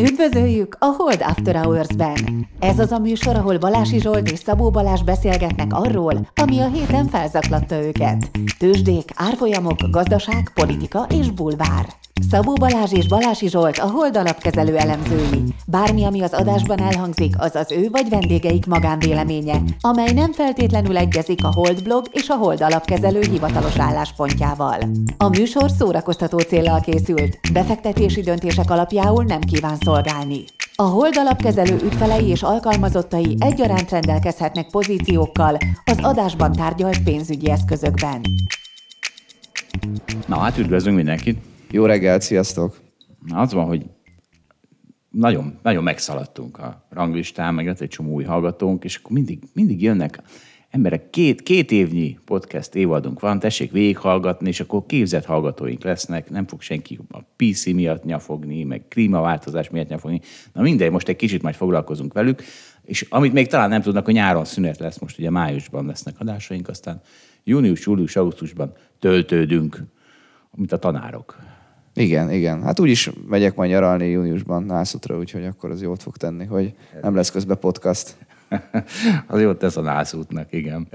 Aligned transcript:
Üdvözöljük 0.00 0.76
a 0.78 0.84
Hold 0.84 1.22
After 1.22 1.56
Hours-ben! 1.56 2.48
Ez 2.60 2.78
az 2.78 2.92
a 2.92 2.98
műsor, 2.98 3.36
ahol 3.36 3.58
Balási 3.58 4.00
Zsolt 4.00 4.30
és 4.30 4.38
Szabó 4.38 4.70
Balázs 4.70 5.02
beszélgetnek 5.02 5.72
arról, 5.72 6.28
ami 6.34 6.58
a 6.58 6.68
héten 6.68 7.06
felzaklatta 7.06 7.82
őket. 7.82 8.30
Tőzsdék, 8.58 9.10
árfolyamok, 9.14 9.76
gazdaság, 9.90 10.50
politika 10.54 11.06
és 11.20 11.30
bulvár. 11.30 11.86
Szabó 12.20 12.52
Balázs 12.52 12.92
és 12.92 13.08
Balási 13.08 13.48
Zsolt 13.48 13.78
a 13.78 13.90
Hold 13.90 14.16
alapkezelő 14.16 14.76
elemzői. 14.76 15.42
Bármi, 15.66 16.04
ami 16.04 16.22
az 16.22 16.32
adásban 16.32 16.80
elhangzik, 16.80 17.34
az 17.38 17.54
az 17.54 17.72
ő 17.72 17.88
vagy 17.90 18.08
vendégeik 18.08 18.66
magánvéleménye, 18.66 19.60
amely 19.80 20.12
nem 20.12 20.32
feltétlenül 20.32 20.96
egyezik 20.96 21.44
a 21.44 21.52
Hold 21.52 21.82
blog 21.82 22.06
és 22.12 22.28
a 22.28 22.34
Hold 22.34 22.62
alapkezelő 22.62 23.20
hivatalos 23.20 23.78
álláspontjával. 23.78 24.78
A 25.16 25.28
műsor 25.28 25.70
szórakoztató 25.70 26.38
célral 26.38 26.80
készült, 26.80 27.38
befektetési 27.52 28.20
döntések 28.20 28.70
alapjául 28.70 29.24
nem 29.24 29.40
kíván 29.40 29.76
szolgálni. 29.80 30.44
A 30.74 30.82
Hold 30.82 31.16
alapkezelő 31.16 31.76
ügyfelei 31.84 32.26
és 32.26 32.42
alkalmazottai 32.42 33.36
egyaránt 33.38 33.90
rendelkezhetnek 33.90 34.70
pozíciókkal 34.70 35.56
az 35.84 35.98
adásban 36.00 36.52
tárgyalt 36.52 37.02
pénzügyi 37.02 37.50
eszközökben. 37.50 38.20
Na 40.26 40.38
hát 40.38 40.58
üdvözlünk 40.58 40.96
mindenkit! 40.96 41.47
Jó 41.70 41.84
reggelt, 41.84 42.22
sziasztok! 42.22 42.80
Az 43.34 43.52
van, 43.52 43.66
hogy 43.66 43.86
nagyon, 45.10 45.58
nagyon 45.62 45.82
megszaladtunk 45.82 46.58
a 46.58 46.86
ranglistán, 46.90 47.54
meg 47.54 47.68
egy 47.68 47.88
csomó 47.88 48.12
új 48.12 48.24
hallgatónk, 48.24 48.84
és 48.84 48.96
akkor 48.96 49.12
mindig, 49.12 49.42
mindig 49.54 49.82
jönnek 49.82 50.22
emberek, 50.70 51.10
két, 51.10 51.42
két 51.42 51.70
évnyi 51.70 52.18
podcast 52.24 52.74
évadunk 52.74 53.20
van, 53.20 53.38
tessék 53.38 53.72
végighallgatni, 53.72 54.48
és 54.48 54.60
akkor 54.60 54.86
képzett 54.86 55.24
hallgatóink 55.24 55.82
lesznek, 55.82 56.30
nem 56.30 56.46
fog 56.46 56.60
senki 56.60 56.98
a 57.10 57.18
PC 57.36 57.66
miatt 57.66 58.04
nyafogni, 58.04 58.64
meg 58.64 58.84
klímaváltozás 58.88 59.70
miatt 59.70 59.88
nyafogni. 59.88 60.20
Na 60.52 60.62
mindegy, 60.62 60.90
most 60.90 61.08
egy 61.08 61.16
kicsit 61.16 61.42
majd 61.42 61.54
foglalkozunk 61.54 62.12
velük, 62.12 62.42
és 62.82 63.06
amit 63.08 63.32
még 63.32 63.46
talán 63.46 63.68
nem 63.68 63.82
tudnak, 63.82 64.04
hogy 64.04 64.14
nyáron 64.14 64.44
szünet 64.44 64.78
lesz, 64.78 64.98
most 64.98 65.18
ugye 65.18 65.30
májusban 65.30 65.86
lesznek 65.86 66.14
adásaink, 66.18 66.68
aztán 66.68 67.00
június, 67.44 67.86
július, 67.86 68.16
augusztusban 68.16 68.72
töltődünk, 68.98 69.82
mint 70.56 70.72
a 70.72 70.78
tanárok. 70.78 71.47
Igen, 71.98 72.32
igen. 72.32 72.62
Hát 72.62 72.80
úgyis 72.80 73.10
megyek 73.28 73.54
majd 73.54 73.70
nyaralni 73.70 74.08
júniusban 74.08 74.62
Nászutra, 74.62 75.18
úgyhogy 75.18 75.44
akkor 75.44 75.70
az 75.70 75.82
jót 75.82 76.02
fog 76.02 76.16
tenni, 76.16 76.44
hogy 76.44 76.74
nem 77.02 77.14
lesz 77.14 77.30
közben 77.30 77.58
podcast. 77.58 78.16
az 79.26 79.40
jót 79.40 79.58
tesz 79.58 79.76
a 79.76 79.80
Nászútnak, 79.80 80.52
igen. 80.52 80.88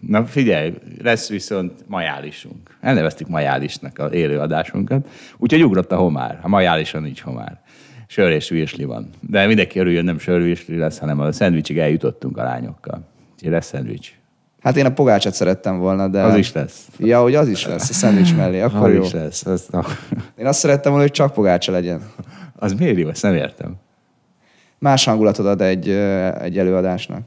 Na 0.00 0.24
figyelj, 0.26 0.74
lesz 1.02 1.28
viszont 1.28 1.72
majálisunk. 1.86 2.76
Elneveztük 2.80 3.28
majálisnak 3.28 3.98
az 3.98 4.12
élőadásunkat, 4.12 5.08
úgyhogy 5.38 5.64
ugrott 5.64 5.92
a 5.92 5.96
homár. 5.96 6.38
A 6.42 6.48
majálison 6.48 7.02
nincs 7.02 7.20
homár. 7.20 7.60
Sör 8.06 8.30
és 8.30 8.48
virsli 8.48 8.84
van. 8.84 9.08
De 9.20 9.46
mindenki 9.46 9.78
örüljön, 9.78 10.04
nem 10.04 10.18
sörvirsli 10.18 10.76
lesz, 10.76 10.98
hanem 10.98 11.20
a 11.20 11.32
szendvicsig 11.32 11.78
eljutottunk 11.78 12.38
a 12.38 12.42
lányokkal. 12.42 13.08
Úgyhogy 13.34 13.50
lesz 13.50 13.66
szendvics. 13.66 14.21
Hát 14.62 14.76
én 14.76 14.86
a 14.86 14.92
pogácsát 14.92 15.34
szerettem 15.34 15.78
volna, 15.78 16.08
de... 16.08 16.22
Az 16.22 16.36
is 16.36 16.52
lesz. 16.52 16.88
Ja, 16.98 17.22
hogy 17.22 17.34
az 17.34 17.48
is 17.48 17.66
lesz 17.66 17.90
a 17.90 17.92
szendvics 17.92 18.34
mellé, 18.34 18.60
akkor 18.60 18.88
az 18.88 18.94
jó. 18.94 19.02
is 19.02 19.12
lesz. 19.12 19.46
Az, 19.46 19.66
na. 19.70 19.84
Én 20.36 20.46
azt 20.46 20.58
szerettem 20.58 20.90
volna, 20.90 21.06
hogy 21.06 21.16
csak 21.16 21.32
pogácsa 21.32 21.72
legyen. 21.72 22.02
Az 22.56 22.72
miért 22.72 22.98
jó? 22.98 23.08
Ezt 23.08 23.22
nem 23.22 23.34
értem. 23.34 23.74
Más 24.78 25.04
hangulatot 25.04 25.46
ad 25.46 25.60
egy, 25.60 25.88
egy 26.40 26.58
előadásnak. 26.58 27.20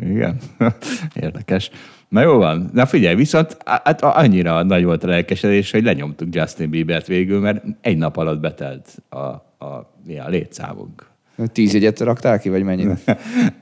Igen, 0.00 0.36
érdekes. 1.14 1.70
Na 2.08 2.22
jó 2.22 2.36
van. 2.36 2.70
Na 2.72 2.86
figyelj, 2.86 3.14
viszont 3.14 3.56
hát 3.64 4.02
annyira 4.02 4.62
nagy 4.62 4.84
volt 4.84 5.04
a 5.04 5.06
lelkesedés, 5.06 5.70
hogy 5.70 5.82
lenyomtuk 5.82 6.34
Justin 6.34 6.70
Biebert 6.70 7.06
végül, 7.06 7.40
mert 7.40 7.64
egy 7.80 7.96
nap 7.96 8.16
alatt 8.16 8.40
betelt 8.40 8.96
a, 9.08 9.18
a, 9.64 9.92
mi 10.06 10.18
a 10.18 10.28
létszámunk. 10.28 11.06
Tíz 11.52 11.72
jegyet 11.72 12.00
raktál 12.00 12.38
ki, 12.38 12.48
vagy 12.48 12.62
mennyit? 12.62 12.88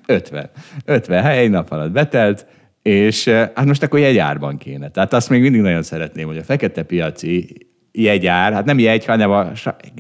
50. 0.07 0.51
50 0.85 1.23
hely 1.23 1.39
egy 1.39 1.51
nap 1.51 1.71
alatt 1.71 1.91
betelt, 1.91 2.47
és 2.85 3.29
hát 3.29 3.65
most 3.65 3.83
akkor 3.83 3.99
jegyárban 3.99 4.57
kéne. 4.57 4.89
Tehát 4.89 5.13
azt 5.13 5.29
még 5.29 5.41
mindig 5.41 5.61
nagyon 5.61 5.83
szeretném, 5.83 6.27
hogy 6.27 6.37
a 6.37 6.43
fekete 6.43 6.83
piaci 6.83 7.67
jegyár, 7.93 8.53
hát 8.53 8.65
nem 8.65 8.79
jegy, 8.79 9.05
hanem 9.05 9.31
a, 9.31 9.51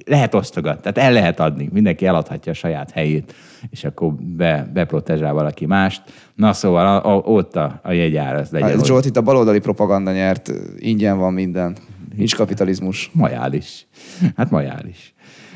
lehet 0.06 0.34
osztogatni, 0.34 0.80
tehát 0.80 1.08
el 1.08 1.12
lehet 1.12 1.40
adni, 1.40 1.68
mindenki 1.72 2.06
eladhatja 2.06 2.52
a 2.52 2.54
saját 2.54 2.90
helyét, 2.90 3.34
és 3.70 3.84
akkor 3.84 4.12
be, 4.14 4.70
beprotezsál 4.72 5.32
valaki 5.32 5.66
mást. 5.66 6.02
Na 6.34 6.52
szóval 6.52 6.86
a, 6.86 7.14
a, 7.14 7.16
ott 7.16 7.56
a, 7.56 7.80
a 7.82 7.92
jegyár, 7.92 8.34
az 8.34 8.50
legyen. 8.50 8.68
Hát, 8.68 8.86
Zsolt, 8.86 9.04
itt 9.04 9.16
a 9.16 9.22
baloldali 9.22 9.58
propaganda 9.58 10.12
nyert, 10.12 10.52
ingyen 10.76 11.18
van 11.18 11.32
minden, 11.32 11.76
nincs 12.16 12.36
kapitalizmus. 12.36 13.10
Majális. 13.12 13.86
Hát 14.36 14.50
majális. 14.50 15.14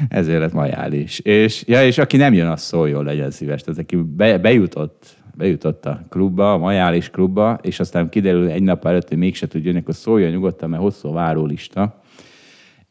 Ezért 0.09 0.41
lett 0.41 0.53
majális. 0.53 1.19
És, 1.19 1.65
ja, 1.67 1.85
és 1.85 1.99
aki 1.99 2.17
nem 2.17 2.33
jön, 2.33 2.49
az 2.49 2.61
szóljon, 2.61 3.05
legyen 3.05 3.31
szíves. 3.31 3.63
Tehát 3.63 3.81
aki 3.81 3.97
be, 3.97 4.39
bejutott 4.39 5.18
bejutott 5.39 5.87
a 5.87 6.01
klubba, 6.09 6.53
a 6.53 6.59
majális 6.59 7.11
klubba, 7.11 7.59
és 7.63 7.81
aztán 7.81 8.09
kiderül 8.09 8.49
egy 8.49 8.63
nap 8.63 8.87
előtt, 8.87 9.09
hogy 9.09 9.19
mégse 9.19 9.47
tud 9.47 9.65
jönni, 9.65 9.79
akkor 9.79 9.95
szóljon 9.95 10.31
nyugodtan, 10.31 10.71
mert 10.71 10.83
hosszú 10.83 11.13
várólista. 11.13 12.01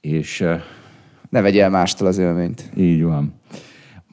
És, 0.02 0.46
ne 1.30 1.42
vegye 1.42 1.64
el 1.64 1.70
mástól 1.70 2.08
az 2.08 2.18
élményt. 2.18 2.72
Így 2.76 3.04
van. 3.04 3.34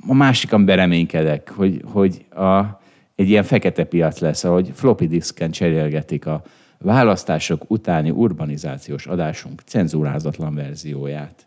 A 0.06 0.14
másikan 0.14 0.64
bereménykedek, 0.64 1.50
hogy, 1.50 1.82
hogy 1.84 2.24
a, 2.30 2.80
egy 3.14 3.28
ilyen 3.28 3.42
fekete 3.42 3.84
piac 3.84 4.18
lesz, 4.18 4.44
ahogy 4.44 4.70
floppy 4.74 5.06
diszken 5.06 5.50
cserélgetik 5.50 6.26
a 6.26 6.42
választások 6.78 7.70
utáni 7.70 8.10
urbanizációs 8.10 9.06
adásunk 9.06 9.60
cenzúrázatlan 9.60 10.54
verzióját, 10.54 11.46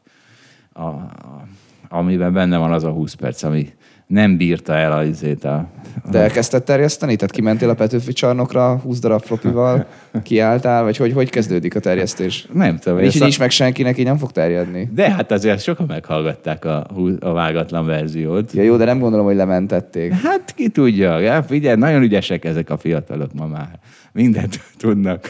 a, 0.74 0.81
a, 0.81 1.48
amiben 1.90 2.34
benne 2.34 2.58
van 2.58 2.72
az 2.72 2.84
a 2.84 2.92
20 2.92 3.14
perc, 3.14 3.44
ami 3.44 3.74
nem 4.07 4.38
bírta 4.38 4.73
el 4.73 4.91
a, 4.91 5.03
izét 5.03 5.44
a... 5.44 5.68
De 6.12 6.19
elkezdted 6.19 6.63
terjeszteni? 6.63 7.16
Tehát 7.16 7.31
kimentél 7.31 7.69
a 7.69 7.73
Petőfi 7.73 8.13
csarnokra 8.13 8.79
20 8.84 9.00
darab 9.00 9.22
flopival, 9.23 9.88
kiálltál, 10.23 10.84
vagy 10.84 10.97
hogy, 10.97 11.13
hogy 11.13 11.29
kezdődik 11.29 11.75
a 11.75 11.79
terjesztés? 11.79 12.47
Nem 12.53 12.78
tudom. 12.78 13.00
Így 13.00 13.19
nincs 13.19 13.40
meg 13.40 13.50
senkinek, 13.50 13.97
így 13.97 14.06
nem 14.06 14.18
fog 14.18 14.31
terjedni. 14.31 14.90
De 14.94 15.12
hát 15.12 15.31
azért 15.31 15.62
sokan 15.62 15.85
meghallgatták 15.85 16.66
a, 16.66 16.88
a 17.19 17.31
vágatlan 17.31 17.85
verziót. 17.85 18.51
Ja, 18.51 18.62
jó, 18.62 18.75
de 18.78 18.85
nem 18.85 19.00
gondolom, 19.00 19.25
hogy 19.25 19.35
lementették. 19.35 20.12
Hát 20.12 20.53
ki 20.56 20.69
tudja. 20.69 21.19
Ja, 21.19 21.44
figyelj, 21.44 21.78
nagyon 21.78 22.01
ügyesek 22.01 22.45
ezek 22.45 22.69
a 22.69 22.78
fiatalok 22.78 23.34
ma 23.34 23.47
már. 23.47 23.79
Mindent 24.12 24.59
tudnak. 24.78 25.29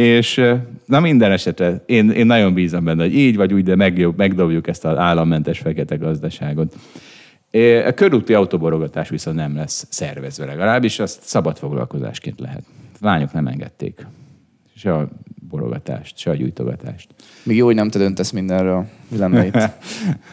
És 0.00 0.42
na 0.86 1.00
minden 1.00 1.32
esetre 1.32 1.82
én, 1.86 2.10
én 2.10 2.26
nagyon 2.26 2.54
bízom 2.54 2.84
benne, 2.84 3.02
hogy 3.02 3.14
így 3.14 3.36
vagy 3.36 3.52
úgy, 3.52 3.64
de 3.64 3.76
megjobb, 3.76 4.16
megdobjuk 4.16 4.68
ezt 4.68 4.84
az 4.84 4.98
állammentes 4.98 5.58
fekete 5.58 5.96
gazdaságot. 5.96 6.74
A 7.86 7.90
körúti 7.94 8.34
autóborogatás 8.34 9.08
viszont 9.08 9.36
nem 9.36 9.56
lesz 9.56 9.86
szervezve 9.90 10.44
legalábbis, 10.44 10.98
azt 10.98 11.22
szabad 11.22 11.58
foglalkozásként 11.58 12.40
lehet. 12.40 12.62
Lányok 13.00 13.32
nem 13.32 13.46
engedték. 13.46 14.06
Se 14.76 14.94
a 14.94 15.08
borogatást, 15.48 16.18
se 16.18 16.30
a 16.30 16.34
gyújtogatást. 16.34 17.08
Még 17.42 17.56
jó, 17.56 17.64
hogy 17.64 17.74
nem 17.74 17.90
te 17.90 17.98
döntesz 17.98 18.30
mindenről. 18.30 18.86
Mi 19.08 19.16
lenne 19.16 19.46
itt? 19.46 19.54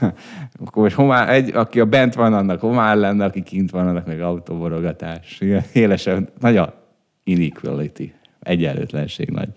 Akkor 0.66 0.84
most 0.84 0.96
homár, 0.96 1.30
egy, 1.30 1.56
aki 1.56 1.80
a 1.80 1.86
bent 1.86 2.14
van, 2.14 2.34
annak 2.34 2.60
homár 2.60 2.98
lenne, 2.98 3.26
aki 3.26 3.44
kint 3.44 3.72
van, 3.72 3.88
annak 3.88 4.06
meg 4.06 4.22
autóborogatás. 4.22 5.42
Élesen, 5.74 6.30
nagy 6.40 6.58
a 6.58 6.86
inequality 7.24 8.12
egyenlőtlenség 8.48 9.30
nagy. 9.30 9.50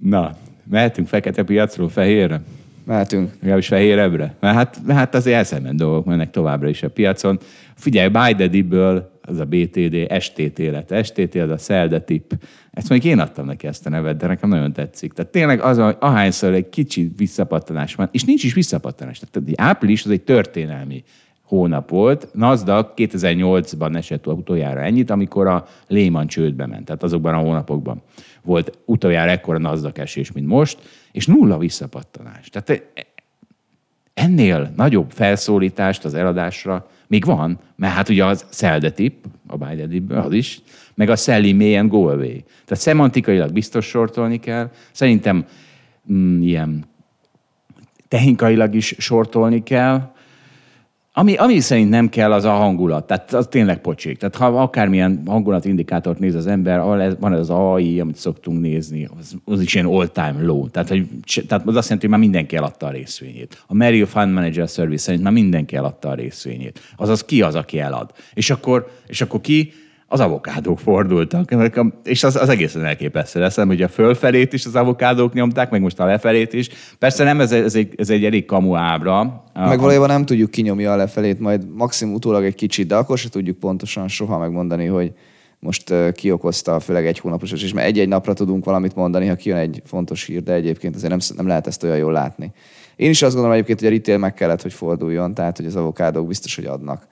Na, 0.00 0.36
mehetünk 0.70 1.08
fekete 1.08 1.42
piacról 1.42 1.88
fehérre? 1.88 2.40
Mehetünk. 2.84 3.32
Legalábbis 3.38 3.66
fehérebbre? 3.66 4.34
Mert 4.40 4.54
hát, 4.54 4.80
hát 4.88 5.14
azért 5.14 5.36
elszement 5.36 5.78
dolgok 5.78 6.04
mennek 6.04 6.30
továbbra 6.30 6.68
is 6.68 6.82
a 6.82 6.90
piacon. 6.90 7.38
Figyelj, 7.74 8.08
Biden-ből 8.08 9.10
az 9.22 9.38
a 9.38 9.44
BTD, 9.44 10.20
STT 10.20 10.58
lett. 10.58 11.04
STT 11.04 11.34
az 11.34 11.50
a 11.50 11.56
Selde 11.56 12.00
tip. 12.00 12.34
Ezt 12.70 12.88
még 12.88 13.04
én 13.04 13.18
adtam 13.18 13.46
neki 13.46 13.66
ezt 13.66 13.86
a 13.86 13.90
nevet, 13.90 14.16
de 14.16 14.26
nekem 14.26 14.48
nagyon 14.48 14.72
tetszik. 14.72 15.12
Tehát 15.12 15.30
tényleg 15.30 15.60
az, 15.60 15.78
hogy 15.78 15.96
ahányszor 15.98 16.52
egy 16.52 16.68
kicsi 16.68 17.12
visszapattanás 17.16 17.94
van, 17.94 18.08
és 18.12 18.24
nincs 18.24 18.44
is 18.44 18.54
visszapattanás. 18.54 19.20
Tehát 19.30 19.60
április 19.60 20.04
az 20.04 20.10
egy 20.10 20.22
történelmi 20.22 21.02
hónap 21.48 21.90
volt. 21.90 22.28
Nasdaq 22.32 22.92
2008-ban 22.96 23.96
esett 23.96 24.26
utoljára 24.26 24.80
ennyit, 24.80 25.10
amikor 25.10 25.46
a 25.46 25.66
Lehman 25.86 26.26
csődbe 26.26 26.66
ment. 26.66 26.84
Tehát 26.84 27.02
azokban 27.02 27.34
a 27.34 27.38
hónapokban 27.38 28.02
volt 28.42 28.78
utoljára 28.84 29.30
ekkora 29.30 29.58
Nasdaq 29.58 30.00
esés, 30.00 30.32
mint 30.32 30.46
most, 30.46 30.78
és 31.12 31.26
nulla 31.26 31.58
visszapattanás. 31.58 32.50
Tehát 32.50 32.82
ennél 34.14 34.72
nagyobb 34.76 35.10
felszólítást 35.10 36.04
az 36.04 36.14
eladásra 36.14 36.88
még 37.06 37.24
van, 37.24 37.58
mert 37.76 37.94
hát 37.94 38.08
ugye 38.08 38.24
az 38.24 38.46
sell 38.50 38.80
tip, 38.80 39.26
a 39.46 39.56
buy 39.56 40.02
the 40.06 40.20
az 40.20 40.32
is, 40.32 40.60
meg 40.94 41.10
a 41.10 41.16
sell 41.16 41.52
may 41.54 41.76
and 41.76 41.90
go 41.90 42.06
away. 42.06 42.44
Tehát 42.64 42.82
szemantikailag 42.82 43.52
biztos 43.52 43.86
sortolni 43.86 44.38
kell. 44.38 44.70
Szerintem 44.92 45.46
mm, 46.12 46.42
ilyen 46.42 46.84
technikailag 48.08 48.74
is 48.74 48.94
sortolni 48.98 49.62
kell, 49.62 50.12
Ami, 51.18 51.34
ami 51.34 51.60
szerint 51.60 51.90
nem 51.90 52.08
kell, 52.08 52.32
az 52.32 52.44
a 52.44 52.50
hangulat. 52.50 53.06
Tehát 53.06 53.32
az 53.32 53.46
tényleg 53.50 53.80
pocsék. 53.80 54.18
Tehát 54.18 54.36
ha 54.36 54.46
akármilyen 54.46 55.22
hangulatindikátort 55.26 56.18
néz 56.18 56.34
az 56.34 56.46
ember, 56.46 56.80
van 57.18 57.32
ez 57.32 57.38
az 57.38 57.50
AI, 57.50 58.00
amit 58.00 58.16
szoktunk 58.16 58.60
nézni, 58.60 59.08
az, 59.18 59.34
az 59.44 59.60
is 59.60 59.74
ilyen 59.74 59.86
all-time 59.86 60.42
low. 60.42 60.68
Tehát, 60.68 60.88
hogy, 60.88 61.06
tehát 61.46 61.66
az 61.66 61.76
azt 61.76 61.84
jelenti, 61.88 62.06
hogy 62.06 62.08
már 62.08 62.18
mindenki 62.18 62.56
eladta 62.56 62.86
a 62.86 62.90
részvényét. 62.90 63.64
A 63.66 63.74
Merrill 63.74 64.06
Fund 64.06 64.32
Manager 64.32 64.68
Service 64.68 65.02
szerint 65.02 65.22
már 65.22 65.32
mindenki 65.32 65.76
eladta 65.76 66.08
a 66.08 66.14
részvényét. 66.14 66.80
Azaz 66.96 67.24
ki 67.24 67.42
az, 67.42 67.54
aki 67.54 67.78
elad? 67.78 68.10
És 68.34 68.50
akkor, 68.50 68.90
és 69.06 69.20
akkor 69.20 69.40
ki? 69.40 69.72
Az 70.10 70.20
avokádók 70.20 70.78
fordultak, 70.78 71.54
és 72.04 72.24
az, 72.24 72.36
az 72.36 72.48
egészen 72.48 72.84
elképesztő 72.84 73.40
lesz, 73.40 73.56
hogy 73.56 73.82
a 73.82 73.88
fölfelét 73.88 74.52
is 74.52 74.66
az 74.66 74.74
avokádók 74.74 75.32
nyomták, 75.32 75.70
meg 75.70 75.80
most 75.80 76.00
a 76.00 76.04
lefelét 76.04 76.52
is. 76.52 76.68
Persze 76.98 77.24
nem, 77.24 77.40
ez, 77.40 77.52
ez, 77.52 77.74
egy, 77.74 77.94
ez 77.96 78.10
egy 78.10 78.24
elég 78.24 78.44
kamu 78.44 78.74
ábra. 78.74 79.44
Meg 79.54 79.80
valójában 79.80 80.08
nem 80.08 80.24
tudjuk 80.24 80.50
kinyomni 80.50 80.84
a 80.84 80.96
lefelét, 80.96 81.40
majd 81.40 81.68
maximum 81.74 82.14
utólag 82.14 82.44
egy 82.44 82.54
kicsit, 82.54 82.86
de 82.86 82.96
akkor 82.96 83.18
se 83.18 83.28
tudjuk 83.28 83.58
pontosan 83.58 84.08
soha 84.08 84.38
megmondani, 84.38 84.86
hogy 84.86 85.12
most 85.58 85.94
ki 86.12 86.30
okozta, 86.30 86.80
főleg 86.80 87.06
egy 87.06 87.18
hónapos 87.18 87.52
és 87.52 87.72
mert 87.72 87.86
egy-egy 87.86 88.08
napra 88.08 88.32
tudunk 88.32 88.64
valamit 88.64 88.94
mondani, 88.94 89.26
ha 89.26 89.34
kijön 89.34 89.58
egy 89.58 89.82
fontos 89.84 90.24
hír, 90.24 90.42
de 90.42 90.52
egyébként 90.52 90.94
azért 90.94 91.10
nem, 91.10 91.18
nem 91.36 91.46
lehet 91.46 91.66
ezt 91.66 91.82
olyan 91.82 91.96
jól 91.96 92.12
látni. 92.12 92.52
Én 92.96 93.10
is 93.10 93.22
azt 93.22 93.32
gondolom 93.32 93.56
egyébként, 93.56 93.80
hogy 93.80 93.88
a 93.88 93.92
retail 93.92 94.18
meg 94.18 94.34
kellett, 94.34 94.62
hogy 94.62 94.72
forduljon, 94.72 95.34
tehát 95.34 95.56
hogy 95.56 95.66
az 95.66 95.76
avokádók 95.76 96.26
biztos, 96.26 96.56
hogy 96.56 96.64
adnak. 96.64 97.06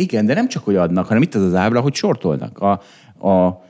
Igen, 0.00 0.26
de 0.26 0.34
nem 0.34 0.48
csak, 0.48 0.64
hogy 0.64 0.76
adnak, 0.76 1.06
hanem 1.06 1.22
itt 1.22 1.34
az 1.34 1.42
az 1.42 1.54
ábra, 1.54 1.80
hogy 1.80 1.94
sortolnak. 1.94 2.58
A, 2.58 2.80
a, 3.28 3.62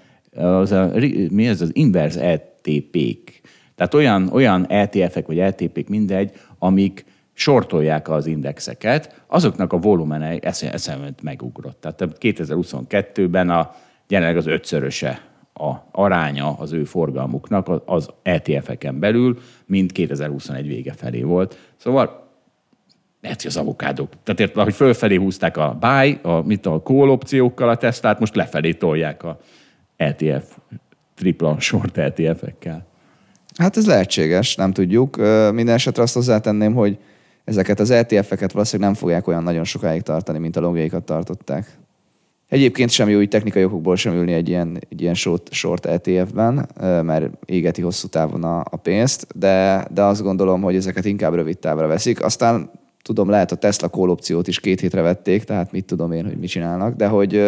az 0.43 0.73
a, 0.73 0.93
mi 1.31 1.47
ez 1.47 1.61
az 1.61 1.71
inverse 1.73 2.21
ETP-k. 2.23 3.41
Tehát 3.75 3.95
olyan, 3.95 4.29
olyan 4.33 4.67
ETF-ek 4.67 5.27
vagy 5.27 5.39
ETP-k 5.39 5.89
mindegy, 5.89 6.33
amik 6.59 7.05
sortolják 7.33 8.09
az 8.09 8.27
indexeket, 8.27 9.23
azoknak 9.27 9.73
a 9.73 9.79
volumene 9.79 10.39
eszemét 10.39 11.23
megugrott. 11.23 11.81
Tehát 11.81 12.17
2022-ben 12.21 13.51
a, 13.51 13.75
jelenleg 14.09 14.37
az 14.37 14.47
ötszöröse 14.47 15.21
a 15.55 15.73
aránya 15.91 16.53
az 16.59 16.73
ő 16.73 16.85
forgalmuknak 16.85 17.83
az 17.85 18.09
ETF-eken 18.23 18.99
belül, 18.99 19.39
mint 19.67 19.93
2021 19.93 20.67
vége 20.67 20.93
felé 20.93 21.23
volt. 21.23 21.59
Szóval 21.77 22.30
lehet, 23.21 23.43
hogy 23.43 23.51
az 23.51 23.57
avokádók. 23.57 24.09
Tehát 24.25 24.41
érted, 24.41 24.63
hogy 24.65 24.75
fölfelé 24.75 25.17
húzták 25.17 25.57
a 25.57 25.77
buy, 25.81 26.19
a, 26.23 26.43
mit 26.47 26.67
a 26.67 26.83
call 26.83 27.09
opciókkal 27.09 27.69
a 27.69 27.77
tesztát, 27.77 28.21
most 28.21 28.35
lefelé 28.35 28.73
tolják 28.73 29.23
a 29.23 29.41
ETF, 29.97 30.57
tripla 31.15 31.61
short 31.61 31.99
ETF-ekkel. 31.99 32.87
Hát 33.57 33.77
ez 33.77 33.87
lehetséges, 33.87 34.55
nem 34.55 34.73
tudjuk. 34.73 35.17
Minden 35.53 35.75
esetre 35.75 36.03
azt 36.03 36.15
hozzátenném, 36.15 36.75
hogy 36.75 36.99
ezeket 37.45 37.81
az 37.81 37.91
ETF-eket 37.91 38.53
valószínűleg 38.53 38.91
nem 38.91 39.01
fogják 39.01 39.27
olyan 39.27 39.43
nagyon 39.43 39.65
sokáig 39.65 40.03
tartani, 40.03 40.39
mint 40.39 40.57
a 40.57 40.61
longjaikat 40.61 41.05
tartották. 41.05 41.79
Egyébként 42.49 42.91
sem 42.91 43.09
jó 43.09 43.19
úgy 43.19 43.29
technikai 43.29 43.65
okokból 43.65 43.97
sem 43.97 44.15
ülni 44.15 44.33
egy 44.33 44.49
ilyen, 44.49 44.79
egy 44.89 45.03
ilyen 45.03 45.15
short, 45.15 45.53
short 45.53 45.87
ETF-ben, 45.87 46.69
mert 46.81 47.31
égeti 47.45 47.83
hosszú 47.83 48.09
távon 48.09 48.45
a, 48.45 48.59
a 48.71 48.77
pénzt, 48.77 49.27
de, 49.39 49.87
de 49.91 50.03
azt 50.03 50.23
gondolom, 50.23 50.63
hogy 50.63 50.77
ezeket 50.77 51.05
inkább 51.05 51.35
rövid 51.35 51.59
távra 51.59 51.87
veszik. 51.87 52.25
Aztán 52.25 52.71
tudom, 53.03 53.29
lehet 53.29 53.53
a 53.53 53.57
Tesla 53.57 53.89
call 53.89 54.09
opciót 54.09 54.49
is 54.49 54.61
két 54.61 54.81
hétre 54.81 55.01
vették, 55.01 55.45
tehát 55.45 55.73
mit 55.73 55.85
tudom 55.85 56.13
én, 56.13 56.25
hogy 56.25 56.37
mit 56.37 56.51
csinálnak, 56.51 56.97
de 56.97 57.07
hogy 57.07 57.43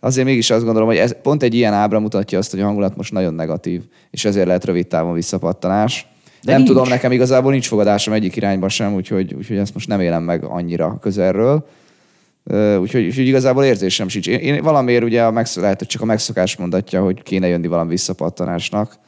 azért 0.00 0.26
mégis 0.26 0.50
azt 0.50 0.64
gondolom, 0.64 0.88
hogy 0.88 0.96
ez 0.96 1.14
pont 1.22 1.42
egy 1.42 1.54
ilyen 1.54 1.72
ábra 1.72 2.00
mutatja 2.00 2.38
azt, 2.38 2.50
hogy 2.50 2.60
a 2.60 2.64
hangulat 2.64 2.96
most 2.96 3.12
nagyon 3.12 3.34
negatív, 3.34 3.82
és 4.10 4.24
ezért 4.24 4.46
lehet 4.46 4.64
rövid 4.64 4.86
távon 4.86 5.14
visszapattanás. 5.14 6.06
De 6.42 6.50
nem 6.50 6.56
nincs. 6.56 6.70
tudom, 6.70 6.88
nekem 6.88 7.12
igazából 7.12 7.52
nincs 7.52 7.66
fogadásom 7.66 8.14
egyik 8.14 8.36
irányba 8.36 8.68
sem, 8.68 8.94
úgyhogy, 8.94 9.34
úgyhogy 9.34 9.56
ezt 9.56 9.74
most 9.74 9.88
nem 9.88 10.00
élem 10.00 10.22
meg 10.22 10.44
annyira 10.44 10.98
közelről. 11.00 11.66
Úgyhogy, 12.80 13.04
úgyhogy 13.04 13.26
igazából 13.26 13.64
érzésem 13.64 14.08
sincs. 14.08 14.28
Én, 14.28 14.38
én 14.38 14.62
valamiért 14.62 15.04
ugye 15.04 15.24
a 15.24 15.30
megsz, 15.30 15.56
lehet, 15.56 15.78
hogy 15.78 15.88
csak 15.88 16.02
a 16.02 16.04
megszokás 16.04 16.56
mondatja, 16.56 17.02
hogy 17.02 17.22
kéne 17.22 17.46
jönni 17.46 17.66
valami 17.66 17.88
visszapattanásnak 17.88 18.98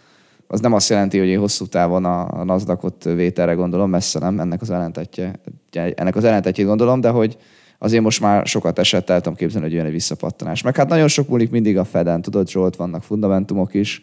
az 0.52 0.60
nem 0.60 0.72
azt 0.72 0.88
jelenti, 0.88 1.18
hogy 1.18 1.28
én 1.28 1.38
hosszú 1.38 1.66
távon 1.66 2.04
a 2.04 2.44
NASDAQ-ot 2.44 3.04
vételre 3.04 3.52
gondolom, 3.52 3.90
messze 3.90 4.18
nem, 4.18 4.40
ennek 4.40 4.60
az 4.60 4.70
ellentetje, 4.70 5.32
ennek 5.72 6.16
az 6.16 6.24
ellentetjét 6.24 6.66
gondolom, 6.66 7.00
de 7.00 7.08
hogy 7.08 7.36
azért 7.78 8.02
most 8.02 8.20
már 8.20 8.46
sokat 8.46 8.78
esett, 8.78 9.10
el 9.10 9.20
tudom 9.20 9.34
képzelni, 9.34 9.66
hogy 9.66 9.76
jön 9.76 9.86
egy 9.86 9.92
visszapattanás. 9.92 10.62
Meg 10.62 10.76
hát 10.76 10.88
nagyon 10.88 11.08
sok 11.08 11.28
múlik 11.28 11.50
mindig 11.50 11.78
a 11.78 11.84
Feden, 11.84 12.22
tudod, 12.22 12.48
Zsolt, 12.48 12.76
vannak 12.76 13.02
fundamentumok 13.02 13.74
is, 13.74 14.02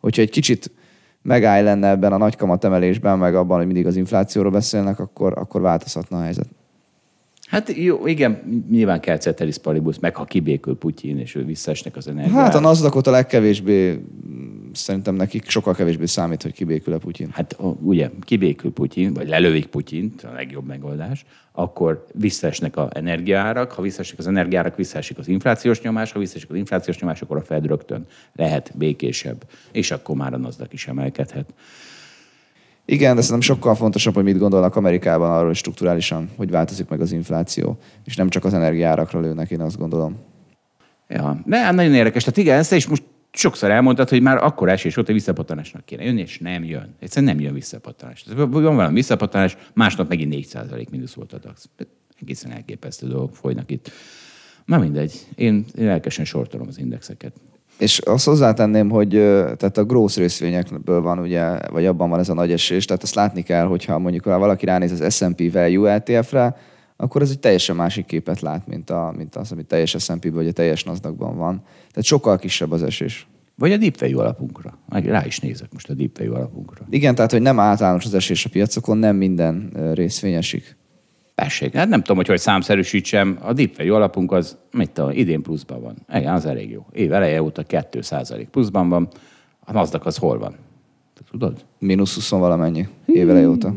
hogyha 0.00 0.22
egy 0.22 0.30
kicsit 0.30 0.70
megáll 1.22 1.62
lenne 1.62 1.88
ebben 1.88 2.12
a 2.12 2.16
nagy 2.16 2.36
kamatemelésben, 2.36 3.18
meg 3.18 3.34
abban, 3.34 3.56
hogy 3.56 3.66
mindig 3.66 3.86
az 3.86 3.96
inflációról 3.96 4.52
beszélnek, 4.52 4.98
akkor, 4.98 5.38
akkor 5.38 5.60
változhatna 5.60 6.18
a 6.18 6.22
helyzet. 6.22 6.48
Hát 7.48 7.72
jó, 7.76 8.06
igen, 8.06 8.62
nyilván 8.70 9.00
kell 9.00 9.18
ceteris 9.18 9.58
paribus, 9.58 9.98
meg 9.98 10.16
ha 10.16 10.24
kibékül 10.24 10.76
Putyin, 10.76 11.18
és 11.18 11.34
ő 11.34 11.44
visszaesnek 11.44 11.96
az 11.96 12.08
energiát. 12.08 12.34
Hát 12.34 12.54
a 12.54 12.60
nasdaq 12.60 13.08
a 13.08 13.10
legkevésbé 13.10 14.00
szerintem 14.78 15.14
nekik 15.14 15.50
sokkal 15.50 15.74
kevésbé 15.74 16.06
számít, 16.06 16.42
hogy 16.42 16.52
kibékül 16.52 16.92
a 16.94 16.98
Putyin. 16.98 17.28
Hát 17.32 17.56
ugye, 17.80 18.10
kibékül 18.20 18.72
Putyin, 18.72 19.12
vagy 19.12 19.28
lelövik 19.28 19.66
Putyint, 19.66 20.22
a 20.22 20.32
legjobb 20.32 20.66
megoldás, 20.66 21.24
akkor 21.52 22.06
visszaesnek 22.14 22.76
az 22.76 22.88
energiárak, 22.92 23.72
ha 23.72 23.82
visszaesnek 23.82 24.18
az 24.18 24.26
energiárak, 24.26 24.76
visszaesik 24.76 25.18
az 25.18 25.28
inflációs 25.28 25.80
nyomás, 25.80 26.12
ha 26.12 26.18
visszaesik 26.18 26.50
az 26.50 26.56
inflációs 26.56 26.98
nyomás, 26.98 27.22
akkor 27.22 27.36
a 27.36 27.42
Fed 27.42 27.66
rögtön 27.66 28.06
lehet 28.34 28.72
békésebb, 28.74 29.44
és 29.72 29.90
akkor 29.90 30.16
már 30.16 30.32
a 30.32 30.36
NASDAQ 30.36 30.72
is 30.72 30.86
emelkedhet. 30.86 31.54
Igen, 32.84 33.14
de 33.14 33.20
szerintem 33.20 33.54
sokkal 33.54 33.74
fontosabb, 33.74 34.14
hogy 34.14 34.24
mit 34.24 34.38
gondolnak 34.38 34.76
Amerikában 34.76 35.30
arról, 35.30 35.46
hogy 35.46 35.56
strukturálisan, 35.56 36.30
hogy 36.36 36.50
változik 36.50 36.88
meg 36.88 37.00
az 37.00 37.12
infláció, 37.12 37.78
és 38.04 38.16
nem 38.16 38.28
csak 38.28 38.44
az 38.44 38.54
energiárakra 38.54 39.20
lőnek, 39.20 39.50
én 39.50 39.60
azt 39.60 39.78
gondolom. 39.78 40.16
Ja, 41.08 41.40
de 41.44 41.58
hát 41.58 41.74
nagyon 41.74 41.94
érdekes. 41.94 42.24
Tehát 42.24 42.38
igen, 42.38 42.64
is 42.70 42.86
most 42.86 43.02
sokszor 43.38 43.70
elmondtad, 43.70 44.08
hogy 44.08 44.22
már 44.22 44.36
akkor 44.36 44.68
esés 44.68 44.94
volt, 44.94 45.06
hogy 45.06 45.16
visszapattanásnak 45.16 45.84
kéne 45.84 46.04
jönni, 46.04 46.20
és 46.20 46.38
nem 46.38 46.64
jön. 46.64 46.94
Egyszerűen 46.98 47.34
nem 47.34 47.44
jön 47.44 47.54
visszapattanás. 47.54 48.24
Van 48.36 48.50
valami 48.50 48.94
visszapattanás, 48.94 49.56
másnap 49.74 50.08
megint 50.08 50.34
4% 50.52 50.90
mínusz 50.90 51.12
volt 51.12 51.32
a 51.32 51.38
DAX. 51.38 51.68
Egészen 52.20 52.52
elképesztő 52.52 53.06
dolgok 53.06 53.36
folynak 53.36 53.70
itt. 53.70 53.90
Na 54.64 54.78
mindegy, 54.78 55.26
én, 55.34 55.64
én 55.78 55.86
lelkesen 55.86 56.24
sortolom 56.24 56.66
az 56.68 56.78
indexeket. 56.78 57.32
És 57.78 57.98
azt 57.98 58.24
hozzátenném, 58.24 58.90
hogy 58.90 59.08
tehát 59.56 59.78
a 59.78 59.84
grossz 59.84 60.16
részvényekből 60.16 61.00
van 61.00 61.18
ugye, 61.18 61.68
vagy 61.70 61.86
abban 61.86 62.10
van 62.10 62.18
ez 62.18 62.28
a 62.28 62.34
nagy 62.34 62.52
esés, 62.52 62.84
tehát 62.84 63.02
azt 63.02 63.14
látni 63.14 63.42
kell, 63.42 63.66
hogyha 63.66 63.98
mondjuk 63.98 64.24
ha 64.24 64.38
valaki 64.38 64.64
ránéz 64.64 65.00
az 65.00 65.14
S&P 65.14 65.52
Value 65.52 65.92
ETF-re, 65.92 66.56
akkor 67.00 67.22
ez 67.22 67.30
egy 67.30 67.38
teljesen 67.38 67.76
másik 67.76 68.06
képet 68.06 68.40
lát, 68.40 68.66
mint, 68.66 68.90
a, 68.90 69.14
mint 69.16 69.36
az, 69.36 69.52
ami 69.52 69.62
teljes 69.62 69.96
S&P 69.98 70.30
vagy 70.32 70.48
a 70.48 70.52
teljes 70.52 70.84
nasdaq 70.84 71.16
van. 71.16 71.62
Tehát 71.64 72.02
sokkal 72.02 72.38
kisebb 72.38 72.70
az 72.70 72.82
esés. 72.82 73.26
Vagy 73.54 73.72
a 73.72 73.76
deepvalue 73.76 74.20
alapunkra. 74.20 74.78
Rá 74.88 75.26
is 75.26 75.38
nézek 75.38 75.72
most 75.72 75.90
a 75.90 75.94
deepvalue 75.94 76.36
alapunkra. 76.36 76.86
Igen, 76.90 77.14
tehát 77.14 77.30
hogy 77.30 77.42
nem 77.42 77.58
általános 77.58 78.04
az 78.04 78.14
esés 78.14 78.44
a 78.44 78.48
piacokon, 78.48 78.98
nem 78.98 79.16
minden 79.16 79.72
részvény 79.94 80.34
esik. 80.34 80.76
Tessék, 81.34 81.74
hát 81.74 81.88
nem 81.88 82.00
tudom, 82.00 82.16
hogy 82.16 82.26
hogy 82.26 82.38
számszerűsítsem. 82.38 83.38
A 83.42 83.52
deepvalue 83.52 83.94
alapunk 83.94 84.32
az, 84.32 84.56
mit 84.72 84.90
tudom, 84.90 85.10
idén 85.10 85.42
pluszban 85.42 85.80
van. 85.80 85.96
Igen, 86.14 86.34
az 86.34 86.46
elég 86.46 86.70
jó. 86.70 86.86
Év 86.92 87.12
eleje 87.12 87.42
óta 87.42 87.64
2% 87.68 88.46
pluszban 88.50 88.88
van. 88.88 89.08
A 89.60 89.72
NASDAQ 89.72 90.06
az 90.06 90.16
hol 90.16 90.38
van? 90.38 90.52
Te 91.14 91.20
tudod? 91.30 91.64
Mínusz 91.78 92.14
20 92.14 92.30
valamennyi 92.30 92.88
év 93.06 93.30
eleje 93.30 93.48
óta. 93.48 93.74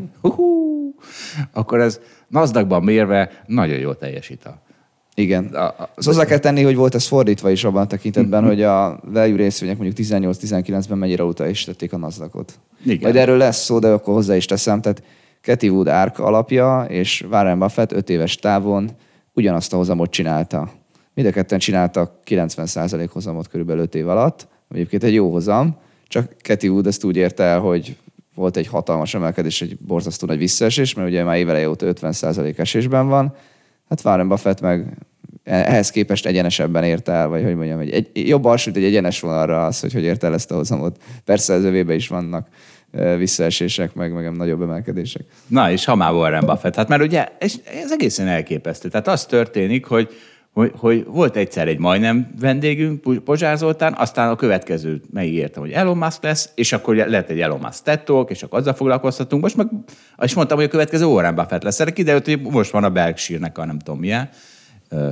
Akkor 1.52 1.80
ez 1.80 2.00
NASDAQ-ban 2.32 2.82
mérve 2.82 3.30
nagyon 3.46 3.78
jól 3.78 3.96
teljesít 3.96 4.44
a 4.44 4.60
igen. 5.14 5.44
A, 5.44 5.64
a, 5.64 5.90
az 5.94 6.04
hozzá 6.04 6.24
kell 6.24 6.38
tenni, 6.38 6.62
hogy 6.62 6.76
volt 6.76 6.94
ez 6.94 7.06
fordítva 7.06 7.50
is 7.50 7.64
abban 7.64 7.82
a 7.82 7.86
tekintetben, 7.86 8.40
mhm. 8.40 8.50
hogy 8.50 8.62
a 8.62 9.00
value 9.04 9.36
részvények 9.36 9.78
mondjuk 9.78 10.06
18-19-ben 10.08 10.98
mennyire 10.98 11.24
utasítotték 11.24 11.92
a 11.92 11.96
nasdaq 11.96 12.44
Igen. 12.84 12.98
Majd 13.00 13.16
erről 13.16 13.36
lesz 13.36 13.64
szó, 13.64 13.78
de 13.78 13.88
akkor 13.88 14.14
hozzá 14.14 14.36
is 14.36 14.44
teszem. 14.44 14.80
Tehát 14.80 15.02
Cathy 15.42 15.68
Wood 15.68 15.86
Ark 15.86 16.18
alapja 16.18 16.86
és 16.88 17.24
Warren 17.30 17.58
Buffett 17.58 17.92
5 17.92 18.10
éves 18.10 18.36
távon 18.36 18.90
ugyanazt 19.32 19.72
a 19.72 19.76
hozamot 19.76 20.10
csinálta. 20.10 20.70
Mind 21.14 21.28
a 21.28 21.32
ketten 21.32 21.58
csináltak 21.58 22.12
90% 22.26 23.08
hozamot 23.12 23.48
körülbelül 23.48 23.82
5 23.82 23.94
év 23.94 24.08
alatt, 24.08 24.48
egyébként 24.70 25.04
egy 25.04 25.14
jó 25.14 25.32
hozam, 25.32 25.76
csak 26.08 26.32
Cathy 26.42 26.68
Wood 26.68 26.86
ezt 26.86 27.04
úgy 27.04 27.16
érte 27.16 27.42
el, 27.42 27.60
hogy 27.60 27.96
volt 28.34 28.56
egy 28.56 28.66
hatalmas 28.66 29.14
emelkedés, 29.14 29.62
egy 29.62 29.76
borzasztó 29.78 30.26
nagy 30.26 30.38
visszaesés, 30.38 30.94
mert 30.94 31.08
ugye 31.08 31.24
már 31.24 31.36
éveleje 31.36 31.68
óta 31.68 31.86
50% 31.92 32.58
esésben 32.58 33.08
van. 33.08 33.34
Hát 33.88 34.04
Warren 34.04 34.28
Buffett 34.28 34.60
meg 34.60 34.96
ehhez 35.44 35.90
képest 35.90 36.26
egyenesebben 36.26 36.84
érte 36.84 37.12
el, 37.12 37.28
vagy 37.28 37.42
hogy 37.42 37.56
mondjam, 37.56 37.78
egy, 37.78 37.92
egy 37.92 38.28
jobb 38.28 38.44
alsult 38.44 38.76
egy 38.76 38.84
egyenes 38.84 39.20
vonalra 39.20 39.66
az, 39.66 39.80
hogy 39.80 39.92
hogy 39.92 40.02
érte 40.02 40.26
el 40.26 40.34
ezt 40.34 40.50
a 40.50 40.54
hozamot. 40.54 41.02
Persze 41.24 41.54
az 41.54 41.64
övébe 41.64 41.94
is 41.94 42.08
vannak 42.08 42.48
visszaesések, 43.16 43.94
meg, 43.94 44.12
meg 44.12 44.36
nagyobb 44.36 44.62
emelkedések. 44.62 45.22
Na, 45.46 45.70
és 45.70 45.84
ha 45.84 45.94
már 45.94 46.12
Warren 46.12 46.46
Buffett, 46.46 46.74
hát 46.74 46.88
már 46.88 47.00
ugye 47.00 47.28
ez, 47.38 47.54
ez 47.82 47.92
egészen 47.92 48.26
elképesztő. 48.26 48.88
Tehát 48.88 49.08
az 49.08 49.26
történik, 49.26 49.84
hogy 49.86 50.08
hogy, 50.52 50.72
hogy 50.76 51.04
volt 51.06 51.36
egyszer 51.36 51.68
egy 51.68 51.78
majdnem 51.78 52.30
vendégünk, 52.40 53.24
Pozsár 53.24 53.56
Zoltán, 53.56 53.94
aztán 53.98 54.30
a 54.30 54.36
következőt 54.36 55.12
megígértem, 55.12 55.62
hogy 55.62 55.72
Elon 55.72 55.96
Musk 55.96 56.22
lesz, 56.22 56.50
és 56.54 56.72
akkor 56.72 56.94
lett 56.96 57.30
egy 57.30 57.40
Elon 57.40 57.60
Musk 57.60 57.82
tettok, 57.82 58.30
és 58.30 58.42
akkor 58.42 58.58
azzal 58.58 58.74
foglalkoztatunk. 58.74 59.42
Most 59.42 59.56
meg, 59.56 59.66
és 60.22 60.34
mondtam, 60.34 60.56
hogy 60.56 60.66
a 60.66 60.70
következő 60.70 61.04
Warren 61.04 61.34
Buffett 61.34 61.62
lesz. 61.62 61.80
Erre 61.80 61.90
kiderült, 61.90 62.24
hogy 62.24 62.40
most 62.40 62.70
van 62.70 62.84
a 62.84 62.90
Berkshire-nek 62.90 63.58
a 63.58 63.64
nem 63.64 63.78
tudom 63.78 64.00
milyen 64.00 64.28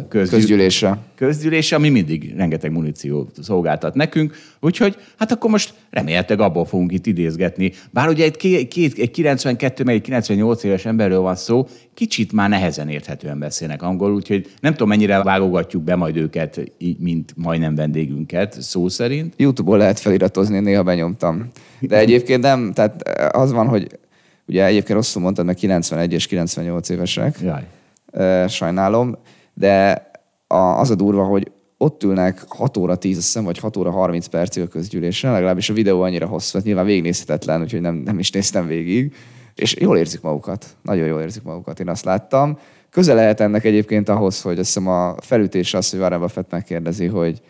közgyű... 0.08 0.36
közgyűlésre. 0.36 0.98
közgyűlésre, 1.14 1.76
ami 1.76 1.88
mindig 1.88 2.34
rengeteg 2.36 2.72
muníciót 2.72 3.36
szolgáltat 3.42 3.94
nekünk. 3.94 4.34
Úgyhogy 4.60 4.96
hát 5.18 5.32
akkor 5.32 5.50
most 5.50 5.74
remélhetőleg 5.90 6.46
abból 6.46 6.64
fogunk 6.64 6.92
itt 6.92 7.06
idézgetni. 7.06 7.72
Bár 7.90 8.08
ugye 8.08 8.24
egy, 8.24 8.36
két, 8.68 8.98
egy 8.98 9.10
92, 9.10 9.84
meg 9.84 9.94
egy 9.94 10.00
98 10.00 10.64
éves 10.64 10.84
emberről 10.84 11.20
van 11.20 11.36
szó, 11.36 11.68
kicsit 11.94 12.32
már 12.32 12.48
nehezen 12.48 12.88
érthetően 12.88 13.38
beszélnek 13.38 13.82
angolul, 13.82 14.14
úgyhogy 14.14 14.52
nem 14.60 14.72
tudom, 14.72 14.88
mennyire 14.88 15.22
vágogatjuk 15.22 15.82
be 15.82 15.94
majd 15.96 16.16
őket, 16.16 16.60
mint 16.98 17.32
majdnem 17.36 17.74
vendégünket, 17.74 18.62
szó 18.62 18.88
szerint. 18.88 19.34
YouTube-ból 19.36 19.78
lehet 19.78 20.00
feliratozni, 20.00 20.58
néha 20.58 20.82
benyomtam. 20.82 21.48
De 21.80 21.96
egyébként 21.98 22.42
nem, 22.42 22.72
tehát 22.72 23.08
az 23.32 23.52
van, 23.52 23.66
hogy 23.66 23.98
ugye 24.46 24.64
egyébként 24.64 24.98
rosszul 24.98 25.22
mondtad, 25.22 25.44
mert 25.44 25.58
91 25.58 26.12
és 26.12 26.26
98 26.26 26.88
évesek. 26.88 27.38
Jaj. 27.42 28.48
Sajnálom 28.48 29.16
de 29.54 30.10
a, 30.46 30.54
az 30.56 30.90
a 30.90 30.94
durva, 30.94 31.24
hogy 31.24 31.50
ott 31.82 32.02
ülnek 32.02 32.44
6 32.48 32.76
óra 32.76 32.96
10, 32.96 33.16
azt 33.16 33.26
hiszem, 33.26 33.44
vagy 33.44 33.58
6 33.58 33.76
óra 33.76 33.90
30 33.90 34.26
percig 34.26 34.62
a 34.62 34.66
közgyűlésen, 34.66 35.32
legalábbis 35.32 35.70
a 35.70 35.74
videó 35.74 36.02
annyira 36.02 36.26
hosszú, 36.26 36.56
hát 36.56 36.66
nyilván 36.66 36.84
végignézhetetlen, 36.84 37.60
úgyhogy 37.60 37.80
nem, 37.80 37.94
nem 37.94 38.18
is 38.18 38.30
néztem 38.30 38.66
végig, 38.66 39.14
és 39.54 39.76
jól 39.78 39.98
érzik 39.98 40.20
magukat, 40.20 40.66
nagyon 40.82 41.06
jól 41.06 41.20
érzik 41.20 41.42
magukat, 41.42 41.80
én 41.80 41.88
azt 41.88 42.04
láttam. 42.04 42.58
Köze 42.90 43.14
lehet 43.14 43.40
ennek 43.40 43.64
egyébként 43.64 44.08
ahhoz, 44.08 44.40
hogy 44.40 44.58
azt 44.58 44.74
hiszem 44.74 44.88
a 44.88 45.14
felütés 45.20 45.74
az, 45.74 45.90
hogy 45.90 46.00
Warren 46.00 46.20
Buffett 46.20 46.50
megkérdezi, 46.50 47.06
hogy 47.06 47.40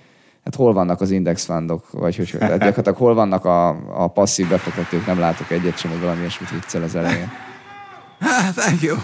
hát 0.45 0.55
hol 0.55 0.73
vannak 0.73 1.01
az 1.01 1.11
index 1.11 1.45
fundok, 1.45 1.91
vagy 1.91 2.17
hogy 2.17 2.31
hát 2.31 2.51
gyakorlatilag 2.51 2.97
hol 2.97 3.15
vannak 3.15 3.45
a, 3.45 3.69
a 4.05 4.09
passzív 4.09 4.49
befektetők, 4.49 5.07
nem 5.07 5.19
látok 5.19 5.51
egyet 5.51 5.79
sem, 5.79 5.91
hogy 5.91 6.01
valami 6.01 6.21
ilyesmit 6.21 6.51
viccel 6.51 6.83
az 6.83 6.95
elején. 6.95 7.29
Thank 8.57 8.83
you. 8.83 8.97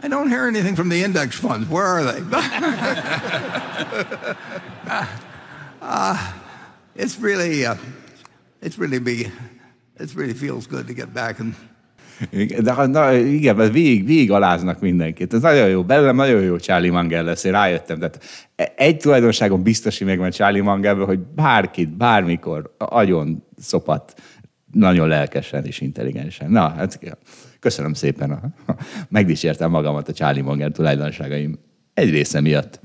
I 0.00 0.08
don't 0.08 0.28
hear 0.28 0.46
anything 0.46 0.76
from 0.76 0.88
the 0.88 1.02
index 1.02 1.38
funds. 1.38 1.68
Where 1.68 1.84
are 1.84 2.04
they? 2.04 2.20
uh, 5.82 6.32
it's 6.94 7.18
really, 7.18 7.66
uh, 7.66 7.76
it's 8.60 8.78
really 8.78 8.98
be, 8.98 9.30
it 9.98 10.14
really 10.14 10.34
feels 10.34 10.66
good 10.66 10.86
to 10.86 10.94
get 10.94 11.12
back 11.12 11.40
and 11.40 11.54
de, 12.62 12.86
na, 12.86 13.12
igen, 13.12 13.56
mert 13.56 13.72
végig, 13.72 14.06
végig 14.06 14.30
aláznak 14.30 14.80
mindenkit. 14.80 15.34
Ez 15.34 15.40
nagyon 15.40 15.68
jó. 15.68 15.84
Belőlem 15.84 16.16
nagyon 16.16 16.42
jó 16.42 16.56
Charlie 16.56 16.90
Munger 16.90 17.24
lesz, 17.24 17.44
én 17.44 17.52
rájöttem. 17.52 17.98
Tehát 17.98 18.20
egy 18.76 18.96
tulajdonságon 18.96 19.62
biztos, 19.62 19.98
hogy 19.98 20.06
megvan 20.06 20.30
Charlie 20.30 20.62
Mangerben, 20.62 21.06
hogy 21.06 21.18
bárkit, 21.18 21.96
bármikor 21.96 22.74
agyon 22.78 23.44
szopat 23.58 24.14
nagyon 24.72 25.08
lelkesen 25.08 25.64
és 25.64 25.80
intelligensen. 25.80 26.50
Na, 26.50 26.68
hát 26.68 26.98
Köszönöm 27.60 27.92
szépen, 27.92 28.54
megdicsértem 29.08 29.70
magamat 29.70 30.08
a 30.08 30.12
Charlie 30.12 30.42
Munger 30.42 30.70
tulajdonságaim 30.70 31.58
egy 31.94 32.10
része 32.10 32.40
miatt. 32.40 32.80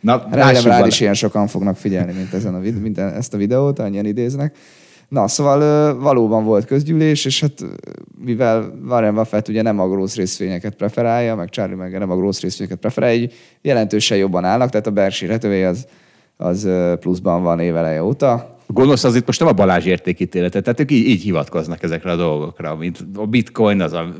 Na, 0.00 0.26
Remélem 0.30 0.64
rád 0.64 0.86
is 0.86 1.00
ilyen 1.00 1.14
sokan 1.14 1.46
fognak 1.46 1.76
figyelni, 1.76 2.12
mint 2.12 2.34
ezen 2.34 2.54
a, 2.54 2.58
minden, 2.58 3.14
ezt 3.14 3.34
a 3.34 3.36
videót, 3.36 3.78
annyian 3.78 4.04
idéznek. 4.04 4.56
Na, 5.08 5.28
szóval 5.28 5.94
valóban 5.98 6.44
volt 6.44 6.64
közgyűlés, 6.64 7.24
és 7.24 7.40
hát 7.40 7.64
mivel 8.24 8.72
Warren 8.88 9.14
Buffett 9.14 9.48
ugye 9.48 9.62
nem 9.62 9.80
a 9.80 9.88
grossz 9.88 10.14
részvényeket 10.14 10.74
preferálja, 10.74 11.34
meg 11.34 11.48
Charlie 11.48 11.74
Munger 11.74 11.98
nem 12.00 12.10
a 12.10 12.16
grossz 12.16 12.40
részvényeket 12.40 12.78
preferálja, 12.78 13.20
így 13.20 13.34
jelentősen 13.62 14.18
jobban 14.18 14.44
állnak, 14.44 14.70
tehát 14.70 14.86
a 14.86 14.90
Berkshire 14.90 15.32
Hathaway 15.32 15.62
az, 15.62 15.86
az 16.36 16.68
pluszban 17.00 17.42
van 17.42 17.60
éveleje 17.60 18.02
óta, 18.02 18.32
a 18.32 18.57
gonosz 18.70 19.04
az 19.04 19.14
itt 19.14 19.26
most 19.26 19.40
nem 19.40 19.48
a 19.48 19.52
Balázs 19.52 19.84
értékítélete, 19.84 20.60
tehát 20.60 20.80
ők 20.80 20.90
így, 20.90 21.06
így 21.06 21.22
hivatkoznak 21.22 21.82
ezekre 21.82 22.10
a 22.10 22.16
dolgokra, 22.16 22.76
mint 22.76 22.98
a 23.14 23.26
bitcoin, 23.26 23.80
az 23.80 23.92
a 23.92 24.14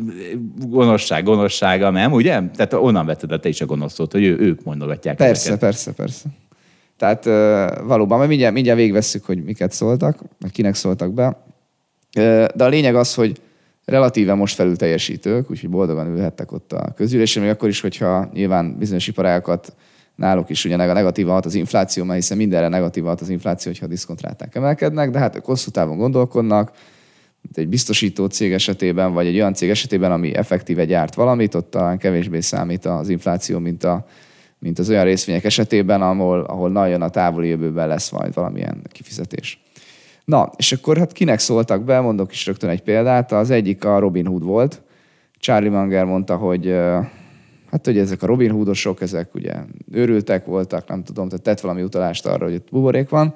gonoszság, 0.68 1.24
gonoszsága, 1.24 1.90
nem, 1.90 2.12
ugye? 2.12 2.30
Tehát 2.30 2.72
onnan 2.72 3.06
vetted 3.06 3.40
te 3.40 3.48
is 3.48 3.60
a 3.60 3.66
gonoszot, 3.66 4.12
hogy 4.12 4.24
ő, 4.24 4.38
ők 4.38 4.64
mondogatják 4.64 5.16
Persze, 5.16 5.40
ezeket. 5.40 5.58
persze, 5.58 5.92
persze. 5.92 6.28
Tehát 6.96 7.24
valóban, 7.84 8.18
mert 8.18 8.28
mindjárt, 8.28 8.54
mindjárt 8.54 8.78
végvesszük, 8.78 9.24
hogy 9.24 9.44
miket 9.44 9.72
szóltak, 9.72 10.18
meg 10.38 10.50
kinek 10.50 10.74
szóltak 10.74 11.12
be. 11.12 11.44
De 12.54 12.64
a 12.64 12.68
lényeg 12.68 12.94
az, 12.94 13.14
hogy 13.14 13.40
relatíve 13.84 14.34
most 14.34 14.54
felül 14.54 14.76
teljesítők, 14.76 15.50
úgyhogy 15.50 15.70
boldogan 15.70 16.06
ülhettek 16.06 16.52
ott 16.52 16.72
a 16.72 16.92
közülésen, 16.96 17.42
még 17.42 17.52
akkor 17.52 17.68
is, 17.68 17.80
hogyha 17.80 18.30
nyilván 18.32 18.78
bizonyos 18.78 19.08
iparágokat 19.08 19.74
náluk 20.18 20.50
is 20.50 20.64
ugye 20.64 20.74
a 20.74 20.92
negatív 20.92 21.26
hat 21.26 21.44
az 21.44 21.54
infláció, 21.54 22.04
mert 22.04 22.20
hiszen 22.20 22.36
mindenre 22.36 22.68
negatív 22.68 23.04
hat 23.04 23.20
az 23.20 23.28
infláció, 23.28 23.70
hogyha 23.70 23.86
a 23.86 23.88
diszkontráták 23.88 24.54
emelkednek, 24.54 25.10
de 25.10 25.18
hát 25.18 25.36
ők 25.36 25.44
hosszú 25.44 25.70
távon 25.70 25.96
gondolkodnak, 25.96 26.72
mint 27.42 27.56
egy 27.56 27.68
biztosító 27.68 28.26
cég 28.26 28.52
esetében, 28.52 29.12
vagy 29.12 29.26
egy 29.26 29.34
olyan 29.34 29.54
cég 29.54 29.70
esetében, 29.70 30.12
ami 30.12 30.34
effektíve 30.34 30.84
gyárt 30.84 31.14
valamit, 31.14 31.54
ott 31.54 31.70
talán 31.70 31.98
kevésbé 31.98 32.40
számít 32.40 32.84
az 32.84 33.08
infláció, 33.08 33.58
mint, 33.58 33.84
a, 33.84 34.06
mint 34.58 34.78
az 34.78 34.88
olyan 34.88 35.04
részvények 35.04 35.44
esetében, 35.44 36.02
ahol, 36.02 36.40
ahol 36.40 36.70
nagyon 36.70 37.02
a 37.02 37.08
távoli 37.08 37.48
jövőben 37.48 37.88
lesz 37.88 38.10
majd 38.10 38.34
valamilyen 38.34 38.82
kifizetés. 38.92 39.62
Na, 40.24 40.50
és 40.56 40.72
akkor 40.72 40.98
hát 40.98 41.12
kinek 41.12 41.38
szóltak 41.38 41.84
be, 41.84 42.00
mondok 42.00 42.32
is 42.32 42.46
rögtön 42.46 42.70
egy 42.70 42.82
példát. 42.82 43.32
Az 43.32 43.50
egyik 43.50 43.84
a 43.84 43.98
Robin 43.98 44.26
Hood 44.26 44.44
volt. 44.44 44.82
Charlie 45.38 45.68
Munger 45.68 46.04
mondta, 46.04 46.36
hogy 46.36 46.74
hát 47.70 47.84
hogy 47.84 47.98
ezek 47.98 48.22
a 48.22 48.26
Robin 48.26 48.50
Hoodosok, 48.50 49.00
ezek 49.00 49.34
ugye 49.34 49.54
őrültek 49.92 50.44
voltak, 50.44 50.88
nem 50.88 51.04
tudom, 51.04 51.28
tehát 51.28 51.44
tett 51.44 51.60
valami 51.60 51.82
utalást 51.82 52.26
arra, 52.26 52.44
hogy 52.44 52.54
itt 52.54 52.68
buborék 52.70 53.08
van, 53.08 53.34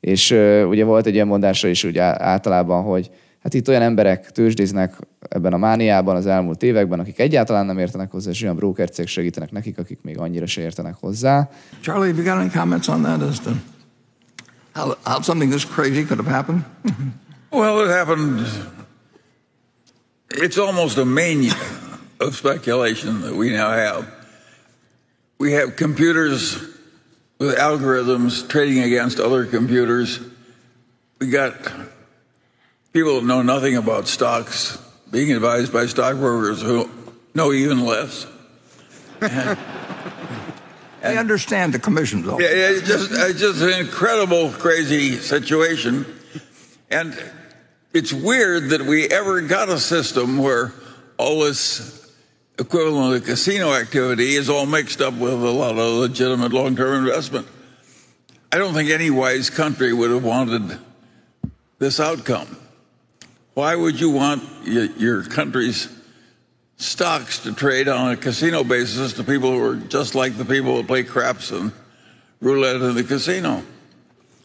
és 0.00 0.30
uh, 0.30 0.64
ugye 0.68 0.84
volt 0.84 1.06
egy 1.06 1.14
ilyen 1.14 1.26
mondása 1.26 1.68
is 1.68 1.84
ugye 1.84 2.22
általában, 2.22 2.82
hogy 2.82 3.10
hát 3.42 3.54
itt 3.54 3.68
olyan 3.68 3.82
emberek 3.82 4.30
tőzsdéznek 4.30 4.96
ebben 5.28 5.52
a 5.52 5.56
mániában 5.56 6.16
az 6.16 6.26
elmúlt 6.26 6.62
években, 6.62 7.00
akik 7.00 7.18
egyáltalán 7.18 7.66
nem 7.66 7.78
értenek 7.78 8.10
hozzá, 8.10 8.30
és 8.30 8.42
olyan 8.42 8.56
brokercég 8.56 9.06
segítenek 9.06 9.50
nekik, 9.50 9.78
akik 9.78 9.98
még 10.02 10.18
annyira 10.18 10.46
se 10.46 10.60
értenek 10.60 10.94
hozzá. 11.00 11.48
Charlie, 11.80 12.08
have 12.08 12.22
you 12.22 12.32
got 12.32 12.40
any 12.42 12.50
comments 12.50 12.88
on 12.88 13.02
that 13.02 13.22
as 13.22 13.40
to 13.40 13.50
how, 14.74 14.94
how 15.04 15.20
something 15.20 15.50
this 15.50 15.64
crazy 15.64 16.04
could 16.04 16.18
have 16.18 16.26
happened? 16.26 16.64
well, 17.50 17.80
it 17.84 17.88
happened. 17.88 18.46
It's 20.30 20.58
almost 20.58 20.98
a 20.98 21.04
mania. 21.04 21.54
Of 22.22 22.36
speculation 22.36 23.22
that 23.22 23.34
we 23.34 23.50
now 23.50 23.70
have. 23.70 24.12
We 25.38 25.52
have 25.52 25.76
computers 25.76 26.58
with 27.38 27.56
algorithms 27.56 28.48
trading 28.48 28.82
against 28.82 29.18
other 29.18 29.44
computers. 29.44 30.20
We 31.18 31.28
got 31.28 31.54
people 32.92 33.16
that 33.16 33.24
know 33.26 33.42
nothing 33.42 33.76
about 33.76 34.06
stocks 34.06 34.78
being 35.10 35.32
advised 35.32 35.72
by 35.72 35.86
stockbrokers 35.86 36.62
who 36.62 36.88
know 37.34 37.52
even 37.52 37.84
less. 37.84 38.26
and, 39.20 39.58
I 41.02 41.16
understand 41.16 41.74
the 41.74 41.78
commissions. 41.78 42.26
Yeah, 42.26 42.46
it's 42.48 42.86
just, 42.86 43.10
it's 43.12 43.40
just 43.40 43.60
an 43.60 43.72
incredible, 43.80 44.50
crazy 44.50 45.16
situation. 45.16 46.06
And 46.90 47.18
it's 47.92 48.12
weird 48.12 48.70
that 48.70 48.82
we 48.82 49.08
ever 49.08 49.40
got 49.40 49.68
a 49.68 49.78
system 49.78 50.38
where 50.38 50.72
all 51.18 51.40
this 51.40 52.01
equivalent 52.62 53.16
of 53.16 53.24
casino 53.24 53.74
activity 53.74 54.36
is 54.36 54.48
all 54.48 54.66
mixed 54.66 55.00
up 55.00 55.14
with 55.14 55.32
a 55.32 55.50
lot 55.50 55.72
of 55.72 55.94
legitimate 55.94 56.52
long 56.52 56.76
term 56.76 57.06
investment. 57.06 57.46
I 58.52 58.58
don't 58.58 58.72
think 58.72 58.90
any 58.90 59.10
wise 59.10 59.50
country 59.50 59.92
would 59.92 60.10
have 60.10 60.24
wanted 60.24 60.78
this 61.78 61.98
outcome. 61.98 62.56
Why 63.54 63.74
would 63.74 64.00
you 64.00 64.10
want 64.10 64.44
your 64.64 65.24
country's 65.24 65.88
stocks 66.76 67.40
to 67.40 67.52
trade 67.52 67.88
on 67.88 68.12
a 68.12 68.16
casino 68.16 68.64
basis 68.64 69.12
to 69.14 69.24
people 69.24 69.50
who 69.50 69.62
are 69.64 69.76
just 69.76 70.14
like 70.14 70.36
the 70.36 70.44
people 70.44 70.76
who 70.76 70.86
play 70.86 71.02
craps 71.02 71.50
and 71.50 71.72
roulette 72.40 72.76
in 72.76 72.94
the 72.94 73.04
casino? 73.04 73.62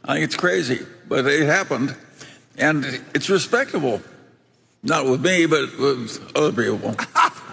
I 0.04 0.16
think 0.16 0.26
it's 0.26 0.36
crazy, 0.36 0.86
but 1.08 1.26
it 1.28 1.46
happened, 1.46 1.96
and 2.58 2.84
it's 3.14 3.30
respectable. 3.30 4.02
Not 4.82 5.06
with 5.06 5.24
me, 5.24 5.46
but 5.46 5.78
with 5.78 6.32
other 6.36 6.52
people. 6.52 6.96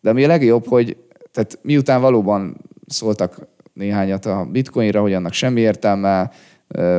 De 0.00 0.10
ami 0.10 0.24
a 0.24 0.26
legjobb, 0.26 0.66
hogy 0.66 0.96
tehát 1.32 1.58
miután 1.62 2.00
valóban 2.00 2.56
szóltak 2.86 3.46
néhányat 3.72 4.26
a 4.26 4.46
bitcoinra, 4.50 5.00
hogy 5.00 5.14
annak 5.14 5.32
semmi 5.32 5.60
értelme, 5.60 6.30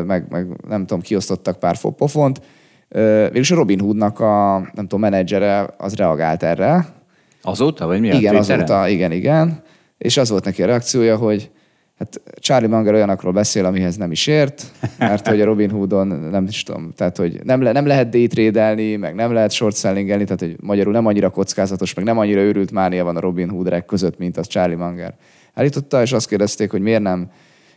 meg, 0.06 0.26
meg 0.30 0.48
nem 0.68 0.86
tudom, 0.86 1.02
kiosztottak 1.02 1.60
pár 1.60 1.78
pofont, 1.98 2.42
végülis 2.90 3.52
a 3.52 3.56
Robin 3.56 3.80
Hoodnak 3.80 4.20
a, 4.20 4.58
nem 4.58 4.88
tudom, 4.88 5.00
menedzsere 5.00 5.74
az 5.78 5.96
reagált 5.96 6.44
erre. 6.44 6.86
Azóta, 7.42 7.86
vagy 7.86 8.00
mi 8.00 8.08
Igen, 8.08 8.36
azóta, 8.36 8.88
igen, 8.88 9.12
igen. 9.12 9.64
És 9.98 10.18
az 10.18 10.30
volt 10.30 10.46
neki 10.46 10.64
a 10.64 10.66
reakciója, 10.66 11.18
hogy 11.18 11.52
Hát 11.98 12.22
Charlie 12.40 12.68
Munger 12.68 12.94
olyanokról 12.94 13.32
beszél, 13.32 13.66
amihez 13.66 13.96
nem 13.96 14.12
is 14.12 14.28
ért, 14.28 14.66
mert 14.98 15.28
hogy 15.28 15.42
a 15.42 15.46
Robin 15.46 15.70
Hoodon 15.70 16.08
nem 16.08 16.46
is 16.46 16.64
tudom, 16.64 16.92
tehát 16.96 17.18
hogy 17.18 17.40
nem, 17.44 17.62
le, 17.62 17.72
nem 17.72 17.86
lehet 17.86 18.10
daytradelni, 18.10 18.96
meg 18.96 19.16
nem 19.16 19.34
lehet 19.34 19.52
short 19.52 19.76
sellingelni, 19.76 20.24
tehát 20.24 20.40
hogy 20.40 20.56
magyarul 20.62 20.94
nem 20.94 21.06
annyira 21.06 21.30
kockázatos, 21.30 21.94
meg 21.94 22.06
nem 22.06 22.18
annyira 22.18 22.42
őrült 22.42 22.72
mánia 22.72 23.04
van 23.04 23.16
a 23.16 23.20
Robin 23.20 23.50
Hood 23.50 23.86
között, 23.86 24.18
mint 24.18 24.38
az 24.38 24.48
Charlie 24.48 24.76
Munger. 24.76 25.16
Állította, 25.54 26.02
és 26.02 26.12
azt 26.12 26.28
kérdezték, 26.28 26.72
hogy 26.72 26.82
miért 26.82 27.02
nem, 27.02 27.30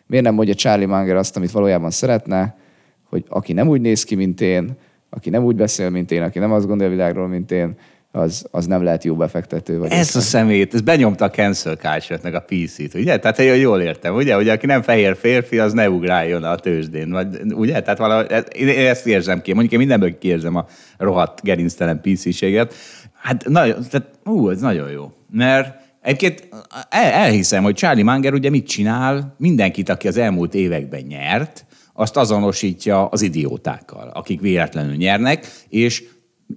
miért 0.07 0.25
nem 0.25 0.35
mondja 0.35 0.55
Charlie 0.55 0.87
Munger 0.87 1.17
azt, 1.17 1.37
amit 1.37 1.51
valójában 1.51 1.91
szeretne, 1.91 2.57
hogy 3.09 3.25
aki 3.29 3.53
nem 3.53 3.69
úgy 3.69 3.81
néz 3.81 4.05
ki, 4.05 4.15
mint 4.15 4.41
én, 4.41 4.77
aki 5.11 5.31
nem 5.31 5.45
úgy 5.45 5.57
beszél, 5.57 5.91
mint 5.91 6.11
én, 6.11 6.23
aki 6.23 6.39
nem 6.39 6.53
azt 6.53 6.67
gondolja 6.67 6.93
a 6.93 6.97
világról, 6.97 7.29
mint 7.29 7.51
én, 7.51 7.77
az, 8.17 8.47
az 8.51 8.67
nem 8.67 8.83
lehet 8.83 9.05
jó 9.05 9.15
befektető. 9.15 9.79
Vagy 9.79 9.91
ez 9.91 10.17
a 10.17 10.21
szemét, 10.21 10.75
ez 10.75 10.81
benyomta 10.81 11.25
a 11.25 11.31
cancel 11.31 11.77
culture 11.77 12.37
a 12.37 12.45
PC-t, 12.47 12.95
ugye? 12.95 13.19
Tehát 13.19 13.37
hogy 13.37 13.61
jól 13.61 13.81
értem, 13.81 14.15
ugye? 14.15 14.35
Hogy 14.35 14.49
aki 14.49 14.67
nem 14.67 14.83
fehér 14.83 15.17
férfi, 15.17 15.59
az 15.59 15.73
ne 15.73 15.91
ugráljon 15.91 16.45
a 16.45 16.57
tőzsdén, 16.57 17.11
vagy, 17.11 17.41
ugye? 17.55 17.83
Tehát 17.83 17.99
valahogy, 17.99 18.45
én 18.57 18.87
ezt 18.87 19.07
érzem 19.07 19.41
ki. 19.41 19.53
Mondjuk 19.53 19.73
én 19.73 19.79
mindenből 19.79 20.19
kiérzem 20.19 20.57
a 20.57 20.67
rohadt 20.99 21.43
gerinctelen 21.43 22.01
PC-séget. 22.01 22.75
Hát 23.13 23.49
nagyon, 23.49 23.77
tehát, 23.91 24.11
ú, 24.25 24.51
ez 24.51 24.61
nagyon 24.61 24.91
jó. 24.91 25.13
Mert 25.31 25.85
Egyébként 26.03 26.49
el, 26.89 27.13
elhiszem, 27.13 27.63
hogy 27.63 27.75
Charlie 27.75 28.03
Munger 28.03 28.33
ugye 28.33 28.51
mit 28.51 28.67
csinál? 28.67 29.35
Mindenkit, 29.39 29.89
aki 29.89 30.09
az 30.09 30.17
elmúlt 30.17 30.55
években 30.55 31.01
nyert, 31.01 31.67
azt 31.93 32.17
azonosítja 32.17 33.07
az 33.07 33.23
idiótákkal, 33.23 34.09
akik 34.09 34.41
véletlenül 34.41 34.95
nyernek, 34.95 35.47
és 35.69 36.05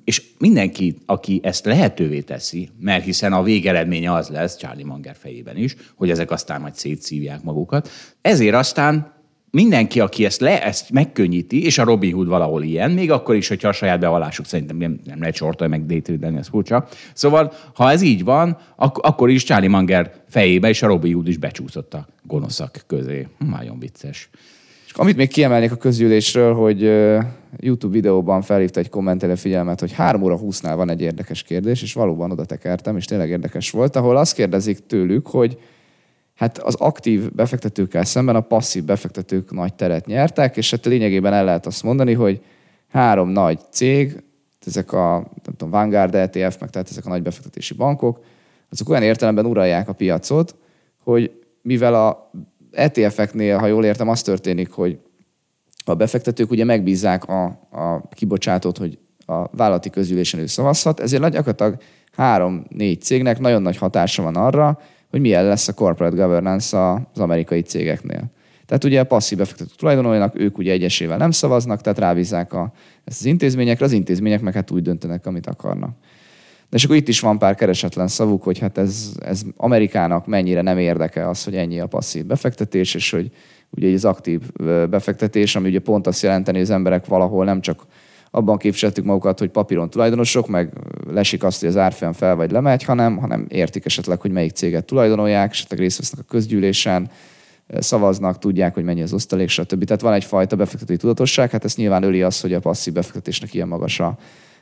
és 0.03 0.23
mindenki, 0.37 0.95
aki 1.05 1.39
ezt 1.43 1.65
lehetővé 1.65 2.21
teszi, 2.21 2.69
mert 2.79 3.03
hiszen 3.03 3.33
a 3.33 3.43
végeredménye 3.43 4.13
az 4.13 4.29
lesz, 4.29 4.57
Charlie 4.57 4.83
Munger 4.83 5.15
fejében 5.19 5.57
is, 5.57 5.75
hogy 5.95 6.09
ezek 6.09 6.31
aztán 6.31 6.61
majd 6.61 6.75
szétszívják 6.75 7.43
magukat, 7.43 7.89
ezért 8.21 8.55
aztán 8.55 9.17
mindenki, 9.51 9.99
aki 9.99 10.25
ezt, 10.25 10.41
le, 10.41 10.63
ezt 10.63 10.89
megkönnyíti, 10.91 11.63
és 11.63 11.77
a 11.77 11.83
Robin 11.83 12.13
Hood 12.13 12.27
valahol 12.27 12.63
ilyen, 12.63 12.91
még 12.91 13.11
akkor 13.11 13.35
is, 13.35 13.47
hogyha 13.47 13.67
a 13.67 13.71
saját 13.71 13.99
bevallásuk 13.99 14.45
szerintem 14.45 14.77
nem, 14.77 14.99
nem 15.05 15.19
lehet 15.19 15.35
sortolni, 15.35 15.77
meg 15.77 15.85
détődni, 15.85 16.37
ez 16.37 16.47
furcsa. 16.47 16.87
Szóval, 17.13 17.53
ha 17.73 17.91
ez 17.91 18.01
így 18.01 18.23
van, 18.23 18.57
ak- 18.75 19.05
akkor 19.05 19.29
is 19.29 19.43
Charlie 19.43 19.67
Munger 19.67 20.13
fejébe, 20.27 20.69
és 20.69 20.81
a 20.81 20.87
Robin 20.87 21.13
Hood 21.13 21.27
is 21.27 21.37
becsúszott 21.37 21.93
a 21.93 22.07
gonoszak 22.23 22.83
közé. 22.87 23.27
Nagyon 23.49 23.79
vicces. 23.79 24.29
És 24.89 24.95
amit 24.95 25.15
még 25.15 25.29
kiemelnék 25.29 25.71
a 25.71 25.75
közgyűlésről, 25.75 26.53
hogy 26.53 26.81
YouTube 27.57 27.93
videóban 27.93 28.41
felhívta 28.41 28.79
egy 28.79 28.89
kommentelő 28.89 29.35
figyelmet, 29.35 29.79
hogy 29.79 29.91
3 29.91 30.21
óra 30.21 30.39
20-nál 30.41 30.73
van 30.75 30.89
egy 30.89 31.01
érdekes 31.01 31.43
kérdés, 31.43 31.81
és 31.81 31.93
valóban 31.93 32.31
oda 32.31 32.45
tekertem, 32.45 32.97
és 32.97 33.05
tényleg 33.05 33.29
érdekes 33.29 33.71
volt, 33.71 33.95
ahol 33.95 34.17
azt 34.17 34.33
kérdezik 34.33 34.85
tőlük, 34.85 35.27
hogy 35.27 35.59
hát 36.35 36.57
az 36.57 36.75
aktív 36.75 37.31
befektetőkkel 37.31 38.03
szemben 38.03 38.35
a 38.35 38.41
passzív 38.41 38.83
befektetők 38.83 39.51
nagy 39.51 39.73
teret 39.73 40.05
nyertek, 40.05 40.57
és 40.57 40.71
hát 40.71 40.85
lényegében 40.85 41.33
el 41.33 41.43
lehet 41.43 41.65
azt 41.65 41.83
mondani, 41.83 42.13
hogy 42.13 42.41
három 42.87 43.29
nagy 43.29 43.59
cég, 43.71 44.23
ezek 44.65 44.91
a 44.91 45.31
nem 45.43 45.55
tudom, 45.57 45.69
Vanguard 45.69 46.15
ETF, 46.15 46.59
meg 46.59 46.69
tehát 46.69 46.89
ezek 46.89 47.05
a 47.05 47.09
nagy 47.09 47.21
befektetési 47.21 47.73
bankok, 47.73 48.23
azok 48.69 48.89
olyan 48.89 49.03
értelemben 49.03 49.45
uralják 49.45 49.89
a 49.89 49.93
piacot, 49.93 50.55
hogy 51.03 51.31
mivel 51.61 51.93
a 51.93 52.31
ETF-eknél, 52.71 53.57
ha 53.57 53.67
jól 53.67 53.85
értem, 53.85 54.09
az 54.09 54.21
történik, 54.21 54.71
hogy 54.71 54.99
a 55.85 55.93
befektetők 55.93 56.51
ugye 56.51 56.63
megbízzák 56.63 57.23
a, 57.25 57.45
a 57.71 58.07
kibocsátót, 58.11 58.77
hogy 58.77 58.97
a 59.25 59.55
vállalati 59.55 59.89
közülésen 59.89 60.39
ő 60.39 60.45
szavazhat, 60.45 60.99
ezért 60.99 61.29
gyakorlatilag 61.29 61.77
három-négy 62.11 63.01
cégnek 63.01 63.39
nagyon 63.39 63.61
nagy 63.61 63.77
hatása 63.77 64.23
van 64.23 64.35
arra, 64.35 64.79
hogy 65.09 65.19
milyen 65.19 65.45
lesz 65.45 65.67
a 65.67 65.73
corporate 65.73 66.15
governance 66.15 66.93
az 67.13 67.19
amerikai 67.19 67.61
cégeknél. 67.61 68.31
Tehát 68.65 68.83
ugye 68.83 68.99
a 68.99 69.03
passzív 69.03 69.37
befektető 69.37 69.71
tulajdonoljanak, 69.77 70.39
ők 70.39 70.57
ugye 70.57 70.71
egyesével 70.71 71.17
nem 71.17 71.31
szavaznak, 71.31 71.81
tehát 71.81 71.99
rábízzák 71.99 72.53
a, 72.53 72.71
ezt 73.03 73.19
az 73.19 73.25
intézményekre, 73.25 73.85
az 73.85 73.91
intézmények 73.91 74.41
meg 74.41 74.53
hát 74.53 74.71
úgy 74.71 74.81
döntenek, 74.81 75.25
amit 75.25 75.47
akarnak. 75.47 75.97
De 76.69 76.77
és 76.77 76.83
akkor 76.83 76.95
itt 76.95 77.07
is 77.07 77.19
van 77.19 77.37
pár 77.37 77.55
keresetlen 77.55 78.07
szavuk, 78.07 78.43
hogy 78.43 78.59
hát 78.59 78.77
ez, 78.77 79.11
ez 79.19 79.41
Amerikának 79.57 80.27
mennyire 80.27 80.61
nem 80.61 80.77
érdeke 80.77 81.29
az, 81.29 81.43
hogy 81.43 81.55
ennyi 81.55 81.79
a 81.79 81.87
passzív 81.87 82.25
befektetés, 82.25 82.95
és 82.95 83.11
hogy 83.11 83.31
ugye 83.69 83.93
az 83.93 84.05
aktív 84.05 84.41
befektetés, 84.89 85.55
ami 85.55 85.69
ugye 85.69 85.79
pont 85.79 86.07
azt 86.07 86.21
jelenteni, 86.21 86.57
hogy 86.57 86.65
az 86.65 86.73
emberek 86.73 87.05
valahol 87.05 87.45
nem 87.45 87.61
csak 87.61 87.85
abban 88.31 88.57
képviseltük 88.57 89.05
magukat, 89.05 89.39
hogy 89.39 89.49
papíron 89.49 89.89
tulajdonosok, 89.89 90.47
meg 90.47 90.73
lesik 91.11 91.43
azt, 91.43 91.59
hogy 91.59 91.69
az 91.69 91.77
árfolyam 91.77 92.13
fel 92.13 92.35
vagy 92.35 92.51
lemegy, 92.51 92.83
hanem, 92.83 93.17
hanem 93.17 93.45
értik 93.47 93.85
esetleg, 93.85 94.21
hogy 94.21 94.31
melyik 94.31 94.51
céget 94.51 94.85
tulajdonolják, 94.85 95.51
esetleg 95.51 95.79
részt 95.79 95.97
vesznek 95.97 96.19
a 96.19 96.29
közgyűlésen, 96.29 97.09
szavaznak, 97.79 98.37
tudják, 98.37 98.73
hogy 98.73 98.83
mennyi 98.83 99.01
az 99.01 99.13
osztalék, 99.13 99.49
stb. 99.49 99.83
Tehát 99.83 100.01
van 100.01 100.13
egyfajta 100.13 100.55
befektetői 100.55 100.97
tudatosság, 100.97 101.51
hát 101.51 101.63
ezt 101.63 101.77
nyilván 101.77 102.03
öli 102.03 102.21
az, 102.21 102.41
hogy 102.41 102.53
a 102.53 102.59
passzív 102.59 102.93
befektetésnek 102.93 103.53
ilyen 103.53 103.67
magas 103.67 103.99
a, 103.99 104.17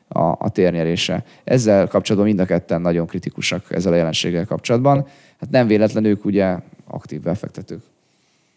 a, 0.08 0.20
a 0.20 0.50
térnyerése. 0.50 1.24
Ezzel 1.44 1.88
kapcsolatban 1.88 2.30
mind 2.30 2.40
a 2.40 2.46
ketten 2.46 2.82
nagyon 2.82 3.08
kritikusak 3.08 3.72
ezzel 3.72 3.94
a 3.94 3.96
jelenséggel 3.96 4.46
kapcsolatban. 4.46 5.08
Hát 5.40 5.50
nem 5.50 5.68
véletlen 5.68 6.06
ők 6.06 6.26
ugye 6.26 6.58
aktív 6.88 7.22
befektetők. 7.22 7.82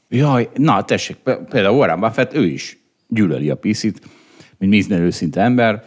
Jaj, 0.08 0.48
na 0.54 0.84
tessék, 0.84 1.16
például 1.48 1.76
Warren 1.76 2.00
Buffett, 2.00 2.34
ő 2.34 2.46
is 2.46 2.78
gyűlöli 3.08 3.50
a 3.50 3.56
piszit, 3.56 4.00
mint 4.58 4.72
minden 4.72 5.00
őszinte 5.00 5.40
ember, 5.40 5.84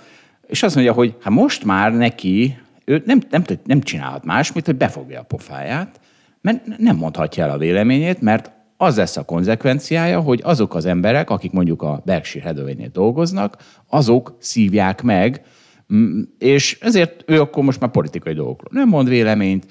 és 0.48 0.64
azt 0.64 0.76
mondja, 0.76 0.94
hogy 0.94 1.16
hát 1.22 1.34
most 1.34 1.64
már 1.64 1.94
neki, 1.94 2.58
ő 2.86 3.04
nem, 3.06 3.22
nem, 3.30 3.44
nem 3.66 3.82
csinálhat 3.82 4.24
más, 4.24 4.52
mint 4.52 4.66
hogy 4.66 4.76
befogja 4.76 5.20
a 5.20 5.24
pofáját, 5.24 6.00
mert 6.42 6.78
nem 6.78 6.96
mondhatja 6.96 7.44
el 7.44 7.50
a 7.50 7.58
véleményét, 7.58 8.22
mert 8.22 8.52
az 8.84 8.98
lesz 8.98 9.18
a 9.18 9.24
konzekvenciája, 9.24 10.20
hogy 10.20 10.40
azok 10.44 10.76
az 10.76 10.86
emberek, 10.86 11.30
akik 11.30 11.52
mondjuk 11.52 11.82
a 11.82 12.02
Berkshire 12.06 12.46
hathaway 12.46 12.90
dolgoznak, 12.92 13.58
azok 13.88 14.36
szívják 14.40 15.02
meg, 15.02 15.42
és 16.38 16.78
ezért 16.82 17.24
ő 17.26 17.42
akkor 17.42 17.64
most 17.64 17.80
már 17.80 17.92
politikai 17.92 18.34
dolgokról 18.34 18.70
nem 18.72 18.90
mond 18.90 19.10
véleményt. 19.10 19.66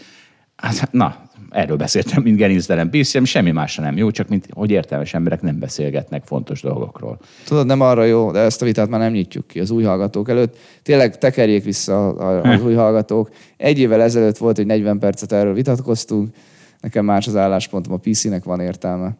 Hát, 0.57 0.93
na, 0.93 1.17
erről 1.51 1.77
beszéltem, 1.77 2.23
mint 2.23 2.37
gerinctelen 2.37 2.91
piszem, 2.91 3.25
semmi 3.25 3.51
másra 3.51 3.83
nem 3.83 3.97
jó, 3.97 4.11
csak 4.11 4.29
mint 4.29 4.47
hogy 4.51 4.71
értelmes 4.71 5.15
emberek 5.15 5.43
nem 5.43 5.59
beszélgetnek 5.59 6.23
fontos 6.25 6.61
dolgokról. 6.61 7.19
Tudod, 7.45 7.67
nem 7.67 7.81
arra 7.81 8.05
jó, 8.05 8.31
de 8.31 8.39
ezt 8.39 8.63
a 8.63 8.65
vitát 8.65 8.89
már 8.89 9.01
nem 9.01 9.13
nyitjuk 9.13 9.47
ki 9.47 9.61
az 9.61 9.71
új 9.71 9.83
hallgatók 9.83 10.29
előtt. 10.29 10.57
Tényleg 10.83 11.19
tekerjék 11.19 11.65
vissza 11.65 12.09
az 12.09 12.63
új 12.63 12.75
hallgatók. 12.75 13.31
Egy 13.57 13.79
évvel 13.79 14.03
ezelőtt 14.03 14.37
volt, 14.37 14.57
hogy 14.57 14.67
40 14.67 14.99
percet 14.99 15.33
erről 15.33 15.55
vitatkoztunk, 15.55 16.35
nekem 16.83 17.05
más 17.05 17.27
az 17.27 17.37
álláspontom, 17.37 17.93
a 17.93 17.97
PC-nek 17.97 18.45
van 18.45 18.61
értelme. 18.61 19.17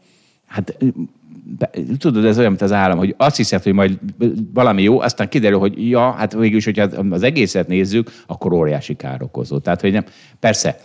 Hát 0.47 0.77
tudod, 1.99 2.25
ez 2.25 2.39
olyan, 2.39 2.51
mint 2.51 2.63
az 2.63 2.73
állam, 2.73 2.99
hogy 2.99 3.15
azt 3.17 3.37
hiszed, 3.37 3.63
hogy 3.63 3.73
majd 3.73 3.99
valami 4.53 4.83
jó, 4.83 5.01
aztán 5.01 5.29
kiderül, 5.29 5.59
hogy 5.59 5.89
ja, 5.89 6.11
hát 6.11 6.33
végülis, 6.33 6.65
hogyha 6.65 6.89
az 7.11 7.23
egészet 7.23 7.69
nézzük, 7.69 8.11
akkor 8.27 8.53
óriási 8.53 8.95
kár 8.95 9.23
okozó. 9.23 9.59
Tehát, 9.59 9.81
hogy 9.81 9.93
nem, 9.93 10.05
persze, 10.41 10.79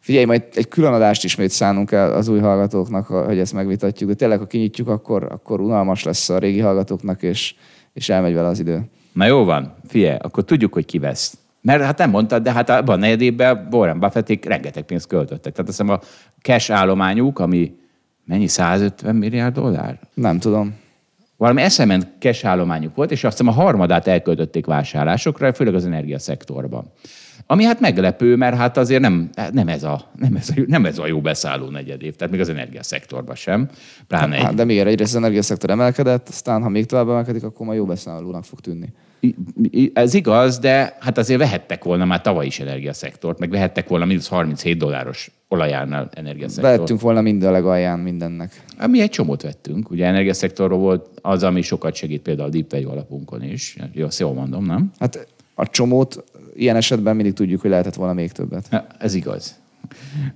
Figyelj, 0.00 0.24
majd 0.24 0.42
egy 0.54 0.68
külön 0.68 0.92
adást 0.92 1.24
ismét 1.24 1.50
szánunk 1.50 1.92
el 1.92 2.12
az 2.12 2.28
új 2.28 2.38
hallgatóknak, 2.38 3.06
hogy 3.06 3.38
ezt 3.38 3.52
megvitatjuk, 3.52 4.10
de 4.10 4.16
tényleg, 4.16 4.38
ha 4.38 4.46
kinyitjuk, 4.46 4.88
akkor, 4.88 5.22
akkor 5.30 5.60
unalmas 5.60 6.02
lesz 6.02 6.28
a 6.28 6.38
régi 6.38 6.60
hallgatóknak, 6.60 7.22
és, 7.22 7.54
és 7.92 8.08
elmegy 8.08 8.34
vele 8.34 8.48
az 8.48 8.60
idő. 8.60 8.82
Na 9.12 9.26
jó 9.26 9.44
van, 9.44 9.74
figyelj, 9.86 10.16
akkor 10.20 10.44
tudjuk, 10.44 10.72
hogy 10.72 10.84
ki 10.84 10.98
vesz. 10.98 11.38
Mert 11.60 11.82
hát 11.82 11.98
nem 11.98 12.10
mondtad, 12.10 12.42
de 12.42 12.52
hát 12.52 12.70
abban 12.70 12.96
a 12.96 12.98
negyedében 12.98 13.68
Warren 13.70 13.98
Buffették 13.98 14.44
rengeteg 14.44 14.82
pénzt 14.82 15.06
költöttek. 15.06 15.52
Tehát 15.52 15.68
azt 15.70 15.78
hiszem 15.78 15.88
a 15.88 16.00
cash 16.42 16.72
állományuk, 16.72 17.38
ami 17.38 17.76
mennyi, 18.24 18.46
150 18.46 19.14
milliárd 19.16 19.54
dollár? 19.54 19.98
Nem 20.14 20.38
tudom. 20.38 20.74
Valami 21.36 21.62
eszement 21.62 22.06
cash 22.18 22.46
állományuk 22.46 22.94
volt, 22.94 23.10
és 23.10 23.24
azt 23.24 23.38
hiszem 23.38 23.52
a 23.52 23.62
harmadát 23.62 24.06
elköltötték 24.06 24.66
vásárlásokra, 24.66 25.52
főleg 25.52 25.74
az 25.74 25.86
energiaszektorban. 25.86 26.92
Ami 27.46 27.64
hát 27.64 27.80
meglepő, 27.80 28.36
mert 28.36 28.56
hát 28.56 28.76
azért 28.76 29.00
nem, 29.00 29.30
nem, 29.52 29.68
ez, 29.68 29.82
a, 29.82 30.10
nem, 30.16 30.36
ez, 30.36 30.48
a, 30.48 30.60
nem 30.66 30.84
ez 30.84 30.98
a 30.98 31.06
jó 31.06 31.20
beszálló 31.20 31.68
negyedév, 31.68 32.16
tehát 32.16 32.32
még 32.32 32.40
az 32.40 32.48
energiaszektorban 32.48 33.34
sem. 33.34 33.68
Pláne 34.06 34.36
hát, 34.36 34.50
egy... 34.50 34.56
De 34.56 34.64
miért? 34.64 34.86
Egyrészt 34.86 35.10
az 35.10 35.16
energiaszektor 35.16 35.70
emelkedett, 35.70 36.28
aztán 36.28 36.62
ha 36.62 36.68
még 36.68 36.86
tovább 36.86 37.08
emelkedik, 37.08 37.44
akkor 37.44 37.66
majd 37.66 37.78
jó 37.78 37.84
beszállónak 37.84 38.44
fog 38.44 38.60
tűnni. 38.60 38.92
Ez 39.92 40.14
igaz, 40.14 40.58
de 40.58 40.96
hát 41.00 41.18
azért 41.18 41.38
vehettek 41.38 41.84
volna 41.84 42.04
már 42.04 42.20
tavaly 42.20 42.46
is 42.46 42.60
energiaszektort, 42.60 43.38
meg 43.38 43.50
vehettek 43.50 43.88
volna 43.88 44.04
mínusz 44.04 44.28
37 44.28 44.78
dolláros 44.78 45.30
olajárnál 45.48 46.08
energiaszektort. 46.14 46.78
Vettünk 46.78 47.00
volna 47.00 47.20
minden 47.20 47.48
a 47.48 47.52
legalján 47.52 47.98
mindennek. 47.98 48.62
Hát 48.76 48.88
mi 48.88 49.00
egy 49.00 49.10
csomót 49.10 49.42
vettünk. 49.42 49.90
Ugye 49.90 50.06
energiaszektorról 50.06 50.78
volt 50.78 51.08
az, 51.22 51.42
ami 51.42 51.62
sokat 51.62 51.94
segít 51.94 52.22
például 52.22 52.48
a 52.48 52.50
Deep 52.50 52.86
alapunkon 52.90 53.42
is. 53.42 53.76
Jó, 53.92 54.06
jól 54.18 54.32
mondom, 54.32 54.64
nem? 54.64 54.92
Hát 54.98 55.26
a 55.54 55.68
csomót 55.68 56.24
ilyen 56.54 56.76
esetben 56.76 57.16
mindig 57.16 57.34
tudjuk, 57.34 57.60
hogy 57.60 57.70
lehetett 57.70 57.94
volna 57.94 58.12
még 58.12 58.32
többet. 58.32 58.68
Ja, 58.70 58.86
ez 58.98 59.14
igaz. 59.14 59.58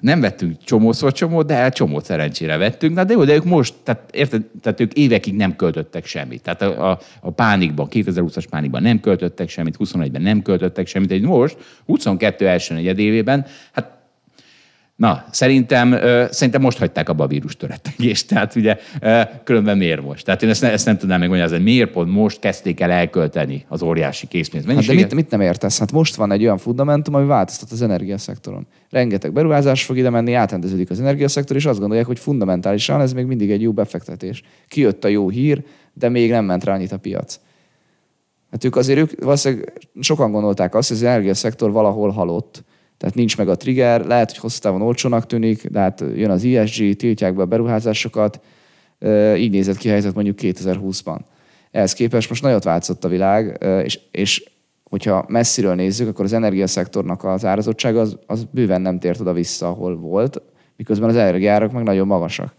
Nem 0.01 0.21
vettünk 0.21 0.65
csomószor 0.65 1.13
csomót, 1.13 1.47
de 1.47 1.55
hát 1.55 1.75
csomót 1.75 2.05
szerencsére 2.05 2.57
vettünk. 2.57 2.95
Na 2.95 3.05
de 3.05 3.13
jó, 3.13 3.25
de 3.25 3.35
ők 3.35 3.45
most, 3.45 3.75
tehát, 3.83 4.11
érted, 4.13 4.43
tehát 4.61 4.81
ők 4.81 4.93
évekig 4.93 5.35
nem 5.35 5.57
költöttek 5.57 6.07
semmit. 6.07 6.43
Tehát 6.43 6.63
a, 6.63 6.91
a, 6.91 6.99
a 7.21 7.31
pánikban, 7.31 7.89
2020-as 7.91 8.45
pánikban 8.51 8.83
nem 8.83 9.01
költöttek 9.01 9.49
semmit, 9.49 9.77
21-ben 9.79 10.23
nem 10.23 10.43
költöttek 10.43 10.87
semmit, 10.87 11.11
egy 11.11 11.23
most, 11.23 11.57
22 11.87 12.49
első 12.49 12.75
negyedévében, 12.75 13.47
hát 13.73 14.02
Na, 15.03 15.25
szerintem, 15.31 15.97
szerintem 16.31 16.61
most 16.61 16.79
hagyták 16.79 17.09
abba 17.09 17.25
a 17.25 17.27
vírus 17.27 17.57
töretegést. 17.57 18.29
Tehát 18.29 18.57
ugye 18.57 18.79
különben 19.45 19.77
miért 19.77 20.03
most? 20.03 20.25
Tehát 20.25 20.43
én 20.43 20.49
ezt, 20.49 20.63
ne, 20.63 20.71
ezt 20.71 20.87
nem 20.87 20.99
tudnám 20.99 21.21
megmagyarázni, 21.21 21.59
miért 21.59 21.91
pont 21.91 22.13
most 22.13 22.39
kezdték 22.39 22.81
el 22.81 22.91
elkölteni 22.91 23.65
az 23.69 23.83
óriási 23.83 24.27
készpénz 24.27 24.65
Hát 24.67 24.87
de 24.87 24.93
mit, 24.93 25.15
mit 25.15 25.31
nem 25.31 25.41
értesz? 25.41 25.79
Hát 25.79 25.93
most 25.93 26.15
van 26.15 26.33
egy 26.33 26.43
olyan 26.43 26.59
fundamentum, 26.59 27.15
ami 27.15 27.27
változtat 27.27 27.71
az 27.71 27.83
energiaszektoron. 27.83 28.67
Rengeteg 28.91 29.33
beruházás 29.33 29.85
fog 29.85 29.97
ide 29.97 30.11
menni, 30.11 30.35
átrendeződik 30.35 30.91
az 30.91 31.01
energiaszektor, 31.01 31.57
és 31.57 31.67
azt 31.67 31.79
gondolják, 31.79 32.07
hogy 32.07 32.19
fundamentálisan 32.19 33.01
ez 33.01 33.13
még 33.13 33.25
mindig 33.25 33.51
egy 33.51 33.63
jó 33.63 33.73
befektetés. 33.73 34.43
Kijött 34.69 35.05
a 35.05 35.09
jó 35.09 35.29
hír, 35.29 35.65
de 35.93 36.09
még 36.09 36.31
nem 36.31 36.45
ment 36.45 36.65
rá 36.65 36.75
annyit 36.75 36.93
a 36.93 36.99
piac. 36.99 37.41
Hát 38.51 38.65
ők 38.65 38.77
azért, 38.77 38.99
ők 38.99 39.25
valószínűleg 39.25 39.73
sokan 40.01 40.31
gondolták 40.31 40.75
azt, 40.75 40.89
hogy 40.89 40.97
az 40.97 41.03
energiaszektor 41.03 41.73
valahol 41.73 42.11
halott. 42.11 42.65
Tehát 43.03 43.17
nincs 43.17 43.37
meg 43.37 43.49
a 43.49 43.57
trigger, 43.57 44.05
lehet, 44.05 44.31
hogy 44.31 44.39
hosszú 44.39 44.59
távon 44.61 44.83
olcsónak 44.83 45.27
tűnik, 45.27 45.67
de 45.67 45.79
hát 45.79 46.05
jön 46.15 46.31
az 46.31 46.45
ESG, 46.45 46.97
tiltják 46.97 47.35
be 47.35 47.43
a 47.43 47.47
beruházásokat, 47.47 48.41
így 49.37 49.51
nézett 49.51 49.77
ki 49.77 49.89
a 49.89 49.91
helyzet 49.91 50.15
mondjuk 50.15 50.39
2020-ban. 50.41 51.19
Ehhez 51.71 51.93
képest 51.93 52.29
most 52.29 52.43
nagyot 52.43 52.65
változott 52.65 53.05
a 53.05 53.09
világ, 53.09 53.65
és, 53.85 54.01
és 54.11 54.51
hogyha 54.85 55.25
messziről 55.29 55.75
nézzük, 55.75 56.09
akkor 56.09 56.25
az 56.25 56.33
energiaszektornak 56.33 57.25
az 57.25 57.45
árazottsága 57.45 58.01
az, 58.01 58.19
az 58.27 58.45
bőven 58.51 58.81
nem 58.81 58.99
tért 58.99 59.21
oda 59.21 59.33
vissza, 59.33 59.69
ahol 59.69 59.97
volt, 59.97 60.43
miközben 60.77 61.09
az 61.09 61.17
energiárak 61.17 61.73
meg 61.73 61.83
nagyon 61.83 62.07
magasak. 62.07 62.55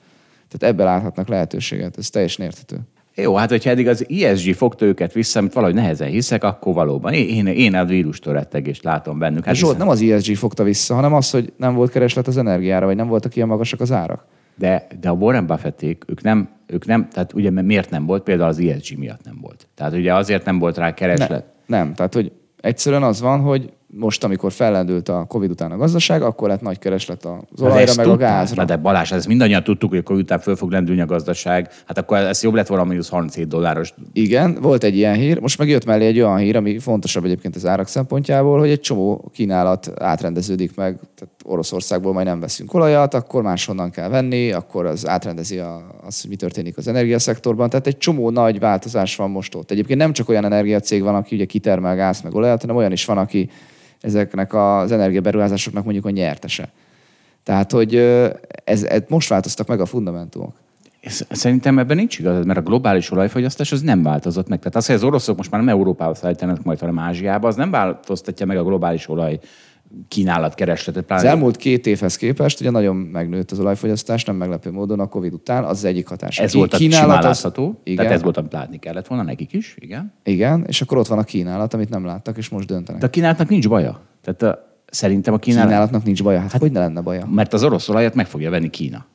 Tehát 0.49 0.75
ebben 0.75 0.85
láthatnak 0.85 1.27
lehetőséget, 1.27 1.97
ez 1.97 2.09
teljesen 2.09 2.45
érthető. 2.45 2.77
Jó, 3.15 3.35
hát 3.35 3.49
hogyha 3.49 3.69
eddig 3.69 3.87
az 3.87 4.05
ESG 4.09 4.53
fogta 4.53 4.85
őket 4.85 5.13
vissza, 5.13 5.39
amit 5.39 5.53
valahogy 5.53 5.75
nehezen 5.75 6.07
hiszek, 6.07 6.43
akkor 6.43 6.73
valóban. 6.73 7.13
Én, 7.13 7.47
én, 7.47 7.75
a 7.75 7.85
vírus 7.85 8.19
törettegést 8.19 8.83
látom 8.83 9.19
bennük. 9.19 9.45
Hát 9.45 9.55
Zsolt, 9.55 9.71
hiszen- 9.73 9.87
nem 9.87 9.95
az 9.95 10.01
ESG 10.25 10.35
fogta 10.35 10.63
vissza, 10.63 10.93
hanem 10.95 11.13
az, 11.13 11.31
hogy 11.31 11.53
nem 11.57 11.73
volt 11.73 11.91
kereslet 11.91 12.27
az 12.27 12.37
energiára, 12.37 12.85
vagy 12.85 12.95
nem 12.95 13.07
voltak 13.07 13.35
ilyen 13.35 13.47
magasak 13.47 13.79
az 13.81 13.91
árak. 13.91 14.25
De, 14.55 14.87
de 15.01 15.09
a 15.09 15.13
Warren 15.13 15.45
Buffették, 15.45 16.03
ők 16.07 16.21
nem, 16.21 16.49
ők 16.67 16.85
nem, 16.85 17.07
tehát 17.09 17.33
ugye 17.33 17.49
miért 17.49 17.89
nem 17.89 18.05
volt? 18.05 18.23
Például 18.23 18.49
az 18.49 18.59
ESG 18.59 18.97
miatt 18.97 19.23
nem 19.23 19.37
volt. 19.41 19.67
Tehát 19.75 19.93
ugye 19.93 20.13
azért 20.13 20.45
nem 20.45 20.59
volt 20.59 20.77
rá 20.77 20.85
Ne, 20.85 20.93
kereslet. 20.93 21.45
nem, 21.65 21.93
tehát 21.93 22.13
hogy 22.13 22.31
egyszerűen 22.61 23.03
az 23.03 23.21
van, 23.21 23.39
hogy 23.39 23.69
most, 23.95 24.23
amikor 24.23 24.51
fellendült 24.51 25.09
a 25.09 25.25
Covid 25.27 25.49
után 25.49 25.71
a 25.71 25.77
gazdaság, 25.77 26.21
akkor 26.21 26.47
lett 26.47 26.61
nagy 26.61 26.79
kereslet 26.79 27.25
az 27.25 27.61
olajra, 27.61 27.93
meg 27.95 28.05
a 28.05 28.09
tudták. 28.09 28.29
gázra. 28.29 28.65
De 28.65 28.75
Balázs, 28.75 29.11
ez 29.11 29.25
mindannyian 29.25 29.63
tudtuk, 29.63 29.89
hogy 29.89 29.99
akkor 29.99 30.15
után 30.15 30.39
föl 30.39 30.55
fog 30.55 30.71
lendülni 30.71 31.01
a 31.01 31.05
gazdaság. 31.05 31.69
Hát 31.85 31.97
akkor 31.97 32.17
ez 32.17 32.43
jobb 32.43 32.53
lett 32.53 32.67
volna 32.67 32.83
mínusz 32.83 33.09
37 33.09 33.47
dolláros. 33.47 33.93
Igen, 34.13 34.57
volt 34.61 34.83
egy 34.83 34.95
ilyen 34.95 35.15
hír. 35.15 35.39
Most 35.39 35.57
meg 35.57 35.69
jött 35.69 35.85
mellé 35.85 36.05
egy 36.05 36.19
olyan 36.19 36.37
hír, 36.37 36.55
ami 36.55 36.79
fontosabb 36.79 37.25
egyébként 37.25 37.55
az 37.55 37.65
árak 37.65 37.87
szempontjából, 37.87 38.59
hogy 38.59 38.69
egy 38.69 38.79
csomó 38.79 39.29
kínálat 39.33 39.91
átrendeződik 39.99 40.75
meg. 40.75 40.99
Tehát 41.15 41.33
Oroszországból 41.43 42.13
majd 42.13 42.25
nem 42.25 42.39
veszünk 42.39 42.73
olajat, 42.73 43.13
akkor 43.13 43.41
máshonnan 43.41 43.89
kell 43.89 44.09
venni, 44.09 44.51
akkor 44.51 44.85
az 44.85 45.07
átrendezi 45.07 45.57
a, 45.59 45.81
az, 46.05 46.21
hogy 46.21 46.29
mi 46.29 46.35
történik 46.35 46.77
az 46.77 46.87
energiaszektorban. 46.87 47.69
Tehát 47.69 47.87
egy 47.87 47.97
csomó 47.97 48.29
nagy 48.29 48.59
változás 48.59 49.15
van 49.15 49.29
most 49.29 49.55
ott. 49.55 49.71
Egyébként 49.71 49.99
nem 49.99 50.13
csak 50.13 50.29
olyan 50.29 50.45
energiacég 50.45 51.01
van, 51.01 51.15
aki 51.15 51.35
ugye 51.35 51.45
kitermel 51.45 51.95
gáz 51.95 52.21
meg 52.21 52.35
olajat, 52.35 52.61
hanem 52.61 52.75
olyan 52.75 52.91
is 52.91 53.05
van, 53.05 53.17
aki 53.17 53.49
ezeknek 54.03 54.53
az 54.53 54.91
energiaberuházásoknak 54.91 55.83
mondjuk 55.83 56.05
a 56.05 56.09
nyertese. 56.09 56.69
Tehát, 57.43 57.71
hogy 57.71 57.95
ez, 58.63 58.83
ez, 58.83 59.01
most 59.07 59.29
változtak 59.29 59.67
meg 59.67 59.79
a 59.79 59.85
fundamentumok. 59.85 60.53
Szerintem 61.29 61.79
ebben 61.79 61.97
nincs 61.97 62.19
igazad, 62.19 62.45
mert 62.45 62.59
a 62.59 62.61
globális 62.61 63.11
olajfogyasztás 63.11 63.71
az 63.71 63.81
nem 63.81 64.03
változott 64.03 64.47
meg. 64.47 64.59
Tehát 64.59 64.75
az, 64.75 64.85
hogy 64.85 64.95
az 64.95 65.03
oroszok 65.03 65.37
most 65.37 65.51
már 65.51 65.61
nem 65.63 65.75
Európába 65.75 66.15
szállítanak 66.15 66.63
majd, 66.63 66.79
hanem 66.79 66.99
Ázsiába, 66.99 67.47
az 67.47 67.55
nem 67.55 67.71
változtatja 67.71 68.45
meg 68.45 68.57
a 68.57 68.63
globális 68.63 69.09
olaj 69.09 69.39
kínálat 70.07 70.53
keresletet. 70.53 71.01
Az 71.01 71.07
Pláne 71.07 71.29
elmúlt 71.29 71.55
két 71.55 71.87
évhez 71.87 72.15
képest 72.15 72.59
ugye 72.59 72.69
nagyon 72.69 72.95
megnőtt 72.95 73.51
az 73.51 73.59
olajfogyasztás, 73.59 74.23
nem 74.23 74.35
meglepő 74.35 74.71
módon 74.71 74.99
a 74.99 75.07
Covid 75.07 75.33
után, 75.33 75.63
az 75.63 75.69
az 75.77 75.83
egyik 75.85 76.07
hatás. 76.07 76.39
ez 76.39 76.53
volt 76.53 76.73
a 76.73 76.77
kínálat 76.77 77.23
az- 77.23 77.47
Igen, 77.83 77.95
tehát 77.95 78.11
ez 78.11 78.21
volt, 78.21 78.37
amit 78.37 78.53
látni 78.53 78.79
kellett 78.79 79.07
volna 79.07 79.23
nekik 79.23 79.53
is, 79.53 79.75
igen. 79.79 80.13
igen, 80.23 80.63
és 80.67 80.81
akkor 80.81 80.97
ott 80.97 81.07
van 81.07 81.17
a 81.17 81.23
kínálat, 81.23 81.73
amit 81.73 81.89
nem 81.89 82.05
láttak, 82.05 82.37
és 82.37 82.49
most 82.49 82.67
döntenek. 82.67 83.01
De 83.01 83.07
a 83.07 83.09
kínálatnak 83.09 83.49
nincs 83.49 83.67
baja. 83.69 84.01
Tehát 84.23 84.41
a, 84.41 84.75
szerintem 84.89 85.33
a 85.33 85.37
kínálat, 85.37 85.67
Kínálatnak 85.67 86.03
nincs 86.03 86.23
baja. 86.23 86.39
Hát, 86.39 86.51
hát 86.51 86.61
hogy 86.61 86.71
ne 86.71 86.79
lenne 86.79 87.01
baja? 87.01 87.25
mert 87.31 87.53
az 87.53 87.63
orosz 87.63 87.89
olajat 87.89 88.13
meg 88.15 88.27
fogja 88.27 88.49
venni 88.49 88.69
Kína. 88.69 89.05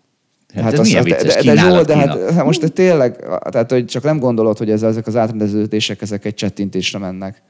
Hát, 0.54 0.62
hát 0.62 0.72
ez 0.72 0.78
azt- 0.78 0.88
milyen 0.88 1.04
de, 1.04 1.08
vicces, 1.16 1.34
de, 1.34 1.42
de, 1.42 1.50
kínálat, 1.50 1.72
Zsolt, 1.74 1.86
de 1.86 1.92
Kína. 1.92 2.24
hát, 2.24 2.30
hát 2.34 2.44
most 2.44 2.60
te 2.60 2.68
tényleg, 2.68 3.16
tehát 3.50 3.70
hogy 3.70 3.84
csak 3.84 4.02
nem 4.02 4.18
gondolod, 4.18 4.58
hogy 4.58 4.70
ez, 4.70 4.82
ezek 4.82 5.06
az 5.06 5.16
átrendeződések, 5.16 6.02
ezek 6.02 6.24
egy 6.24 6.34
csettintésre 6.34 6.98
mennek. 6.98 7.42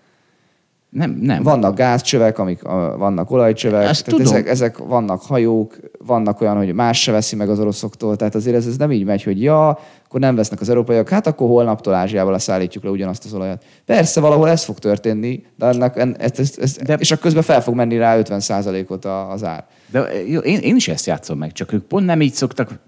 Nem, 0.91 1.11
nem. 1.21 1.43
Vannak 1.43 1.77
gázcsövek, 1.77 2.39
amik 2.39 2.65
a, 2.65 2.97
vannak 2.99 3.31
olajcsövek, 3.31 3.89
Ezt 3.89 4.05
tehát 4.05 4.21
tudom. 4.21 4.35
ezek, 4.35 4.49
ezek, 4.49 4.79
vannak 4.79 5.23
hajók, 5.23 5.77
vannak 6.07 6.41
olyan, 6.41 6.57
hogy 6.57 6.73
más 6.75 7.03
se 7.03 7.13
veszi 7.13 7.37
meg 7.37 7.49
az 7.51 7.59
oroszoktól, 7.59 8.17
tehát 8.17 8.35
azért 8.35 8.57
ez, 8.57 8.67
ez 8.67 8.77
nem 8.77 8.93
így 8.93 9.05
megy, 9.05 9.23
hogy 9.23 9.43
ja, 9.43 9.69
akkor 10.07 10.21
nem 10.21 10.35
vesznek 10.35 10.61
az 10.61 10.69
európaiak, 10.69 11.09
hát 11.09 11.27
akkor 11.27 11.49
holnaptól 11.49 11.95
Ázsiából 11.95 12.33
leszállítjuk 12.33 12.85
le 12.85 12.91
ugyanazt 12.91 13.25
az 13.25 13.35
olajat. 13.35 13.65
Persze 13.87 14.21
valahol 14.21 14.49
ez 14.49 14.65
fog 14.65 14.79
történni, 14.79 15.43
de 15.57 15.67
ennek, 15.67 15.97
en, 15.97 16.17
ez, 16.19 16.39
ez, 16.39 16.55
ez, 16.61 16.77
De- 16.77 16.95
és 16.99 17.11
akkor 17.11 17.23
közben 17.23 17.43
fel 17.43 17.63
fog 17.63 17.75
menni 17.75 17.97
rá 17.97 18.19
50%-ot 18.23 19.05
a- 19.05 19.31
az 19.31 19.45
ár. 19.45 19.65
De 19.91 20.25
jó, 20.27 20.41
én, 20.41 20.59
én 20.59 20.77
is 20.77 20.89
ezt 20.89 21.07
játszom 21.07 21.39
meg, 21.39 21.53
csak 21.53 21.73
ők 21.73 21.83
pont 21.83 22.07
nem 22.07 22.21
így 22.21 22.33
szoktak 22.33 22.79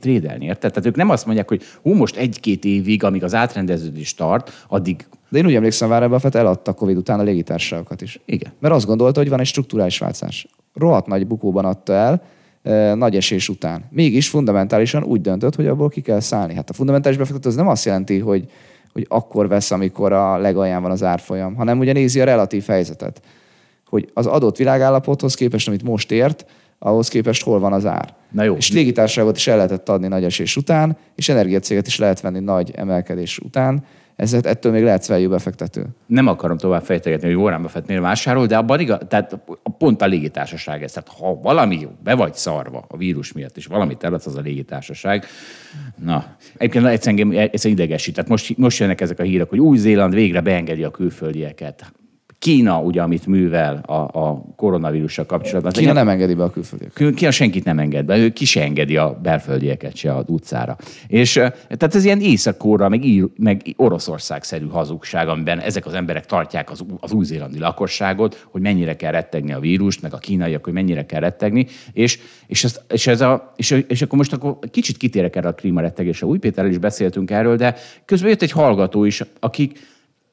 trédelni, 0.00 0.44
érted? 0.44 0.72
Tehát 0.72 0.88
ők 0.88 0.96
nem 0.96 1.10
azt 1.10 1.24
mondják, 1.24 1.48
hogy 1.48 1.62
hú, 1.82 1.94
most 1.94 2.16
egy-két 2.16 2.64
évig, 2.64 3.04
amíg 3.04 3.24
az 3.24 3.34
átrendeződés 3.34 4.14
tart, 4.14 4.64
addig 4.68 5.06
De 5.28 5.38
én 5.38 5.46
úgy 5.46 5.54
emlékszem, 5.54 5.88
Warren 5.88 6.10
Buffett 6.10 6.34
eladta 6.34 6.70
a 6.70 6.74
Covid 6.74 6.96
után 6.96 7.20
a 7.20 7.22
légitársaságokat 7.22 8.00
is. 8.02 8.20
igen. 8.24 8.52
Mert 8.58 8.74
azt 8.74 8.86
gondolta, 8.86 9.20
hogy 9.20 9.28
van 9.28 9.40
egy 9.40 9.46
strukturális 9.46 9.98
változás. 9.98 10.46
Rohadt 10.74 11.06
nagy 11.06 11.26
bukóban 11.26 11.64
adta 11.64 11.92
el, 11.92 12.22
eh, 12.62 12.94
nagy 12.94 13.16
esés 13.16 13.48
után. 13.48 13.84
Mégis 13.90 14.28
fundamentálisan 14.28 15.02
úgy 15.02 15.20
döntött, 15.20 15.54
hogy 15.54 15.66
abból 15.66 15.88
ki 15.88 16.00
kell 16.00 16.20
szállni. 16.20 16.54
Hát 16.54 16.70
a 16.70 16.72
fundamentális 16.72 17.18
befektető 17.18 17.48
az 17.48 17.54
nem 17.54 17.68
azt 17.68 17.84
jelenti, 17.84 18.18
hogy, 18.18 18.50
hogy 18.92 19.06
akkor 19.08 19.48
vesz, 19.48 19.70
amikor 19.70 20.12
a 20.12 20.38
legalján 20.38 20.82
van 20.82 20.90
az 20.90 21.02
árfolyam, 21.02 21.54
hanem 21.54 21.78
ugye 21.78 21.92
nézi 21.92 22.20
a 22.20 22.24
relatív 22.24 22.66
helyzetet. 22.66 23.20
Hogy 23.90 24.10
az 24.14 24.26
adott 24.26 24.56
világállapothoz 24.56 25.34
képest, 25.34 25.68
amit 25.68 25.82
most 25.82 26.10
ért, 26.10 26.46
ahhoz 26.78 27.08
képest 27.08 27.42
hol 27.42 27.58
van 27.58 27.72
az 27.72 27.86
ár. 27.86 28.14
Na 28.30 28.42
jó. 28.42 28.56
És 28.56 28.72
légitársaságot 28.72 29.36
is 29.36 29.46
el 29.46 29.56
lehetett 29.56 29.88
adni 29.88 30.08
nagy 30.08 30.24
esés 30.24 30.56
után, 30.56 30.96
és 31.14 31.28
energiacéget 31.28 31.86
is 31.86 31.98
lehet 31.98 32.20
venni 32.20 32.40
nagy 32.40 32.70
emelkedés 32.74 33.38
után. 33.38 33.84
Ez, 34.16 34.32
ettől 34.32 34.72
még 34.72 34.82
lehetsz 34.82 35.08
value 35.08 35.28
befektető. 35.28 35.86
Nem 36.06 36.26
akarom 36.26 36.56
tovább 36.58 36.82
fejtegetni, 36.82 37.26
hogy 37.26 37.36
Warren 37.36 37.62
Buffett 37.62 37.86
miért 37.86 38.02
vásárol, 38.02 38.46
de 38.46 38.56
abban 38.56 38.80
igaz, 38.80 38.98
tehát 39.08 39.38
pont 39.78 40.02
a 40.02 40.06
légitársaság 40.06 40.82
ez. 40.82 40.92
Tehát 40.92 41.08
ha 41.08 41.40
valami 41.42 41.88
be 42.02 42.14
vagy 42.14 42.34
szarva 42.34 42.84
a 42.88 42.96
vírus 42.96 43.32
miatt, 43.32 43.56
és 43.56 43.66
valamit 43.66 44.04
eladsz, 44.04 44.26
az 44.26 44.36
a 44.36 44.40
légitársaság. 44.40 45.24
Na, 46.04 46.36
egyébként 46.56 47.06
engem 47.06 47.48
ez 47.52 47.64
idegesít. 47.64 48.14
Tehát 48.14 48.30
most, 48.30 48.56
most 48.56 48.78
jönnek 48.78 49.00
ezek 49.00 49.18
a 49.18 49.22
hírek, 49.22 49.48
hogy 49.48 49.58
Új-Zéland 49.58 50.14
végre 50.14 50.40
beengedi 50.40 50.84
a 50.84 50.90
külföldieket. 50.90 51.92
Kína, 52.40 52.80
ugye, 52.80 53.02
amit 53.02 53.26
művel 53.26 53.76
a, 53.86 53.92
a 53.92 54.44
koronavírussal 54.56 55.26
kapcsolatban. 55.26 55.72
Kína 55.72 55.92
nem 55.92 56.08
engedi 56.08 56.34
be 56.34 56.42
a 56.42 56.50
külföldiek. 56.50 56.92
Kül- 56.92 57.14
Kína 57.14 57.30
senkit 57.30 57.64
nem 57.64 57.78
enged 57.78 58.04
be, 58.04 58.16
ő 58.16 58.30
ki 58.30 58.44
se 58.44 58.62
engedi 58.62 58.96
a 58.96 59.18
belföldieket 59.22 59.96
se 59.96 60.14
az 60.14 60.24
utcára. 60.26 60.76
És 61.06 61.36
eh, 61.36 61.50
tehát 61.50 61.94
ez 61.94 62.04
ilyen 62.04 62.20
észak 62.20 62.78
meg, 62.88 63.04
meg 63.36 63.62
Oroszország-szerű 63.76 64.66
hazugság, 64.66 65.28
amiben 65.28 65.58
ezek 65.58 65.86
az 65.86 65.94
emberek 65.94 66.26
tartják 66.26 66.70
az, 66.70 66.84
az 67.00 67.12
új-zélandi 67.12 67.58
lakosságot, 67.58 68.46
hogy 68.50 68.60
mennyire 68.60 68.96
kell 68.96 69.12
rettegni 69.12 69.52
a 69.52 69.60
vírust, 69.60 70.02
meg 70.02 70.14
a 70.14 70.18
kínaiak, 70.18 70.64
hogy 70.64 70.72
mennyire 70.72 71.06
kell 71.06 71.20
rettegni, 71.20 71.66
és, 71.92 72.18
és, 72.46 72.64
ez, 72.64 72.80
és, 72.88 73.06
ez 73.06 73.20
a, 73.20 73.52
és, 73.56 73.84
és 73.88 74.02
akkor 74.02 74.18
most 74.18 74.32
akkor 74.32 74.58
kicsit 74.70 74.96
kitérek 74.96 75.36
erre 75.36 75.48
a 75.48 75.54
klímarettegésre. 75.54 76.26
Új 76.26 76.38
Péterrel 76.38 76.70
is 76.70 76.78
beszéltünk 76.78 77.30
erről, 77.30 77.56
de 77.56 77.76
közben 78.04 78.30
jött 78.30 78.42
egy 78.42 78.52
hallgató 78.52 79.04
is, 79.04 79.22
akik 79.40 79.78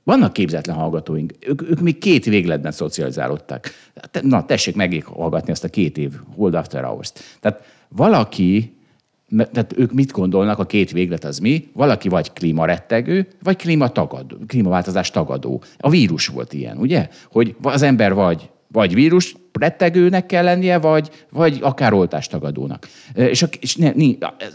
vannak 0.08 0.34
képzetlen 0.34 0.76
hallgatóink. 0.76 1.34
Ők, 1.48 1.70
ők 1.70 1.80
még 1.80 1.98
két 1.98 2.26
végletben 2.26 2.72
szocializálódtak. 2.72 3.70
Na, 4.22 4.46
tessék 4.46 4.76
meghallgatni 4.76 5.52
ezt 5.52 5.64
a 5.64 5.68
két 5.68 5.98
év 5.98 6.14
Hold 6.36 6.54
After 6.54 6.84
Hours-t. 6.84 7.38
Tehát 7.40 7.64
valaki, 7.90 8.78
tehát 9.52 9.74
ők 9.78 9.94
mit 9.94 10.12
gondolnak, 10.12 10.60
a 10.60 10.66
két 10.66 10.92
véglet 10.92 11.24
az 11.24 11.40
mi? 11.40 11.68
Valaki 11.74 12.10
vagy 12.10 12.34
klímarettegő, 12.34 13.28
vagy 13.44 13.56
klímatagadó, 13.56 14.38
klímaváltozás 14.48 15.12
tagadó. 15.12 15.64
A 15.78 15.90
vírus 15.90 16.28
volt 16.28 16.54
ilyen, 16.54 16.78
ugye? 16.78 17.08
Hogy 17.32 17.56
az 17.62 17.82
ember 17.82 18.14
vagy 18.14 18.50
vagy 18.72 18.94
vírus 18.94 19.36
rettegőnek 19.60 20.26
kell 20.26 20.44
lennie, 20.44 20.78
vagy, 20.78 21.10
vagy 21.30 21.60
akár 21.62 21.94
oltástagadónak. 21.94 22.88
És, 23.14 23.42
a, 23.42 23.48
és 23.60 23.76
ne, 23.76 23.92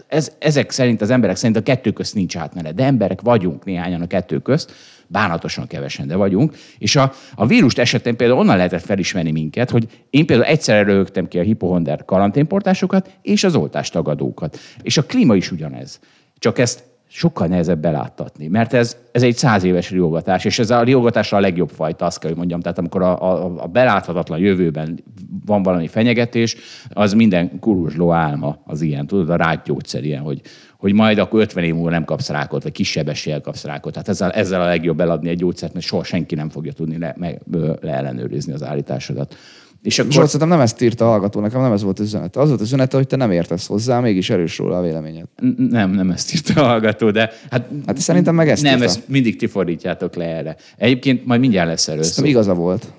ez, 0.07 0.31
ezek 0.39 0.71
szerint, 0.71 1.01
az 1.01 1.09
emberek 1.09 1.35
szerint 1.35 1.57
a 1.57 1.63
kettő 1.63 1.91
közt 1.91 2.15
nincs 2.15 2.37
átmenet, 2.37 2.75
de 2.75 2.83
emberek 2.83 3.21
vagyunk 3.21 3.65
néhányan 3.65 4.01
a 4.01 4.07
kettő 4.07 4.39
közt, 4.39 4.73
bánatosan 5.13 5.67
kevesen, 5.67 6.07
de 6.07 6.15
vagyunk. 6.15 6.55
És 6.77 6.95
a, 6.95 7.11
a 7.35 7.45
vírust 7.45 7.79
esetén 7.79 8.15
például 8.15 8.39
onnan 8.39 8.55
lehetett 8.55 8.85
felismerni 8.85 9.31
minket, 9.31 9.69
hogy 9.69 9.87
én 10.09 10.25
például 10.25 10.49
egyszerre 10.49 10.83
rögtem 10.83 11.27
ki 11.27 11.39
a 11.39 11.41
hipohonder 11.41 12.05
karanténportásokat 12.05 13.17
és 13.21 13.43
az 13.43 13.55
oltástagadókat. 13.55 14.59
És 14.81 14.97
a 14.97 15.05
klíma 15.05 15.35
is 15.35 15.51
ugyanez. 15.51 15.99
Csak 16.39 16.59
ezt 16.59 16.83
sokkal 17.15 17.47
nehezebb 17.47 17.79
beláttatni, 17.79 18.47
mert 18.47 18.73
ez, 18.73 18.97
ez 19.11 19.23
egy 19.23 19.35
száz 19.35 19.63
éves 19.63 19.89
riogatás, 19.89 20.45
és 20.45 20.59
ez 20.59 20.69
a 20.69 20.83
riogatásra 20.83 21.37
a 21.37 21.41
legjobb 21.41 21.69
fajta, 21.69 22.05
azt 22.05 22.19
kell, 22.19 22.29
hogy 22.29 22.37
mondjam. 22.37 22.59
Tehát 22.59 22.77
amikor 22.77 23.01
a, 23.01 23.31
a, 23.31 23.63
a 23.63 23.67
beláthatatlan 23.67 24.39
jövőben 24.39 25.03
van 25.45 25.63
valami 25.63 25.87
fenyegetés, 25.87 26.55
az 26.89 27.13
minden 27.13 27.59
kuruzsló 27.59 28.11
álma 28.11 28.57
az 28.65 28.81
ilyen, 28.81 29.07
tudod, 29.07 29.29
a 29.29 29.35
rákgyógyszer 29.35 30.03
ilyen, 30.03 30.21
hogy, 30.21 30.41
hogy 30.77 30.93
majd 30.93 31.17
akkor 31.17 31.41
50 31.41 31.63
év 31.63 31.73
múlva 31.73 31.89
nem 31.89 32.05
kapsz 32.05 32.29
rákot, 32.29 32.63
vagy 32.63 32.71
kisebb 32.71 33.09
eséllyel 33.09 33.41
kapsz 33.41 33.63
rákot. 33.63 33.93
Tehát 33.93 34.09
ezzel, 34.09 34.31
ezzel 34.31 34.61
a 34.61 34.65
legjobb 34.65 34.99
eladni 34.99 35.29
egy 35.29 35.37
gyógyszert, 35.37 35.73
mert 35.73 35.85
soha 35.85 36.03
senki 36.03 36.35
nem 36.35 36.49
fogja 36.49 36.71
tudni 36.71 36.97
le, 36.97 37.15
me, 37.17 37.33
leellenőrizni 37.81 38.53
az 38.53 38.63
állításodat. 38.63 39.35
És 39.83 39.99
akkor... 39.99 40.11
Zsolt, 40.11 40.25
szerintem 40.25 40.49
nem 40.49 40.59
ezt 40.59 40.81
írta 40.81 41.05
a 41.05 41.09
hallgató, 41.09 41.39
nekem 41.39 41.61
nem 41.61 41.71
ez 41.71 41.83
volt 41.83 41.99
az 41.99 42.05
üzenete. 42.05 42.39
Az 42.39 42.47
volt 42.47 42.61
az 42.61 42.67
üzenete, 42.67 42.97
hogy 42.97 43.07
te 43.07 43.15
nem 43.15 43.31
értesz 43.31 43.67
hozzá, 43.67 43.99
mégis 43.99 44.29
erős 44.29 44.57
róla 44.57 44.77
a 44.77 44.81
véleményed. 44.81 45.25
Nem, 45.69 45.91
nem 45.91 46.09
ezt 46.09 46.33
írta 46.33 46.63
a 46.63 46.67
hallgató, 46.67 47.11
de 47.11 47.31
hát... 47.49 47.69
Hát 47.85 47.97
szerintem 47.97 48.35
meg 48.35 48.49
ezt 48.49 48.63
Nem, 48.63 48.73
írta. 48.73 48.85
ezt 48.85 49.07
mindig 49.07 49.37
ti 49.37 49.47
fordítjátok 49.47 50.15
le 50.15 50.25
erre. 50.25 50.55
Egyébként 50.77 51.25
majd 51.25 51.39
mindjárt 51.39 51.67
lesz 51.67 51.87
erről 51.87 52.03
Szerintem 52.03 52.31
igaza 52.31 52.53
volt. 52.53 52.93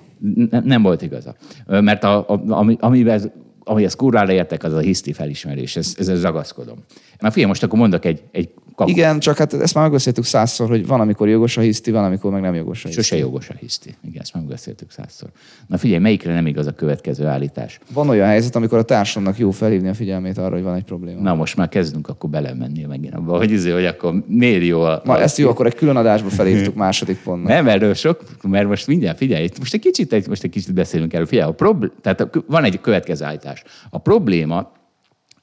Nem, 0.49 0.63
nem 0.63 0.81
volt 0.81 1.01
igaza. 1.01 1.35
Mert 1.67 2.03
a, 2.03 2.29
a, 2.29 2.41
ami, 2.47 2.77
amiben 2.79 3.31
amihez 3.67 3.95
kurvára 3.95 4.31
értek, 4.31 4.63
az 4.63 4.73
a 4.73 4.79
hiszti 4.79 5.13
felismerés. 5.13 5.75
Ez, 5.75 5.95
ez, 5.97 6.07
ez 6.07 6.21
ragaszkodom. 6.21 6.77
Na 7.19 7.29
figyelj, 7.29 7.47
most 7.47 7.63
akkor 7.63 7.79
mondok 7.79 8.05
egy, 8.05 8.23
egy 8.31 8.49
Kapu. 8.75 8.89
Igen, 8.89 9.19
csak 9.19 9.37
hát 9.37 9.53
ezt 9.53 9.73
már 9.73 9.83
megbeszéltük 9.83 10.23
százszor, 10.23 10.69
hogy 10.69 10.87
van, 10.87 10.99
amikor 10.99 11.29
jogos 11.29 11.57
a 11.57 11.61
hiszti, 11.61 11.91
van, 11.91 12.03
amikor 12.03 12.31
meg 12.31 12.41
nem 12.41 12.53
jogos 12.53 12.83
a 12.83 12.87
hiszti. 12.87 13.01
Sose 13.01 13.17
jogos 13.17 13.49
a 13.49 13.53
hiszti. 13.59 13.95
Igen, 14.03 14.21
ezt 14.21 14.33
megbeszéltük 14.33 14.91
százszor. 14.91 15.29
Na 15.67 15.77
figyelj, 15.77 16.01
melyikre 16.01 16.33
nem 16.33 16.47
igaz 16.47 16.67
a 16.67 16.71
következő 16.71 17.25
állítás? 17.25 17.79
Van 17.93 18.09
olyan 18.09 18.27
helyzet, 18.27 18.55
amikor 18.55 18.77
a 18.77 18.83
társadalomnak 18.83 19.39
jó 19.39 19.51
felhívni 19.51 19.87
a 19.87 19.93
figyelmét 19.93 20.37
arra, 20.37 20.53
hogy 20.53 20.63
van 20.63 20.75
egy 20.75 20.83
probléma. 20.83 21.21
Na 21.21 21.35
most 21.35 21.55
már 21.55 21.69
kezdünk 21.69 22.07
akkor 22.07 22.29
belemenni 22.29 22.83
megint 22.83 23.13
abba, 23.13 23.37
hogy, 23.37 23.51
izé, 23.51 23.71
hogy 23.71 23.85
akkor 23.85 24.23
miért 24.27 24.65
jó 24.65 24.81
a... 24.81 25.01
Na, 25.03 25.19
ezt 25.19 25.37
jó, 25.37 25.49
akkor 25.49 25.65
egy 25.65 25.75
külön 25.75 25.95
adásba 25.95 26.29
felhívtuk 26.29 26.75
második 26.75 27.21
pontnak. 27.23 27.51
Nem, 27.51 27.67
erről 27.67 27.93
sok, 27.93 28.23
mert 28.41 28.67
most 28.67 28.87
mindjárt 28.87 29.17
figyelj, 29.17 29.49
most 29.59 29.73
egy 29.73 29.79
kicsit, 29.79 30.13
egy, 30.13 30.27
most 30.27 30.43
egy 30.43 30.49
kicsit 30.49 30.73
beszélünk 30.73 31.13
erről. 31.13 31.25
Figyelj, 31.25 31.49
a 31.49 31.53
problé- 31.53 31.91
tehát 32.01 32.27
van 32.47 32.63
egy 32.63 32.81
következő 32.81 33.25
állítás. 33.25 33.63
A 33.89 33.97
probléma, 33.97 34.71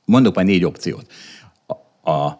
mondok 0.04 0.34
már 0.34 0.44
négy 0.44 0.64
opciót. 0.64 1.06
A, 2.02 2.30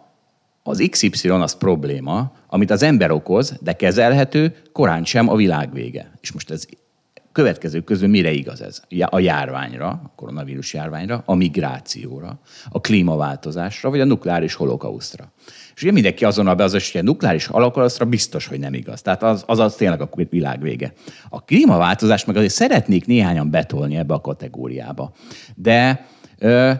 az 0.63 0.87
XY 0.89 1.29
az 1.29 1.57
probléma, 1.57 2.31
amit 2.47 2.71
az 2.71 2.83
ember 2.83 3.11
okoz, 3.11 3.57
de 3.61 3.73
kezelhető, 3.73 4.55
korán 4.71 5.05
sem 5.05 5.29
a 5.29 5.35
világ 5.35 5.73
vége. 5.73 6.11
És 6.21 6.31
most 6.31 6.51
ez 6.51 6.65
következő 7.33 7.81
közül 7.81 8.07
mire 8.07 8.31
igaz 8.31 8.61
ez? 8.61 8.81
A 9.05 9.19
járványra, 9.19 9.87
a 9.87 10.11
koronavírus 10.15 10.73
járványra, 10.73 11.23
a 11.25 11.35
migrációra, 11.35 12.39
a 12.69 12.81
klímaváltozásra, 12.81 13.89
vagy 13.89 13.99
a 13.99 14.05
nukleáris 14.05 14.53
holokausztra. 14.53 15.31
És 15.75 15.81
ugye 15.81 15.91
mindenki 15.91 16.25
azonnal 16.25 16.55
be 16.55 16.63
az, 16.63 16.71
hogy 16.91 17.01
a 17.01 17.03
nukleáris 17.03 17.45
holokausztra 17.45 18.05
biztos, 18.05 18.47
hogy 18.47 18.59
nem 18.59 18.73
igaz. 18.73 19.01
Tehát 19.01 19.23
az, 19.23 19.43
az, 19.47 19.59
az 19.59 19.75
tényleg 19.75 20.01
a 20.01 20.09
világ 20.29 20.61
vége. 20.61 20.93
A 21.29 21.43
klímaváltozást 21.43 22.27
meg 22.27 22.35
azért 22.35 22.53
szeretnék 22.53 23.05
néhányan 23.05 23.49
betolni 23.49 23.95
ebbe 23.95 24.13
a 24.13 24.21
kategóriába. 24.21 25.11
De 25.55 26.05
ö, 26.37 26.71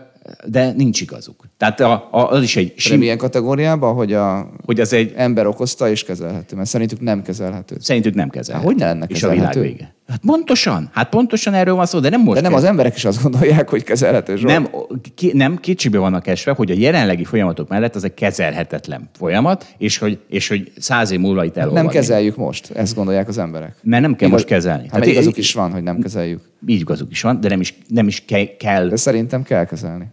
de 0.46 0.72
nincs 0.72 1.02
igazuk. 1.02 1.48
Tehát 1.58 1.80
a, 1.80 2.08
a, 2.12 2.30
az 2.30 2.44
is 2.44 2.56
egy... 2.56 2.74
Sim... 2.78 3.00
milyen 3.00 3.18
kategóriában, 3.18 3.94
hogy, 3.94 4.14
a 4.14 4.50
hogy 4.66 4.80
az 4.80 4.94
egy 4.94 5.14
ember 5.16 5.48
okozta 5.48 5.90
és 5.90 6.04
kezelhető? 6.04 6.56
Mert 6.56 6.70
szerintük 6.70 7.00
nem 7.00 7.22
kezelhető. 7.22 7.76
Szerintük 7.80 8.14
nem 8.14 8.30
kezelhető. 8.30 8.68
Hát, 8.68 8.74
hogy 8.74 8.84
ne 8.84 8.92
lenne 8.92 9.08
kezelhető? 9.08 9.42
És 9.42 9.56
a 9.56 9.60
világ 9.60 9.72
vége. 9.72 9.96
Hát 10.14 10.22
pontosan, 10.26 10.90
hát 10.92 11.10
pontosan 11.10 11.54
erről 11.54 11.76
van 11.76 11.86
szó, 11.86 12.00
de 12.00 12.10
nem 12.10 12.22
most. 12.22 12.36
De 12.36 12.42
nem 12.42 12.52
kell. 12.52 12.60
az 12.60 12.66
emberek 12.66 12.96
is 12.96 13.06
azt 13.06 13.22
gondolják, 13.22 13.70
hogy 13.70 13.84
kezelhető. 13.84 14.36
Zsolt. 14.36 14.54
Nem, 14.54 14.70
ki, 15.16 15.32
nem 15.34 15.58
kicsibe 15.58 15.98
vannak 15.98 16.28
esve, 16.28 16.52
hogy 16.52 16.72
a 16.72 16.74
jelenlegi 16.78 17.24
folyamatok 17.24 17.70
mellett 17.70 17.96
az 17.96 18.04
egy 18.04 18.14
kezelhetetlen 18.14 19.10
folyamat, 19.18 19.74
és 19.78 19.98
hogy, 19.98 20.20
és 20.28 20.48
hogy 20.48 20.72
száz 20.78 21.12
év 21.12 21.20
múlva 21.20 21.46
itt 21.46 21.58
elolvadni. 21.58 21.86
Nem 21.86 21.96
kezeljük 21.96 22.36
most, 22.36 22.72
ezt 22.72 22.96
gondolják 22.96 23.28
az 23.28 23.38
emberek. 23.38 23.76
Mert 23.84 24.02
nem 24.02 24.16
kell 24.16 24.28
Igaz, 24.28 24.40
most 24.40 24.54
kezelni. 24.54 24.88
Hát 24.92 25.06
igazuk 25.06 25.38
is 25.38 25.54
van, 25.54 25.72
hogy 25.72 25.84
nem 25.84 26.00
kezeljük. 26.00 26.42
Így 26.68 26.80
igazuk 26.80 27.12
is 27.12 27.22
van, 27.22 27.40
de 27.40 27.50
nem 27.50 27.60
is, 27.60 27.78
nem 27.88 28.08
is 28.08 28.24
ke- 28.26 28.58
kell. 28.58 28.88
De 28.88 28.96
szerintem 28.96 29.44
kell 29.44 29.66
kezelni 29.66 30.06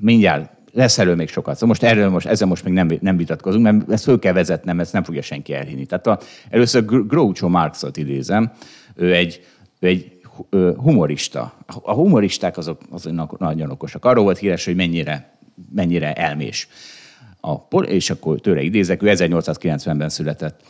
mindjárt 0.00 0.50
lesz 0.72 0.98
erről 0.98 1.14
még 1.14 1.28
sokat. 1.28 1.54
Szóval 1.54 1.68
most 1.68 1.82
erről 1.82 2.08
most, 2.08 2.26
ezzel 2.26 2.48
most 2.48 2.64
még 2.64 2.72
nem, 2.72 2.88
nem 3.00 3.16
vitatkozunk, 3.16 3.64
mert 3.64 3.90
ezt 3.92 4.04
föl 4.04 4.18
kell 4.18 4.32
vezetnem, 4.32 4.80
ezt 4.80 4.92
nem 4.92 5.02
fogja 5.02 5.22
senki 5.22 5.54
elhinni. 5.54 5.86
Tehát 5.86 6.06
a, 6.06 6.18
először 6.50 6.84
Groucho 6.84 7.48
Marxot 7.48 7.96
idézem, 7.96 8.52
ő 9.00 9.14
egy, 9.14 9.46
ő 9.78 9.88
egy 9.88 10.20
humorista. 10.76 11.54
A 11.66 11.92
humoristák 11.92 12.56
azok, 12.56 12.80
azok 12.90 13.38
nagyon 13.38 13.70
okosak. 13.70 14.04
Arról 14.04 14.24
volt 14.24 14.38
híres, 14.38 14.64
hogy 14.64 14.76
mennyire, 14.76 15.38
mennyire 15.74 16.12
elmés. 16.12 16.68
A, 17.40 17.76
és 17.82 18.10
akkor 18.10 18.40
tőle 18.40 18.62
idézek, 18.62 19.02
ő 19.02 19.06
1890-ben 19.10 20.08
született. 20.08 20.60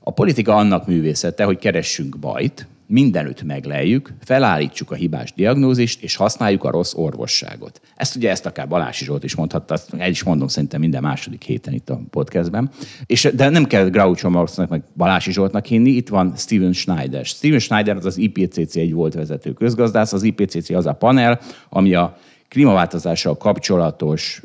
A 0.00 0.10
politika 0.10 0.56
annak 0.56 0.86
művészete, 0.86 1.44
hogy 1.44 1.58
keressünk 1.58 2.18
bajt, 2.18 2.66
mindenütt 2.88 3.42
megleljük, 3.42 4.14
felállítsuk 4.24 4.90
a 4.90 4.94
hibás 4.94 5.32
diagnózist, 5.32 6.02
és 6.02 6.16
használjuk 6.16 6.64
a 6.64 6.70
rossz 6.70 6.94
orvosságot. 6.94 7.80
Ezt 7.96 8.16
ugye 8.16 8.30
ezt 8.30 8.46
akár 8.46 8.68
Balási 8.68 9.04
Zsolt 9.04 9.24
is 9.24 9.34
mondhatta, 9.34 9.76
el 9.98 10.10
is 10.10 10.22
mondom 10.22 10.48
szerintem 10.48 10.80
minden 10.80 11.02
második 11.02 11.42
héten 11.42 11.74
itt 11.74 11.90
a 11.90 12.00
podcastben. 12.10 12.70
És, 13.06 13.30
de 13.34 13.48
nem 13.48 13.64
kell 13.64 13.88
Groucho 13.88 14.30
Marxnak, 14.30 14.68
meg 14.68 14.82
Balási 14.96 15.32
Zsoltnak 15.32 15.66
hinni, 15.66 15.90
itt 15.90 16.08
van 16.08 16.32
Steven 16.36 16.72
Schneider. 16.72 17.24
Steven 17.24 17.58
Schneider 17.58 17.96
az 17.96 18.06
az 18.06 18.16
IPCC 18.16 18.76
egy 18.76 18.92
volt 18.92 19.14
vezető 19.14 19.52
közgazdász, 19.52 20.12
az 20.12 20.22
IPCC 20.22 20.70
az 20.70 20.86
a 20.86 20.92
panel, 20.92 21.40
ami 21.68 21.94
a 21.94 22.16
klímaváltozással 22.48 23.36
kapcsolatos 23.36 24.42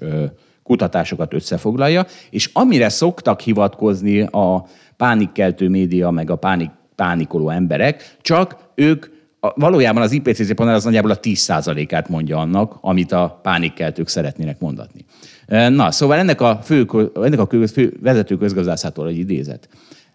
kutatásokat 0.64 1.34
összefoglalja, 1.34 2.06
és 2.30 2.50
amire 2.54 2.90
szoktak 2.90 3.42
hivatkozni 3.42 4.22
a 4.22 4.66
pánikkeltő 4.98 5.70
média, 5.70 6.12
meg 6.12 6.30
a 6.30 6.36
pánik 6.36 6.70
pánikoló 6.96 7.50
emberek, 7.50 8.18
csak 8.22 8.56
ők 8.76 9.06
valójában 9.56 10.02
az 10.02 10.12
IPCC 10.12 10.56
panel 10.56 10.76
az 10.76 10.84
nagyjából 10.84 11.12
a 11.12 11.20
10%-át 11.20 12.10
mondja 12.10 12.38
annak, 12.38 12.78
amit 12.82 13.12
a 13.12 13.40
pánikkeltők 13.42 14.08
szeretnének 14.08 14.60
mondatni. 14.60 15.06
Na, 15.48 15.92
szóval 15.92 16.18
ennek 16.18 16.42
a, 16.42 16.60
fő, 16.64 16.88
ennek 17.16 17.40
a 17.40 17.48
fő 17.68 17.98
vezető 18.02 18.38
közgazdászától 18.38 19.08
egy 19.08 19.18
idézet. 19.18 19.70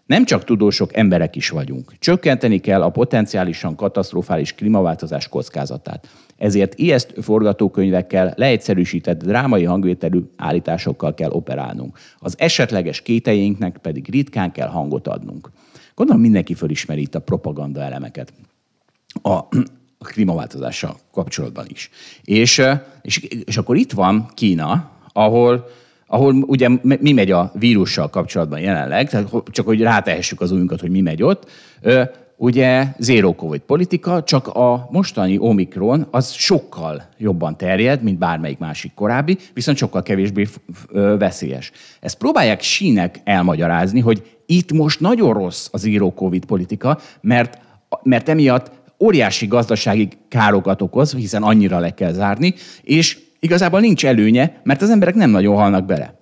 Nem 0.05 0.25
csak 0.25 0.43
tudósok, 0.43 0.95
emberek 0.95 1.35
is 1.35 1.49
vagyunk. 1.49 1.93
Csökkenteni 1.99 2.59
kell 2.59 2.81
a 2.81 2.89
potenciálisan 2.89 3.75
katasztrofális 3.75 4.53
klímaváltozás 4.53 5.27
kockázatát. 5.27 6.07
Ezért 6.37 6.79
ijesztő 6.79 7.21
forgatókönyvekkel, 7.21 8.33
leegyszerűsített 8.35 9.23
drámai 9.23 9.63
hangvételű 9.63 10.19
állításokkal 10.37 11.13
kell 11.13 11.29
operálnunk. 11.29 11.97
Az 12.19 12.35
esetleges 12.37 13.01
kételjénknek 13.01 13.77
pedig 13.77 14.09
ritkán 14.11 14.51
kell 14.51 14.67
hangot 14.67 15.07
adnunk. 15.07 15.49
Gondolom 15.99 16.21
mindenki 16.21 16.53
fölismeri 16.53 17.01
itt 17.01 17.15
a 17.15 17.19
propaganda 17.19 17.81
elemeket 17.81 18.33
a, 19.21 19.29
a 19.29 19.47
klímaváltozással 20.13 20.97
kapcsolatban 21.11 21.65
is. 21.67 21.89
És, 22.23 22.61
és, 23.01 23.17
és 23.45 23.57
akkor 23.57 23.75
itt 23.75 23.91
van 23.91 24.25
Kína, 24.33 24.91
ahol 25.13 25.67
ahol 26.07 26.33
ugye 26.33 26.69
mi 26.81 27.11
megy 27.11 27.31
a 27.31 27.51
vírussal 27.53 28.09
kapcsolatban 28.09 28.59
jelenleg, 28.59 29.09
tehát 29.09 29.29
csak 29.51 29.65
hogy 29.65 29.81
rátehessük 29.81 30.41
az 30.41 30.51
újunkat, 30.51 30.79
hogy 30.79 30.89
mi 30.89 31.01
megy 31.01 31.23
ott, 31.23 31.51
ugye 32.41 32.87
zero 32.97 33.33
covid 33.33 33.61
politika, 33.61 34.23
csak 34.23 34.47
a 34.47 34.87
mostani 34.91 35.37
Omikron 35.37 36.07
az 36.11 36.31
sokkal 36.31 37.09
jobban 37.17 37.57
terjed, 37.57 38.03
mint 38.03 38.17
bármelyik 38.17 38.57
másik 38.57 38.93
korábbi, 38.93 39.37
viszont 39.53 39.77
sokkal 39.77 40.03
kevésbé 40.03 40.47
veszélyes. 41.17 41.71
Ezt 41.99 42.17
próbálják 42.17 42.61
sínek 42.61 43.21
elmagyarázni, 43.23 43.99
hogy 43.99 44.37
itt 44.45 44.71
most 44.71 44.99
nagyon 44.99 45.33
rossz 45.33 45.67
az 45.71 45.81
zero 45.81 46.11
covid 46.13 46.45
politika, 46.45 46.99
mert, 47.21 47.57
mert 48.03 48.29
emiatt 48.29 48.71
óriási 48.99 49.47
gazdasági 49.47 50.07
károkat 50.27 50.81
okoz, 50.81 51.13
hiszen 51.13 51.43
annyira 51.43 51.79
le 51.79 51.93
kell 51.93 52.11
zárni, 52.11 52.53
és 52.81 53.19
igazából 53.39 53.79
nincs 53.79 54.05
előnye, 54.05 54.61
mert 54.63 54.81
az 54.81 54.89
emberek 54.89 55.15
nem 55.15 55.29
nagyon 55.29 55.55
halnak 55.55 55.85
bele. 55.85 56.19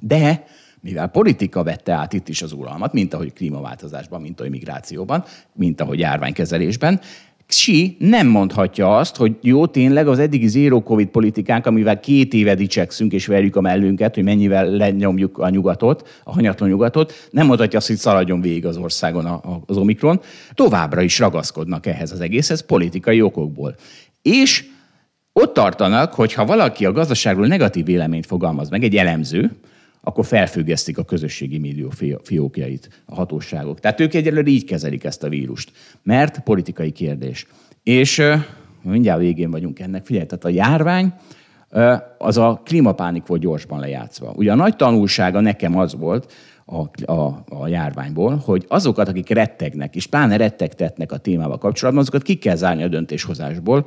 De 0.00 0.44
mivel 0.84 1.08
politika 1.08 1.62
vette 1.62 1.92
át 1.92 2.12
itt 2.12 2.28
is 2.28 2.42
az 2.42 2.52
uralmat, 2.52 2.92
mint 2.92 3.14
ahogy 3.14 3.32
klímaváltozásban, 3.32 4.20
mint 4.20 4.40
ahogy 4.40 4.50
migrációban, 4.50 5.24
mint 5.52 5.80
ahogy 5.80 5.98
járványkezelésben, 5.98 7.00
Xi 7.46 7.96
nem 7.98 8.26
mondhatja 8.26 8.96
azt, 8.96 9.16
hogy 9.16 9.36
jó, 9.40 9.66
tényleg 9.66 10.08
az 10.08 10.18
eddigi 10.18 10.46
zero 10.46 10.82
covid 10.82 11.08
politikánk, 11.08 11.66
amivel 11.66 12.00
két 12.00 12.34
éve 12.34 12.54
dicsekszünk 12.54 13.12
és 13.12 13.26
verjük 13.26 13.56
a 13.56 13.60
mellünket, 13.60 14.14
hogy 14.14 14.24
mennyivel 14.24 14.70
lenyomjuk 14.70 15.38
a 15.38 15.48
nyugatot, 15.48 16.20
a 16.24 16.32
hanyatlan 16.32 16.68
nyugatot, 16.68 17.12
nem 17.30 17.46
mondhatja 17.46 17.78
azt, 17.78 17.86
hogy 17.86 17.96
szaladjon 17.96 18.40
végig 18.40 18.66
az 18.66 18.76
országon 18.76 19.40
az 19.66 19.76
Omikron. 19.76 20.20
Továbbra 20.54 21.00
is 21.00 21.18
ragaszkodnak 21.18 21.86
ehhez 21.86 22.12
az 22.12 22.20
egészhez 22.20 22.66
politikai 22.66 23.22
okokból. 23.22 23.74
És 24.22 24.64
ott 25.32 25.54
tartanak, 25.54 26.14
hogy 26.14 26.32
ha 26.32 26.44
valaki 26.44 26.84
a 26.86 26.92
gazdaságról 26.92 27.46
negatív 27.46 27.84
véleményt 27.84 28.26
fogalmaz 28.26 28.68
meg, 28.70 28.84
egy 28.84 28.96
elemző, 28.96 29.50
akkor 30.04 30.26
felfüggesztik 30.26 30.98
a 30.98 31.04
közösségi 31.04 31.58
médió 31.58 31.90
fiókjait 32.22 33.02
a 33.06 33.14
hatóságok. 33.14 33.80
Tehát 33.80 34.00
ők 34.00 34.14
egyelőre 34.14 34.50
így 34.50 34.64
kezelik 34.64 35.04
ezt 35.04 35.22
a 35.22 35.28
vírust, 35.28 35.72
mert 36.02 36.38
politikai 36.38 36.90
kérdés. 36.90 37.46
És 37.82 38.22
mindjárt 38.82 39.20
végén 39.20 39.50
vagyunk 39.50 39.78
ennek. 39.80 40.06
Figyelj, 40.06 40.26
tehát 40.26 40.44
a 40.44 40.48
járvány 40.48 41.12
az 42.18 42.36
a 42.36 42.60
klímapánik 42.64 43.26
volt 43.26 43.40
gyorsban 43.40 43.80
lejátszva. 43.80 44.32
Ugye 44.36 44.52
a 44.52 44.54
nagy 44.54 44.76
tanulsága 44.76 45.40
nekem 45.40 45.78
az 45.78 45.94
volt, 45.94 46.32
a, 46.64 47.12
a, 47.12 47.44
a 47.48 47.68
járványból, 47.68 48.36
hogy 48.44 48.64
azokat, 48.68 49.08
akik 49.08 49.28
rettegnek, 49.28 49.96
és 49.96 50.06
pláne 50.06 50.36
rettegtetnek 50.36 51.12
a 51.12 51.16
témával 51.16 51.58
kapcsolatban, 51.58 52.02
azokat 52.02 52.22
ki 52.22 52.34
kell 52.34 52.56
zárni 52.56 52.82
a 52.82 52.88
döntéshozásból, 52.88 53.86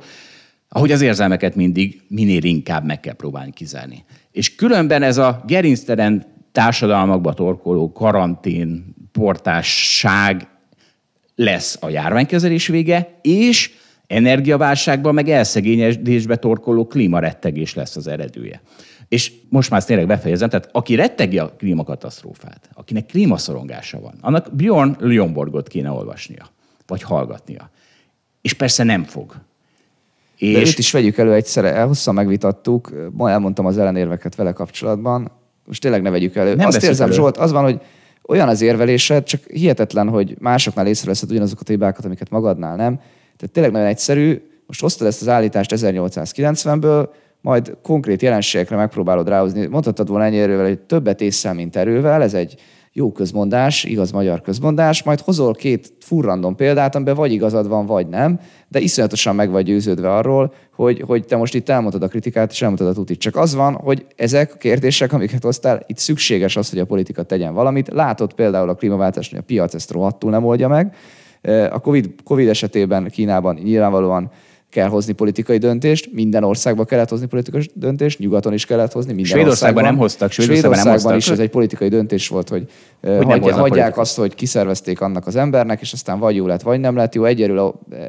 ahogy 0.68 0.92
az 0.92 1.00
érzelmeket 1.00 1.54
mindig 1.54 2.02
minél 2.08 2.44
inkább 2.44 2.84
meg 2.84 3.00
kell 3.00 3.14
próbálni 3.14 3.52
kizárni. 3.52 4.04
És 4.32 4.54
különben 4.54 5.02
ez 5.02 5.18
a 5.18 5.42
gerincteren 5.46 6.26
társadalmakba 6.52 7.32
torkoló 7.32 7.92
karantén, 7.92 8.94
portásság 9.12 10.48
lesz 11.34 11.78
a 11.80 11.88
járványkezelés 11.88 12.66
vége, 12.66 13.18
és 13.22 13.70
energiaválságban 14.06 15.14
meg 15.14 15.28
elszegényedésbe 15.28 16.36
torkoló 16.36 16.86
klímarettegés 16.86 17.74
lesz 17.74 17.96
az 17.96 18.06
eredője. 18.06 18.62
És 19.08 19.32
most 19.48 19.70
már 19.70 19.78
ezt 19.78 19.88
tényleg 19.88 20.06
befejezem, 20.06 20.48
tehát 20.48 20.68
aki 20.72 20.94
rettegi 20.94 21.38
a 21.38 21.54
klímakatasztrófát, 21.56 22.70
akinek 22.74 23.06
klímaszorongása 23.06 24.00
van, 24.00 24.14
annak 24.20 24.54
Bjorn 24.54 24.96
Ljömborgot 25.00 25.68
kéne 25.68 25.90
olvasnia, 25.90 26.48
vagy 26.86 27.02
hallgatnia. 27.02 27.70
És 28.40 28.52
persze 28.52 28.84
nem 28.84 29.04
fog. 29.04 29.36
És... 30.38 30.52
De 30.52 30.58
őt 30.58 30.78
is 30.78 30.92
vegyük 30.92 31.18
elő 31.18 31.32
egyszerre, 31.32 31.82
hosszan 31.82 32.14
megvitattuk, 32.14 32.92
ma 33.12 33.30
elmondtam 33.30 33.66
az 33.66 33.78
ellenérveket 33.78 34.34
vele 34.34 34.52
kapcsolatban, 34.52 35.30
most 35.66 35.80
tényleg 35.80 36.02
ne 36.02 36.10
vegyük 36.10 36.36
elő. 36.36 36.54
Nem 36.54 36.66
Azt 36.66 36.82
érzem, 36.82 37.06
elő. 37.06 37.16
Zsolt, 37.16 37.36
az 37.36 37.52
van, 37.52 37.62
hogy 37.62 37.80
olyan 38.26 38.48
az 38.48 38.60
érvelésed, 38.60 39.24
csak 39.24 39.40
hihetetlen, 39.46 40.08
hogy 40.08 40.36
másoknál 40.38 40.86
észreveszed 40.86 41.30
ugyanazokat 41.30 41.68
a 41.68 41.72
hibákat, 41.72 42.04
amiket 42.04 42.30
magadnál 42.30 42.76
nem. 42.76 42.96
Tehát 43.36 43.50
tényleg 43.52 43.72
nagyon 43.72 43.86
egyszerű. 43.86 44.42
Most 44.66 44.80
hoztad 44.80 45.06
ezt 45.06 45.20
az 45.20 45.28
állítást 45.28 45.72
1890-ből, 45.74 47.08
majd 47.40 47.76
konkrét 47.82 48.22
jelenségekre 48.22 48.76
megpróbálod 48.76 49.28
ráhozni. 49.28 49.66
Mondhatod 49.66 50.08
volna 50.08 50.24
ennyi 50.24 50.38
erővel, 50.38 50.66
hogy 50.66 50.78
többet 50.78 51.20
észszel, 51.20 51.54
mint 51.54 51.76
erővel, 51.76 52.22
ez 52.22 52.34
egy 52.34 52.54
jó 52.98 53.12
közmondás, 53.12 53.84
igaz 53.84 54.10
magyar 54.10 54.40
közmondás, 54.40 55.02
majd 55.02 55.20
hozol 55.20 55.54
két 55.54 55.92
furrandom 56.00 56.56
példát, 56.56 56.94
amiben 56.94 57.14
vagy 57.14 57.32
igazad 57.32 57.68
van, 57.68 57.86
vagy 57.86 58.08
nem, 58.08 58.40
de 58.68 58.80
iszonyatosan 58.80 59.34
meg 59.34 59.50
vagy 59.50 59.64
győződve 59.64 60.14
arról, 60.14 60.52
hogy, 60.74 61.02
hogy 61.06 61.24
te 61.24 61.36
most 61.36 61.54
itt 61.54 61.68
elmondod 61.68 62.02
a 62.02 62.08
kritikát, 62.08 62.50
és 62.50 62.62
elmondod 62.62 62.86
a 62.86 62.92
tutit. 62.92 63.18
Csak 63.18 63.36
az 63.36 63.54
van, 63.54 63.74
hogy 63.74 64.06
ezek 64.16 64.54
a 64.54 64.56
kérdések, 64.56 65.12
amiket 65.12 65.42
hoztál, 65.42 65.82
itt 65.86 65.98
szükséges 65.98 66.56
az, 66.56 66.70
hogy 66.70 66.78
a 66.78 66.84
politika 66.84 67.22
tegyen 67.22 67.54
valamit. 67.54 67.88
Látod 67.88 68.32
például 68.32 68.68
a 68.68 68.74
klímaváltást, 68.74 69.30
hogy 69.30 69.38
a 69.38 69.46
piac 69.46 69.74
ezt 69.74 69.90
rohadtul 69.90 70.30
nem 70.30 70.44
oldja 70.44 70.68
meg. 70.68 70.94
A 71.70 71.78
COVID, 71.78 72.10
COVID 72.24 72.48
esetében 72.48 73.08
Kínában 73.08 73.58
nyilvánvalóan 73.62 74.30
kell 74.70 74.88
hozni 74.88 75.12
politikai 75.12 75.58
döntést, 75.58 76.08
minden 76.12 76.44
országban 76.44 76.86
kellett 76.86 77.08
hozni 77.08 77.26
politikai 77.26 77.68
döntést, 77.74 78.18
nyugaton 78.18 78.52
is 78.52 78.66
kellett 78.66 78.92
hozni, 78.92 79.12
minden 79.12 79.30
Svédországban 79.30 79.68
országban. 79.68 79.84
nem 79.84 79.96
hoztak, 79.96 80.30
Svédországban, 80.30 80.72
Svédországban 80.72 81.08
nem 81.10 81.18
is 81.18 81.24
hoztak. 81.24 81.38
ez 81.38 81.44
egy 81.44 81.50
politikai 81.50 81.88
döntés 81.88 82.28
volt, 82.28 82.48
hogy, 82.48 82.68
nem 83.00 83.16
hogy 83.16 83.24
hagyja, 83.26 83.42
hagyják 83.52 83.68
politikai. 83.68 84.02
azt, 84.02 84.16
hogy 84.16 84.34
kiszervezték 84.34 85.00
annak 85.00 85.26
az 85.26 85.36
embernek, 85.36 85.80
és 85.80 85.92
aztán 85.92 86.18
vagy 86.18 86.36
jó 86.36 86.46
lett, 86.46 86.62
vagy 86.62 86.80
nem 86.80 86.96
lett 86.96 87.14
jó. 87.14 87.24
Egyelőre 87.24 87.62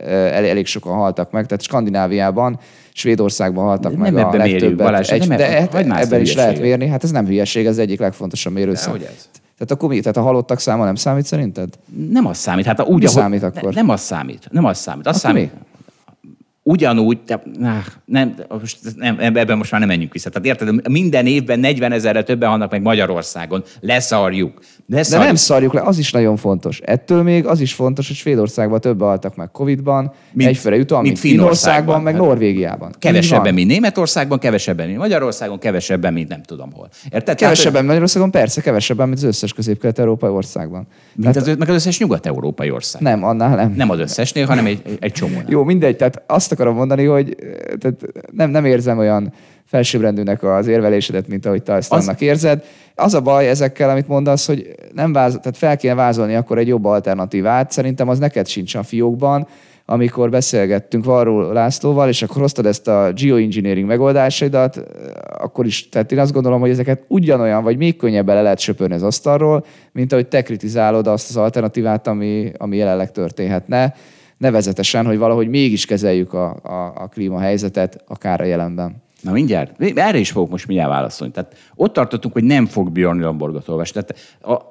el, 0.05 0.45
elég 0.45 0.65
sokan 0.65 0.93
haltak 0.93 1.31
meg, 1.31 1.45
tehát 1.45 1.61
Skandináviában, 1.63 2.59
Svédországban 2.93 3.65
haltak 3.65 3.91
Nem 3.91 3.99
meg 4.01 4.15
a 4.15 4.19
ebbe 4.19 4.37
mérjük, 4.37 4.59
legtöbbet. 4.59 4.85
Balázs, 4.85 5.09
Egy, 5.09 5.27
nem 5.27 5.37
de 5.37 5.45
hát 5.45 5.73
a 5.73 5.77
ebben 5.77 6.21
is 6.21 6.33
lehet 6.33 6.49
hülyeséget. 6.51 6.61
mérni, 6.61 6.87
hát 6.87 7.03
ez 7.03 7.11
nem 7.11 7.25
hülyeség, 7.25 7.65
ez 7.65 7.77
egyik 7.77 7.99
legfontosabb 7.99 8.53
mérőszám. 8.53 8.93
Tehát 8.97 9.71
akkor 9.73 9.89
mi? 9.89 9.99
Tehát 9.99 10.17
a 10.17 10.21
halottak 10.21 10.59
száma 10.59 10.85
nem 10.85 10.95
számít 10.95 11.25
szerinted? 11.25 11.69
Nem 12.11 12.25
az 12.25 12.37
számít. 12.37 12.65
Hát 12.65 12.79
úgy, 12.79 12.87
Mi 12.87 12.93
ahogy- 12.93 13.09
számít 13.09 13.43
akkor? 13.43 13.73
Ne, 13.73 13.81
nem 13.81 13.89
az 13.89 14.01
számít. 14.01 14.47
Nem 14.51 14.65
az 14.65 14.77
számít. 14.77 15.07
Az 15.07 15.17
Akkor 15.17 15.31
számít. 15.31 15.51
Ugyanúgy, 16.69 17.17
te, 17.21 17.41
nem, 18.05 18.35
most 18.61 18.77
nem, 18.95 19.17
ebben 19.19 19.57
most 19.57 19.71
már 19.71 19.79
nem 19.79 19.89
menjünk 19.89 20.13
vissza. 20.13 20.29
Tehát 20.29 20.47
érted, 20.47 20.89
minden 20.89 21.25
évben 21.25 21.59
40 21.59 21.91
ezerre 21.91 22.23
többen 22.23 22.49
halnak 22.49 22.71
meg 22.71 22.81
Magyarországon. 22.81 23.63
Leszarjuk. 23.79 24.59
De 24.85 24.95
Leszarjuk. 24.95 25.25
nem 25.25 25.35
szarjuk 25.35 25.73
le, 25.73 25.81
az 25.81 25.97
is 25.97 26.11
nagyon 26.11 26.37
fontos. 26.37 26.79
Ettől 26.79 27.23
még 27.23 27.45
az 27.45 27.59
is 27.59 27.73
fontos, 27.73 28.07
hogy 28.07 28.15
Svédországban 28.15 28.81
többen 28.81 29.07
haltak 29.07 29.35
meg 29.35 29.51
Covid-ban, 29.51 30.11
Mint- 30.31 30.49
egyfőre 30.49 30.75
jutóan, 30.75 31.01
mint 31.01 31.21
mint 31.21 31.33
Finnországban, 31.33 31.73
Finnországban. 31.73 32.01
meg 32.01 32.13
Hát 32.13 32.23
Norvégiában. 32.23 32.91
Kevesebben, 32.99 33.53
mint 33.53 33.69
Németországban, 33.69 34.39
kevesebben, 34.39 34.87
mint 34.87 34.97
Magyarországon, 34.99 35.59
kevesebben, 35.59 36.13
mint 36.13 36.29
nem 36.29 36.43
tudom 36.43 36.71
hol. 36.73 36.89
Érted? 37.03 37.23
Tehát, 37.23 37.39
Kevesebben 37.39 37.85
Magyarországon, 37.85 38.31
persze, 38.31 38.61
kevesebben, 38.61 39.07
mint 39.07 39.19
az 39.19 39.25
összes 39.25 39.53
közép-kelet-európai 39.53 40.29
országban. 40.29 40.87
mint 41.15 41.35
az, 41.35 41.45
meg 41.57 41.69
az 41.69 41.75
összes 41.75 41.99
nyugat-európai 41.99 42.71
ország. 42.71 43.01
Nem, 43.01 43.23
annál 43.23 43.55
nem. 43.55 43.73
Nem 43.75 43.89
az 43.89 43.99
összesnél, 43.99 44.45
hanem 44.45 44.65
egy, 44.65 44.81
egy 44.99 45.11
csomónál. 45.11 45.45
Jó, 45.47 45.63
mindegy, 45.63 45.95
tehát 45.95 46.23
azt 46.27 46.57
akarom 46.59 46.75
mondani, 46.75 47.05
hogy 47.05 47.35
eh, 47.39 47.47
tehát 47.77 48.01
nem, 48.31 48.49
nem 48.49 48.65
érzem 48.65 48.97
olyan 48.97 49.33
felsőbbrendűnek 49.65 50.43
az 50.43 50.67
érvelésedet, 50.67 51.27
mint 51.27 51.45
ahogy 51.45 51.63
te 51.63 51.73
ezt 51.73 51.93
Az- 51.93 52.07
annak 52.07 52.21
érzed. 52.21 52.63
Az 52.95 53.13
a 53.13 53.21
baj 53.21 53.49
ezekkel, 53.49 53.89
amit 53.89 54.07
mondasz, 54.07 54.47
hogy 54.47 54.75
nem 54.93 55.13
váz, 55.13 55.37
tehát 55.41 55.57
fel 55.57 55.77
kéne 55.77 55.93
vázolni 55.93 56.35
akkor 56.35 56.57
egy 56.57 56.67
jobb 56.67 56.85
alternatívát. 56.85 57.71
Szerintem 57.71 58.09
az 58.09 58.19
neked 58.19 58.47
sincs 58.47 58.75
a 58.75 58.83
fiókban, 58.83 59.47
amikor 59.85 60.29
beszélgettünk 60.29 61.05
Varró 61.05 61.51
Lászlóval, 61.51 62.07
és 62.07 62.21
akkor 62.21 62.41
hoztad 62.41 62.65
ezt 62.65 62.87
a 62.87 63.11
geoengineering 63.15 63.87
megoldásaidat, 63.87 64.83
akkor 65.39 65.65
is, 65.65 65.89
tehát 65.89 66.11
én 66.11 66.19
azt 66.19 66.33
gondolom, 66.33 66.59
hogy 66.59 66.69
ezeket 66.69 67.03
ugyanolyan, 67.07 67.63
vagy 67.63 67.77
még 67.77 67.97
könnyebben 67.97 68.35
le 68.35 68.41
lehet 68.41 68.59
söpörni 68.59 68.93
az 68.95 69.03
asztalról, 69.03 69.65
mint 69.91 70.11
ahogy 70.11 70.27
te 70.27 70.41
kritizálod 70.41 71.07
azt 71.07 71.29
az 71.29 71.37
alternatívát, 71.37 72.07
ami, 72.07 72.51
ami 72.57 72.77
jelenleg 72.77 73.11
történhetne 73.11 73.93
nevezetesen, 74.39 75.05
hogy 75.05 75.17
valahogy 75.17 75.47
mégis 75.47 75.85
kezeljük 75.85 76.33
a, 76.33 76.55
a, 76.63 76.93
a 76.95 77.07
klímahelyzetet, 77.07 78.03
akár 78.07 78.41
a 78.41 78.45
jelenben. 78.45 79.03
Na 79.21 79.31
mindjárt. 79.31 79.81
Erre 79.95 80.17
is 80.17 80.31
fogok 80.31 80.49
most 80.49 80.67
mindjárt 80.67 80.91
válaszolni. 80.91 81.33
Tehát 81.33 81.55
ott 81.75 81.93
tartottunk, 81.93 82.33
hogy 82.33 82.43
nem 82.43 82.65
fog 82.65 82.91
Björn 82.91 83.19
Lomborgot 83.19 83.67
olvasni. 83.67 84.01
Tehát 84.01 84.39
a, 84.41 84.69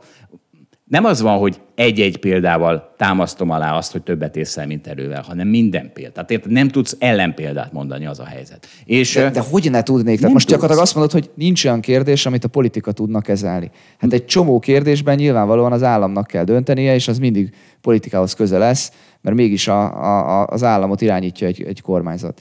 nem 0.88 1.04
az 1.04 1.20
van, 1.20 1.38
hogy 1.38 1.60
egy-egy 1.74 2.18
példával 2.18 2.94
támasztom 2.96 3.50
alá 3.50 3.76
azt, 3.76 3.92
hogy 3.92 4.02
többet 4.02 4.36
észel, 4.36 4.66
mint 4.66 4.86
erővel, 4.86 5.22
hanem 5.22 5.48
minden 5.48 5.90
példát. 5.92 6.12
Tehát 6.12 6.30
érted, 6.30 6.50
nem 6.50 6.68
tudsz 6.68 6.96
ellenpéldát 6.98 7.72
mondani, 7.72 8.06
az 8.06 8.18
a 8.18 8.24
helyzet. 8.24 8.66
És 8.84 9.14
De, 9.14 9.30
de 9.30 9.40
hogy 9.40 9.70
ne 9.70 9.82
tudnék? 9.82 10.16
Tehát 10.18 10.32
most 10.32 10.46
tudsz. 10.46 10.60
gyakorlatilag 10.60 10.82
azt 10.82 10.94
mondod, 10.94 11.12
hogy 11.12 11.30
nincs 11.34 11.64
olyan 11.64 11.80
kérdés, 11.80 12.26
amit 12.26 12.44
a 12.44 12.48
politika 12.48 12.92
tudna 12.92 13.20
kezelni. 13.20 13.70
Hát 13.98 14.12
egy 14.12 14.24
csomó 14.24 14.58
kérdésben 14.58 15.16
nyilvánvalóan 15.16 15.72
az 15.72 15.82
államnak 15.82 16.26
kell 16.26 16.44
döntenie, 16.44 16.94
és 16.94 17.08
az 17.08 17.18
mindig 17.18 17.54
politikához 17.80 18.34
köze 18.34 18.58
lesz, 18.58 18.92
mert 19.20 19.36
mégis 19.36 19.68
a, 19.68 20.04
a, 20.04 20.40
a, 20.40 20.46
az 20.46 20.62
államot 20.62 21.00
irányítja 21.00 21.46
egy, 21.46 21.62
egy 21.62 21.80
kormányzat. 21.80 22.40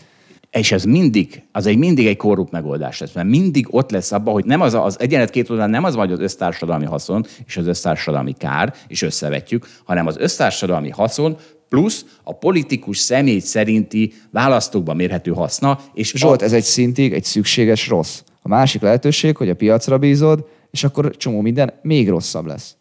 És 0.51 0.71
ez 0.71 0.83
mindig, 0.83 1.43
az 1.51 1.65
egy 1.65 1.77
mindig 1.77 2.07
egy 2.07 2.17
korrupt 2.17 2.51
megoldás 2.51 2.99
lesz, 2.99 3.13
mert 3.13 3.27
mindig 3.27 3.67
ott 3.69 3.91
lesz 3.91 4.11
abban, 4.11 4.33
hogy 4.33 4.45
nem 4.45 4.61
az, 4.61 4.73
a- 4.73 4.85
az 4.85 4.99
egyenlet 4.99 5.29
két 5.29 5.49
oldalán 5.49 5.69
nem 5.71 5.83
az 5.83 5.95
van, 5.95 6.05
hogy 6.05 6.13
az 6.13 6.19
össztársadalmi 6.19 6.85
haszon 6.85 7.25
és 7.45 7.57
az 7.57 7.67
össztársadalmi 7.67 8.33
kár, 8.37 8.73
és 8.87 9.01
összevetjük, 9.01 9.67
hanem 9.83 10.07
az 10.07 10.17
össztársadalmi 10.17 10.89
haszon 10.89 11.37
plusz 11.69 12.05
a 12.23 12.33
politikus 12.33 12.97
személy 12.97 13.39
szerinti 13.39 14.13
választókban 14.31 14.95
mérhető 14.95 15.31
haszna, 15.31 15.79
és 15.93 16.13
Zsolt, 16.15 16.41
a, 16.41 16.45
ez 16.45 16.53
egy 16.53 16.63
szintig 16.63 17.13
egy 17.13 17.23
szükséges 17.23 17.87
rossz. 17.87 18.21
A 18.41 18.47
másik 18.47 18.81
lehetőség, 18.81 19.37
hogy 19.37 19.49
a 19.49 19.55
piacra 19.55 19.97
bízod, 19.97 20.45
és 20.71 20.83
akkor 20.83 21.17
csomó 21.17 21.41
minden 21.41 21.73
még 21.81 22.09
rosszabb 22.09 22.45
lesz. 22.45 22.75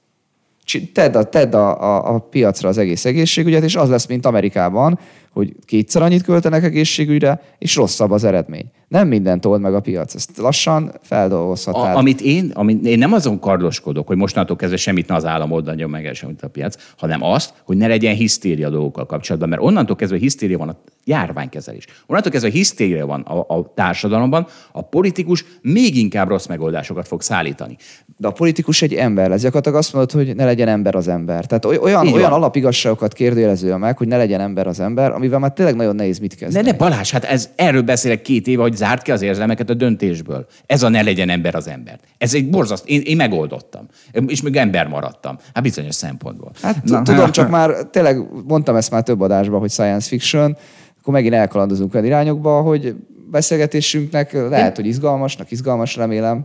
Tedd 0.93 1.17
a, 1.17 1.25
tedd 1.25 1.55
a, 1.55 1.83
a, 1.83 2.15
a 2.15 2.19
piacra 2.19 2.69
az 2.69 2.79
egész 2.79 3.05
egészségügyet, 3.05 3.63
és 3.63 3.77
az 3.77 3.89
lesz, 3.89 4.07
mint 4.07 4.27
Amerikában, 4.27 4.99
hogy 5.37 5.55
kétszer 5.65 6.03
annyit 6.03 6.23
költenek 6.23 6.65
egészségügyre, 6.65 7.41
és 7.59 7.77
rosszabb 7.77 8.11
az 8.11 8.25
eredmény. 8.25 8.71
Nem 8.89 9.09
mindent 9.09 9.47
old 9.47 9.61
meg 9.61 9.75
a 9.75 9.81
piac. 9.81 10.15
Ezt 10.15 10.37
lassan 10.37 10.93
feldolgozhatál. 11.03 11.97
A, 11.97 11.99
amit 11.99 12.21
én, 12.21 12.51
amit 12.55 12.85
én 12.87 12.99
nem 12.99 13.13
azon 13.13 13.39
kardoskodok, 13.39 14.07
hogy 14.07 14.17
mostantól 14.17 14.57
kezdve 14.57 14.77
semmit 14.77 15.09
ne 15.09 15.15
az 15.15 15.25
állam 15.25 15.51
oldanja 15.51 15.87
meg, 15.87 16.15
semmit 16.15 16.43
a 16.43 16.49
piac, 16.49 16.77
hanem 16.97 17.23
azt, 17.23 17.53
hogy 17.65 17.77
ne 17.77 17.87
legyen 17.87 18.15
hisztéria 18.15 18.71
dolgokkal 18.71 19.07
kapcsolatban. 19.07 19.49
Mert 19.49 19.63
onnantól 19.63 19.97
kezdve 19.97 20.19
hisztéria 20.19 20.59
van 20.59 20.69
a 20.69 20.77
járványkezelés. 21.05 21.85
Onnantól 22.07 22.33
kezdve 22.33 22.51
hisztéria 22.51 23.07
van 23.07 23.21
a, 23.21 23.55
a 23.55 23.73
társadalomban, 23.75 24.47
a 24.73 24.83
politikus 24.83 25.45
még 25.63 25.97
inkább 25.97 26.29
rossz 26.29 26.47
megoldásokat 26.47 27.09
fog 27.09 27.23
szállítani. 27.23 27.77
De 28.17 28.29
a 28.29 28.33
politikus 28.33 28.83
egy 28.83 28.95
ember 28.95 29.29
lesz. 29.29 29.43
Gyakorlatilag 29.43 29.79
azt 29.79 29.93
mondod, 29.93 30.13
hogy 30.13 30.37
ne 30.37 30.45
legyen 30.45 30.69
ember 30.69 30.95
az 30.95 31.09
ember. 31.09 31.47
Tehát 31.47 31.65
oly- 31.65 31.77
olyan, 31.77 32.07
olyan 32.07 32.31
van. 32.31 32.33
alapigazságokat 32.33 33.13
kérdőjelező 33.13 33.75
meg, 33.75 33.97
hogy 33.97 34.09
ne 34.09 34.17
legyen 34.17 34.41
ember 34.41 34.67
az 34.67 34.81
ember, 34.81 35.13
amivel 35.27 35.39
már 35.39 35.53
tényleg 35.53 35.75
nagyon 35.75 35.95
nehéz 35.95 36.19
mit 36.19 36.31
De 36.31 36.37
kezdeni. 36.37 36.71
ne 36.71 36.77
Balázs, 36.77 37.11
hát 37.11 37.25
ez, 37.25 37.51
erről 37.57 37.83
beszélek 37.83 38.23
két 38.23 38.47
éve, 38.47 38.63
hogy 38.63 38.77
zárt 38.77 39.03
ki 39.03 39.11
az 39.11 39.23
érzelmeket 39.23 39.71
a 39.71 39.75
döntésből. 39.75 40.47
Ez 40.67 40.83
a 40.83 40.89
ne 40.89 41.03
legyen 41.03 41.29
ember 41.29 41.55
az 41.55 41.69
ember. 41.69 41.99
Ez 42.19 42.35
egy 42.35 42.51
borzaszt, 42.51 42.89
én, 42.89 43.01
én 43.01 43.17
megoldottam. 43.17 43.87
És 44.27 44.43
még 44.43 44.57
ember 44.57 44.87
maradtam. 44.87 45.39
Hát 45.55 45.63
bizonyos 45.63 45.95
szempontból. 45.95 46.51
Hát 46.63 46.83
tudom, 47.05 47.31
csak 47.31 47.51
már 47.51 47.71
tényleg 47.71 48.23
mondtam 48.47 48.77
ezt 48.77 48.91
már 48.91 49.03
több 49.03 49.21
adásban, 49.21 49.61
hogy 49.61 49.71
science 49.71 50.09
fiction, 50.09 50.57
akkor 51.01 51.13
megint 51.13 51.35
elkalandozunk 51.35 51.95
olyan 51.95 52.07
irányokba, 52.07 52.61
hogy 52.61 52.95
beszélgetésünknek 53.31 54.33
lehet, 54.33 54.77
hogy 54.77 54.87
izgalmasnak, 54.87 55.51
izgalmas 55.51 55.97
remélem, 55.97 56.45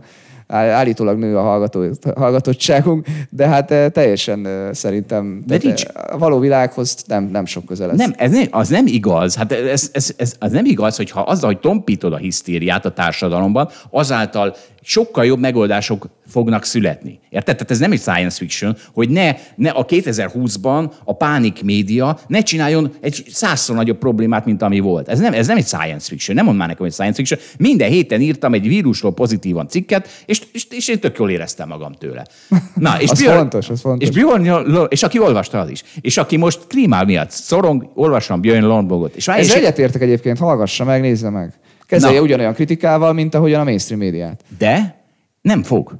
állítólag 0.52 1.18
nő 1.18 1.36
a 1.36 1.42
hallgató, 1.42 1.84
hallgatottságunk, 2.16 3.06
de 3.30 3.46
hát 3.48 3.70
eh, 3.70 3.88
teljesen 3.88 4.46
eh, 4.46 4.72
szerintem 4.72 5.42
De 5.46 5.58
nincs. 5.62 5.84
eh, 5.84 6.14
a 6.14 6.18
való 6.18 6.38
világhoz 6.38 6.96
nem, 7.06 7.24
nem 7.24 7.44
sok 7.44 7.64
köze 7.64 7.86
lesz. 7.86 7.96
Nem, 7.96 8.12
ez 8.16 8.30
nem, 8.30 8.46
az 8.50 8.68
nem 8.68 8.86
igaz. 8.86 9.34
Hát 9.36 9.52
ez, 9.52 9.90
ez, 9.92 10.10
ez, 10.16 10.34
az 10.38 10.52
nem 10.52 10.64
igaz, 10.64 10.96
hogy 10.96 11.10
ha 11.10 11.20
azzal, 11.20 11.50
hogy 11.50 11.60
tompítod 11.60 12.12
a 12.12 12.16
hisztériát 12.16 12.84
a 12.84 12.90
társadalomban, 12.90 13.68
azáltal 13.90 14.54
sokkal 14.82 15.24
jobb 15.24 15.38
megoldások 15.38 16.08
fognak 16.26 16.64
születni. 16.64 17.20
Érted? 17.30 17.54
Tehát 17.54 17.70
ez 17.70 17.78
nem 17.78 17.92
egy 17.92 18.00
science 18.00 18.36
fiction, 18.36 18.76
hogy 18.92 19.08
ne, 19.08 19.34
ne 19.54 19.70
a 19.70 19.84
2020-ban 19.84 20.90
a 21.04 21.16
pánik 21.16 21.62
média 21.64 22.18
ne 22.26 22.40
csináljon 22.40 22.92
egy 23.00 23.24
százszor 23.28 23.76
nagyobb 23.76 23.98
problémát, 23.98 24.44
mint 24.44 24.62
ami 24.62 24.80
volt. 24.80 25.08
Ez 25.08 25.18
nem, 25.18 25.32
ez 25.32 25.46
nem 25.46 25.56
egy 25.56 25.66
science 25.66 26.08
fiction. 26.08 26.36
Nem 26.36 26.44
mond 26.44 26.56
már 26.56 26.68
nekem, 26.68 26.82
hogy 26.84 26.92
science 26.92 27.16
fiction. 27.16 27.40
Minden 27.58 27.88
héten 27.88 28.20
írtam 28.20 28.54
egy 28.54 28.68
vírusról 28.68 29.14
pozitívan 29.14 29.68
cikket, 29.68 30.08
és, 30.26 30.42
és, 30.52 30.66
és 30.70 30.88
én 30.88 31.00
tök 31.00 31.18
jól 31.18 31.30
éreztem 31.30 31.68
magam 31.68 31.92
tőle. 31.92 32.26
Na, 32.74 33.00
és 33.00 33.10
az 33.12 33.20
Björn, 33.20 33.36
fontos, 33.36 33.70
az 33.70 33.80
fontos. 33.80 34.08
És, 34.08 34.14
Björn, 34.14 34.76
és 34.88 35.02
aki 35.02 35.18
olvasta 35.18 35.60
az 35.60 35.70
is. 35.70 35.82
És 36.00 36.16
aki 36.16 36.36
most 36.36 36.66
klímál 36.66 37.04
miatt 37.04 37.30
szorong, 37.30 37.90
olvasom 37.94 38.40
Björn 38.40 38.64
Lombogot. 38.64 39.14
És, 39.14 39.28
Ez 39.28 39.46
és 39.46 39.54
egyetértek 39.54 40.02
egyébként, 40.02 40.38
hallgassa 40.38 40.84
meg, 40.84 41.00
nézze 41.00 41.30
meg. 41.30 41.52
Kezelje 41.92 42.18
Na. 42.18 42.24
ugyanolyan 42.24 42.54
kritikával, 42.54 43.12
mint 43.12 43.34
ahogyan 43.34 43.60
a 43.60 43.64
mainstream 43.64 44.00
médiát. 44.00 44.44
De 44.58 45.04
nem 45.40 45.62
fog. 45.62 45.98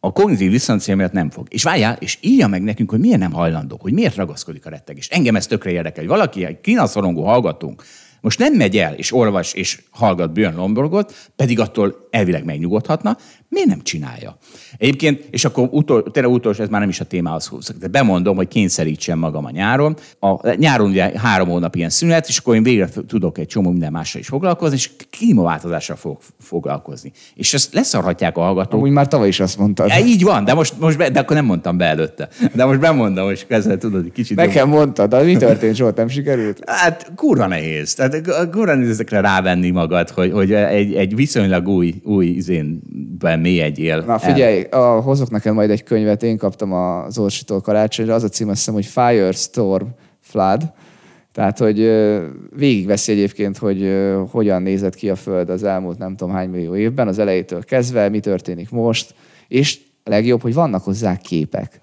A 0.00 0.12
kognitív 0.12 0.50
diszonancia 0.50 0.96
miatt 0.96 1.12
nem 1.12 1.30
fog. 1.30 1.46
És 1.50 1.62
várjál, 1.62 1.96
és 2.00 2.18
írja 2.20 2.46
meg 2.46 2.62
nekünk, 2.62 2.90
hogy 2.90 3.00
miért 3.00 3.18
nem 3.18 3.32
hajlandó, 3.32 3.78
hogy 3.80 3.92
miért 3.92 4.14
ragaszkodik 4.14 4.66
a 4.66 4.70
rettegés. 4.70 5.08
Engem 5.08 5.36
ez 5.36 5.46
tökre 5.46 5.70
érdekel, 5.70 6.02
hogy 6.04 6.12
valaki, 6.12 6.44
egy 6.44 6.60
kínaszorongó 6.60 7.24
hallgatunk, 7.24 7.82
most 8.20 8.38
nem 8.38 8.54
megy 8.54 8.76
el, 8.76 8.94
és 8.94 9.12
olvas, 9.12 9.52
és 9.52 9.82
hallgat 9.90 10.32
Björn 10.32 10.56
Lomborgot, 10.56 11.30
pedig 11.36 11.60
attól 11.60 12.08
elvileg 12.10 12.44
megnyugodhatna, 12.44 13.16
miért 13.50 13.68
nem 13.68 13.82
csinálja? 13.82 14.36
Egyébként, 14.78 15.24
és 15.30 15.44
akkor 15.44 15.68
utol, 15.70 16.02
tényleg 16.02 16.32
utolsó, 16.32 16.62
ez 16.62 16.68
már 16.68 16.80
nem 16.80 16.88
is 16.88 17.00
a 17.00 17.04
témához 17.04 17.46
húzok, 17.46 17.76
de 17.76 17.88
bemondom, 17.88 18.36
hogy 18.36 18.48
kényszerítsem 18.48 19.18
magam 19.18 19.44
a 19.44 19.50
nyáron. 19.50 19.96
A 20.18 20.54
nyáron 20.54 20.90
ugye 20.90 21.18
három 21.18 21.48
hónap 21.48 21.76
ilyen 21.76 21.90
szünet, 21.90 22.28
és 22.28 22.38
akkor 22.38 22.54
én 22.54 22.62
végre 22.62 22.88
tudok 23.06 23.38
egy 23.38 23.46
csomó 23.46 23.70
minden 23.70 23.92
mással 23.92 24.20
is 24.20 24.26
foglalkozni, 24.26 24.76
és 24.76 24.90
klímaváltozással 25.10 25.96
fogok 25.96 26.20
foglalkozni. 26.40 27.12
És 27.34 27.54
ezt 27.54 27.74
leszarhatják 27.74 28.36
a 28.36 28.40
hallgatók. 28.40 28.82
Úgy 28.82 28.90
már 28.90 29.08
tavaly 29.08 29.28
is 29.28 29.40
azt 29.40 29.58
mondtad. 29.58 29.90
E, 29.90 30.00
így 30.00 30.22
van, 30.22 30.44
de 30.44 30.54
most, 30.54 30.74
most 30.78 30.96
be, 30.96 31.10
de 31.10 31.20
akkor 31.20 31.36
nem 31.36 31.44
mondtam 31.44 31.76
be 31.76 31.84
előtte. 31.84 32.28
De 32.54 32.64
most 32.64 32.80
bemondom, 32.80 33.24
hogy 33.24 33.46
ezzel 33.48 33.78
tudod, 33.78 34.04
egy 34.04 34.12
kicsit... 34.12 34.36
Nekem 34.36 34.68
jobb. 34.68 34.78
mondtad, 34.78 35.10
de 35.10 35.22
mi 35.22 35.36
történt, 35.36 35.74
Zsolt, 35.74 35.96
nem 35.96 36.08
sikerült? 36.08 36.62
Hát 36.66 37.12
kurva 37.16 37.46
nehéz. 37.46 37.94
Tehát 37.94 38.22
kurva 38.50 38.74
nehéz 38.74 38.90
ezekre 38.90 39.20
rávenni 39.20 39.70
magad, 39.70 40.10
hogy, 40.10 40.32
hogy 40.32 40.52
egy, 40.52 40.94
egy 40.94 41.14
viszonylag 41.14 41.68
új, 41.68 41.94
új 42.04 42.26
izénben 42.26 43.39
mélyegyél. 43.40 44.02
Na 44.06 44.18
figyelj, 44.18 44.62
a, 44.62 45.00
hozok 45.00 45.30
nekem 45.30 45.54
majd 45.54 45.70
egy 45.70 45.82
könyvet, 45.82 46.22
én 46.22 46.36
kaptam 46.36 46.72
az 46.72 47.18
Orsitól 47.18 47.60
karácsonyra, 47.60 48.14
az 48.14 48.24
a 48.24 48.28
cím 48.28 48.48
azt 48.48 48.58
hiszem, 48.58 48.74
hogy 48.74 48.86
Firestorm 48.86 49.86
Flood, 50.20 50.72
tehát, 51.32 51.58
hogy 51.58 51.78
végigveszi 52.56 53.12
egyébként, 53.12 53.58
hogy 53.58 54.06
hogyan 54.30 54.62
nézett 54.62 54.94
ki 54.94 55.10
a 55.10 55.14
Föld 55.14 55.50
az 55.50 55.64
elmúlt 55.64 55.98
nem 55.98 56.16
tudom 56.16 56.34
hány 56.34 56.48
millió 56.48 56.76
évben, 56.76 57.08
az 57.08 57.18
elejétől 57.18 57.64
kezdve, 57.64 58.08
mi 58.08 58.20
történik 58.20 58.70
most, 58.70 59.14
és 59.48 59.80
legjobb, 60.04 60.42
hogy 60.42 60.54
vannak 60.54 60.84
hozzá 60.84 61.16
képek. 61.16 61.80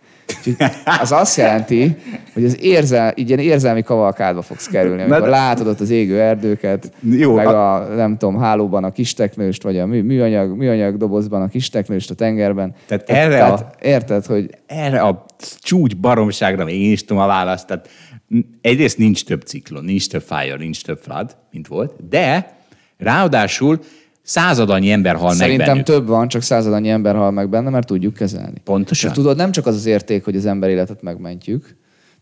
Az 1.01 1.11
azt 1.11 1.37
jelenti, 1.37 1.95
hogy 2.33 2.45
az 2.45 2.63
érzel, 2.63 3.13
így 3.15 3.27
ilyen 3.27 3.39
érzelmi 3.39 3.83
kavalkádba 3.83 4.41
fogsz 4.41 4.67
kerülni, 4.67 5.01
amikor 5.01 5.19
Mert... 5.19 5.31
látod 5.31 5.67
ott 5.67 5.79
az 5.79 5.89
égő 5.89 6.19
erdőket, 6.21 6.91
Jó, 7.01 7.33
meg 7.33 7.47
a, 7.47 7.73
a, 7.73 7.95
nem 7.95 8.17
tudom, 8.17 8.37
hálóban 8.37 8.83
a 8.83 8.91
kisteknőst, 8.91 9.63
vagy 9.63 9.79
a 9.79 9.85
műanyag, 9.85 10.57
műanyag 10.57 10.97
dobozban 10.97 11.41
a 11.41 11.47
kisteknőst 11.47 12.09
a 12.09 12.13
tengerben. 12.13 12.75
Tehát, 12.87 13.05
tehát 13.05 13.23
erre 13.23 13.37
tehát, 13.37 13.59
a, 13.59 13.85
érted, 13.85 14.25
hogy... 14.25 14.49
Erre 14.65 15.01
a 15.01 15.25
csúcs 15.59 15.95
baromságra 15.95 16.65
még 16.65 16.81
én 16.81 16.91
is 16.91 17.05
tudom 17.05 17.23
a 17.23 17.27
választ. 17.27 17.67
Tehát 17.67 17.89
egyrészt 18.61 18.97
nincs 18.97 19.25
több 19.25 19.41
ciklon, 19.41 19.83
nincs 19.83 20.09
több 20.09 20.21
fire, 20.21 20.55
nincs 20.55 20.83
több 20.83 20.99
flood, 21.01 21.37
mint 21.51 21.67
volt, 21.67 22.07
de 22.09 22.55
ráadásul 22.97 23.79
századannyi 24.27 24.91
ember 24.91 25.15
hal 25.15 25.33
Szerintem 25.33 25.57
meg 25.57 25.67
bennük. 25.67 25.85
több 25.85 26.07
van, 26.07 26.27
csak 26.27 26.41
századannyi 26.41 26.89
ember 26.89 27.15
hal 27.15 27.31
meg 27.31 27.49
benne, 27.49 27.69
mert 27.69 27.87
tudjuk 27.87 28.13
kezelni. 28.13 28.61
Pontosan. 28.63 29.09
És 29.09 29.15
tudod, 29.15 29.37
nem 29.37 29.51
csak 29.51 29.65
az 29.65 29.75
az 29.75 29.85
érték, 29.85 30.23
hogy 30.23 30.35
az 30.35 30.45
ember 30.45 30.69
életet 30.69 31.01
megmentjük, 31.01 31.75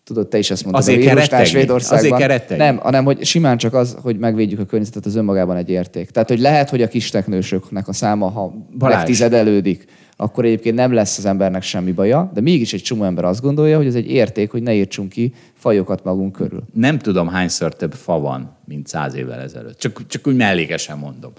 tudod, 0.04 0.28
te 0.28 0.38
is 0.38 0.52
ezt 0.52 0.64
mondtad 0.64 0.84
Azért 0.84 1.06
a 1.06 1.14
vírustás 1.14 1.50
Svédországban. 1.50 2.22
Azért 2.22 2.58
nem, 2.58 2.78
hanem 2.78 3.06
hogy 3.06 3.26
simán 3.26 3.58
csak 3.58 3.74
az, 3.74 3.98
hogy 4.02 4.18
megvédjük 4.18 4.60
a 4.60 4.66
környezetet, 4.66 5.06
az 5.06 5.16
önmagában 5.16 5.56
egy 5.56 5.70
érték. 5.70 6.10
Tehát, 6.10 6.30
hogy 6.30 6.40
lehet, 6.40 6.70
hogy 6.70 6.82
a 6.82 6.88
kis 6.88 7.10
teknősöknek 7.10 7.88
a 7.88 7.94
száma, 7.94 8.30
ha 8.30 8.54
megtizedelődik, 8.80 9.86
akkor 10.18 10.46
egyébként 10.46 10.76
nem 10.76 10.94
lesz 10.94 11.18
az 11.18 11.26
embernek 11.26 11.62
semmi 11.62 11.92
baja, 11.92 12.32
de 12.34 12.42
mégis 12.42 12.74
egy 12.74 12.82
csomó 12.82 13.04
ember 13.04 13.26
azt 13.26 13.42
gondolja, 13.42 13.78
hogy 13.78 13.88
ez 13.88 13.96
egy 13.96 14.12
érték, 14.12 14.52
hogy 14.52 14.62
ne 14.62 14.74
írtsunk 14.74 15.10
ki 15.10 15.34
fajokat 15.66 16.04
magunk 16.04 16.32
körül. 16.32 16.64
Nem 16.74 16.98
tudom, 17.00 17.28
hányszor 17.28 17.76
több 17.76 17.94
fa 17.94 18.20
van, 18.20 18.56
mint 18.66 18.88
száz 18.88 19.16
évvel 19.16 19.40
ezelőtt. 19.40 19.80
Csak, 19.80 20.08
csak 20.08 20.28
úgy 20.28 20.36
mellékesen 20.36 20.98
mondom. 20.98 21.32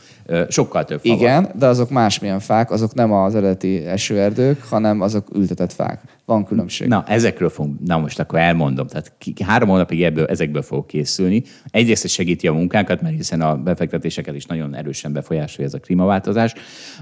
Sokkal 0.49 0.85
több 0.85 1.01
fa 1.01 1.09
Igen, 1.09 1.43
van. 1.43 1.53
de 1.59 1.67
azok 1.67 1.91
másmilyen 1.91 2.41
fák, 2.41 2.71
azok 2.71 2.95
nem 2.95 3.13
az 3.13 3.35
eredeti 3.35 3.85
esőerdők, 3.85 4.63
hanem 4.63 5.01
azok 5.01 5.29
ültetett 5.35 5.73
fák. 5.73 6.01
Van 6.25 6.45
különbség. 6.45 6.89
Na, 6.89 7.05
ezekről 7.07 7.49
fogunk, 7.49 7.81
na 7.85 7.99
most 7.99 8.19
akkor 8.19 8.39
elmondom. 8.39 8.87
Tehát 8.87 9.13
három 9.45 9.69
hónapig 9.69 10.03
ebből, 10.03 10.27
ezekből 10.27 10.63
fog 10.63 10.87
készülni. 10.87 11.43
Egyrészt 11.71 12.05
ez 12.05 12.11
segíti 12.11 12.47
a 12.47 12.53
munkánkat, 12.53 13.03
mert 13.03 13.17
hiszen 13.17 13.41
a 13.41 13.57
befektetéseket 13.57 14.35
is 14.35 14.47
nagyon 14.47 14.75
erősen 14.75 15.13
befolyásolja 15.13 15.67
ez 15.67 15.75
a 15.75 15.79
klímaváltozás, 15.79 16.53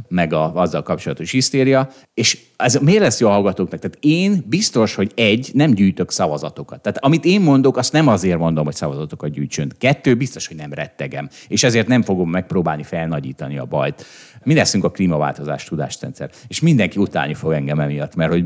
meg 0.08 0.32
a, 0.32 0.54
azzal 0.54 0.82
kapcsolatos 0.82 1.30
hisztéria. 1.30 1.88
És 2.14 2.38
ez 2.56 2.74
miért 2.74 3.00
lesz 3.00 3.20
jó 3.20 3.28
a 3.28 3.30
hallgatóknak? 3.30 3.80
Tehát 3.80 3.98
én 4.00 4.44
biztos, 4.46 4.94
hogy 4.94 5.12
egy, 5.14 5.50
nem 5.52 5.70
gyűjtök 5.70 6.10
szavazatokat. 6.10 6.80
Tehát 6.80 6.98
amit 7.14 7.26
én 7.26 7.40
mondok, 7.40 7.76
azt 7.76 7.92
nem 7.92 8.08
azért 8.08 8.38
mondom, 8.38 8.64
hogy 8.64 8.74
szavazatokat 8.74 9.30
gyűjtsön. 9.30 9.72
Kettő, 9.78 10.14
biztos, 10.14 10.46
hogy 10.46 10.56
nem 10.56 10.72
rettegem. 10.72 11.28
És 11.48 11.62
ezért 11.62 11.86
nem 11.86 12.02
fogom 12.02 12.30
megpróbálni 12.30 12.82
felnagyítani 12.82 13.58
a 13.58 13.64
bajt. 13.64 14.04
Mi 14.42 14.54
leszünk 14.54 14.84
a 14.84 14.90
klímaváltozás 14.90 15.64
tudásrendszer. 15.64 16.30
És 16.48 16.60
mindenki 16.60 16.98
utálni 16.98 17.34
fog 17.34 17.52
engem 17.52 17.80
emiatt, 17.80 18.14
mert 18.14 18.30
hogy 18.30 18.44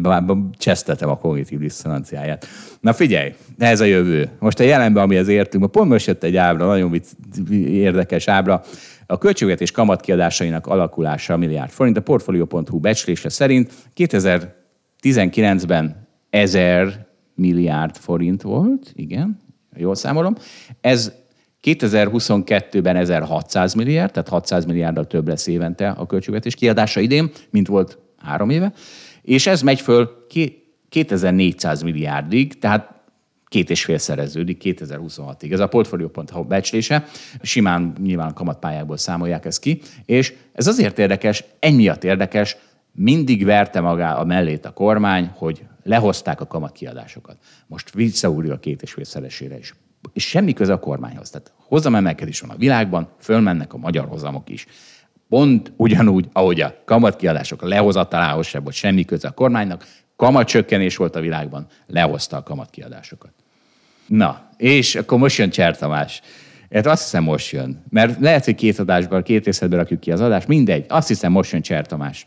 csesztetem 0.58 1.08
a 1.08 1.18
kognitív 1.18 1.58
diszonanciáját. 1.58 2.46
Na 2.80 2.92
figyelj, 2.92 3.34
ez 3.58 3.80
a 3.80 3.84
jövő. 3.84 4.28
Most 4.38 4.60
a 4.60 4.62
jelenben, 4.62 5.02
amihez 5.02 5.28
értünk, 5.28 5.70
pont 5.70 5.88
most 5.88 6.06
jött 6.06 6.22
egy 6.22 6.36
ábra, 6.36 6.66
nagyon 6.66 6.90
vicc, 6.90 7.06
érdekes 7.66 8.28
ábra. 8.28 8.62
A 9.06 9.18
költségvetés 9.18 9.70
kamatkiadásainak 9.70 10.66
alakulása 10.66 11.34
a 11.34 11.36
milliárd 11.36 11.70
forint. 11.70 11.96
A 11.96 12.00
Portfolio.hu 12.00 12.78
becslése 12.78 13.28
szerint 13.28 13.72
2019-ben 13.96 16.06
1000 16.30 17.07
milliárd 17.38 17.96
forint 17.96 18.42
volt, 18.42 18.92
igen, 18.94 19.40
jól 19.76 19.94
számolom. 19.94 20.34
Ez 20.80 21.12
2022-ben 21.62 22.96
1600 22.96 23.74
milliárd, 23.74 24.12
tehát 24.12 24.28
600 24.28 24.64
milliárddal 24.64 25.06
több 25.06 25.28
lesz 25.28 25.46
évente 25.46 25.88
a 25.88 26.06
költségvetés 26.06 26.54
kiadása 26.54 27.00
idén, 27.00 27.30
mint 27.50 27.66
volt 27.66 27.98
három 28.16 28.50
éve, 28.50 28.72
és 29.22 29.46
ez 29.46 29.62
megy 29.62 29.80
föl 29.80 30.26
2400 30.88 31.82
milliárdig, 31.82 32.58
tehát 32.58 32.96
két 33.48 33.70
és 33.70 33.84
fél 33.84 33.98
szereződik 33.98 34.62
2026-ig. 34.64 35.52
Ez 35.52 35.60
a 35.60 35.66
Portfolio.hu 35.66 36.42
becslése, 36.42 37.04
simán 37.42 37.92
nyilván 38.02 38.34
kamatpályákból 38.34 38.96
számolják 38.96 39.44
ezt 39.44 39.60
ki, 39.60 39.80
és 40.04 40.34
ez 40.52 40.66
azért 40.66 40.98
érdekes, 40.98 41.44
ennyi 41.58 41.76
miatt 41.76 42.04
érdekes, 42.04 42.56
mindig 42.98 43.44
verte 43.44 43.80
magá 43.80 44.14
a 44.14 44.24
mellét 44.24 44.64
a 44.64 44.72
kormány, 44.72 45.30
hogy 45.34 45.64
lehozták 45.82 46.40
a 46.40 46.46
kamatkiadásokat. 46.46 47.36
Most 47.66 47.94
visszaúrja 47.94 48.54
a 48.54 48.58
két 48.58 48.82
és 48.82 48.92
fél 48.92 49.04
szeresére 49.04 49.58
is. 49.58 49.74
És 50.12 50.28
semmi 50.28 50.52
köze 50.52 50.72
a 50.72 50.78
kormányhoz. 50.78 51.30
Tehát 51.30 51.52
hozamemelkedés 51.56 52.40
van 52.40 52.50
a 52.50 52.56
világban, 52.56 53.08
fölmennek 53.20 53.72
a 53.72 53.76
magyar 53.76 54.06
hozamok 54.06 54.48
is. 54.50 54.66
Pont 55.28 55.72
ugyanúgy, 55.76 56.28
ahogy 56.32 56.60
a 56.60 56.74
kamatkiadások 56.84 57.62
lehozatalához 57.62 58.46
sem 58.46 58.62
volt 58.62 58.74
semmi 58.74 59.04
köze 59.04 59.28
a 59.28 59.32
kormánynak, 59.32 59.86
kamatcsökkenés 60.16 60.96
volt 60.96 61.16
a 61.16 61.20
világban, 61.20 61.66
lehozta 61.86 62.36
a 62.36 62.42
kamatkiadásokat. 62.42 63.32
Na, 64.06 64.48
és 64.56 64.94
akkor 64.94 65.18
most 65.18 65.38
jön 65.38 65.50
Cser 65.50 65.76
Tamás. 65.76 66.20
Hát 66.72 66.86
azt 66.86 67.02
hiszem 67.02 67.22
most 67.22 67.52
jön. 67.52 67.82
Mert 67.90 68.20
lehet, 68.20 68.44
hogy 68.44 68.54
két 68.54 68.78
adásban, 68.78 69.22
két 69.22 69.44
részletben 69.44 69.78
rakjuk 69.78 70.00
ki 70.00 70.12
az 70.12 70.20
adást. 70.20 70.48
Mindegy, 70.48 70.84
azt 70.88 71.08
hiszem 71.08 71.32
most 71.32 71.52
jön 71.52 71.62
Cser 71.62 71.86
Tamás. 71.86 72.26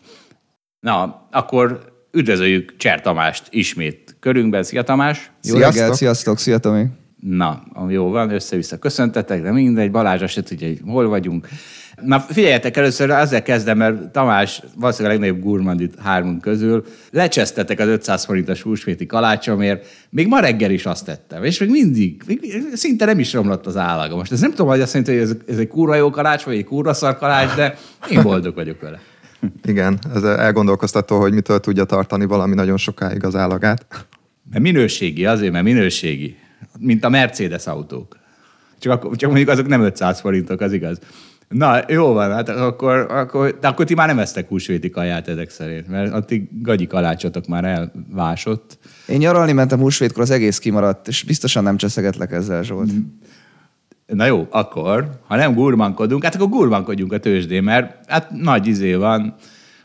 Na, 0.82 1.28
akkor 1.32 1.80
üdvözöljük 2.12 2.76
Cser 2.78 3.02
Tamást 3.02 3.48
ismét 3.50 4.16
körünkben. 4.20 4.64
Szia 4.64 4.84
Tamás! 4.84 5.32
Jó 5.44 5.56
sziasztok. 5.56 5.76
reggelt, 5.76 5.98
sziasztok, 5.98 6.40
szia 6.40 6.58
Tomi! 6.58 6.86
Na, 7.20 7.64
jó 7.90 8.10
van, 8.10 8.30
össze-vissza 8.30 8.78
köszöntetek, 8.78 9.42
de 9.42 9.52
mindegy, 9.52 9.92
Balázs 9.92 10.32
se 10.32 10.44
tudja, 10.44 10.68
hogy 10.68 10.82
hol 10.86 11.08
vagyunk. 11.08 11.48
Na 12.02 12.20
figyeljetek, 12.20 12.78
először 12.78 13.10
ezzel 13.10 13.42
kezdem, 13.42 13.78
mert 13.78 14.12
Tamás 14.12 14.62
valószínűleg 14.76 15.18
a 15.18 15.20
legnagyobb 15.20 15.46
gurmand 15.46 15.82
itt 15.82 16.00
hármunk 16.00 16.42
közül. 16.42 16.86
Lecsesztetek 17.12 17.80
az 17.80 17.88
500 17.88 18.26
forintos 18.26 18.62
húsvéti 18.62 19.06
kalácsomért. 19.06 19.86
Még 20.10 20.28
ma 20.28 20.40
reggel 20.40 20.72
is 20.72 20.86
azt 20.86 21.06
tettem, 21.06 21.44
és 21.44 21.60
még 21.60 21.70
mindig, 21.70 22.24
még 22.28 22.68
szinte 22.74 23.06
nem 23.06 23.20
is 23.20 23.34
romlott 23.34 23.66
az 23.66 23.78
állaga. 23.78 24.16
Most 24.16 24.32
ez 24.32 24.40
nem 24.40 24.50
tudom, 24.52 24.68
hogy 24.68 24.82
azt 24.82 24.94
mondja, 24.94 25.14
hogy 25.14 25.22
ez, 25.22 25.36
ez 25.48 25.58
egy 25.58 25.68
kurva 25.68 25.96
jó 25.96 26.10
kalács, 26.10 26.44
vagy 26.44 26.58
egy 26.58 26.66
kurva 26.66 26.94
szar 26.94 27.18
kalács, 27.18 27.56
de 27.56 27.78
én 28.10 28.22
boldog 28.22 28.56
vagyok 28.56 28.82
vele. 28.82 29.00
Igen, 29.64 30.00
ez 30.16 30.24
elgondolkoztató, 30.24 31.20
hogy 31.20 31.34
mitől 31.34 31.60
tudja 31.60 31.84
tartani 31.84 32.26
valami 32.26 32.56
nagyon 32.56 32.78
sokáig 32.78 33.24
az 33.24 33.36
állagát. 33.36 34.08
Mert 34.52 34.64
minőségi, 34.64 35.26
azért, 35.26 35.52
mert 35.52 35.64
minőségi. 35.64 36.36
Mint 36.80 37.04
a 37.04 37.10
Mercedes 37.10 37.68
autók. 37.68 38.18
Csak, 38.80 38.94
akkor, 38.94 39.16
csak 39.16 39.30
mondjuk 39.30 39.50
azok 39.50 39.68
nem 39.68 39.82
500 39.82 40.20
forintok, 40.20 40.62
az 40.62 40.74
igaz. 40.74 41.00
Na, 41.52 41.80
jó 41.88 42.14
van, 42.14 42.32
hát 42.32 42.50
akkor, 42.50 42.98
akkor, 43.10 43.58
de 43.62 43.68
akkor 43.68 43.86
ti 43.86 43.94
már 43.94 44.08
nem 44.08 44.20
esztek 44.20 44.48
húsvéti 44.48 44.90
kaját 44.90 45.28
ezek 45.28 45.50
szerint, 45.50 45.88
mert 45.88 46.14
addig 46.14 46.48
gagyi 46.62 46.88
kalácsotok 46.88 47.48
már 47.48 47.66
elvásott. 47.66 48.78
Én 49.08 49.18
nyaralni 49.18 49.52
mentem 49.52 49.80
húsvétkor, 49.80 50.22
az 50.22 50.30
egész 50.30 50.58
kimaradt, 50.58 51.08
és 51.08 51.24
biztosan 51.24 51.64
nem 51.64 51.78
cseszegetlek 51.78 52.32
ezzel, 52.32 52.64
Zsolt. 52.64 52.90
Na 54.14 54.26
jó, 54.26 54.48
akkor, 54.50 55.10
ha 55.28 55.36
nem 55.36 55.54
gurmankodunk, 55.54 56.24
hát 56.24 56.36
akkor 56.36 56.50
gurmankodjunk 56.50 57.14
a 57.14 57.20
tőzsdén, 57.20 57.64
mert 57.64 57.96
hát 58.08 58.32
nagy 58.32 58.68
izé 58.68 58.94
van, 58.94 59.36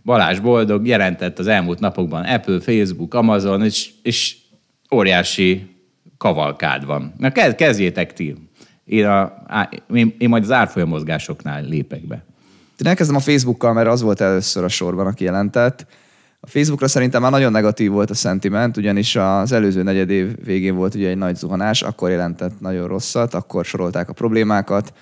Balázs 0.04 0.38
Boldog 0.38 0.86
jelentett 0.86 1.38
az 1.38 1.46
elmúlt 1.46 1.80
napokban 1.80 2.24
Apple, 2.24 2.60
Facebook, 2.60 3.14
Amazon, 3.14 3.64
és, 3.64 3.90
és 4.02 4.36
óriási 4.94 5.76
kavalkád 6.18 6.84
van. 6.84 7.14
Na 7.18 7.30
kezdjétek 7.54 8.12
ti. 8.12 8.34
Én, 8.84 9.06
a, 9.06 9.32
én 10.18 10.28
majd 10.28 10.42
az 10.42 10.50
árfolyam 10.50 10.88
mozgásoknál 10.88 11.62
lépek 11.62 12.06
be. 12.06 12.24
Én 12.78 12.86
elkezdem 12.86 13.16
a 13.16 13.20
Facebookkal, 13.20 13.72
mert 13.72 13.88
az 13.88 14.02
volt 14.02 14.20
először 14.20 14.64
a 14.64 14.68
sorban, 14.68 15.06
aki 15.06 15.24
jelentett. 15.24 15.86
A 16.46 16.48
Facebookra 16.48 16.88
szerintem 16.88 17.22
már 17.22 17.30
nagyon 17.30 17.52
negatív 17.52 17.90
volt 17.90 18.10
a 18.10 18.14
sentiment, 18.14 18.76
ugyanis 18.76 19.16
az 19.16 19.52
előző 19.52 19.82
negyed 19.82 20.10
év 20.10 20.44
végén 20.44 20.74
volt 20.74 20.94
ugye 20.94 21.08
egy 21.08 21.16
nagy 21.16 21.36
zuhanás, 21.36 21.82
akkor 21.82 22.10
jelentett 22.10 22.60
nagyon 22.60 22.86
rosszat, 22.86 23.34
akkor 23.34 23.64
sorolták 23.64 24.08
a 24.08 24.12
problémákat, 24.12 24.92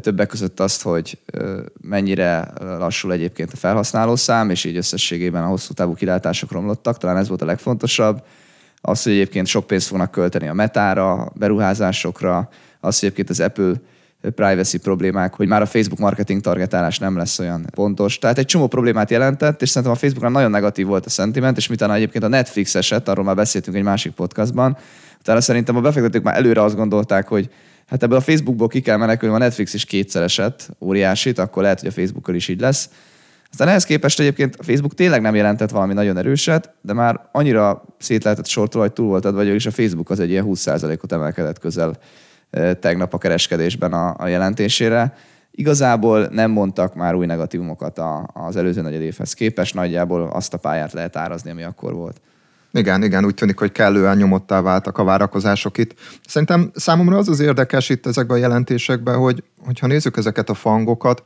többek 0.00 0.28
között 0.28 0.60
azt, 0.60 0.82
hogy 0.82 1.18
mennyire 1.80 2.52
lassul 2.60 3.12
egyébként 3.12 3.52
a 3.52 3.56
felhasználószám, 3.56 4.50
és 4.50 4.64
így 4.64 4.76
összességében 4.76 5.42
a 5.42 5.46
hosszú 5.46 5.72
távú 5.72 5.94
kilátások 5.94 6.52
romlottak, 6.52 6.98
talán 6.98 7.16
ez 7.16 7.28
volt 7.28 7.42
a 7.42 7.46
legfontosabb. 7.46 8.22
Az, 8.80 9.02
hogy 9.02 9.12
egyébként 9.12 9.46
sok 9.46 9.66
pénzt 9.66 9.88
fognak 9.88 10.10
költeni 10.10 10.48
a 10.48 10.54
metára, 10.54 11.32
beruházásokra, 11.34 12.48
az, 12.80 12.98
hogy 12.98 13.08
egyébként 13.08 13.30
az 13.30 13.40
Apple 13.40 13.72
privacy 14.30 14.78
problémák, 14.78 15.34
hogy 15.34 15.48
már 15.48 15.62
a 15.62 15.66
Facebook 15.66 15.98
marketing 15.98 16.40
targetálás 16.40 16.98
nem 16.98 17.16
lesz 17.16 17.38
olyan 17.38 17.66
pontos. 17.74 18.18
Tehát 18.18 18.38
egy 18.38 18.46
csomó 18.46 18.66
problémát 18.66 19.10
jelentett, 19.10 19.62
és 19.62 19.68
szerintem 19.68 19.92
a 19.92 19.98
Facebookon 19.98 20.32
nagyon 20.32 20.50
negatív 20.50 20.86
volt 20.86 21.06
a 21.06 21.10
sentiment, 21.10 21.56
és 21.56 21.66
miután 21.66 21.92
egyébként 21.92 22.24
a 22.24 22.28
Netflix 22.28 22.74
eset, 22.74 23.08
arról 23.08 23.24
már 23.24 23.34
beszéltünk 23.34 23.76
egy 23.76 23.82
másik 23.82 24.12
podcastban, 24.12 24.76
utána 25.18 25.40
szerintem 25.40 25.76
a 25.76 25.80
befektetők 25.80 26.22
már 26.22 26.36
előre 26.36 26.62
azt 26.62 26.76
gondolták, 26.76 27.28
hogy 27.28 27.50
hát 27.86 28.02
ebből 28.02 28.18
a 28.18 28.20
Facebookból 28.20 28.68
ki 28.68 28.80
kell 28.80 28.96
menekülni, 28.96 29.34
a 29.34 29.38
Netflix 29.38 29.74
is 29.74 29.84
kétszer 29.84 30.22
esett 30.22 30.68
óriásit, 30.80 31.38
akkor 31.38 31.62
lehet, 31.62 31.80
hogy 31.80 31.88
a 31.88 31.92
Facebookkal 31.92 32.34
is 32.34 32.48
így 32.48 32.60
lesz. 32.60 32.88
Aztán 33.50 33.68
ehhez 33.68 33.84
képest 33.84 34.20
egyébként 34.20 34.56
a 34.58 34.62
Facebook 34.62 34.94
tényleg 34.94 35.20
nem 35.20 35.34
jelentett 35.34 35.70
valami 35.70 35.92
nagyon 35.92 36.16
erőset, 36.16 36.70
de 36.80 36.92
már 36.92 37.20
annyira 37.32 37.84
szét 37.98 38.24
lehetett 38.24 38.46
sortolni, 38.46 38.86
hogy 38.86 38.96
túl 38.96 39.06
volt 39.06 39.24
adva, 39.24 39.44
vagyis 39.44 39.66
a 39.66 39.70
Facebook 39.70 40.10
az 40.10 40.20
egy 40.20 40.30
ilyen 40.30 40.44
20%-ot 40.48 41.12
emelkedett 41.12 41.58
közel 41.58 41.98
tegnap 42.80 43.14
a 43.14 43.18
kereskedésben 43.18 43.92
a, 43.92 44.14
a 44.18 44.26
jelentésére. 44.26 45.14
Igazából 45.50 46.28
nem 46.30 46.50
mondtak 46.50 46.94
már 46.94 47.14
új 47.14 47.26
negatívumokat 47.26 47.98
a, 47.98 48.28
az 48.32 48.56
előző 48.56 48.82
negyed 48.82 49.00
évhez 49.00 49.32
képest, 49.32 49.74
nagyjából 49.74 50.22
azt 50.32 50.54
a 50.54 50.58
pályát 50.58 50.92
lehet 50.92 51.16
árazni, 51.16 51.50
ami 51.50 51.62
akkor 51.62 51.92
volt. 51.92 52.20
Igen, 52.72 53.02
igen, 53.02 53.24
úgy 53.24 53.34
tűnik, 53.34 53.58
hogy 53.58 53.72
kellően 53.72 54.16
nyomottá 54.16 54.60
váltak 54.60 54.98
a 54.98 55.04
várakozások 55.04 55.78
itt. 55.78 55.94
Szerintem 56.26 56.70
számomra 56.74 57.16
az 57.16 57.28
az 57.28 57.40
érdekes 57.40 57.88
itt 57.88 58.06
ezekben 58.06 58.36
a 58.36 58.40
jelentésekben, 58.40 59.16
hogy 59.16 59.42
ha 59.80 59.86
nézzük 59.86 60.16
ezeket 60.16 60.48
a 60.48 60.54
fangokat, 60.54 61.22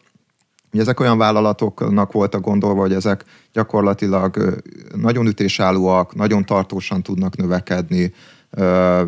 hogy 0.71 0.81
ezek 0.81 1.01
olyan 1.01 1.19
vállalatoknak 1.19 2.13
voltak 2.13 2.41
gondolva, 2.41 2.81
hogy 2.81 2.93
ezek 2.93 3.25
gyakorlatilag 3.53 4.57
nagyon 4.97 5.27
ütésállóak, 5.27 6.15
nagyon 6.15 6.45
tartósan 6.45 7.03
tudnak 7.03 7.37
növekedni, 7.37 8.13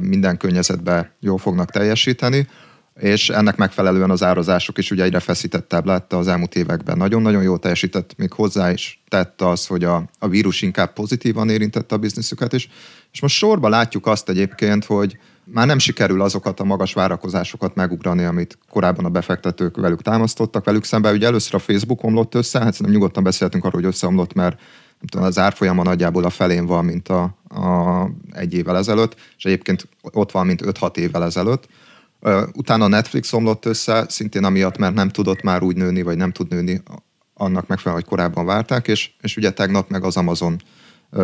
minden 0.01 0.36
környezetben 0.36 1.11
jól 1.20 1.38
fognak 1.38 1.70
teljesíteni, 1.70 2.49
és 3.01 3.28
ennek 3.30 3.57
megfelelően 3.57 4.11
az 4.11 4.22
árazások 4.22 4.78
is 4.78 4.90
ugye 4.90 5.03
egyre 5.03 5.20
feszítettebb 5.20 5.86
lett 5.86 6.12
az 6.12 6.28
elmúlt 6.28 6.55
években. 6.55 6.97
Nagyon-nagyon 6.97 7.43
jól 7.43 7.59
teljesített, 7.59 8.16
még 8.16 8.32
hozzá 8.32 8.70
is 8.70 9.03
tett 9.09 9.43
az, 9.43 9.66
hogy 9.66 9.84
a, 9.84 10.05
a 10.18 10.28
vírus 10.28 10.62
inkább 10.62 10.93
pozitívan 10.93 11.49
érintette 11.49 11.95
a 11.95 11.99
bizniszüket 11.99 12.53
is. 12.53 12.68
És 13.12 13.20
most 13.20 13.36
sorba 13.36 13.68
látjuk 13.68 14.07
azt 14.07 14.28
egyébként, 14.28 14.84
hogy 14.84 15.18
már 15.45 15.66
nem 15.66 15.78
sikerül 15.78 16.22
azokat 16.22 16.61
a 16.61 16.64
magas 16.64 16.93
várakozásokat 16.93 17.74
megugrani, 17.74 18.24
amit 18.24 18.59
korábban 18.70 19.05
a 19.05 19.09
befektetők 19.09 19.76
velük 19.76 20.03
támasztottak 20.03 20.64
velük 20.64 20.84
szemben. 20.84 21.14
Ugye 21.14 21.26
először 21.26 21.55
a 21.55 21.59
Facebook 21.59 22.03
omlott 22.03 22.34
össze, 22.34 22.59
hát 22.59 22.72
szerintem 22.72 22.95
nyugodtan 22.95 23.22
beszéltünk 23.22 23.64
arról, 23.64 23.80
hogy 23.80 23.90
összeomlott, 23.90 24.32
mert 24.32 24.61
az 25.16 25.38
árfolyama 25.38 25.82
nagyjából 25.82 26.24
a 26.24 26.30
felén 26.30 26.66
van, 26.66 26.84
mint 26.84 27.09
a, 27.09 27.22
a 27.48 28.11
egy 28.32 28.55
évvel 28.55 28.76
ezelőtt, 28.76 29.16
és 29.36 29.44
egyébként 29.44 29.88
ott 30.00 30.30
van, 30.30 30.46
mint 30.46 30.62
5-6 30.64 30.96
évvel 30.96 31.24
ezelőtt. 31.24 31.68
Utána 32.53 32.84
a 32.84 32.88
Netflix 32.88 33.32
omlott 33.32 33.64
össze, 33.64 34.07
szintén 34.09 34.44
amiatt, 34.44 34.78
mert 34.78 34.94
nem 34.94 35.09
tudott 35.09 35.42
már 35.42 35.62
úgy 35.62 35.76
nőni, 35.76 36.03
vagy 36.03 36.16
nem 36.16 36.32
tud 36.32 36.50
nőni 36.50 36.82
annak 37.34 37.66
megfelelően, 37.66 38.05
hogy 38.05 38.16
korábban 38.16 38.46
várták, 38.46 38.88
és, 38.88 39.11
és 39.20 39.36
ugye 39.36 39.50
tegnap 39.50 39.90
meg 39.90 40.05
az 40.05 40.16
Amazon 40.16 40.62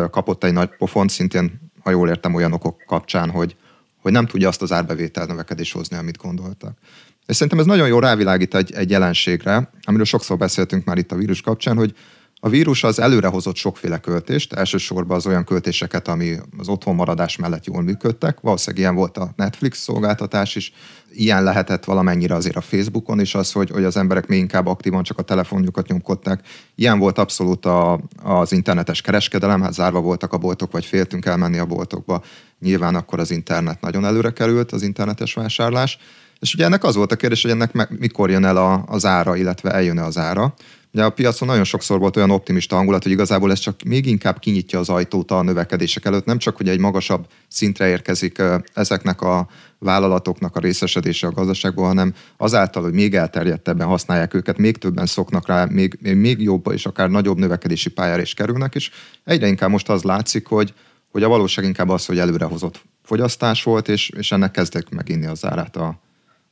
kapott 0.09 0.43
egy 0.43 0.53
nagy 0.53 0.69
pofont, 0.77 1.09
szintén, 1.09 1.71
ha 1.83 1.89
jól 1.89 2.09
értem, 2.09 2.33
olyan 2.33 2.53
okok 2.53 2.83
kapcsán, 2.87 3.29
hogy, 3.29 3.55
hogy 4.01 4.11
nem 4.11 4.25
tudja 4.25 4.47
azt 4.47 4.61
az 4.61 4.71
árbevétel 4.71 5.25
növekedés 5.25 5.71
hozni, 5.71 5.97
amit 5.97 6.17
gondoltak. 6.17 6.77
És 7.25 7.35
szerintem 7.35 7.59
ez 7.59 7.65
nagyon 7.65 7.87
jól 7.87 8.01
rávilágít 8.01 8.55
egy, 8.55 8.71
egy 8.71 8.89
jelenségre, 8.89 9.69
amiről 9.81 10.05
sokszor 10.05 10.37
beszéltünk 10.37 10.85
már 10.85 10.97
itt 10.97 11.11
a 11.11 11.15
vírus 11.15 11.41
kapcsán, 11.41 11.77
hogy 11.77 11.93
a 12.39 12.49
vírus 12.49 12.83
az 12.83 12.99
előrehozott 12.99 13.55
sokféle 13.55 13.97
költést, 13.97 14.53
elsősorban 14.53 15.17
az 15.17 15.27
olyan 15.27 15.43
költéseket, 15.43 16.07
ami 16.07 16.35
az 16.57 16.67
otthonmaradás 16.67 17.35
mellett 17.35 17.65
jól 17.65 17.81
működtek. 17.81 18.39
Valószínűleg 18.39 18.83
ilyen 18.83 18.95
volt 18.95 19.17
a 19.17 19.33
Netflix 19.35 19.79
szolgáltatás 19.79 20.55
is, 20.55 20.73
ilyen 21.11 21.43
lehetett 21.43 21.83
valamennyire 21.83 22.35
azért 22.35 22.55
a 22.55 22.61
Facebookon 22.61 23.19
is 23.19 23.35
az, 23.35 23.51
hogy, 23.51 23.69
hogy 23.69 23.83
az 23.83 23.97
emberek 23.97 24.27
még 24.27 24.39
inkább 24.39 24.67
aktívan 24.67 25.03
csak 25.03 25.17
a 25.17 25.21
telefonjukat 25.21 25.87
nyomkodták. 25.87 26.41
Ilyen 26.75 26.99
volt 26.99 27.17
abszolút 27.17 27.65
a, 27.65 27.99
az 28.23 28.51
internetes 28.51 29.01
kereskedelem, 29.01 29.61
hát 29.61 29.73
zárva 29.73 30.01
voltak 30.01 30.33
a 30.33 30.37
boltok, 30.37 30.71
vagy 30.71 30.85
féltünk 30.85 31.25
elmenni 31.25 31.57
a 31.57 31.65
boltokba. 31.65 32.23
Nyilván 32.59 32.95
akkor 32.95 33.19
az 33.19 33.31
internet 33.31 33.81
nagyon 33.81 34.05
előre 34.05 34.31
került, 34.31 34.71
az 34.71 34.81
internetes 34.81 35.33
vásárlás. 35.33 35.97
És 36.39 36.53
ugye 36.53 36.65
ennek 36.65 36.83
az 36.83 36.95
volt 36.95 37.11
a 37.11 37.15
kérdés, 37.15 37.41
hogy 37.41 37.51
ennek 37.51 37.89
mikor 37.99 38.29
jön 38.29 38.45
el 38.45 38.57
a, 38.57 38.83
az 38.87 39.05
ára, 39.05 39.35
illetve 39.35 39.71
eljön-e 39.71 40.03
az 40.03 40.17
ára. 40.17 40.53
Ugye 40.93 41.03
a 41.03 41.09
piacon 41.09 41.47
nagyon 41.47 41.63
sokszor 41.63 41.99
volt 41.99 42.17
olyan 42.17 42.31
optimista 42.31 42.75
hangulat, 42.75 43.03
hogy 43.03 43.11
igazából 43.11 43.51
ez 43.51 43.59
csak 43.59 43.81
még 43.83 44.05
inkább 44.05 44.39
kinyitja 44.39 44.79
az 44.79 44.89
ajtót 44.89 45.31
a 45.31 45.41
növekedések 45.41 46.05
előtt, 46.05 46.25
nem 46.25 46.37
csak, 46.37 46.57
hogy 46.57 46.69
egy 46.69 46.79
magasabb 46.79 47.27
szintre 47.47 47.87
érkezik 47.87 48.41
ezeknek 48.73 49.21
a 49.21 49.47
vállalatoknak 49.79 50.55
a 50.55 50.59
részesedése 50.59 51.27
a 51.27 51.31
gazdaságból, 51.31 51.85
hanem 51.85 52.13
azáltal, 52.37 52.83
hogy 52.83 52.93
még 52.93 53.15
elterjedtebben 53.15 53.87
használják 53.87 54.33
őket, 54.33 54.57
még 54.57 54.77
többen 54.77 55.05
szoknak 55.05 55.47
rá, 55.47 55.65
még, 55.65 55.97
még 56.01 56.41
jobb 56.41 56.71
és 56.71 56.85
akár 56.85 57.09
nagyobb 57.09 57.37
növekedési 57.37 57.89
pályára 57.89 58.21
is 58.21 58.33
kerülnek, 58.33 58.75
és 58.75 58.91
egyre 59.23 59.47
inkább 59.47 59.69
most 59.69 59.89
az 59.89 60.03
látszik, 60.03 60.47
hogy, 60.47 60.73
hogy 61.11 61.23
a 61.23 61.27
valóság 61.27 61.65
inkább 61.65 61.89
az, 61.89 62.05
hogy 62.05 62.19
előrehozott 62.19 62.81
fogyasztás 63.03 63.63
volt, 63.63 63.87
és, 63.87 64.09
és 64.09 64.31
ennek 64.31 64.51
kezdek 64.51 64.89
meginni 64.89 65.25
az 65.25 65.45
árát 65.45 65.75
a, 65.75 65.99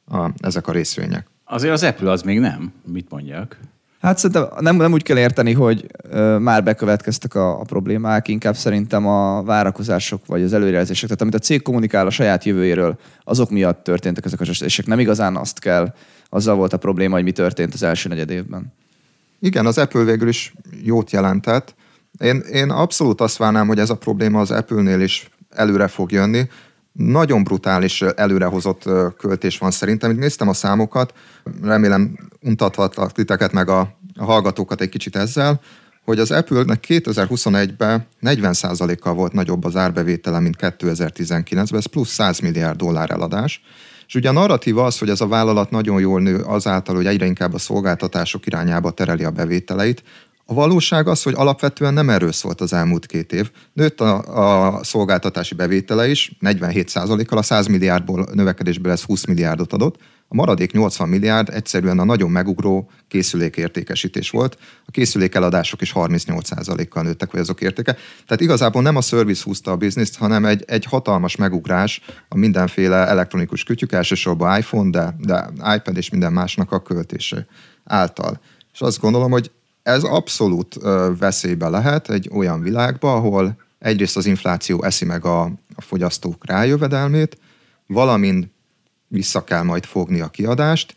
a, 0.07 0.29
ezek 0.37 0.67
a 0.67 0.71
részvények. 0.71 1.27
Azért 1.45 1.73
az 1.73 1.83
Apple 1.83 2.11
az 2.11 2.21
még 2.21 2.39
nem, 2.39 2.73
mit 2.85 3.09
mondjak? 3.09 3.57
Hát 4.07 4.17
szerintem 4.17 4.47
nem, 4.59 4.75
nem 4.75 4.91
úgy 4.91 5.03
kell 5.03 5.17
érteni, 5.17 5.53
hogy 5.53 5.85
ö, 6.09 6.37
már 6.37 6.63
bekövetkeztek 6.63 7.35
a, 7.35 7.59
a 7.59 7.63
problémák, 7.63 8.27
inkább 8.27 8.55
szerintem 8.55 9.07
a 9.07 9.43
várakozások 9.43 10.25
vagy 10.25 10.41
az 10.41 10.53
előrejelzések, 10.53 11.03
tehát 11.03 11.21
amit 11.21 11.35
a 11.35 11.39
cég 11.39 11.61
kommunikál 11.61 12.05
a 12.05 12.09
saját 12.09 12.43
jövőjéről, 12.43 12.99
azok 13.23 13.49
miatt 13.49 13.83
történtek 13.83 14.25
ezek 14.25 14.41
a 14.41 14.43
esések. 14.43 14.85
Nem 14.85 14.99
igazán 14.99 15.35
azt 15.35 15.59
kell, 15.59 15.93
azzal 16.29 16.55
volt 16.55 16.73
a 16.73 16.77
probléma, 16.77 17.15
hogy 17.15 17.23
mi 17.23 17.31
történt 17.31 17.73
az 17.73 17.83
első 17.83 18.09
negyed 18.09 18.29
évben. 18.29 18.73
Igen, 19.39 19.65
az 19.65 19.77
Apple 19.77 20.03
végül 20.03 20.27
is 20.27 20.53
jót 20.83 21.11
jelentett. 21.11 21.75
Én, 22.19 22.43
én 22.51 22.69
abszolút 22.69 23.21
azt 23.21 23.37
várnám, 23.37 23.67
hogy 23.67 23.79
ez 23.79 23.89
a 23.89 23.97
probléma 23.97 24.39
az 24.39 24.51
Apple-nél 24.51 25.01
is 25.01 25.29
előre 25.49 25.87
fog 25.87 26.11
jönni 26.11 26.47
nagyon 26.97 27.43
brutális 27.43 28.01
előrehozott 28.01 28.83
költés 29.17 29.57
van 29.57 29.71
szerintem. 29.71 30.11
Itt 30.11 30.17
néztem 30.17 30.47
a 30.47 30.53
számokat, 30.53 31.13
remélem 31.61 32.17
untathatlak 32.41 33.11
titeket 33.11 33.51
meg 33.51 33.69
a, 33.69 33.96
a 34.17 34.23
hallgatókat 34.23 34.81
egy 34.81 34.89
kicsit 34.89 35.15
ezzel, 35.15 35.61
hogy 36.07 36.19
az 36.19 36.31
Apple-nek 36.31 36.85
2021-ben 36.87 38.07
40%-kal 38.21 39.13
volt 39.13 39.33
nagyobb 39.33 39.63
az 39.63 39.75
árbevétele, 39.75 40.39
mint 40.39 40.55
2019-ben, 40.59 41.79
ez 41.79 41.85
plusz 41.85 42.09
100 42.09 42.39
milliárd 42.39 42.77
dollár 42.77 43.11
eladás. 43.11 43.61
És 44.07 44.15
ugye 44.15 44.29
a 44.29 44.31
narratíva 44.31 44.85
az, 44.85 44.97
hogy 44.97 45.09
ez 45.09 45.21
a 45.21 45.27
vállalat 45.27 45.71
nagyon 45.71 45.99
jól 45.99 46.21
nő 46.21 46.37
azáltal, 46.37 46.95
hogy 46.95 47.05
egyre 47.05 47.25
inkább 47.25 47.53
a 47.53 47.57
szolgáltatások 47.57 48.45
irányába 48.45 48.91
tereli 48.91 49.23
a 49.23 49.31
bevételeit, 49.31 50.03
A 50.49 50.53
valóság 50.53 51.07
az, 51.07 51.23
hogy 51.23 51.33
alapvetően 51.37 51.93
nem 51.93 52.09
erről 52.09 52.31
szólt 52.31 52.61
az 52.61 52.73
elmúlt 52.73 53.05
két 53.05 53.33
év. 53.33 53.51
Nőtt 53.73 54.01
a, 54.01 54.77
a 54.77 54.83
szolgáltatási 54.83 55.55
bevétele 55.55 56.09
is 56.09 56.31
47%-kal, 56.41 57.37
a 57.37 57.41
100 57.41 57.67
milliárdból 57.67 58.27
növekedésből 58.33 58.91
ez 58.91 59.01
20 59.01 59.25
milliárdot 59.25 59.73
adott, 59.73 59.95
a 60.27 60.35
maradék 60.35 60.71
80 60.71 61.09
milliárd 61.09 61.49
egyszerűen 61.49 61.99
a 61.99 62.03
nagyon 62.03 62.31
megugró 62.31 62.89
készülékértékesítés 63.07 64.29
volt. 64.29 64.57
A 64.85 64.91
készülékeladások 64.91 65.81
is 65.81 65.91
38%-kal 65.95 67.03
nőttek, 67.03 67.31
vagy 67.31 67.41
azok 67.41 67.61
értéke. 67.61 67.93
Tehát 68.25 68.41
igazából 68.41 68.81
nem 68.81 68.95
a 68.95 69.01
service 69.01 69.43
húzta 69.43 69.71
a 69.71 69.77
bizniszt, 69.77 70.17
hanem 70.17 70.45
egy, 70.45 70.63
egy 70.67 70.85
hatalmas 70.85 71.35
megugrás 71.35 72.01
a 72.29 72.37
mindenféle 72.37 73.07
elektronikus 73.07 73.63
kütyük, 73.63 73.91
elsősorban 73.91 74.57
iPhone, 74.57 74.89
de, 74.89 75.15
de 75.19 75.47
iPad 75.75 75.97
és 75.97 76.09
minden 76.09 76.33
másnak 76.33 76.71
a 76.71 76.81
költése 76.81 77.45
által. 77.83 78.39
És 78.73 78.81
azt 78.81 78.99
gondolom, 78.99 79.31
hogy 79.31 79.51
ez 79.83 80.03
abszolút 80.03 80.77
veszélybe 81.19 81.69
lehet 81.69 82.09
egy 82.09 82.29
olyan 82.33 82.61
világba, 82.61 83.15
ahol 83.15 83.55
egyrészt 83.79 84.17
az 84.17 84.25
infláció 84.25 84.83
eszi 84.83 85.05
meg 85.05 85.25
a, 85.25 85.41
a 85.75 85.81
fogyasztók 85.81 86.45
rájövedelmét, 86.45 87.37
valamint 87.85 88.55
vissza 89.07 89.43
kell 89.43 89.63
majd 89.63 89.85
fogni 89.85 90.19
a 90.19 90.27
kiadást. 90.27 90.95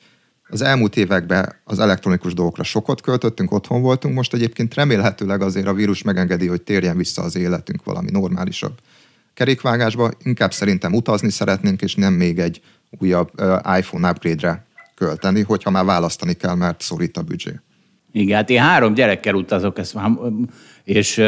Az 0.49 0.63
elmúlt 0.63 0.97
években 0.97 1.55
az 1.65 1.79
elektronikus 1.79 2.35
dolgokra 2.35 2.63
sokat 2.63 3.01
költöttünk, 3.01 3.53
otthon 3.53 3.83
voltunk, 3.83 4.15
most 4.15 4.35
egyébként 4.35 4.75
remélhetőleg 4.75 5.43
azért 5.43 5.67
a 5.67 5.75
vírus 5.75 6.03
megengedi, 6.03 6.47
hogy 6.47 6.63
térjen 6.63 6.97
vissza 6.97 7.23
az 7.23 7.37
életünk 7.37 7.85
valami 7.85 8.11
normálisabb 8.11 8.79
kerékvágásba. 9.35 10.11
Inkább 10.23 10.53
szerintem 10.53 10.95
utazni 10.95 11.31
szeretnénk, 11.31 11.83
és 11.83 11.95
nem 11.95 12.13
még 12.13 12.39
egy 12.39 12.61
újabb 12.99 13.31
iPhone 13.79 14.11
upgrade-re 14.11 14.67
költeni, 14.95 15.43
hogyha 15.43 15.71
már 15.71 15.85
választani 15.85 16.33
kell, 16.33 16.55
mert 16.55 16.81
szorít 16.81 17.17
a 17.17 17.23
büdzsé. 17.23 17.61
Igen, 18.13 18.37
hát 18.37 18.51
én 18.51 18.61
három 18.61 18.95
gyerekkel 18.95 19.35
utazok, 19.35 19.79
ezt 19.79 19.95
már, 19.95 20.11
és 20.85 21.19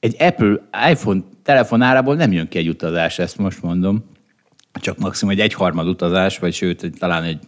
egy 0.00 0.16
Apple 0.18 0.68
iPhone 0.90 1.20
telefonárából 1.42 2.14
nem 2.14 2.32
jön 2.32 2.48
ki 2.48 2.58
egy 2.58 2.68
utazás, 2.68 3.18
ezt 3.18 3.38
most 3.38 3.62
mondom 3.62 4.04
csak 4.80 4.98
maximum 4.98 5.34
egy 5.34 5.40
egyharmad 5.40 5.86
utazás, 5.86 6.38
vagy 6.38 6.54
sőt, 6.54 6.90
talán 6.98 7.22
egy 7.22 7.38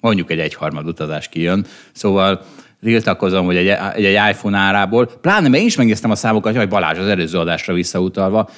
mondjuk 0.00 0.30
egy 0.30 0.38
egyharmad 0.38 0.86
utazás 0.86 1.28
kijön. 1.28 1.66
Szóval 1.92 2.44
tiltakozom, 2.82 3.44
hogy 3.44 3.56
egy, 3.56 3.68
egy, 3.68 4.04
egy 4.04 4.30
iPhone 4.30 4.58
árából, 4.58 5.06
pláne 5.06 5.48
mert 5.48 5.62
én 5.62 5.68
is 5.68 5.76
megnéztem 5.76 6.10
a 6.10 6.14
számokat, 6.14 6.56
hogy 6.56 6.68
Balázs 6.68 6.98
az 6.98 7.06
előző 7.06 7.38
adásra 7.38 7.74
visszautalva, 7.74 8.50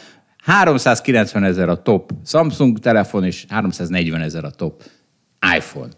390 0.44 1.44
ezer 1.44 1.68
a 1.68 1.82
top 1.82 2.12
Samsung 2.26 2.78
telefon, 2.78 3.24
és 3.24 3.44
340 3.48 4.20
ezer 4.20 4.44
a 4.44 4.50
top 4.50 4.82
iPhone. 5.56 5.88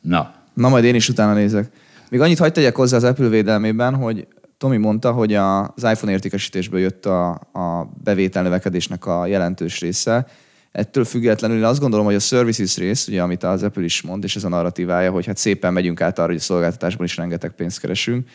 Na. 0.00 0.34
Na 0.54 0.68
majd 0.68 0.84
én 0.84 0.94
is 0.94 1.08
utána 1.08 1.32
nézek. 1.32 1.70
Még 2.10 2.20
annyit 2.20 2.38
hagyd 2.38 2.52
tegyek 2.52 2.76
hozzá 2.76 2.96
az 2.96 3.04
Apple 3.04 3.28
védelmében, 3.28 3.94
hogy 3.94 4.26
Tomi 4.58 4.76
mondta, 4.76 5.12
hogy 5.12 5.34
az 5.34 5.84
iPhone 5.84 6.12
értékesítésből 6.12 6.80
jött 6.80 7.06
a, 7.06 7.30
a 7.52 7.90
bevétel 8.04 8.42
növekedésnek 8.42 9.06
a 9.06 9.26
jelentős 9.26 9.80
része, 9.80 10.26
Ettől 10.76 11.04
függetlenül 11.04 11.56
én 11.56 11.64
azt 11.64 11.80
gondolom, 11.80 12.06
hogy 12.06 12.14
a 12.14 12.18
services 12.18 12.76
rész, 12.76 13.08
ugye, 13.08 13.22
amit 13.22 13.42
az 13.42 13.62
Apple 13.62 13.84
is 13.84 14.02
mond, 14.02 14.24
és 14.24 14.36
ez 14.36 14.44
a 14.44 14.48
narratívája, 14.48 15.10
hogy 15.10 15.26
hát 15.26 15.36
szépen 15.36 15.72
megyünk 15.72 16.00
át 16.00 16.18
arra, 16.18 16.26
hogy 16.26 16.36
a 16.36 16.40
szolgáltatásban 16.40 17.06
is 17.06 17.16
rengeteg 17.16 17.50
pénzt 17.50 17.80
keresünk, 17.80 18.28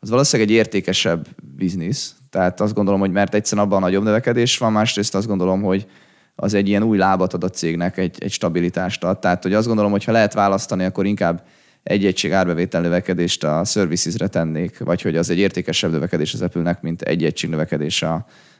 az 0.00 0.10
valószínűleg 0.10 0.50
egy 0.50 0.56
értékesebb 0.56 1.26
biznisz. 1.56 2.14
Tehát 2.30 2.60
azt 2.60 2.74
gondolom, 2.74 3.00
hogy 3.00 3.10
mert 3.10 3.34
egyszerűen 3.34 3.66
abban 3.66 3.82
a 3.82 3.86
nagyobb 3.86 4.02
növekedés 4.02 4.58
van, 4.58 4.72
másrészt 4.72 5.14
azt 5.14 5.26
gondolom, 5.26 5.62
hogy 5.62 5.86
az 6.34 6.54
egy 6.54 6.68
ilyen 6.68 6.82
új 6.82 6.98
lábat 6.98 7.34
ad 7.34 7.44
a 7.44 7.48
cégnek, 7.48 7.96
egy, 7.96 8.16
egy 8.18 8.32
stabilitást 8.32 9.04
ad. 9.04 9.18
Tehát, 9.18 9.42
hogy 9.42 9.52
azt 9.52 9.66
gondolom, 9.66 9.90
hogy 9.90 10.04
ha 10.04 10.12
lehet 10.12 10.34
választani, 10.34 10.84
akkor 10.84 11.06
inkább 11.06 11.46
egy 11.82 12.06
egység 12.06 12.32
árbevétel 12.32 12.80
növekedést 12.80 13.44
a 13.44 13.64
services-re 13.64 14.28
tennék, 14.28 14.78
vagy 14.78 15.02
hogy 15.02 15.16
az 15.16 15.30
egy 15.30 15.38
értékesebb 15.38 15.90
növekedés 15.90 16.34
az 16.34 16.42
Apple-nek, 16.42 16.82
mint 16.82 17.02
egy 17.02 17.24
egység 17.24 17.50
növekedés 17.50 18.04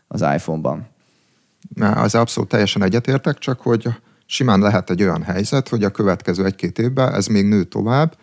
az 0.09 0.21
iPhone-ban 0.21 0.97
az 1.81 2.15
abszolút 2.15 2.49
teljesen 2.49 2.83
egyetértek, 2.83 3.39
csak 3.39 3.61
hogy 3.61 3.89
simán 4.27 4.61
lehet 4.61 4.91
egy 4.91 5.03
olyan 5.03 5.23
helyzet, 5.23 5.69
hogy 5.69 5.85
a 5.85 5.91
következő 5.91 6.45
egy-két 6.45 6.79
évben 6.79 7.15
ez 7.15 7.27
még 7.27 7.45
nő 7.45 7.65
tovább, 7.65 8.17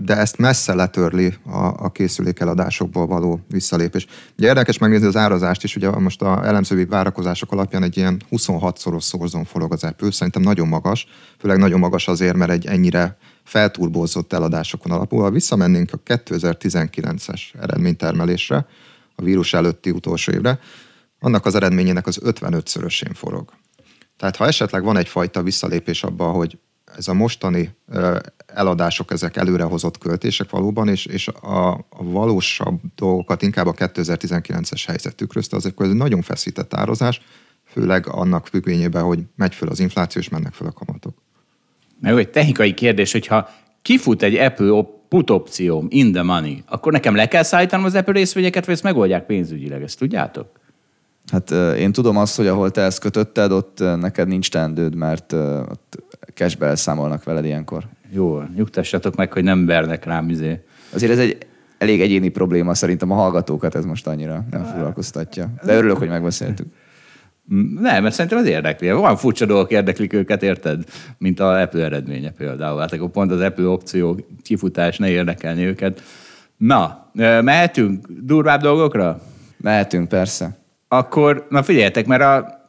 de 0.00 0.16
ezt 0.16 0.38
messze 0.38 0.74
letörli 0.74 1.34
a, 1.44 1.66
a 1.66 1.90
készülékeladásokból 1.90 3.06
való 3.06 3.40
visszalépés. 3.50 4.06
Ugye 4.38 4.46
érdekes 4.46 4.78
megnézni 4.78 5.06
az 5.06 5.16
árazást 5.16 5.64
is, 5.64 5.76
ugye 5.76 5.90
most 5.90 6.22
a 6.22 6.46
elemzői 6.46 6.84
várakozások 6.84 7.52
alapján 7.52 7.82
egy 7.82 7.96
ilyen 7.96 8.22
26-szoros 8.30 9.02
szorzón 9.02 9.44
forog 9.44 9.72
az 9.72 9.84
Apple, 9.84 10.10
szerintem 10.10 10.42
nagyon 10.42 10.68
magas, 10.68 11.06
főleg 11.38 11.58
nagyon 11.58 11.78
magas 11.78 12.08
azért, 12.08 12.36
mert 12.36 12.50
egy 12.50 12.66
ennyire 12.66 13.16
felturbózott 13.44 14.32
eladásokon 14.32 14.92
alapul. 14.92 15.22
Ha 15.22 15.30
visszamennénk 15.30 15.90
a 15.92 15.98
2019-es 16.06 17.40
eredménytermelésre, 17.60 18.66
a 19.14 19.22
vírus 19.22 19.54
előtti 19.54 19.90
utolsó 19.90 20.32
évre, 20.32 20.58
annak 21.22 21.46
az 21.46 21.54
eredményének 21.54 22.06
az 22.06 22.20
55-szörösén 22.24 23.10
forog. 23.14 23.52
Tehát 24.16 24.36
ha 24.36 24.46
esetleg 24.46 24.84
van 24.84 24.96
egyfajta 24.96 25.42
visszalépés 25.42 26.04
abba, 26.04 26.24
hogy 26.24 26.58
ez 26.96 27.08
a 27.08 27.14
mostani 27.14 27.76
eladások, 28.46 29.10
ezek 29.10 29.36
előrehozott 29.36 29.98
költések 29.98 30.50
valóban, 30.50 30.88
és, 30.88 31.06
és 31.06 31.28
a, 31.28 31.70
a 31.72 32.02
valósabb 32.04 32.80
dolgokat 32.94 33.42
inkább 33.42 33.66
a 33.66 33.72
2019-es 33.72 34.82
helyzet 34.86 35.16
tükrözte, 35.16 35.56
azért 35.56 35.80
ez 35.80 35.88
egy 35.88 35.94
nagyon 35.94 36.22
feszített 36.22 36.74
ározás, 36.74 37.20
főleg 37.64 38.08
annak 38.08 38.46
függvényében, 38.46 39.02
hogy 39.02 39.20
megy 39.36 39.54
föl 39.54 39.68
az 39.68 39.80
infláció, 39.80 40.20
és 40.20 40.28
mennek 40.28 40.52
föl 40.52 40.68
a 40.68 40.72
kamatok. 40.72 41.22
Meg 42.00 42.18
egy 42.18 42.30
technikai 42.30 42.74
kérdés, 42.74 43.12
hogyha 43.12 43.48
kifut 43.82 44.22
egy 44.22 44.34
Apple 44.34 44.84
put 45.08 45.30
opcióm 45.30 45.86
in 45.90 46.12
the 46.12 46.22
money, 46.22 46.62
akkor 46.66 46.92
nekem 46.92 47.14
le 47.14 47.28
kell 47.28 47.42
szállítanom 47.42 47.86
az 47.86 47.94
Apple 47.94 48.12
részvényeket, 48.12 48.64
vagy 48.64 48.74
ezt 48.74 48.82
megoldják 48.82 49.26
pénzügyileg, 49.26 49.82
ezt 49.82 49.98
tudjátok? 49.98 50.60
Hát 51.30 51.50
én 51.76 51.92
tudom 51.92 52.16
azt, 52.16 52.36
hogy 52.36 52.46
ahol 52.46 52.70
te 52.70 52.80
ezt 52.80 53.00
kötötted, 53.00 53.52
ott 53.52 53.78
neked 53.78 54.28
nincs 54.28 54.50
teendőd, 54.50 54.94
mert 54.94 55.32
ott 55.32 56.02
cashbe 56.34 56.66
elszámolnak 56.66 57.24
veled 57.24 57.44
ilyenkor. 57.44 57.84
Jó, 58.10 58.42
nyugtassatok 58.56 59.16
meg, 59.16 59.32
hogy 59.32 59.42
nem 59.42 59.66
vernek 59.66 60.04
rám 60.04 60.28
izé. 60.28 60.64
Azért 60.94 61.12
ez 61.12 61.18
egy 61.18 61.46
elég 61.78 62.00
egyéni 62.00 62.28
probléma, 62.28 62.74
szerintem 62.74 63.10
a 63.10 63.14
hallgatókat 63.14 63.74
ez 63.74 63.84
most 63.84 64.06
annyira 64.06 64.44
nem 64.50 64.64
foglalkoztatja. 64.64 65.50
De 65.64 65.74
örülök, 65.74 65.96
hogy 65.96 66.08
megbeszéltük. 66.08 66.66
Nem, 67.80 68.02
mert 68.02 68.14
szerintem 68.14 68.38
ez 68.38 68.46
érdekli. 68.46 68.90
Van 68.90 69.16
furcsa 69.16 69.46
dolgok 69.46 69.70
érdeklik 69.70 70.12
őket, 70.12 70.42
érted? 70.42 70.84
Mint 71.18 71.40
a 71.40 71.60
Apple 71.60 71.84
eredménye 71.84 72.30
például. 72.30 72.80
Hát 72.80 72.92
akkor 72.92 73.10
pont 73.10 73.30
az 73.30 73.40
Apple 73.40 73.66
opció 73.66 74.26
kifutás 74.42 74.98
ne 74.98 75.08
érdekelni 75.08 75.64
őket. 75.64 76.02
Na, 76.56 77.10
mehetünk 77.42 78.06
durvább 78.20 78.60
dolgokra? 78.60 79.20
Mehetünk, 79.56 80.08
persze 80.08 80.60
akkor, 80.92 81.46
na 81.50 81.62
figyeljetek, 81.62 82.06
mert 82.06 82.22
a 82.22 82.60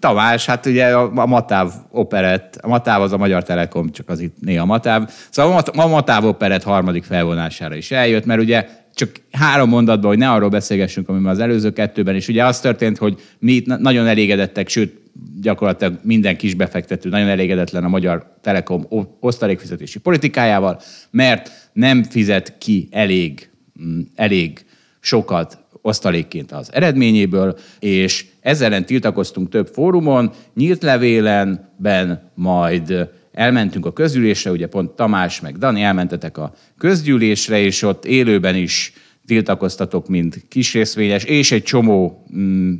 Tamás, 0.00 0.46
hát 0.46 0.66
ugye 0.66 0.96
a 0.96 1.26
Matáv 1.26 1.72
operett, 1.90 2.58
a 2.62 2.68
Matáv 2.68 3.02
az 3.02 3.12
a 3.12 3.16
Magyar 3.16 3.42
Telekom, 3.42 3.90
csak 3.90 4.08
az 4.08 4.20
itt 4.20 4.36
néha 4.40 4.64
Matáv. 4.64 5.10
Szóval 5.30 5.62
a 5.76 5.86
Matáv 5.86 6.24
operett 6.24 6.62
harmadik 6.62 7.04
felvonására 7.04 7.74
is 7.74 7.90
eljött, 7.90 8.24
mert 8.24 8.40
ugye 8.40 8.68
csak 8.94 9.10
három 9.30 9.68
mondatban, 9.68 10.08
hogy 10.08 10.18
ne 10.18 10.30
arról 10.30 10.48
beszélgessünk, 10.48 11.08
ami 11.08 11.28
az 11.28 11.38
előző 11.38 11.72
kettőben 11.72 12.14
is. 12.14 12.28
Ugye 12.28 12.44
az 12.44 12.60
történt, 12.60 12.98
hogy 12.98 13.20
mi 13.38 13.52
itt 13.52 13.66
nagyon 13.66 14.06
elégedettek, 14.06 14.68
sőt, 14.68 15.00
gyakorlatilag 15.40 15.98
minden 16.02 16.36
kis 16.36 16.54
befektető 16.54 17.08
nagyon 17.08 17.28
elégedetlen 17.28 17.84
a 17.84 17.88
Magyar 17.88 18.36
Telekom 18.40 18.86
osztalékfizetési 19.20 19.98
politikájával, 19.98 20.80
mert 21.10 21.70
nem 21.72 22.02
fizet 22.02 22.58
ki 22.58 22.88
elég, 22.90 23.50
mm, 23.82 24.00
elég 24.14 24.64
sokat 25.00 25.58
osztalékként 25.88 26.52
az 26.52 26.72
eredményéből, 26.72 27.58
és 27.78 28.26
ezzel 28.40 28.66
ellen 28.66 28.86
tiltakoztunk 28.86 29.48
több 29.48 29.66
fórumon, 29.72 30.30
nyílt 30.54 30.82
levélenben, 30.82 32.30
majd 32.34 33.08
elmentünk 33.32 33.86
a 33.86 33.92
közgyűlésre, 33.92 34.50
ugye 34.50 34.66
pont 34.66 34.90
Tamás 34.90 35.40
meg 35.40 35.58
Dani 35.58 35.82
elmentetek 35.82 36.38
a 36.38 36.52
közgyűlésre, 36.78 37.58
és 37.58 37.82
ott 37.82 38.04
élőben 38.04 38.54
is 38.54 38.92
tiltakoztatok, 39.26 40.08
mint 40.08 40.44
kisrészvényes, 40.48 41.24
és 41.24 41.52
egy 41.52 41.62
csomó 41.62 42.26
mm, 42.36 42.72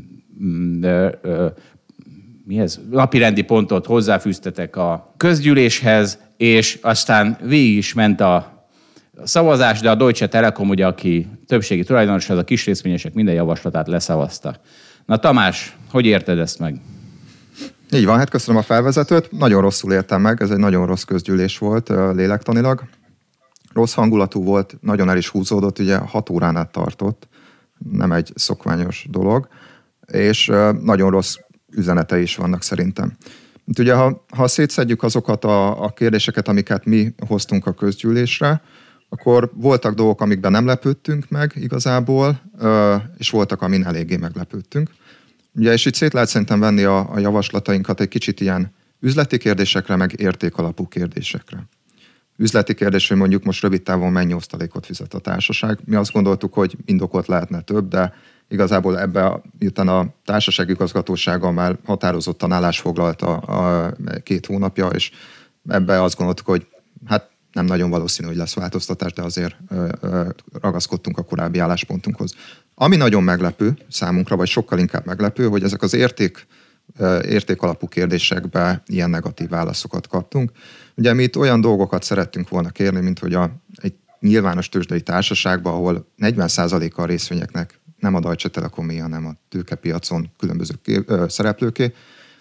mm, 0.42 0.82
ö, 0.82 1.08
ö, 1.22 1.46
mi 2.44 2.58
ez? 2.58 2.80
napirendi 2.90 3.42
pontot 3.42 3.86
hozzáfűztetek 3.86 4.76
a 4.76 5.14
közgyűléshez, 5.16 6.18
és 6.36 6.78
aztán 6.82 7.38
végig 7.42 7.76
is 7.76 7.94
ment 7.94 8.20
a 8.20 8.57
szavazás, 9.24 9.80
de 9.80 9.90
a 9.90 9.94
Deutsche 9.94 10.28
Telekom, 10.28 10.68
ugye, 10.68 10.86
aki 10.86 11.28
többségi 11.46 11.84
tulajdonos, 11.84 12.30
az 12.30 12.38
a 12.38 12.44
kis 12.44 12.64
részvényesek 12.64 13.14
minden 13.14 13.34
javaslatát 13.34 13.88
leszavazta. 13.88 14.56
Na 15.06 15.16
Tamás, 15.16 15.76
hogy 15.90 16.06
érted 16.06 16.38
ezt 16.38 16.58
meg? 16.58 16.80
Így 17.92 18.04
van, 18.04 18.18
hát 18.18 18.30
köszönöm 18.30 18.60
a 18.60 18.64
felvezetőt. 18.64 19.32
Nagyon 19.32 19.60
rosszul 19.60 19.92
értem 19.92 20.20
meg, 20.20 20.42
ez 20.42 20.50
egy 20.50 20.58
nagyon 20.58 20.86
rossz 20.86 21.02
közgyűlés 21.02 21.58
volt 21.58 21.88
lélektanilag. 21.88 22.82
Rossz 23.72 23.94
hangulatú 23.94 24.42
volt, 24.44 24.76
nagyon 24.80 25.08
el 25.08 25.16
is 25.16 25.28
húzódott, 25.28 25.78
ugye 25.78 25.96
hat 25.96 26.30
órán 26.30 26.56
át 26.56 26.72
tartott, 26.72 27.28
nem 27.90 28.12
egy 28.12 28.32
szokványos 28.34 29.06
dolog, 29.10 29.48
és 30.12 30.46
nagyon 30.82 31.10
rossz 31.10 31.36
üzenete 31.70 32.20
is 32.20 32.36
vannak 32.36 32.62
szerintem. 32.62 33.16
Ugye, 33.78 33.94
ha, 33.94 34.24
ha 34.36 34.48
szétszedjük 34.48 35.02
azokat 35.02 35.44
a, 35.44 35.84
a 35.84 35.88
kérdéseket, 35.88 36.48
amiket 36.48 36.84
mi 36.84 37.14
hoztunk 37.26 37.66
a 37.66 37.72
közgyűlésre, 37.72 38.62
akkor 39.08 39.50
voltak 39.54 39.94
dolgok, 39.94 40.20
amikben 40.20 40.50
nem 40.50 40.66
lepődtünk 40.66 41.28
meg 41.28 41.52
igazából, 41.54 42.40
és 43.18 43.30
voltak, 43.30 43.62
amin 43.62 43.84
eléggé 43.84 44.16
meglepődtünk. 44.16 44.90
Ugye, 45.54 45.72
és 45.72 45.84
itt 45.84 45.94
szét 45.94 46.12
lehet 46.12 46.28
szerintem 46.28 46.60
venni 46.60 46.82
a, 46.82 47.12
a 47.12 47.18
javaslatainkat 47.18 48.00
egy 48.00 48.08
kicsit 48.08 48.40
ilyen 48.40 48.72
üzleti 49.00 49.38
kérdésekre, 49.38 49.96
meg 49.96 50.20
értékalapú 50.20 50.88
kérdésekre. 50.88 51.68
Üzleti 52.36 52.74
kérdés, 52.74 53.08
hogy 53.08 53.16
mondjuk 53.16 53.44
most 53.44 53.62
rövid 53.62 53.82
távon 53.82 54.12
mennyi 54.12 54.34
osztalékot 54.34 54.86
fizet 54.86 55.14
a 55.14 55.18
társaság. 55.18 55.78
Mi 55.84 55.94
azt 55.94 56.12
gondoltuk, 56.12 56.54
hogy 56.54 56.76
indokolt 56.84 57.26
lehetne 57.26 57.60
több, 57.60 57.88
de 57.88 58.14
igazából 58.48 58.98
ebbe, 58.98 59.24
a, 59.24 59.42
miután 59.58 59.88
a 59.88 60.06
társaság 60.24 60.68
igazgatósága 60.68 61.50
már 61.50 61.78
határozottan 61.84 62.52
állásfoglalta 62.52 63.36
a 63.36 63.92
két 64.22 64.46
hónapja, 64.46 64.86
és 64.86 65.10
ebbe 65.68 66.02
azt 66.02 66.16
gondoltuk, 66.16 66.46
hogy 66.46 66.66
hát 67.06 67.30
nem 67.52 67.64
nagyon 67.64 67.90
valószínű, 67.90 68.28
hogy 68.28 68.36
lesz 68.36 68.54
változtatás, 68.54 69.12
de 69.12 69.22
azért 69.22 69.56
ragaszkodtunk 70.60 71.18
a 71.18 71.22
korábbi 71.22 71.58
álláspontunkhoz. 71.58 72.34
Ami 72.74 72.96
nagyon 72.96 73.22
meglepő 73.22 73.78
számunkra, 73.88 74.36
vagy 74.36 74.48
sokkal 74.48 74.78
inkább 74.78 75.06
meglepő, 75.06 75.48
hogy 75.48 75.62
ezek 75.62 75.82
az 75.82 75.94
érték, 75.94 76.46
ö, 76.96 77.22
értékalapú 77.22 77.88
kérdésekbe 77.88 78.82
ilyen 78.86 79.10
negatív 79.10 79.48
válaszokat 79.48 80.06
kaptunk. 80.08 80.50
Ugye 80.96 81.12
mi 81.12 81.22
itt 81.22 81.36
olyan 81.36 81.60
dolgokat 81.60 82.02
szerettünk 82.02 82.48
volna 82.48 82.68
kérni, 82.68 83.00
mint 83.00 83.18
hogy 83.18 83.34
a, 83.34 83.50
egy 83.74 83.94
nyilvános 84.20 84.68
tőzsdei 84.68 85.00
társaságban, 85.00 85.72
ahol 85.72 86.08
40%-a 86.18 87.02
a 87.02 87.06
részvényeknek 87.06 87.80
nem 87.98 88.14
a 88.14 88.20
Deutsche 88.20 88.48
Telekomé, 88.48 88.96
hanem 88.96 89.26
a 89.26 89.32
tőkepiacon 89.48 90.30
különböző 90.38 90.74
ö, 90.84 91.24
szereplőké, 91.28 91.92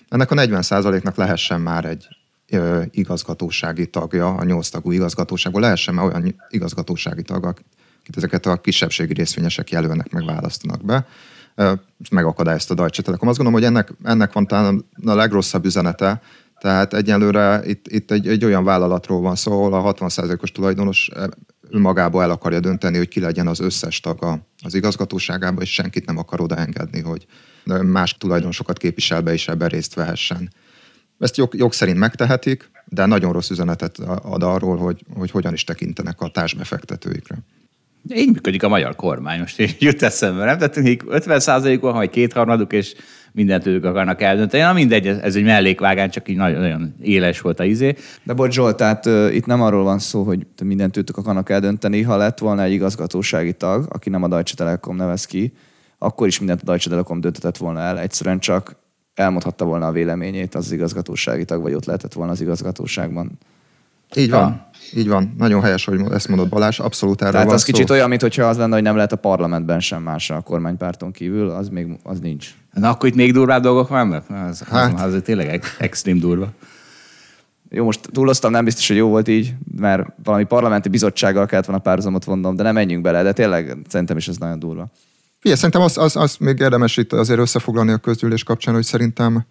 ennek 0.10 0.32
a 0.32 0.36
40%-nak 0.36 1.16
lehessen 1.16 1.62
már 1.62 1.86
egy 1.86 2.08
igazgatósági 2.92 3.88
tagja, 3.88 4.34
a 4.34 4.44
nyolc 4.44 4.70
tagú 4.70 4.92
igazgatóságból 4.92 5.62
lehessen 5.62 5.94
már 5.94 6.06
olyan 6.06 6.36
igazgatósági 6.50 7.22
tag, 7.22 7.46
akit 7.46 8.18
ezeket 8.18 8.46
a 8.46 8.62
kisebbségi 8.62 9.14
részvényesek 9.14 9.70
jelölnek, 9.70 10.12
meg 10.12 10.26
választanak 10.26 10.86
be. 10.86 11.08
Megakadályozta 12.12 12.74
a 12.74 12.78
Deutsche 12.78 13.04
Telekom. 13.04 13.28
Azt 13.28 13.38
gondolom, 13.38 13.62
hogy 13.62 13.70
ennek, 13.70 13.94
ennek 14.04 14.34
van 14.34 14.48
talán 14.48 14.86
a 15.06 15.14
legrosszabb 15.14 15.66
üzenete, 15.66 16.22
tehát 16.60 16.94
egyelőre 16.94 17.62
itt, 17.66 17.88
itt 17.88 18.12
egy, 18.12 18.28
egy 18.28 18.46
olyan 18.46 18.64
vállalatról 18.64 19.22
van 19.22 19.36
szó, 19.36 19.52
ahol 19.52 19.74
a 19.74 19.94
60%-os 19.94 20.52
tulajdonos 20.52 21.10
önmagába 21.70 22.22
el 22.22 22.30
akarja 22.30 22.60
dönteni, 22.60 22.98
hogy 22.98 23.08
ki 23.08 23.20
legyen 23.20 23.48
az 23.48 23.60
összes 23.60 24.00
tag 24.00 24.40
az 24.64 24.74
igazgatóságában, 24.74 25.62
és 25.62 25.74
senkit 25.74 26.06
nem 26.06 26.18
akar 26.18 26.42
odaengedni, 26.42 27.02
hogy 27.02 27.26
más 27.84 28.18
tulajdonosokat 28.18 28.78
képviselve 28.78 29.34
is 29.34 29.48
ebben 29.48 29.70
részt 29.70 29.94
vehessen. 29.94 30.50
Ezt 31.20 31.38
jog, 31.38 31.56
jog 31.56 31.74
szerint 31.74 31.98
megtehetik, 31.98 32.70
de 32.86 33.06
nagyon 33.06 33.34
rossz 33.34 33.50
üzenetet 33.50 33.98
ad 34.24 34.44
arról, 34.44 34.78
hogy, 34.78 35.04
hogy 35.16 35.32
hogyan 35.32 35.54
is 35.54 35.64
tekintenek 35.64 36.22
a 36.22 36.30
társbefektetőikre. 36.30 37.38
Így 38.16 38.32
működik 38.32 38.64
a 38.64 38.68
magyar 38.68 38.96
kormány, 38.96 39.40
most 39.40 39.60
így 39.60 39.76
jut 39.80 40.02
eszembe, 40.02 40.46
nem? 40.46 40.58
Tehát 40.58 41.02
50 41.08 41.80
on 41.82 41.94
vagy 41.94 42.10
kétharmaduk, 42.10 42.74
és 42.74 42.96
mindent 43.32 43.66
ők 43.66 43.86
akarnak 43.86 44.22
eldönteni. 44.22 44.64
Na 44.64 44.74
mindegy, 44.74 45.08
ez 45.08 45.36
egy 45.36 45.44
mellékvágány, 45.44 46.10
csak 46.10 46.30
így 46.30 46.36
nagyon, 46.36 46.60
nagyon 46.60 46.96
éles 47.02 47.42
volt 47.42 47.60
a 47.60 47.64
izé. 47.64 47.96
De 48.24 48.34
bocs 48.34 48.54
Zsolt, 48.54 48.78
tehát 48.78 49.06
uh, 49.06 49.36
itt 49.36 49.46
nem 49.46 49.62
arról 49.62 49.84
van 49.84 50.00
szó, 50.00 50.24
hogy 50.24 50.46
mindent 50.64 50.98
ők 50.98 51.18
akarnak 51.18 51.50
eldönteni. 51.50 52.02
Ha 52.02 52.18
lett 52.18 52.40
volna 52.40 52.64
egy 52.64 52.72
igazgatósági 52.72 53.54
tag, 53.54 53.86
aki 53.90 54.10
nem 54.10 54.24
a 54.24 54.28
Deutsche 54.28 54.56
Telekom 54.56 54.96
nevez 54.96 55.26
ki, 55.26 55.54
akkor 55.98 56.28
is 56.28 56.40
mindent 56.40 56.62
a 56.62 56.66
Deutsche 56.66 56.90
Telekom 56.90 57.20
döntetett 57.20 57.58
volna 57.58 57.80
el. 57.80 58.00
Egyszerűen 58.00 58.40
csak 58.40 58.76
elmondhatta 59.18 59.66
volna 59.66 59.88
a 59.88 59.92
véleményét 59.92 60.56
az 60.56 60.72
igazgatósági 60.72 61.46
tag, 61.46 61.62
vagy 61.62 61.74
ott 61.74 61.86
lehetett 61.86 62.14
volna 62.14 62.32
az 62.32 62.42
igazgatóságban. 62.42 63.32
Így 64.16 64.30
van. 64.30 64.40
Ja. 64.40 64.70
Így 65.00 65.08
van. 65.08 65.34
Nagyon 65.38 65.62
helyes, 65.62 65.86
hogy 65.86 66.02
ezt 66.12 66.28
mondod 66.28 66.50
Balázs. 66.50 66.80
Abszolút 66.80 67.22
erről 67.22 67.32
Tehát 67.32 67.48
van 67.48 67.56
az 67.56 67.62
szó. 67.62 67.72
kicsit 67.72 67.90
olyan, 67.90 68.10
mintha 68.10 68.44
az 68.44 68.58
lenne, 68.58 68.74
hogy 68.74 68.84
nem 68.84 68.96
lehet 68.96 69.12
a 69.12 69.16
parlamentben 69.16 69.80
sem 69.80 70.04
más 70.04 70.30
a 70.30 70.42
kormánypárton 70.42 71.12
kívül, 71.12 71.50
az 71.50 71.70
még 71.70 71.88
az 72.04 72.20
nincs. 72.20 72.50
Na 72.74 72.90
akkor 72.90 73.10
itt 73.10 73.16
még 73.16 73.34
durvább 73.34 73.62
dolgok 73.62 73.88
vannak? 73.88 74.30
Az, 74.50 74.62
hát. 74.62 74.94
az, 74.94 75.02
az, 75.02 75.14
az 75.14 75.22
tényleg 75.24 75.64
extrém 75.80 76.20
durva. 76.20 76.48
Jó, 77.70 77.86
most 77.86 78.10
túloztam, 78.12 78.52
nem 78.52 78.66
biztos, 78.66 78.88
hogy 78.88 78.98
jó 78.98 79.08
volt 79.08 79.28
így, 79.28 79.54
mert 79.78 80.06
valami 80.24 80.44
parlamenti 80.44 80.90
bizottsággal 80.90 81.46
kellett 81.46 81.66
volna 81.66 81.82
párhuzamot 81.82 82.24
vonnom, 82.24 82.56
de 82.56 82.64
nem 82.64 82.74
menjünk 82.74 83.04
bele, 83.04 83.24
de 83.24 83.34
tényleg 83.34 83.78
szerintem 83.88 84.18
is 84.18 84.28
ez 84.28 84.38
nagyon 84.38 84.60
durva. 84.60 84.88
Figyelj, 85.48 85.62
szerintem 85.64 85.88
azt 85.88 85.98
az, 85.98 86.16
az 86.16 86.38
még 86.40 86.60
érdemes 86.60 86.98
itt 86.98 87.14
azért 87.14 87.40
összefoglalni 87.40 87.92
a 87.92 87.98
közgyűlés 87.98 88.44
kapcsán, 88.44 88.74
hogy 88.74 88.84
szerintem 88.84 89.46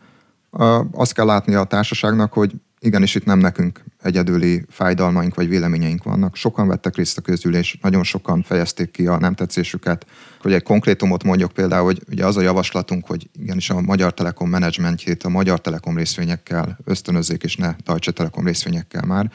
azt 0.92 1.12
kell 1.12 1.24
látni 1.24 1.54
a 1.54 1.64
társaságnak, 1.64 2.32
hogy 2.32 2.52
igenis 2.78 3.14
itt 3.14 3.24
nem 3.24 3.38
nekünk 3.38 3.84
egyedüli 4.02 4.64
fájdalmaink 4.68 5.34
vagy 5.34 5.48
véleményeink 5.48 6.02
vannak. 6.02 6.36
Sokan 6.36 6.68
vettek 6.68 6.96
részt 6.96 7.18
a 7.18 7.20
közgyűlés, 7.20 7.78
nagyon 7.82 8.02
sokan 8.04 8.42
fejezték 8.42 8.90
ki 8.90 9.06
a 9.06 9.18
nem 9.18 9.34
tetszésüket. 9.34 10.06
Hogy 10.40 10.52
egy 10.52 10.62
konkrétumot 10.62 11.24
mondjuk 11.24 11.52
például, 11.52 11.84
hogy 11.84 12.02
ugye 12.10 12.26
az 12.26 12.36
a 12.36 12.40
javaslatunk, 12.40 13.06
hogy 13.06 13.28
igenis 13.38 13.70
a 13.70 13.80
Magyar 13.80 14.14
Telekom 14.14 14.48
menedzsmentjét 14.48 15.22
a 15.22 15.28
Magyar 15.28 15.60
Telekom 15.60 15.96
részvényekkel 15.96 16.78
ösztönözzék, 16.84 17.42
és 17.42 17.56
ne 17.56 17.74
Deutsche 17.84 18.12
Telekom 18.12 18.44
részvényekkel 18.44 19.04
már. 19.06 19.32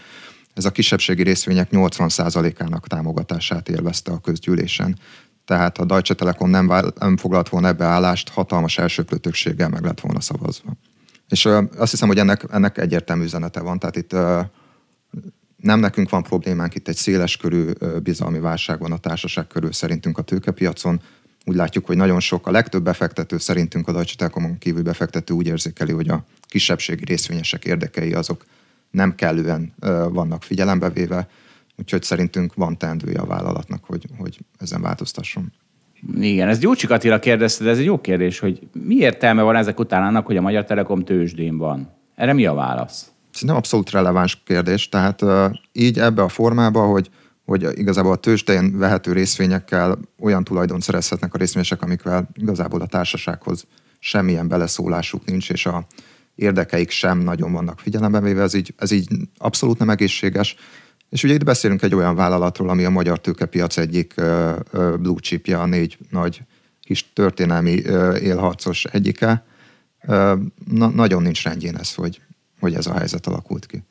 Ez 0.53 0.65
a 0.65 0.71
kisebbségi 0.71 1.23
részvények 1.23 1.69
80%-ának 1.71 2.87
támogatását 2.87 3.69
élvezte 3.69 4.11
a 4.11 4.19
közgyűlésen 4.19 4.97
tehát 5.45 5.77
a 5.77 5.85
Deutsche 5.85 6.13
Telekom 6.13 6.49
nem, 6.49 6.67
vál, 6.67 6.93
nem 6.99 7.17
foglalt 7.17 7.49
volna 7.49 7.67
ebbe 7.67 7.85
állást, 7.85 8.29
hatalmas 8.29 8.77
elsőprő 8.77 9.17
többséggel 9.17 9.69
meg 9.69 9.83
lett 9.83 9.99
volna 9.99 10.21
szavazva. 10.21 10.71
És 11.29 11.45
uh, 11.45 11.63
azt 11.77 11.91
hiszem, 11.91 12.07
hogy 12.07 12.17
ennek, 12.17 12.45
ennek 12.51 12.77
egyértelmű 12.77 13.23
üzenete 13.23 13.59
van. 13.59 13.79
Tehát 13.79 13.95
itt 13.95 14.13
uh, 14.13 14.39
nem 15.61 15.79
nekünk 15.79 16.09
van 16.09 16.23
problémánk, 16.23 16.75
itt 16.75 16.87
egy 16.87 16.95
széles 16.95 17.37
körű 17.37 17.71
bizalmi 18.03 18.39
válság 18.39 18.79
van 18.79 18.91
a 18.91 18.97
társaság 18.97 19.47
körül 19.47 19.71
szerintünk 19.71 20.17
a 20.17 20.21
tőkepiacon. 20.21 21.01
Úgy 21.45 21.55
látjuk, 21.55 21.85
hogy 21.85 21.97
nagyon 21.97 22.19
sok, 22.19 22.47
a 22.47 22.51
legtöbb 22.51 22.83
befektető 22.83 23.37
szerintünk 23.37 23.87
a 23.87 23.91
Deutsche 23.91 24.15
Telekomon 24.17 24.57
kívül 24.57 24.83
befektető 24.83 25.33
úgy 25.33 25.47
érzékeli, 25.47 25.91
hogy 25.91 26.09
a 26.09 26.25
kisebbségi 26.41 27.05
részvényesek 27.05 27.65
érdekei 27.65 28.13
azok 28.13 28.45
nem 28.91 29.15
kellően 29.15 29.73
vannak 30.09 30.43
figyelembe 30.43 30.89
véve 30.89 31.27
Úgyhogy 31.77 32.03
szerintünk 32.03 32.53
van 32.53 32.77
teendője 32.77 33.19
a 33.19 33.25
vállalatnak, 33.25 33.83
hogy, 33.83 34.05
hogy 34.17 34.39
ezen 34.57 34.81
változtasson. 34.81 35.53
Igen, 36.19 36.47
ez 36.47 36.59
Gyurcsik 36.59 36.89
Attila 36.89 37.19
kérdezte, 37.19 37.63
de 37.63 37.69
ez 37.69 37.77
egy 37.77 37.85
jó 37.85 38.01
kérdés, 38.01 38.39
hogy 38.39 38.67
mi 38.85 38.95
értelme 38.95 39.41
van 39.41 39.55
ezek 39.55 39.79
után 39.79 40.03
annak, 40.03 40.25
hogy 40.25 40.37
a 40.37 40.41
Magyar 40.41 40.65
Telekom 40.65 41.03
tőzsdén 41.03 41.57
van? 41.57 41.93
Erre 42.15 42.33
mi 42.33 42.45
a 42.45 42.53
válasz? 42.53 43.11
Szerintem 43.31 43.57
abszolút 43.57 43.91
releváns 43.91 44.41
kérdés. 44.45 44.89
Tehát 44.89 45.23
így 45.71 45.99
ebbe 45.99 46.21
a 46.21 46.27
formába, 46.27 46.85
hogy 46.85 47.09
hogy 47.45 47.67
igazából 47.79 48.11
a 48.11 48.15
tőzsdén 48.15 48.77
vehető 48.77 49.11
részvényekkel 49.11 49.99
olyan 50.19 50.43
tulajdon 50.43 50.79
szerezhetnek 50.79 51.33
a 51.33 51.37
részvényesek, 51.37 51.81
amikvel 51.81 52.29
igazából 52.33 52.81
a 52.81 52.85
társasághoz 52.85 53.65
semmilyen 53.99 54.47
beleszólásuk 54.47 55.25
nincs, 55.25 55.49
és 55.49 55.65
a 55.65 55.85
érdekeik 56.35 56.89
sem 56.89 57.19
nagyon 57.19 57.51
vannak 57.51 57.79
figyelembe 57.79 58.19
véve, 58.19 58.41
ez 58.41 58.53
így, 58.53 58.73
ez 58.77 58.91
így 58.91 59.07
abszolút 59.37 59.79
nem 59.79 59.89
egészséges. 59.89 60.55
És 61.11 61.23
ugye 61.23 61.33
itt 61.33 61.43
beszélünk 61.43 61.81
egy 61.81 61.95
olyan 61.95 62.15
vállalatról, 62.15 62.69
ami 62.69 62.83
a 62.83 62.89
magyar 62.89 63.19
tőkepiac 63.19 63.77
egyik 63.77 64.13
blue 64.73 65.19
chipja, 65.19 65.61
a 65.61 65.65
négy 65.65 65.97
nagy 66.09 66.41
kis 66.81 67.13
történelmi 67.13 67.81
élharcos 68.21 68.85
egyike. 68.85 69.45
Na, 70.71 70.87
nagyon 70.87 71.21
nincs 71.21 71.43
rendjén 71.43 71.75
ez, 71.75 71.93
hogy, 71.93 72.21
hogy 72.59 72.73
ez 72.73 72.87
a 72.87 72.93
helyzet 72.97 73.27
alakult 73.27 73.65
ki. 73.65 73.83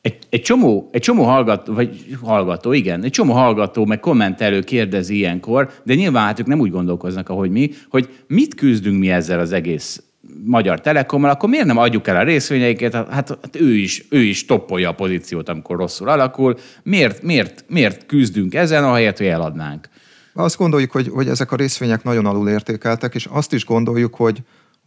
Egy, 0.00 0.18
egy, 0.28 0.42
csomó, 0.42 0.88
egy 0.92 1.00
csomó 1.00 1.24
hallgató, 1.24 1.74
vagy 1.74 2.16
hallgató, 2.22 2.72
igen, 2.72 3.02
egy 3.02 3.10
csomó 3.10 3.32
hallgató, 3.32 3.84
meg 3.84 4.00
kommentelő 4.00 4.60
kérdezi 4.60 5.16
ilyenkor, 5.16 5.70
de 5.84 5.94
nyilván 5.94 6.24
hát 6.24 6.40
ők 6.40 6.46
nem 6.46 6.60
úgy 6.60 6.70
gondolkoznak, 6.70 7.28
ahogy 7.28 7.50
mi, 7.50 7.70
hogy 7.88 8.24
mit 8.26 8.54
küzdünk 8.54 8.98
mi 8.98 9.10
ezzel 9.10 9.38
az 9.38 9.52
egész 9.52 10.02
Magyar 10.44 10.80
Telekommal, 10.80 11.30
akkor 11.30 11.48
miért 11.48 11.66
nem 11.66 11.78
adjuk 11.78 12.06
el 12.06 12.16
a 12.16 12.22
részvényeiket? 12.22 12.92
Hát, 12.92 13.08
hát 13.10 13.50
ő 13.52 13.74
is, 13.74 14.06
ő 14.10 14.18
is 14.18 14.44
toppolja 14.44 14.88
a 14.88 14.94
pozíciót, 14.94 15.48
amikor 15.48 15.76
rosszul 15.76 16.08
alakul. 16.08 16.58
Miért, 16.82 17.22
miért, 17.22 17.64
miért 17.68 18.06
küzdünk 18.06 18.54
ezen, 18.54 18.84
ahelyett, 18.84 19.18
hogy 19.18 19.26
eladnánk? 19.26 19.88
Azt 20.32 20.56
gondoljuk, 20.56 20.90
hogy, 20.90 21.08
hogy 21.08 21.28
ezek 21.28 21.52
a 21.52 21.56
részvények 21.56 22.02
nagyon 22.02 22.26
alul 22.26 22.48
értékeltek, 22.48 23.14
és 23.14 23.26
azt 23.30 23.52
is 23.52 23.64
gondoljuk, 23.64 24.14
hogy, 24.14 24.42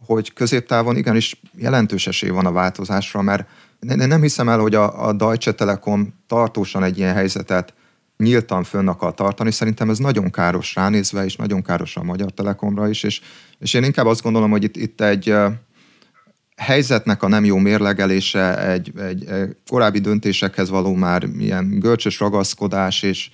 hogy 0.06 0.32
középtávon 0.32 0.96
igenis 0.96 1.40
jelentős 1.56 2.06
esély 2.06 2.30
van 2.30 2.46
a 2.46 2.52
változásra, 2.52 3.22
mert 3.22 3.46
nem 3.80 4.22
hiszem 4.22 4.48
el, 4.48 4.58
hogy 4.58 4.74
a, 4.74 5.06
a 5.06 5.12
Deutsche 5.12 5.52
Telekom 5.52 6.14
tartósan 6.26 6.82
egy 6.82 6.98
ilyen 6.98 7.14
helyzetet 7.14 7.74
nyíltan 8.18 8.64
fönn 8.64 8.88
akar 8.88 9.14
tartani. 9.14 9.50
Szerintem 9.50 9.90
ez 9.90 9.98
nagyon 9.98 10.30
káros 10.30 10.74
ránézve, 10.74 11.24
és 11.24 11.36
nagyon 11.36 11.62
káros 11.62 11.96
a 11.96 12.02
Magyar 12.02 12.30
Telekomra 12.30 12.88
is, 12.88 13.02
és, 13.02 13.20
és 13.58 13.74
én 13.74 13.84
inkább 13.84 14.06
azt 14.06 14.22
gondolom, 14.22 14.50
hogy 14.50 14.62
itt, 14.62 14.76
itt 14.76 15.00
egy 15.00 15.34
helyzetnek 16.56 17.22
a 17.22 17.28
nem 17.28 17.44
jó 17.44 17.56
mérlegelése, 17.56 18.68
egy, 18.70 18.92
egy, 18.98 19.26
korábbi 19.70 19.98
döntésekhez 19.98 20.68
való 20.68 20.94
már 20.94 21.22
ilyen 21.38 21.78
görcsös 21.78 22.20
ragaszkodás 22.20 23.02
és 23.02 23.30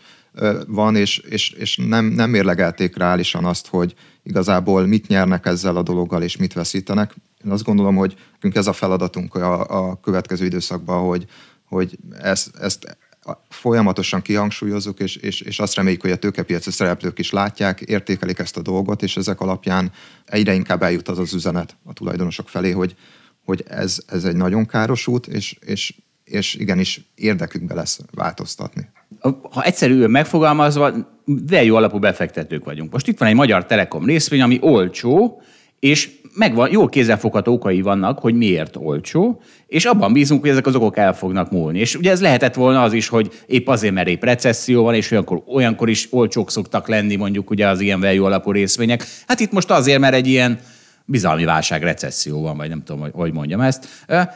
van, 0.66 0.96
és, 0.96 1.18
és, 1.18 1.50
és 1.50 1.76
nem, 1.76 2.04
nem 2.04 2.30
mérlegelték 2.30 2.96
reálisan 2.96 3.44
azt, 3.44 3.66
hogy 3.66 3.94
igazából 4.22 4.86
mit 4.86 5.06
nyernek 5.06 5.46
ezzel 5.46 5.76
a 5.76 5.82
dologgal, 5.82 6.22
és 6.22 6.36
mit 6.36 6.52
veszítenek. 6.52 7.14
Én 7.44 7.50
azt 7.50 7.64
gondolom, 7.64 7.96
hogy 7.96 8.16
ez 8.40 8.66
a 8.66 8.72
feladatunk 8.72 9.34
a, 9.34 9.88
a 9.88 10.00
következő 10.00 10.44
időszakban, 10.44 11.06
hogy, 11.06 11.26
hogy 11.64 11.98
ezt, 12.20 12.56
ezt 12.56 12.96
folyamatosan 13.48 14.22
kihangsúlyozzuk, 14.22 15.00
és, 15.00 15.16
és, 15.16 15.40
és 15.40 15.58
azt 15.58 15.74
reméljük, 15.74 16.00
hogy 16.00 16.10
a 16.10 16.16
tőkepiaci 16.16 16.70
szereplők 16.70 17.18
is 17.18 17.30
látják, 17.30 17.80
értékelik 17.80 18.38
ezt 18.38 18.56
a 18.56 18.62
dolgot, 18.62 19.02
és 19.02 19.16
ezek 19.16 19.40
alapján 19.40 19.92
egyre 20.26 20.54
inkább 20.54 20.82
eljut 20.82 21.08
az 21.08 21.18
az 21.18 21.34
üzenet 21.34 21.76
a 21.84 21.92
tulajdonosok 21.92 22.48
felé, 22.48 22.70
hogy, 22.70 22.96
hogy 23.44 23.64
ez, 23.68 23.98
ez 24.06 24.24
egy 24.24 24.36
nagyon 24.36 24.66
káros 24.66 25.06
út, 25.06 25.26
és, 25.26 25.56
és, 25.60 25.94
és 26.24 26.54
igenis 26.54 27.00
érdekükbe 27.14 27.74
lesz 27.74 28.00
változtatni. 28.10 28.88
Ha 29.50 29.62
egyszerűen 29.62 30.10
megfogalmazva, 30.10 30.92
de 31.24 31.64
jó 31.64 31.76
alapú 31.76 31.98
befektetők 31.98 32.64
vagyunk. 32.64 32.92
Most 32.92 33.08
itt 33.08 33.18
van 33.18 33.28
egy 33.28 33.34
Magyar 33.34 33.66
Telekom 33.66 34.04
részvény, 34.04 34.40
ami 34.40 34.58
olcsó, 34.60 35.42
és 35.78 36.10
megvan, 36.34 36.70
jól 36.70 36.88
kézzelfogható 36.88 37.52
okai 37.52 37.80
vannak, 37.80 38.18
hogy 38.18 38.34
miért 38.34 38.76
olcsó, 38.76 39.40
és 39.66 39.84
abban 39.84 40.12
bízunk, 40.12 40.40
hogy 40.40 40.50
ezek 40.50 40.66
az 40.66 40.74
okok 40.74 40.96
el 40.96 41.14
fognak 41.14 41.50
múlni. 41.50 41.78
És 41.78 41.94
ugye 41.94 42.10
ez 42.10 42.20
lehetett 42.20 42.54
volna 42.54 42.82
az 42.82 42.92
is, 42.92 43.08
hogy 43.08 43.30
épp 43.46 43.68
azért, 43.68 43.94
mert 43.94 44.08
épp 44.08 44.24
recesszió 44.24 44.82
van, 44.82 44.94
és 44.94 45.10
olyankor, 45.10 45.42
olyankor 45.46 45.88
is 45.88 46.08
olcsók 46.10 46.50
szoktak 46.50 46.88
lenni 46.88 47.16
mondjuk 47.16 47.50
ugye 47.50 47.66
az 47.66 47.80
ilyen 47.80 48.00
value 48.00 48.26
alapú 48.26 48.50
részvények. 48.50 49.04
Hát 49.26 49.40
itt 49.40 49.52
most 49.52 49.70
azért, 49.70 50.00
mert 50.00 50.14
egy 50.14 50.26
ilyen 50.26 50.58
bizalmi 51.04 51.44
válság, 51.44 51.82
recesszió 51.82 52.42
van, 52.42 52.56
vagy 52.56 52.68
nem 52.68 52.82
tudom, 52.82 53.00
hogy, 53.00 53.10
hogy 53.14 53.32
mondjam 53.32 53.60
ezt. 53.60 53.88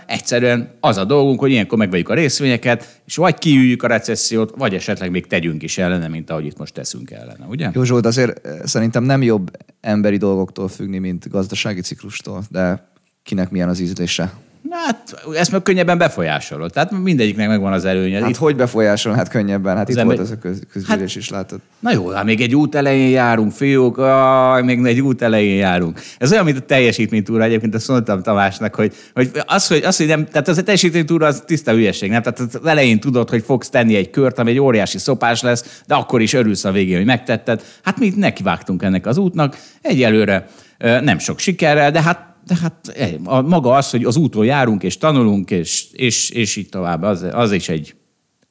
Egyszerűen 0.06 0.76
az 0.80 0.96
a 0.96 1.04
dolgunk, 1.04 1.40
hogy 1.40 1.50
ilyenkor 1.50 1.78
megvegyük 1.78 2.08
a 2.08 2.14
részvényeket, 2.14 3.00
és 3.06 3.16
vagy 3.16 3.38
kiüljük 3.38 3.82
a 3.82 3.86
recessziót, 3.86 4.54
vagy 4.56 4.74
esetleg 4.74 5.10
még 5.10 5.26
tegyünk 5.26 5.62
is 5.62 5.78
ellene, 5.78 6.08
mint 6.08 6.30
ahogy 6.30 6.46
itt 6.46 6.58
most 6.58 6.74
teszünk 6.74 7.10
ellene, 7.10 7.46
ugye? 7.48 7.70
Jó 7.74 7.82
Zsolt, 7.82 8.06
azért 8.06 8.40
szerintem 8.64 9.04
nem 9.04 9.22
jobb 9.22 9.50
emberi 9.80 10.16
dolgoktól 10.16 10.68
függni, 10.68 10.98
mint 10.98 11.28
gazdasági 11.28 11.80
ciklustól, 11.80 12.44
de 12.50 12.88
kinek 13.22 13.50
milyen 13.50 13.68
az 13.68 13.80
ízlése. 13.80 14.32
Hát 14.70 15.14
ezt 15.34 15.52
meg 15.52 15.62
könnyebben 15.62 15.98
befolyásolod. 15.98 16.72
Tehát 16.72 16.90
mindegyiknek 16.90 17.48
megvan 17.48 17.72
az 17.72 17.84
előnye. 17.84 18.20
Hát 18.20 18.30
Itt, 18.30 18.36
hogy 18.36 18.56
befolyásol? 18.56 19.12
Hát 19.12 19.28
könnyebben. 19.28 19.76
Hát 19.76 19.88
itt 19.88 19.96
ember- 19.96 20.16
volt 20.16 20.30
ez 20.30 20.36
a 20.36 20.38
köz, 20.40 20.62
közgyűlés 20.72 21.16
is, 21.16 21.28
látod. 21.28 21.60
na 21.80 21.92
jó, 21.92 22.08
hát 22.08 22.24
még 22.24 22.40
egy 22.40 22.54
út 22.54 22.74
elején 22.74 23.08
járunk, 23.08 23.52
fiúk, 23.52 23.98
aj, 23.98 24.62
még 24.62 24.84
egy 24.84 25.00
út 25.00 25.22
elején 25.22 25.56
járunk. 25.56 26.00
Ez 26.18 26.32
olyan, 26.32 26.44
mint 26.44 26.56
a 26.56 26.60
teljesítménytúra, 26.60 27.42
egyébként 27.42 27.74
azt 27.74 27.88
mondtam 27.88 28.22
Tamásnak, 28.22 28.74
hogy, 28.74 28.94
hogy 29.14 29.30
az, 29.46 29.66
hogy, 29.66 29.82
az, 29.84 29.96
hogy 29.96 30.06
nem, 30.06 30.26
tehát 30.26 30.48
az 30.48 30.58
a 30.58 30.62
teljesítménytúra 30.62 31.26
az 31.26 31.42
tiszta 31.46 31.72
hülyeség, 31.72 32.10
nem? 32.10 32.22
Tehát 32.22 32.38
az 32.38 32.66
elején 32.66 33.00
tudod, 33.00 33.28
hogy 33.30 33.42
fogsz 33.42 33.68
tenni 33.68 33.96
egy 33.96 34.10
kört, 34.10 34.38
ami 34.38 34.50
egy 34.50 34.60
óriási 34.60 34.98
szopás 34.98 35.42
lesz, 35.42 35.82
de 35.86 35.94
akkor 35.94 36.20
is 36.20 36.32
örülsz 36.32 36.64
a 36.64 36.72
végén, 36.72 36.96
hogy 36.96 37.06
megtetted. 37.06 37.62
Hát 37.82 37.98
mi 37.98 38.06
itt 38.06 38.16
nekivágtunk 38.16 38.82
ennek 38.82 39.06
az 39.06 39.18
útnak, 39.18 39.56
egyelőre 39.82 40.46
nem 40.78 41.18
sok 41.18 41.38
sikerrel, 41.38 41.90
de 41.90 42.02
hát 42.02 42.26
de 42.48 42.56
hát 42.56 42.88
eh, 42.88 43.14
a, 43.24 43.42
maga 43.42 43.74
az, 43.74 43.90
hogy 43.90 44.04
az 44.04 44.16
úton 44.16 44.44
járunk, 44.44 44.82
és 44.82 44.98
tanulunk, 44.98 45.50
és, 45.50 45.86
és, 45.92 46.30
és 46.30 46.56
így 46.56 46.68
tovább, 46.68 47.02
az, 47.02 47.26
az 47.30 47.52
is 47.52 47.68
egy 47.68 47.94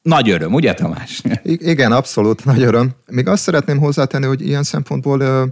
nagy 0.02 0.30
öröm, 0.30 0.52
ugye 0.52 0.74
Tamás? 0.74 1.22
I- 1.42 1.68
igen, 1.70 1.92
abszolút, 1.92 2.44
nagy 2.44 2.62
öröm. 2.62 2.90
Még 3.10 3.26
azt 3.26 3.42
szeretném 3.42 3.78
hozzátenni, 3.78 4.26
hogy 4.26 4.46
ilyen 4.46 4.62
szempontból 4.62 5.20
ö, 5.20 5.44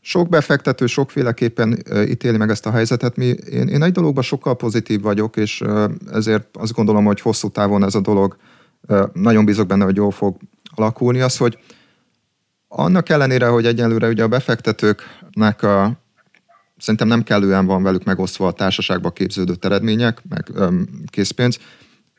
sok 0.00 0.28
befektető 0.28 0.86
sokféleképpen 0.86 1.78
ö, 1.88 2.02
ítéli 2.02 2.36
meg 2.36 2.50
ezt 2.50 2.66
a 2.66 2.70
helyzetet. 2.70 3.16
Mi, 3.16 3.34
én, 3.50 3.68
én 3.68 3.82
egy 3.82 3.92
dologban 3.92 4.22
sokkal 4.22 4.56
pozitív 4.56 5.00
vagyok, 5.00 5.36
és 5.36 5.60
ö, 5.60 5.88
ezért 6.12 6.56
azt 6.56 6.72
gondolom, 6.72 7.04
hogy 7.04 7.20
hosszú 7.20 7.48
távon 7.48 7.84
ez 7.84 7.94
a 7.94 8.00
dolog, 8.00 8.36
nagyon 9.12 9.44
bízok 9.44 9.66
benne, 9.66 9.84
hogy 9.84 9.96
jól 9.96 10.10
fog 10.10 10.36
alakulni, 10.74 11.20
az, 11.20 11.36
hogy 11.36 11.58
annak 12.68 13.08
ellenére, 13.08 13.46
hogy 13.46 13.66
egyelőre 13.66 14.08
ugye 14.08 14.22
a 14.22 14.28
befektetőknek 14.28 15.62
a, 15.62 16.03
szerintem 16.84 17.08
nem 17.08 17.22
kellően 17.22 17.66
van 17.66 17.82
velük 17.82 18.04
megosztva 18.04 18.46
a 18.46 18.52
társaságba 18.52 19.10
képződött 19.10 19.64
eredmények, 19.64 20.22
meg 20.28 20.50
öm, 20.54 20.88
készpénz, 21.06 21.58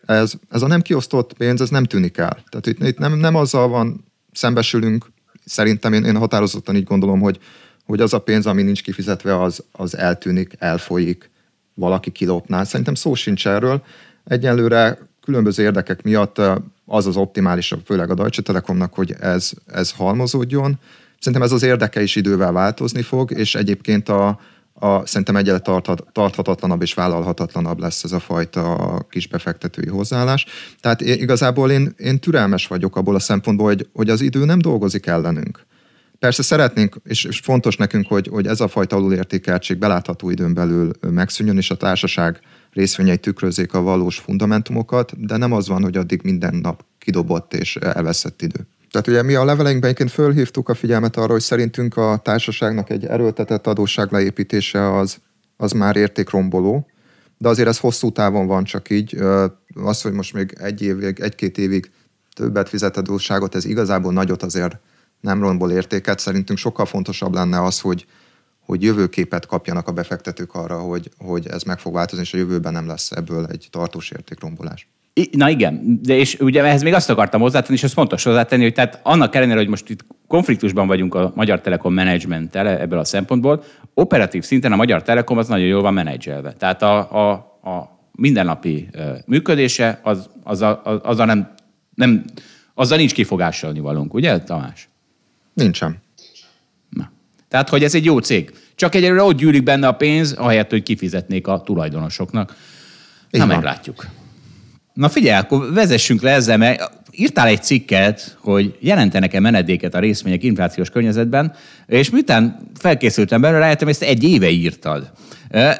ez, 0.05 0.33
ez 0.49 0.61
a 0.61 0.67
nem 0.67 0.81
kiosztott 0.81 1.33
pénz, 1.33 1.61
ez 1.61 1.69
nem 1.69 1.83
tűnik 1.83 2.17
el. 2.17 2.43
Tehát 2.49 2.67
itt, 2.67 2.83
itt 2.83 2.97
nem, 2.97 3.17
nem 3.17 3.35
azzal 3.35 3.67
van, 3.67 4.05
szembesülünk, 4.31 5.05
szerintem 5.45 5.93
én, 5.93 6.03
én 6.03 6.17
határozottan 6.17 6.75
így 6.75 6.83
gondolom, 6.83 7.19
hogy, 7.19 7.39
hogy 7.85 8.01
az 8.01 8.13
a 8.13 8.19
pénz, 8.19 8.45
ami 8.45 8.61
nincs 8.61 8.83
kifizetve, 8.83 9.41
az, 9.41 9.63
az 9.71 9.97
eltűnik, 9.97 10.55
elfolyik, 10.59 11.29
valaki 11.73 12.11
kilopná. 12.11 12.63
Szerintem 12.63 12.95
szó 12.95 13.13
sincs 13.13 13.47
erről. 13.47 13.83
Egyelőre 14.23 14.97
különböző 15.21 15.63
érdekek 15.63 16.03
miatt 16.03 16.41
az 16.85 17.07
az 17.07 17.17
optimálisabb, 17.17 17.81
főleg 17.85 18.09
a 18.09 18.13
Deutsche 18.13 18.41
Telekomnak, 18.41 18.93
hogy 18.93 19.15
ez, 19.19 19.51
ez 19.65 19.91
halmozódjon. 19.91 20.79
Szerintem 21.19 21.41
ez 21.41 21.51
az 21.51 21.63
érdeke 21.63 22.01
is 22.01 22.15
idővel 22.15 22.51
változni 22.51 23.01
fog, 23.01 23.31
és 23.31 23.55
egyébként 23.55 24.09
a, 24.09 24.39
a, 24.79 25.05
szerintem 25.05 25.35
egyre 25.35 25.59
tarthat, 25.59 26.03
tarthatatlanabb 26.11 26.81
és 26.81 26.93
vállalhatatlanabb 26.93 27.79
lesz 27.79 28.03
ez 28.03 28.11
a 28.11 28.19
fajta 28.19 29.05
kisbefektetői 29.09 29.87
hozzáállás. 29.87 30.45
Tehát 30.81 31.01
én, 31.01 31.21
igazából 31.21 31.71
én, 31.71 31.93
én 31.97 32.19
türelmes 32.19 32.67
vagyok 32.67 32.95
abból 32.95 33.15
a 33.15 33.19
szempontból, 33.19 33.67
hogy, 33.67 33.87
hogy 33.93 34.09
az 34.09 34.21
idő 34.21 34.45
nem 34.45 34.59
dolgozik 34.59 35.05
ellenünk. 35.05 35.65
Persze 36.19 36.43
szeretnénk, 36.43 36.95
és, 37.03 37.23
és 37.23 37.39
fontos 37.39 37.75
nekünk, 37.75 38.07
hogy, 38.07 38.27
hogy 38.27 38.47
ez 38.47 38.59
a 38.59 38.67
fajta 38.67 38.95
alulértékeltség 38.95 39.77
belátható 39.77 40.29
időn 40.29 40.53
belül 40.53 40.91
megszűnjön, 41.09 41.57
és 41.57 41.71
a 41.71 41.77
társaság 41.77 42.39
részvényei 42.73 43.17
tükrözzék 43.17 43.73
a 43.73 43.81
valós 43.81 44.17
fundamentumokat, 44.17 45.25
de 45.25 45.37
nem 45.37 45.51
az 45.51 45.67
van, 45.67 45.83
hogy 45.83 45.97
addig 45.97 46.21
minden 46.23 46.55
nap 46.55 46.85
kidobott 46.99 47.53
és 47.53 47.75
elveszett 47.75 48.41
idő. 48.41 48.67
Tehát 48.95 49.09
ugye 49.09 49.23
mi 49.23 49.35
a 49.35 49.45
leveleinkben 49.45 49.89
egyébként 49.89 50.11
fölhívtuk 50.11 50.69
a 50.69 50.73
figyelmet 50.73 51.17
arra, 51.17 51.31
hogy 51.31 51.41
szerintünk 51.41 51.97
a 51.97 52.19
társaságnak 52.23 52.89
egy 52.89 53.05
erőltetett 53.05 53.67
adósság 53.67 54.11
leépítése 54.11 54.97
az, 54.97 55.17
az 55.57 55.71
már 55.71 55.95
értékromboló, 55.95 56.87
de 57.37 57.47
azért 57.49 57.67
ez 57.67 57.79
hosszú 57.79 58.11
távon 58.11 58.47
van 58.47 58.63
csak 58.63 58.89
így. 58.89 59.17
Az, 59.75 60.01
hogy 60.01 60.11
most 60.11 60.33
még 60.33 60.55
egy 60.59 60.81
évig, 60.81 61.19
egy-két 61.19 61.57
évig 61.57 61.91
többet 62.33 62.69
fizet 62.69 62.97
adósságot, 62.97 63.55
ez 63.55 63.65
igazából 63.65 64.13
nagyot 64.13 64.43
azért 64.43 64.77
nem 65.21 65.41
rombol 65.41 65.71
értéket. 65.71 66.19
Szerintünk 66.19 66.59
sokkal 66.59 66.85
fontosabb 66.85 67.33
lenne 67.33 67.63
az, 67.63 67.79
hogy, 67.79 68.05
hogy 68.59 68.83
jövőképet 68.83 69.45
kapjanak 69.45 69.87
a 69.87 69.91
befektetők 69.91 70.53
arra, 70.53 70.79
hogy, 70.79 71.09
hogy 71.17 71.47
ez 71.47 71.63
meg 71.63 71.79
fog 71.79 71.93
változni, 71.93 72.23
és 72.23 72.33
a 72.33 72.37
jövőben 72.37 72.73
nem 72.73 72.87
lesz 72.87 73.11
ebből 73.11 73.45
egy 73.45 73.67
tartós 73.71 74.11
értékrombolás. 74.11 74.89
Na 75.31 75.49
igen, 75.49 75.99
de 76.01 76.15
és 76.15 76.37
ugye 76.39 76.63
ehhez 76.63 76.83
még 76.83 76.93
azt 76.93 77.09
akartam 77.09 77.41
hozzátenni, 77.41 77.73
és 77.73 77.83
ez 77.83 77.93
fontos 77.93 78.23
hozzátenni, 78.23 78.63
hogy 78.63 78.73
tehát 78.73 78.99
annak 79.03 79.35
ellenére, 79.35 79.57
hogy 79.57 79.67
most 79.67 79.89
itt 79.89 80.05
konfliktusban 80.27 80.87
vagyunk 80.87 81.15
a 81.15 81.31
Magyar 81.35 81.61
Telekom 81.61 81.93
menedzsmenttel 81.93 82.67
ebből 82.67 82.99
a 82.99 83.03
szempontból, 83.03 83.63
operatív 83.93 84.43
szinten 84.43 84.71
a 84.71 84.75
Magyar 84.75 85.03
Telekom 85.03 85.37
az 85.37 85.47
nagyon 85.47 85.65
jól 85.65 85.81
van 85.81 85.93
menedzselve. 85.93 86.53
Tehát 86.53 86.81
a, 86.81 86.97
a, 86.97 87.31
a 87.69 87.99
mindennapi 88.11 88.89
működése 89.25 89.99
az, 90.03 90.29
az, 90.43 90.61
a, 90.61 90.81
az, 90.83 90.99
az 91.03 91.19
a 91.19 91.25
nem, 91.25 91.53
nem, 91.93 92.23
azzal 92.73 92.97
nincs 92.97 93.13
kifogásolni 93.13 93.79
valónk, 93.79 94.13
ugye 94.13 94.39
Tamás? 94.39 94.89
Nincsen. 95.53 95.97
Na. 96.89 97.11
Tehát, 97.47 97.69
hogy 97.69 97.83
ez 97.83 97.95
egy 97.95 98.05
jó 98.05 98.19
cég. 98.19 98.53
Csak 98.75 98.95
egyelőre 98.95 99.23
ott 99.23 99.37
gyűlik 99.37 99.63
benne 99.63 99.87
a 99.87 99.91
pénz, 99.91 100.33
ahelyett, 100.33 100.69
hogy 100.69 100.83
kifizetnék 100.83 101.47
a 101.47 101.61
tulajdonosoknak. 101.61 102.55
Így 103.31 103.39
Na, 103.39 103.47
van. 103.47 103.55
meglátjuk. 103.55 104.05
Na 104.95 105.09
figyelj, 105.09 105.39
akkor 105.39 105.73
vezessünk 105.73 106.21
le 106.21 106.31
ezzel, 106.31 106.57
mert 106.57 106.91
írtál 107.11 107.47
egy 107.47 107.63
cikket, 107.63 108.37
hogy 108.39 108.75
jelentenek-e 108.79 109.39
menedéket 109.39 109.95
a 109.95 109.99
részvények 109.99 110.43
inflációs 110.43 110.89
környezetben, 110.89 111.53
és 111.87 112.09
miután 112.09 112.69
felkészültem 112.79 113.41
belőle, 113.41 113.59
rájöttem, 113.59 113.87
ezt 113.87 114.01
egy 114.01 114.23
éve 114.23 114.49
írtad. 114.49 115.11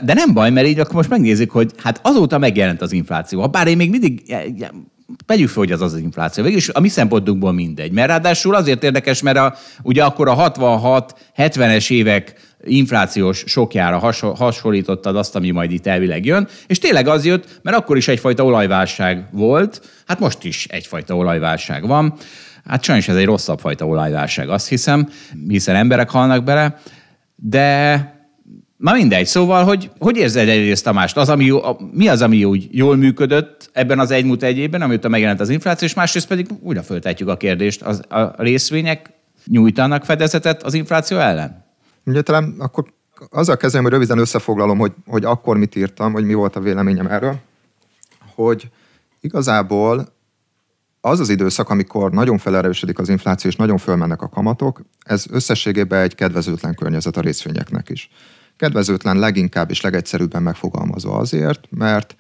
De 0.04 0.14
nem 0.14 0.34
baj, 0.34 0.50
mert 0.50 0.68
így 0.68 0.80
akkor 0.80 0.96
most 0.96 1.10
megnézzük, 1.10 1.52
hogy 1.52 1.72
hát 1.78 2.00
azóta 2.04 2.38
megjelent 2.38 2.82
az 2.82 2.92
infláció. 2.92 3.40
Ha 3.42 3.48
bár 3.48 3.68
én 3.68 3.78
még 3.78 3.90
mindig 3.90 4.36
Vegyük 5.26 5.48
fel, 5.48 5.58
hogy 5.58 5.72
az 5.72 5.82
az 5.82 5.98
infláció. 5.98 6.44
Végülis 6.44 6.70
a 6.70 6.80
mi 6.80 6.88
szempontunkból 6.88 7.52
mindegy. 7.52 7.92
Mert 7.92 8.08
ráadásul 8.08 8.56
azért 8.56 8.84
érdekes, 8.84 9.22
mert 9.22 9.38
a, 9.38 9.56
ugye 9.84 10.04
akkor 10.04 10.28
a 10.28 10.52
66-70-es 10.52 11.92
évek 11.92 12.45
inflációs 12.66 13.44
sokjára 13.46 13.98
hasonl- 13.98 14.38
hasonlítottad 14.38 15.16
azt, 15.16 15.36
ami 15.36 15.52
majd 15.52 15.72
itt 15.72 15.88
elvileg 15.88 16.26
jön, 16.26 16.48
és 16.68 16.80
tényleg 16.80 17.08
az 17.08 17.26
jött, 17.26 17.60
mert 17.62 17.78
akkor 17.78 17.98
is 17.98 18.08
egyfajta 18.08 18.46
olajválság 18.46 19.28
volt, 19.32 19.82
hát 20.06 20.20
most 20.20 20.44
is 20.44 20.66
egyfajta 20.66 21.16
olajválság 21.16 21.88
van. 21.88 22.14
Hát 22.66 22.84
sajnos 22.84 23.08
ez 23.08 23.16
egy 23.16 23.26
rosszabb 23.26 23.60
fajta 23.60 23.86
olajválság, 23.86 24.50
azt 24.50 24.68
hiszem, 24.68 25.10
hiszen 25.48 25.76
emberek 25.76 26.10
halnak 26.10 26.44
bele, 26.44 26.82
de 27.36 28.14
Na 28.78 28.94
mindegy, 28.94 29.26
szóval, 29.26 29.64
hogy, 29.64 29.92
hogy 30.00 30.18
érzed 30.18 30.48
egyrészt 30.48 30.84
Tamást? 30.84 31.18
Az, 31.18 31.30
ami 31.30 31.50
a, 31.50 31.78
mi 31.92 32.08
az, 32.08 32.22
ami 32.22 32.44
úgy 32.44 32.68
jól 32.72 32.96
működött 32.96 33.70
ebben 33.74 34.00
az 34.00 34.12
egy 34.12 34.26
múlt 34.26 34.44
egy 34.44 34.58
évben, 34.58 34.82
amióta 34.82 35.08
megjelent 35.08 35.40
az 35.40 35.50
infláció, 35.50 35.88
és 35.88 35.94
másrészt 35.94 36.28
pedig 36.28 36.48
újra 36.62 36.84
föltetjük 36.84 37.30
a 37.30 37.38
kérdést, 37.38 37.82
az, 37.82 38.02
a 38.10 38.44
részvények 38.44 39.10
nyújtanak 39.46 40.06
fedezetet 40.06 40.64
az 40.64 40.74
infláció 40.74 41.18
ellen? 41.18 41.65
Ugye 42.06 42.22
talán 42.22 42.56
akkor 42.58 42.86
azzal 43.30 43.58
kezdem, 43.58 43.84
hogy 43.84 43.92
röviden 43.92 44.18
összefoglalom, 44.18 44.78
hogy, 44.78 44.94
hogy 45.06 45.26
akkor 45.26 45.58
mit 45.58 45.76
írtam, 45.76 46.14
hogy 46.14 46.26
mi 46.26 46.34
volt 46.34 46.56
a 46.56 46.60
véleményem 46.60 47.08
erről, 47.08 47.40
hogy 48.36 48.70
igazából 49.22 50.14
az 51.02 51.20
az 51.20 51.30
időszak, 51.30 51.70
amikor 51.70 52.12
nagyon 52.12 52.38
felerősödik 52.38 53.00
az 53.00 53.10
infláció 53.10 53.50
és 53.50 53.56
nagyon 53.56 53.78
fölmennek 53.78 54.22
a 54.22 54.30
kamatok, 54.30 54.82
ez 55.00 55.26
összességében 55.30 56.02
egy 56.02 56.16
kedvezőtlen 56.16 56.76
környezet 56.76 57.18
a 57.18 57.22
részvényeknek 57.22 57.90
is. 57.90 58.10
Kedvezőtlen 58.58 59.20
leginkább 59.20 59.70
és 59.70 59.82
legegyszerűbben 59.82 60.44
megfogalmazva 60.44 61.18
azért, 61.18 61.68
mert 61.70 62.16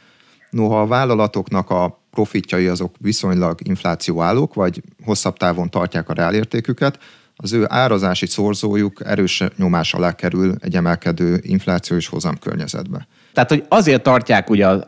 noha 0.50 0.82
a 0.82 0.88
vállalatoknak 0.88 1.70
a 1.70 2.00
profitjai 2.12 2.68
azok 2.68 2.96
viszonylag 3.00 3.60
inflációállók, 3.64 4.54
vagy 4.54 4.82
hosszabb 5.04 5.38
távon 5.38 5.70
tartják 5.70 6.10
a 6.10 6.14
reálértéküket, 6.14 7.00
az 7.36 7.54
ő 7.54 7.66
árazási 7.68 8.26
szorzójuk 8.26 9.02
erős 9.06 9.44
nyomás 9.58 9.94
alá 9.94 10.12
kerül 10.12 10.56
egy 10.60 10.76
emelkedő 10.76 11.40
infláció 11.42 11.98
és 11.98 12.08
hozam 12.08 12.38
környezetbe. 12.40 13.08
Tehát, 13.34 13.50
hogy 13.50 13.66
azért 13.68 14.04
tartják 14.04 14.50
ugye 14.50 14.68
az, 14.68 14.86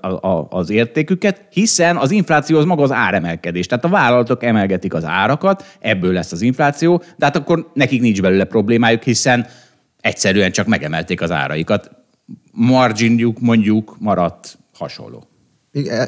az 0.50 0.70
értéküket, 0.70 1.48
hiszen 1.50 1.98
az 1.98 2.12
infláció 2.12 2.58
az 2.58 2.66
maga 2.66 2.84
az 2.84 2.91
áremelkedés. 2.91 3.66
Tehát 3.66 3.86
a 3.86 3.89
vállalatok 3.89 4.43
emelgetik 4.43 4.93
az 4.93 5.06
árakat, 5.06 5.66
ebből 5.80 6.14
lesz 6.14 6.32
az 6.32 6.41
infláció, 6.41 7.04
de 7.18 7.26
hát 7.26 7.36
akkor 7.36 7.72
nekik 7.74 8.02
nincs 8.02 8.22
belőle 8.22 8.43
problémájuk, 8.43 9.04
hiszen 9.04 9.48
egyszerűen 10.02 10.52
csak 10.52 10.68
megemelték 10.68 11.22
az 11.22 11.32
áraikat. 11.32 11.91
Marginjuk 12.52 13.39
mondjuk 13.39 13.95
maradt 14.00 14.58
hasonló. 14.74 15.27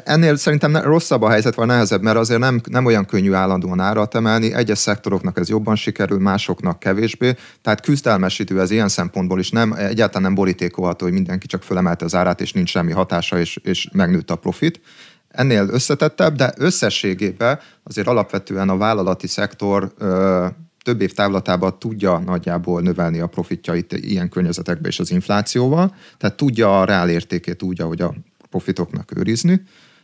Ennél 0.04 0.36
szerintem 0.36 0.76
rosszabb 0.76 1.22
a 1.22 1.30
helyzet, 1.30 1.54
vagy 1.54 1.66
nehezebb, 1.66 2.02
mert 2.02 2.16
azért 2.16 2.40
nem, 2.40 2.60
nem 2.70 2.84
olyan 2.84 3.04
könnyű 3.04 3.32
állandóan 3.32 3.80
árat 3.80 4.14
emelni. 4.14 4.54
Egyes 4.54 4.78
szektoroknak 4.78 5.38
ez 5.38 5.48
jobban 5.48 5.76
sikerül, 5.76 6.18
másoknak 6.18 6.78
kevésbé. 6.78 7.34
Tehát 7.62 7.80
küzdelmesítő 7.80 8.60
ez 8.60 8.70
ilyen 8.70 8.88
szempontból 8.88 9.38
is 9.38 9.50
nem, 9.50 9.72
egyáltalán 9.72 10.22
nem 10.22 10.34
borítékolható, 10.34 11.04
hogy 11.04 11.14
mindenki 11.14 11.46
csak 11.46 11.62
fölemelte 11.62 12.04
az 12.04 12.14
árát, 12.14 12.40
és 12.40 12.52
nincs 12.52 12.70
semmi 12.70 12.92
hatása, 12.92 13.38
és, 13.38 13.56
és 13.56 13.88
megnőtt 13.92 14.30
a 14.30 14.36
profit. 14.36 14.80
Ennél 15.28 15.68
összetettebb, 15.70 16.36
de 16.36 16.52
összességében 16.56 17.58
azért 17.82 18.06
alapvetően 18.06 18.68
a 18.68 18.76
vállalati 18.76 19.26
szektor 19.26 19.92
ö, 19.98 20.46
több 20.84 21.00
év 21.00 21.12
távlatában 21.12 21.78
tudja 21.78 22.18
nagyjából 22.18 22.80
növelni 22.80 23.20
a 23.20 23.26
profitjait 23.26 23.92
ilyen 23.92 24.28
környezetekben 24.28 24.90
és 24.90 24.98
az 24.98 25.10
inflációval, 25.10 25.94
tehát 26.18 26.36
tudja 26.36 26.80
a 26.80 26.84
reálértékét 26.84 27.62
úgy, 27.62 27.80
ahogy 27.80 28.00
a 28.00 28.14
profitoknak 28.50 29.16
őrizni, 29.16 29.62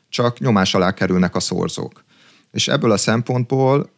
csak 0.09 0.39
nyomás 0.39 0.75
alá 0.75 0.95
kerülnek 0.95 1.35
a 1.35 1.41
szorzók. 1.41 2.05
És 2.53 2.69
ebből 2.69 2.91
a 2.91 2.97
szempontból, 2.97 3.91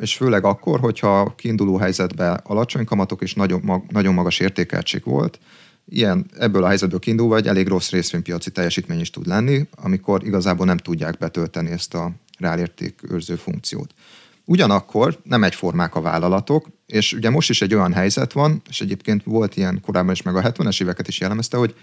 és 0.00 0.16
főleg 0.16 0.44
akkor, 0.44 0.80
hogyha 0.80 1.34
kiinduló 1.36 1.76
helyzetben 1.76 2.40
alacsony 2.42 2.84
kamatok 2.84 3.22
és 3.22 3.34
nagyon, 3.34 3.84
nagyon 3.88 4.14
magas 4.14 4.38
értékeltség 4.38 5.04
volt, 5.04 5.38
ilyen, 5.88 6.26
ebből 6.38 6.64
a 6.64 6.66
helyzetből 6.66 6.98
kiindulva 6.98 7.36
egy 7.36 7.46
elég 7.46 7.66
rossz 7.66 7.90
részvénypiaci 7.90 8.50
teljesítmény 8.50 9.00
is 9.00 9.10
tud 9.10 9.26
lenni, 9.26 9.66
amikor 9.74 10.24
igazából 10.24 10.66
nem 10.66 10.76
tudják 10.76 11.18
betölteni 11.18 11.70
ezt 11.70 11.94
a 11.94 12.10
reálértékőrző 12.38 13.34
funkciót. 13.34 13.94
Ugyanakkor 14.44 15.18
nem 15.22 15.44
egyformák 15.44 15.94
a 15.94 16.00
vállalatok, 16.00 16.66
és 16.86 17.12
ugye 17.12 17.30
most 17.30 17.50
is 17.50 17.62
egy 17.62 17.74
olyan 17.74 17.92
helyzet 17.92 18.32
van, 18.32 18.62
és 18.68 18.80
egyébként 18.80 19.22
volt 19.24 19.56
ilyen 19.56 19.80
korábban 19.80 20.12
is, 20.12 20.22
meg 20.22 20.36
a 20.36 20.42
70-es 20.42 20.82
éveket 20.82 21.08
is 21.08 21.20
jellemezte, 21.20 21.56
hogy 21.56 21.74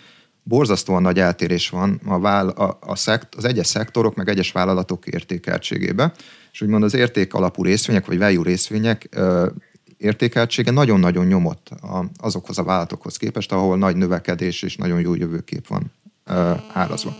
borzasztóan 0.44 1.02
nagy 1.02 1.20
eltérés 1.20 1.70
van 1.70 2.02
a, 2.06 2.20
váll, 2.20 2.48
a, 2.48 2.78
a 2.82 2.96
szekt, 2.96 3.36
az 3.36 3.46
egyes 3.46 3.68
szektorok, 3.68 4.16
meg 4.16 4.30
egyes 4.30 4.52
vállalatok 4.52 5.08
értékeltségébe, 5.08 6.14
és 6.52 6.62
úgymond 6.62 6.84
az 6.84 6.94
érték 6.94 7.34
alapú 7.34 7.64
részvények, 7.64 8.06
vagy 8.06 8.18
value 8.18 8.44
részvények 8.44 9.08
ö, 9.12 9.48
értékeltsége 9.98 10.72
nagyon-nagyon 10.72 11.26
nyomott 11.26 11.70
a, 11.82 12.06
azokhoz 12.18 12.58
a 12.58 12.64
vállalatokhoz 12.64 13.18
képest, 13.18 13.52
ahol 13.52 13.78
nagy 13.78 13.96
növekedés 13.96 14.62
és 14.62 14.76
nagyon 14.76 15.00
jó 15.00 15.16
jövőkép 15.16 15.68
van 15.68 15.91
ö, 16.26 16.52
árazva. 16.74 17.16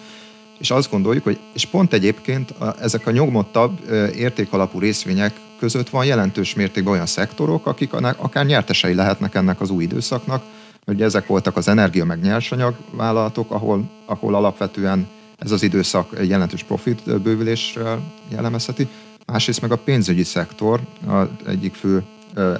És 0.60 0.72
azt 0.72 0.92
gondoljuk, 0.92 1.24
hogy 1.24 1.40
és 1.54 1.66
pont 1.66 1.94
egyébként 1.94 2.52
a, 2.52 2.76
ezek 2.82 3.08
a 3.08 3.12
nyomottabb 3.12 3.80
ö, 3.88 4.08
értékalapú 4.08 4.80
részvények 4.80 5.34
között 5.60 5.90
van 5.90 6.06
jelentős 6.06 6.54
mértékben 6.54 6.94
olyan 6.94 7.06
szektorok, 7.06 7.66
akik 7.66 7.94
akár 7.94 8.46
nyertesei 8.46 8.94
lehetnek 8.94 9.36
ennek 9.36 9.62
az 9.62 9.70
új 9.70 9.84
időszaknak, 9.84 10.44
Ugye 10.86 11.06
ezek 11.06 11.28
voltak 11.28 11.58
az 11.58 11.68
energia 11.68 12.06
meg 12.06 12.22
nyersanyag 12.22 12.76
vállalatok, 12.92 13.52
ahol, 13.52 13.90
ahol 14.06 14.36
alapvetően 14.36 15.08
ez 15.38 15.52
az 15.52 15.64
időszak 15.64 16.18
jelentős 16.28 16.64
profit 16.64 17.22
bővüléssel 17.22 18.14
jellemezheti. 18.30 18.88
Másrészt 19.26 19.62
meg 19.62 19.72
a 19.72 19.78
pénzügyi 19.78 20.24
szektor, 20.24 20.80
az 21.08 21.28
egyik 21.48 21.74
fő 21.74 22.04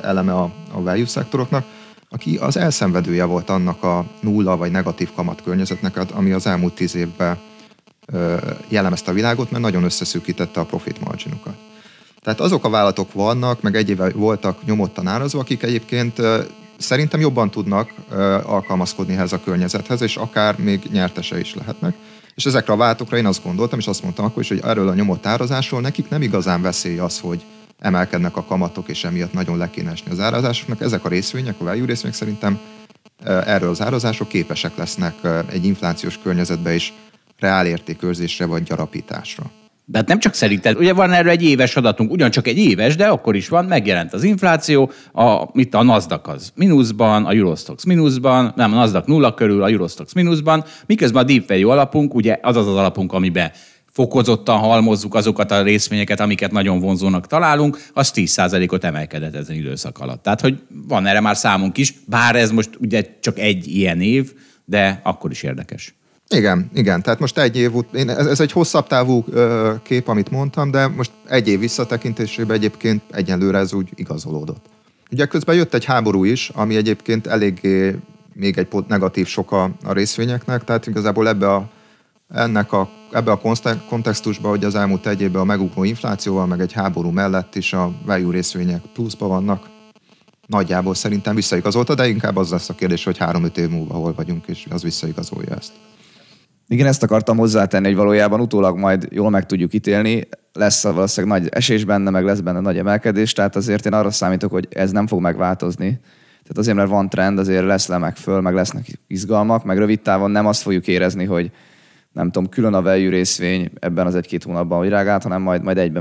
eleme 0.02 0.34
a, 0.34 0.52
a 0.72 0.82
value 0.82 1.06
szektoroknak, 1.06 1.66
aki 2.10 2.38
az 2.38 2.58
elszenvedője 2.58 3.24
volt 3.24 3.50
annak 3.50 3.84
a 3.84 4.06
nulla 4.20 4.58
vagy 4.58 4.72
negatív 4.72 5.14
kamat 5.16 5.42
környezetnek, 5.42 6.12
ami 6.14 6.32
az 6.32 6.48
elmúlt 6.48 6.74
tíz 6.74 6.96
évben 6.96 7.38
jellemezte 8.68 9.12
a 9.12 9.14
világot, 9.14 9.52
mert 9.52 9.64
nagyon 9.64 9.84
összeszűkítette 9.84 10.60
a 10.60 10.66
profit 10.66 11.04
marginokat. 11.06 11.54
Tehát 12.22 12.40
azok 12.40 12.66
a 12.66 12.70
vállalatok 12.70 13.14
vannak, 13.14 13.62
meg 13.62 13.76
egy 13.76 13.90
éve 13.90 14.10
voltak 14.10 14.66
nyomottan 14.66 15.08
árazva, 15.08 15.40
akik 15.40 15.64
egyébként 15.64 16.22
szerintem 16.78 17.20
jobban 17.20 17.52
tudnak 17.52 17.94
alkalmazkodni 18.44 19.14
ehhez 19.14 19.34
a 19.34 19.40
környezethez, 19.40 20.02
és 20.02 20.16
akár 20.16 20.58
még 20.58 20.82
nyertese 20.92 21.40
is 21.40 21.56
lehetnek. 21.56 21.96
És 22.36 22.46
ezekre 22.46 22.74
a 22.74 22.78
váltokra 22.78 23.18
én 23.18 23.26
azt 23.26 23.44
gondoltam, 23.44 23.80
és 23.80 23.88
azt 23.88 24.04
mondtam 24.04 24.26
akkor 24.26 24.42
is, 24.42 24.48
hogy 24.48 24.62
erről 24.64 24.88
a 24.88 24.94
nyomott 24.94 25.26
árazásról 25.26 25.82
nekik 25.82 26.10
nem 26.10 26.22
igazán 26.22 26.62
veszély 26.62 27.00
az, 27.00 27.20
hogy 27.20 27.44
emelkednek 27.80 28.38
a 28.38 28.44
kamatok, 28.44 28.90
és 28.90 29.04
emiatt 29.04 29.34
nagyon 29.34 29.58
le 29.58 29.70
kéne 29.70 29.92
esni 29.92 30.12
az 30.12 30.20
árazásoknak. 30.20 30.82
Ezek 30.82 31.06
a 31.06 31.10
részvények, 31.10 31.56
a 31.60 31.64
value 31.64 31.86
részvények 31.86 32.18
szerintem 32.18 32.60
erről 33.26 33.70
az 33.70 33.82
árazások 33.82 34.28
képesek 34.28 34.76
lesznek 34.76 35.16
egy 35.50 35.66
inflációs 35.66 36.20
környezetbe 36.24 36.74
is 36.74 36.94
reálértékőrzésre 37.40 38.46
vagy 38.46 38.64
gyarapításra. 38.64 39.52
De 39.86 39.98
hát 39.98 40.08
nem 40.08 40.20
csak 40.20 40.34
szerinted, 40.34 40.78
ugye 40.78 40.94
van 40.94 41.12
erről 41.12 41.32
egy 41.32 41.44
éves 41.44 41.76
adatunk, 41.76 42.12
ugyancsak 42.12 42.48
egy 42.48 42.58
éves, 42.58 42.96
de 42.96 43.08
akkor 43.08 43.36
is 43.36 43.50
van, 43.50 43.66
megjelent 43.66 44.14
az 44.14 44.24
infláció, 44.24 44.92
a, 45.12 45.46
mit 45.54 45.74
a 45.74 45.84
Nasdaq 45.84 46.32
az 46.32 46.52
mínuszban, 46.56 47.26
a 47.26 47.32
Eurostox 47.32 47.84
mínuszban, 47.84 48.54
nem, 48.56 48.72
a 48.72 48.76
Nasdaq 48.76 49.12
nulla 49.12 49.34
körül, 49.34 49.64
a 49.64 49.68
Eurostox 49.68 50.14
mínuszban, 50.14 50.64
miközben 50.86 51.24
a 51.24 51.26
Deep 51.26 51.48
Value 51.48 51.72
alapunk, 51.72 52.14
ugye 52.14 52.40
az 52.42 52.56
az 52.56 52.68
az 52.68 52.76
alapunk, 52.76 53.14
amiben 53.14 53.52
fokozottan 53.92 54.58
halmozzuk 54.58 55.16
azokat 55.16 55.52
a 55.52 55.62
részvényeket, 55.62 56.20
amiket 56.20 56.52
nagyon 56.52 56.80
vonzónak 56.80 57.28
találunk, 57.28 57.78
az 57.94 58.12
10%-ot 58.16 58.84
emelkedett 58.84 59.36
ezen 59.36 59.56
időszak 59.56 60.00
alatt. 60.00 60.24
Tehát, 60.24 60.42
hogy 60.42 60.60
van 60.88 61.06
erre 61.06 61.20
már 61.20 61.38
számunk 61.38 61.78
is, 61.78 61.94
bár 62.06 62.36
ez 62.36 62.52
most 62.52 62.70
ugye 62.80 63.06
csak 63.20 63.40
egy 63.40 63.68
ilyen 63.68 64.02
év, 64.02 64.34
de 64.66 65.00
akkor 65.04 65.32
is 65.32 65.44
érdekes. 65.44 65.94
Igen, 66.34 66.70
igen. 66.74 67.02
Tehát 67.02 67.20
most 67.20 67.38
egy 67.38 67.58
év 67.58 67.72
én, 67.94 68.10
ez, 68.10 68.26
ez 68.26 68.40
egy 68.40 68.52
hosszabb 68.52 68.88
távú 68.88 69.24
ö, 69.30 69.74
kép, 69.84 70.08
amit 70.08 70.30
mondtam, 70.30 70.72
de 70.72 70.88
most 70.88 71.12
egy 71.28 71.48
év 71.48 71.60
visszatekintésében 71.60 72.56
egyébként 72.56 73.02
egyenlőre 73.12 73.58
ez 73.58 73.74
úgy 73.74 73.90
igazolódott. 73.96 74.66
Ugye 75.12 75.26
közben 75.26 75.56
jött 75.56 75.74
egy 75.74 75.86
háború 75.86 76.24
is, 76.24 76.50
ami 76.54 76.76
egyébként 76.76 77.28
eléggé 77.28 77.96
még 78.34 78.58
egy 78.58 78.68
pont 78.68 78.88
negatív 78.88 79.28
sok 79.28 79.52
a, 79.52 79.72
részvényeknek, 79.84 80.64
tehát 80.64 80.88
igazából 80.88 81.28
ebbe 81.28 81.54
a, 81.54 81.70
ennek 82.34 82.72
a, 82.72 82.90
ebbe 83.12 83.32
a 83.32 83.42
kontextusban, 83.90 84.52
hogy 84.52 84.64
az 84.64 84.76
elmúlt 84.76 85.08
egy 85.08 85.22
évben 85.22 85.42
a 85.42 85.46
megugró 85.46 85.84
inflációval, 85.84 86.46
meg 86.46 86.60
egy 86.60 86.74
háború 86.74 87.10
mellett 87.10 87.56
is 87.56 87.74
a 87.74 87.92
value 88.06 88.32
részvények 88.32 88.82
pluszban 88.94 89.30
vannak, 89.30 89.70
nagyjából 90.48 90.94
szerintem 90.94 91.36
visszaigazolta, 91.36 91.96
de 91.96 92.08
inkább 92.08 92.36
az 92.36 92.50
lesz 92.50 92.70
a 92.70 92.76
kérdés, 92.76 93.04
hogy 93.04 93.18
három-öt 93.18 93.58
év 93.58 93.70
múlva 93.70 93.94
hol 93.94 94.14
vagyunk, 94.14 94.46
és 94.48 94.66
az 94.70 94.84
visszaigazolja 94.84 95.56
ezt. 95.56 95.72
Igen, 96.74 96.88
ezt 96.88 97.04
akartam 97.04 97.38
hozzátenni, 97.38 97.86
hogy 97.86 97.96
valójában 97.96 98.40
utólag 98.40 98.78
majd 98.78 99.08
jól 99.12 99.30
meg 99.30 99.46
tudjuk 99.46 99.74
ítélni, 99.74 100.28
lesz 100.54 100.84
valószínűleg 100.84 101.40
nagy 101.40 101.50
esés 101.52 101.84
benne, 101.84 102.10
meg 102.10 102.24
lesz 102.24 102.40
benne 102.40 102.60
nagy 102.60 102.78
emelkedés, 102.78 103.34
tehát 103.34 103.56
azért 103.56 103.86
én 103.86 103.94
arra 103.94 104.12
számítok, 104.12 104.52
hogy 104.52 104.68
ez 104.70 104.92
nem 104.92 105.08
fog 105.08 105.22
megváltozni. 105.22 106.00
Tehát 106.42 106.58
azért, 106.58 106.78
mert 106.78 106.90
van 106.90 107.10
trend, 107.10 107.40
azért 107.40 107.66
lesz 107.66 107.88
le 107.88 107.98
meg 107.98 108.16
föl, 108.16 108.42
meg 108.42 108.54
lesznek 108.54 108.88
izgalmak, 109.08 109.64
meg 109.64 109.78
rövid 109.78 110.02
távon 110.02 110.32
nem 110.32 110.46
azt 110.46 110.62
fogjuk 110.62 110.88
érezni, 110.88 111.26
hogy 111.26 111.52
nem 112.12 112.32
tudom, 112.32 112.50
külön 112.50 112.74
a 112.74 112.82
value 112.82 113.10
részvény 113.10 113.72
ebben 113.80 114.06
az 114.06 114.16
egy-két 114.16 114.44
hónapban, 114.44 114.78
hogy 114.78 114.92
hanem 115.24 115.42
majd, 115.42 115.64
majd 115.64 115.78
egybe 115.78 116.00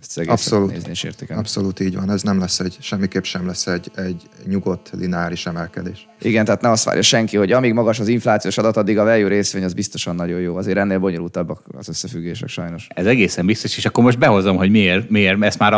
ezt 0.00 0.18
Abszolút. 0.28 0.70
nézni 0.70 0.90
és 0.90 1.02
értékelni. 1.02 1.42
Abszolút 1.42 1.80
így 1.80 1.94
van. 1.94 2.10
Ez 2.10 2.22
nem 2.22 2.38
lesz 2.38 2.60
egy, 2.60 2.76
semmiképp 2.80 3.22
sem 3.22 3.46
lesz 3.46 3.66
egy, 3.66 3.90
egy 3.94 4.22
nyugodt, 4.46 4.90
lineáris 4.98 5.46
emelkedés. 5.46 6.08
Igen, 6.20 6.44
tehát 6.44 6.60
ne 6.60 6.70
azt 6.70 6.84
várja 6.84 7.02
senki, 7.02 7.36
hogy 7.36 7.52
amíg 7.52 7.72
magas 7.72 8.00
az 8.00 8.08
inflációs 8.08 8.58
adat, 8.58 8.76
addig 8.76 8.98
a 8.98 9.04
value 9.04 9.28
részvény 9.28 9.64
az 9.64 9.72
biztosan 9.72 10.14
nagyon 10.14 10.40
jó. 10.40 10.56
Azért 10.56 10.78
ennél 10.78 10.98
bonyolultabbak 10.98 11.62
az 11.78 11.88
összefüggések 11.88 12.48
sajnos. 12.48 12.86
Ez 12.88 13.06
egészen 13.06 13.46
biztos, 13.46 13.76
és 13.76 13.84
akkor 13.84 14.04
most 14.04 14.18
behozom, 14.18 14.56
hogy 14.56 14.70
miért. 14.70 15.10
miért. 15.10 15.42
Ezt 15.42 15.58
már 15.58 15.72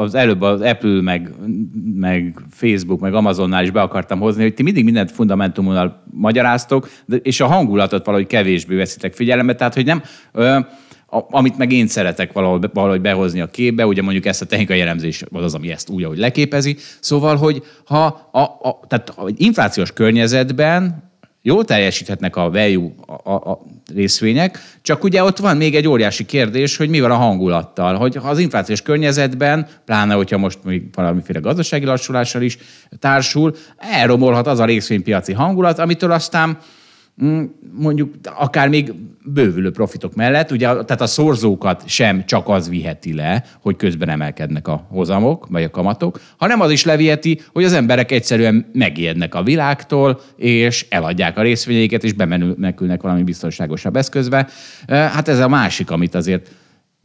az 0.00 0.14
előbb 0.14 0.42
az 0.42 0.60
Apple, 0.60 1.00
meg, 1.02 1.32
meg 1.94 2.40
Facebook, 2.50 3.00
meg 3.00 3.14
Amazonnál 3.14 3.62
is 3.62 3.70
be 3.70 3.80
akartam 3.80 4.18
hozni, 4.18 4.42
hogy 4.42 4.54
ti 4.54 4.62
mindig 4.62 4.84
mindent 4.84 5.10
fundamentumon 5.10 5.94
magyaráztok, 6.10 6.90
de, 7.04 7.16
és 7.16 7.40
a 7.40 7.46
hangulatot 7.46 8.04
valahogy 8.04 8.26
kevésbé 8.26 8.76
veszitek 8.76 9.14
figyelembe, 9.14 9.54
tehát 9.54 9.74
hogy 9.74 9.84
nem... 9.84 10.02
Ö, 10.32 10.58
a, 11.06 11.20
amit 11.30 11.56
meg 11.56 11.72
én 11.72 11.86
szeretek 11.86 12.32
valahogy, 12.32 12.70
valahogy 12.72 13.00
behozni 13.00 13.40
a 13.40 13.46
képbe, 13.46 13.86
ugye 13.86 14.02
mondjuk 14.02 14.26
ezt 14.26 14.42
a 14.42 14.46
technikai 14.46 14.80
elemzés 14.80 15.24
az 15.32 15.42
az, 15.42 15.54
ami 15.54 15.70
ezt 15.70 15.88
úgy, 15.88 16.02
ahogy 16.02 16.18
leképezi. 16.18 16.76
Szóval, 17.00 17.36
hogy 17.36 17.62
ha 17.84 18.28
a, 18.32 18.40
a, 18.40 18.80
tehát 18.88 19.14
egy 19.26 19.40
inflációs 19.40 19.92
környezetben 19.92 21.04
jól 21.42 21.64
teljesíthetnek 21.64 22.36
a 22.36 22.50
value 22.50 22.90
a, 23.06 23.30
a, 23.30 23.50
a 23.50 23.60
részvények, 23.94 24.58
csak 24.82 25.04
ugye 25.04 25.22
ott 25.22 25.38
van 25.38 25.56
még 25.56 25.74
egy 25.74 25.88
óriási 25.88 26.24
kérdés, 26.24 26.76
hogy 26.76 26.88
mi 26.88 27.00
van 27.00 27.10
a 27.10 27.16
hangulattal, 27.16 27.94
hogy 27.94 28.18
az 28.22 28.38
inflációs 28.38 28.82
környezetben, 28.82 29.66
pláne 29.84 30.14
hogyha 30.14 30.38
most 30.38 30.58
még 30.64 30.82
valamiféle 30.94 31.38
gazdasági 31.38 31.84
lassulással 31.84 32.42
is 32.42 32.58
társul, 32.98 33.54
elromolhat 33.76 34.46
az 34.46 34.58
a 34.58 34.64
részvénypiaci 34.64 35.32
hangulat, 35.32 35.78
amitől 35.78 36.10
aztán 36.10 36.58
mondjuk 37.72 38.14
akár 38.24 38.68
még 38.68 38.92
bővülő 39.24 39.70
profitok 39.70 40.14
mellett, 40.14 40.50
ugye, 40.50 40.66
tehát 40.66 41.00
a 41.00 41.06
szorzókat 41.06 41.82
sem 41.88 42.24
csak 42.24 42.48
az 42.48 42.68
viheti 42.68 43.14
le, 43.14 43.44
hogy 43.60 43.76
közben 43.76 44.08
emelkednek 44.08 44.68
a 44.68 44.86
hozamok, 44.88 45.46
vagy 45.50 45.62
a 45.62 45.70
kamatok, 45.70 46.20
hanem 46.36 46.60
az 46.60 46.70
is 46.70 46.84
leviheti, 46.84 47.40
hogy 47.52 47.64
az 47.64 47.72
emberek 47.72 48.12
egyszerűen 48.12 48.66
megijednek 48.72 49.34
a 49.34 49.42
világtól, 49.42 50.20
és 50.36 50.86
eladják 50.88 51.38
a 51.38 51.42
részvényeiket, 51.42 52.04
és 52.04 52.12
bemenekülnek 52.12 53.02
valami 53.02 53.22
biztonságosabb 53.22 53.96
eszközbe. 53.96 54.48
Hát 54.86 55.28
ez 55.28 55.38
a 55.38 55.48
másik, 55.48 55.90
amit 55.90 56.14
azért 56.14 56.50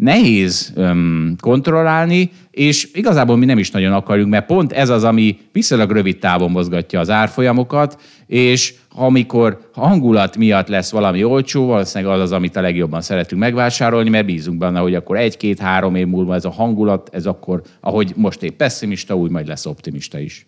nehéz 0.01 0.71
öm, 0.75 1.35
kontrollálni, 1.41 2.31
és 2.51 2.89
igazából 2.93 3.37
mi 3.37 3.45
nem 3.45 3.57
is 3.57 3.71
nagyon 3.71 3.93
akarjuk, 3.93 4.29
mert 4.29 4.45
pont 4.45 4.71
ez 4.71 4.89
az, 4.89 5.03
ami 5.03 5.37
viszonylag 5.51 5.91
rövid 5.91 6.19
távon 6.19 6.51
mozgatja 6.51 6.99
az 6.99 7.09
árfolyamokat, 7.09 8.01
és 8.27 8.73
amikor 8.95 9.69
hangulat 9.73 10.37
miatt 10.37 10.67
lesz 10.67 10.91
valami 10.91 11.23
olcsó, 11.23 11.65
valószínűleg 11.65 12.13
az 12.13 12.21
az, 12.21 12.31
amit 12.31 12.55
a 12.55 12.61
legjobban 12.61 13.01
szeretünk 13.01 13.41
megvásárolni, 13.41 14.09
mert 14.09 14.25
bízunk 14.25 14.57
benne, 14.57 14.79
hogy 14.79 14.95
akkor 14.95 15.17
egy-két-három 15.17 15.95
év 15.95 16.07
múlva 16.07 16.35
ez 16.35 16.45
a 16.45 16.51
hangulat, 16.51 17.09
ez 17.11 17.25
akkor, 17.25 17.61
ahogy 17.79 18.13
most 18.15 18.43
épp 18.43 18.57
pessimista, 18.57 19.15
úgy 19.15 19.31
majd 19.31 19.47
lesz 19.47 19.65
optimista 19.65 20.19
is. 20.19 20.47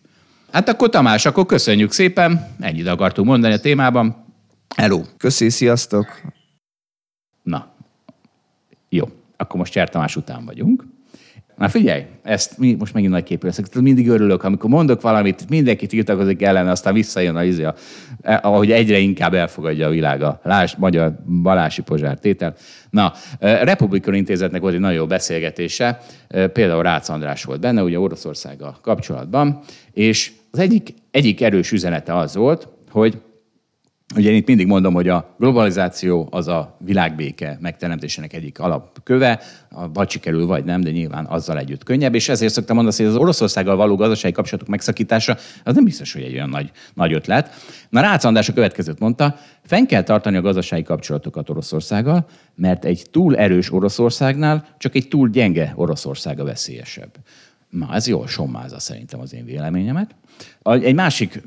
Hát 0.51 0.69
akkor 0.69 0.89
Tamás, 0.89 1.25
akkor 1.25 1.45
köszönjük 1.45 1.91
szépen, 1.91 2.55
ennyit 2.59 2.87
akartunk 2.87 3.27
mondani 3.27 3.53
a 3.53 3.59
témában. 3.59 4.25
Hello! 4.75 5.01
Köszi, 5.17 5.49
sziasztok! 5.49 6.21
Na, 7.43 7.75
jó 8.89 9.05
akkor 9.37 9.59
most 9.59 9.71
Cser 9.71 9.89
Tamás 9.89 10.15
után 10.15 10.45
vagyunk. 10.45 10.85
Na 11.57 11.69
figyelj, 11.69 12.03
ezt 12.23 12.57
mi 12.57 12.75
most 12.79 12.93
megint 12.93 13.11
nagy 13.11 13.23
képű 13.23 13.47
leszek. 13.47 13.73
Mindig 13.73 14.09
örülök, 14.09 14.43
amikor 14.43 14.69
mondok 14.69 15.01
valamit, 15.01 15.49
mindenki 15.49 15.87
tiltakozik 15.87 16.41
ellene, 16.41 16.71
aztán 16.71 16.93
visszajön 16.93 17.35
a 17.35 17.43
izé, 17.43 17.67
ahogy 18.21 18.71
egyre 18.71 18.97
inkább 18.97 19.33
elfogadja 19.33 19.87
a 19.87 19.89
világ 19.89 20.21
a 20.21 20.39
Lás, 20.43 20.75
magyar 20.75 21.15
balási 21.41 21.81
pozsár 21.81 22.17
tétel. 22.17 22.55
Na, 22.89 23.13
Republikon 23.39 24.13
Intézetnek 24.13 24.61
volt 24.61 24.73
egy 24.73 24.79
nagyon 24.79 24.97
jó 24.97 25.05
beszélgetése, 25.05 25.99
például 26.53 26.83
Rácz 26.83 27.09
András 27.09 27.43
volt 27.43 27.59
benne, 27.59 27.83
ugye 27.83 27.99
Oroszországgal 27.99 28.77
kapcsolatban, 28.81 29.59
és 29.91 30.31
az 30.51 30.59
egyik, 30.59 30.93
egyik 31.11 31.41
erős 31.41 31.71
üzenete 31.71 32.17
az 32.17 32.35
volt, 32.35 32.67
hogy 32.89 33.21
Ugye 34.15 34.29
én 34.29 34.35
itt 34.35 34.47
mindig 34.47 34.67
mondom, 34.67 34.93
hogy 34.93 35.07
a 35.07 35.35
globalizáció 35.39 36.27
az 36.31 36.47
a 36.47 36.77
világbéke 36.79 37.57
megteremtésének 37.61 38.33
egyik 38.33 38.59
alapköve, 38.59 39.39
vagy 39.93 40.09
sikerül, 40.09 40.45
vagy 40.45 40.63
nem, 40.63 40.81
de 40.81 40.91
nyilván 40.91 41.25
azzal 41.25 41.57
együtt 41.57 41.83
könnyebb, 41.83 42.15
és 42.15 42.29
ezért 42.29 42.53
szoktam 42.53 42.75
mondani, 42.75 42.95
hogy 42.97 43.05
az 43.05 43.15
Oroszországgal 43.15 43.75
való 43.75 43.95
gazdasági 43.95 44.33
kapcsolatok 44.33 44.67
megszakítása 44.67 45.37
az 45.63 45.75
nem 45.75 45.83
biztos, 45.83 46.13
hogy 46.13 46.21
egy 46.21 46.33
olyan 46.33 46.49
nagy, 46.49 46.71
nagy 46.93 47.13
ötlet. 47.13 47.49
Na 47.89 48.01
Rácz 48.01 48.25
András 48.25 48.49
a 48.49 48.53
következőt 48.53 48.99
mondta, 48.99 49.35
fenn 49.63 49.85
kell 49.85 50.03
tartani 50.03 50.37
a 50.37 50.41
gazdasági 50.41 50.83
kapcsolatokat 50.83 51.49
Oroszországgal, 51.49 52.25
mert 52.55 52.85
egy 52.85 53.05
túl 53.11 53.37
erős 53.37 53.73
Oroszországnál 53.73 54.65
csak 54.77 54.95
egy 54.95 55.07
túl 55.07 55.29
gyenge 55.29 55.73
Oroszország 55.75 56.39
a 56.39 56.43
veszélyesebb. 56.43 57.11
Na, 57.73 57.93
ez 57.93 58.07
jól 58.07 58.27
sommázza 58.27 58.79
szerintem 58.79 59.19
az 59.19 59.33
én 59.33 59.45
véleményemet. 59.45 60.15
Egy 60.63 60.95
másik 60.95 61.43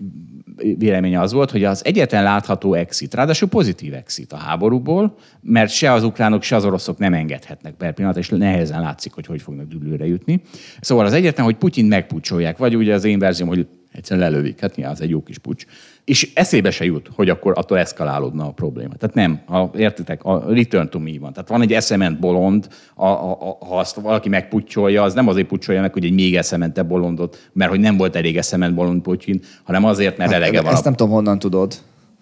véleménye 0.79 1.21
az 1.21 1.33
volt, 1.33 1.51
hogy 1.51 1.65
az 1.65 1.85
egyetlen 1.85 2.23
látható 2.23 2.75
exit, 2.75 3.15
ráadásul 3.15 3.49
pozitív 3.49 3.95
exit 3.95 4.33
a 4.33 4.37
háborúból, 4.37 5.15
mert 5.41 5.71
se 5.71 5.93
az 5.93 6.05
ukránok, 6.05 6.43
se 6.43 6.57
az 6.57 6.65
oroszok 6.65 6.99
nem 6.99 7.15
engedhetnek 7.15 7.75
per 7.75 7.95
pillanat, 7.95 8.17
és 8.17 8.29
nehezen 8.29 8.81
látszik, 8.81 9.13
hogy 9.13 9.27
hogy 9.27 9.43
fognak 9.43 9.67
dűlőre 9.67 10.07
jutni. 10.07 10.41
Szóval 10.81 11.07
az 11.07 11.13
egyetlen, 11.13 11.45
hogy 11.45 11.57
Putyin 11.57 11.85
megpucsolják, 11.85 12.57
vagy 12.57 12.77
ugye 12.77 12.95
az 12.95 13.05
én 13.05 13.19
verzióm, 13.19 13.49
hogy 13.49 13.67
egyszerűen 13.97 14.31
lelövik, 14.31 14.61
hát 14.61 14.77
nyilván 14.77 14.95
az 14.95 15.01
egy 15.01 15.11
jó 15.11 15.23
kis 15.23 15.39
pucs 15.39 15.67
és 16.07 16.31
eszébe 16.35 16.71
se 16.71 16.85
jut, 16.85 17.11
hogy 17.15 17.29
akkor 17.29 17.53
attól 17.57 17.79
eszkalálódna 17.79 18.47
a 18.47 18.51
probléma. 18.51 18.95
Tehát 18.95 19.15
nem, 19.15 19.41
ha 19.47 19.71
értitek, 19.77 20.25
a 20.25 20.45
return 20.49 20.89
to 20.89 20.99
me 20.99 21.11
van. 21.21 21.33
Tehát 21.33 21.49
van 21.49 21.63
egy 21.63 21.73
eszement 21.73 22.19
bolond, 22.19 22.69
a, 22.95 23.07
a, 23.07 23.31
a, 23.31 23.65
ha 23.67 23.79
azt 23.79 23.97
valaki 23.97 24.29
megputyolja, 24.29 25.03
az 25.03 25.15
nem 25.15 25.29
azért 25.29 25.47
putyolja 25.47 25.81
meg, 25.81 25.93
hogy 25.93 26.05
egy 26.05 26.13
még 26.13 26.37
eszemente 26.37 26.83
bolondot, 26.83 27.49
mert 27.53 27.71
hogy 27.71 27.81
nem 27.81 27.97
volt 27.97 28.17
elég 28.17 28.37
eszement 28.37 28.75
bolond 28.75 29.03
Putyin, 29.03 29.41
hanem 29.65 29.85
azért, 29.85 30.17
mert 30.17 30.31
hát, 30.31 30.41
elege 30.41 30.63
van. 30.63 30.73
Ezt 30.73 30.85
nem 30.85 30.95
tudom, 30.95 31.13
honnan 31.13 31.39
tudod. 31.39 31.75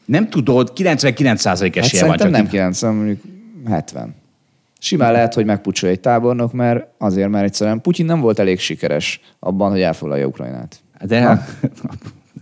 Nem 0.05 0.29
tudod, 0.29 0.73
99% 0.77 1.77
esélye 1.77 2.03
hát 2.03 2.09
van. 2.09 2.19
Csak 2.19 2.31
nem 2.31 2.49
90, 2.49 2.95
mondjuk 2.95 3.21
70. 3.67 4.15
Simán 4.79 5.13
lehet, 5.13 5.35
hogy 5.35 5.45
megpucsolja 5.45 5.95
egy 5.95 6.01
tábornok, 6.01 6.53
mert 6.53 6.87
azért, 6.99 7.29
mert 7.29 7.45
egyszerűen 7.45 7.81
Putyin 7.81 8.07
nem 8.07 8.21
volt 8.21 8.39
elég 8.39 8.59
sikeres 8.59 9.21
abban, 9.39 9.71
hogy 9.71 9.81
elfoglalja 9.81 10.27
Ukrajnát. 10.27 10.84
De 11.03 11.25
ha? 11.25 11.39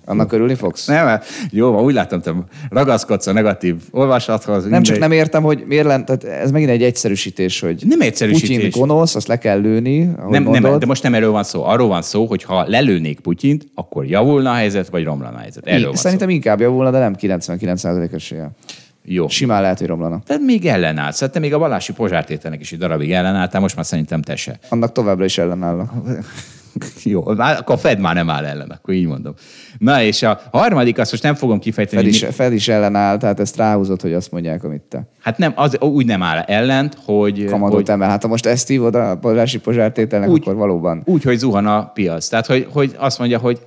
Annak 0.04 0.32
örülni 0.32 0.54
fogsz? 0.54 0.86
Nem, 0.86 1.20
jó, 1.50 1.80
úgy 1.80 1.94
láttam, 1.94 2.20
te 2.20 2.34
ragaszkodsz 2.70 3.26
a 3.26 3.32
negatív 3.32 3.76
olvasathoz. 3.90 4.64
Nem, 4.64 4.82
csak 4.82 4.98
nem 4.98 5.12
értem, 5.12 5.42
hogy 5.42 5.64
miért 5.66 5.86
lent, 5.86 6.04
tehát 6.04 6.24
ez 6.24 6.50
megint 6.50 6.70
egy 6.70 6.82
egyszerűsítés, 6.82 7.60
hogy 7.60 7.82
nem 7.86 8.00
egyszerűsítés. 8.00 8.56
Putyin 8.56 8.70
gonosz, 8.70 9.14
azt 9.14 9.26
le 9.26 9.38
kell 9.38 9.60
lőni, 9.60 10.10
nem, 10.28 10.42
nem, 10.42 10.78
de 10.78 10.86
most 10.86 11.02
nem 11.02 11.14
erről 11.14 11.30
van 11.30 11.44
szó. 11.44 11.64
Arról 11.64 11.88
van 11.88 12.02
szó, 12.02 12.26
hogy 12.26 12.42
ha 12.42 12.64
lelőnék 12.68 13.20
Putyint, 13.20 13.66
akkor 13.74 14.06
javulna 14.06 14.50
a 14.50 14.54
helyzet, 14.54 14.88
vagy 14.88 15.04
romlana 15.04 15.36
a 15.36 15.40
helyzet. 15.40 15.66
Erről 15.66 15.86
van 15.86 15.96
Szerintem 15.96 16.28
szó. 16.28 16.34
inkább 16.34 16.60
javulna, 16.60 16.90
de 16.90 16.98
nem 16.98 17.14
99% 17.20 18.12
esélye. 18.12 18.50
Jó. 19.04 19.28
Simán 19.28 19.62
lehet, 19.62 19.78
hogy 19.78 19.86
romlana. 19.86 20.20
Tehát 20.26 20.42
még 20.42 20.66
ellenállsz. 20.66 21.18
Tehát 21.18 21.34
te 21.34 21.40
még 21.40 21.54
a 21.54 21.58
vallási 21.58 21.92
pozsártételnek 21.92 22.60
is 22.60 22.72
egy 22.72 22.78
darabig 22.78 23.12
ellenálltál, 23.12 23.60
most 23.60 23.76
már 23.76 23.84
szerintem 23.84 24.22
te 24.22 24.36
se. 24.36 24.58
Annak 24.68 24.92
továbbra 24.92 25.24
is 25.24 25.38
ellenállnak. 25.38 25.92
Jó, 27.04 27.26
akkor 27.26 27.78
Fed 27.78 27.98
már 27.98 28.14
nem 28.14 28.30
áll 28.30 28.44
ellen, 28.44 28.70
akkor 28.70 28.94
így 28.94 29.06
mondom. 29.06 29.34
Na 29.78 30.02
és 30.02 30.22
a 30.22 30.40
harmadik, 30.52 30.98
azt 30.98 31.10
most 31.10 31.22
nem 31.22 31.34
fogom 31.34 31.58
kifejteni. 31.58 32.02
Fed 32.02 32.12
is, 32.12 32.20
mi... 32.20 32.30
Fed 32.30 32.52
is 32.52 32.68
ellenáll, 32.68 33.16
tehát 33.16 33.40
ezt 33.40 33.56
ráhúzott, 33.56 34.00
hogy 34.00 34.12
azt 34.12 34.32
mondják, 34.32 34.64
amit 34.64 34.82
te. 34.82 35.08
Hát 35.20 35.38
nem, 35.38 35.52
az 35.56 35.78
úgy 35.80 36.06
nem 36.06 36.22
áll 36.22 36.38
ellent, 36.38 36.96
hogy... 37.04 37.44
Kamatot 37.44 37.74
hogy... 37.74 37.90
emel. 37.90 38.08
Hát 38.08 38.22
ha 38.22 38.28
most 38.28 38.46
ezt 38.46 38.68
hívod 38.68 38.94
a 38.94 39.16
polgási 39.16 39.58
pozsártételnek, 39.58 40.28
úgy, 40.28 40.40
akkor 40.40 40.54
valóban. 40.54 41.02
Úgy, 41.04 41.22
hogy 41.22 41.38
zuhan 41.38 41.66
a 41.66 41.86
piac. 41.86 42.28
Tehát, 42.28 42.46
hogy, 42.46 42.66
hogy 42.70 42.94
azt 42.98 43.18
mondja, 43.18 43.38
hogy 43.38 43.60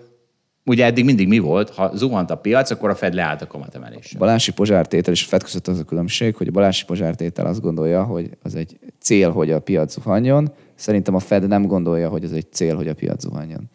Ugye 0.66 0.86
eddig 0.86 1.06
mindig 1.06 1.28
mi 1.28 1.40
volt, 1.40 1.70
ha 1.70 1.92
zuhant 1.96 2.32
a 2.32 2.36
piac, 2.36 2.72
akkor 2.72 2.90
a 2.90 2.96
Fed 2.96 3.14
leállt 3.14 3.42
a 3.42 3.48
kamatemeléssel. 3.48 4.20
Balási 4.20 4.52
pozsártétel 4.52 5.14
és 5.14 5.24
a 5.24 5.28
Fed 5.28 5.44
között 5.44 5.68
az 5.68 5.80
a 5.80 5.84
különbség, 5.84 6.36
hogy 6.36 6.48
a 6.48 6.52
balási 6.52 6.86
pozsártétel 6.86 7.46
azt 7.46 7.62
gondolja, 7.62 8.04
hogy 8.04 8.30
az 8.44 8.56
egy 8.56 8.78
cél, 9.00 9.32
hogy 9.32 9.52
a 9.52 9.60
piac 9.60 9.94
zuhanjon, 9.94 10.52
Szerintem 10.76 11.16
a 11.16 11.20
Fed 11.20 11.48
nem 11.48 11.66
gondolja, 11.66 12.10
hogy 12.10 12.24
ez 12.24 12.32
egy 12.32 12.52
cél, 12.52 12.76
hogy 12.76 12.88
a 12.88 12.94
piac 12.94 13.22
zuhanjon. 13.22 13.70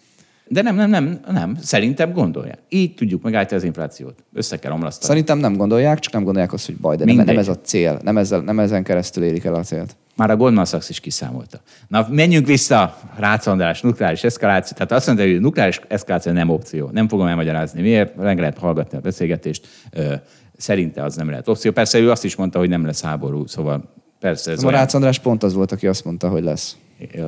De 0.52 0.62
nem, 0.62 0.74
nem, 0.74 0.90
nem, 0.90 1.20
nem. 1.32 1.56
Szerintem 1.60 2.12
gondolják. 2.12 2.58
Így 2.68 2.94
tudjuk 2.94 3.22
megállítani 3.22 3.60
az 3.60 3.66
inflációt. 3.66 4.24
Össze 4.32 4.58
kell 4.58 4.72
omlasztani. 4.72 5.06
Szerintem 5.06 5.38
nem 5.38 5.56
gondolják, 5.56 5.98
csak 5.98 6.12
nem 6.12 6.22
gondolják 6.24 6.52
azt, 6.52 6.66
hogy 6.66 6.76
baj, 6.76 6.96
de 6.96 7.04
nem, 7.04 7.24
nem 7.24 7.38
ez 7.38 7.48
a 7.48 7.60
cél. 7.60 8.00
Nem, 8.02 8.16
ezzel, 8.16 8.40
nem 8.40 8.58
ezen 8.58 8.82
keresztül 8.82 9.24
érik 9.24 9.44
el 9.44 9.54
a 9.54 9.62
célt. 9.62 9.96
Már 10.16 10.30
a 10.30 10.36
Goldman 10.36 10.64
Sachs 10.64 10.88
is 10.88 11.00
kiszámolta. 11.00 11.60
Na, 11.88 12.06
menjünk 12.10 12.46
vissza, 12.46 12.96
Rácz 13.16 13.46
András, 13.46 13.80
nukleáris 13.80 14.24
eszkaláció. 14.24 14.76
Tehát 14.76 14.92
azt 14.92 15.06
mondta, 15.06 15.24
hogy 15.24 15.40
nukleáris 15.40 15.80
eszkaláció 15.88 16.32
nem 16.32 16.48
opció. 16.48 16.88
Nem 16.92 17.08
fogom 17.08 17.26
elmagyarázni 17.26 17.80
miért, 17.80 18.16
meg 18.16 18.38
lehet 18.38 18.58
hallgatni 18.58 18.98
a 18.98 19.00
beszélgetést. 19.00 19.68
Szerinte 20.56 21.04
az 21.04 21.16
nem 21.16 21.30
lehet 21.30 21.48
opció. 21.48 21.72
Persze 21.72 21.98
ő 21.98 22.10
azt 22.10 22.24
is 22.24 22.36
mondta, 22.36 22.58
hogy 22.58 22.68
nem 22.68 22.84
lesz 22.84 23.02
háború, 23.02 23.46
szóval 23.46 23.92
persze 24.20 24.50
ez 24.50 24.64
A 24.64 24.70
Rácz 24.70 24.94
András 24.94 25.18
pont 25.18 25.42
az 25.42 25.54
volt, 25.54 25.72
aki 25.72 25.86
azt 25.86 26.04
mondta, 26.04 26.28
hogy 26.28 26.42
lesz. 26.42 26.76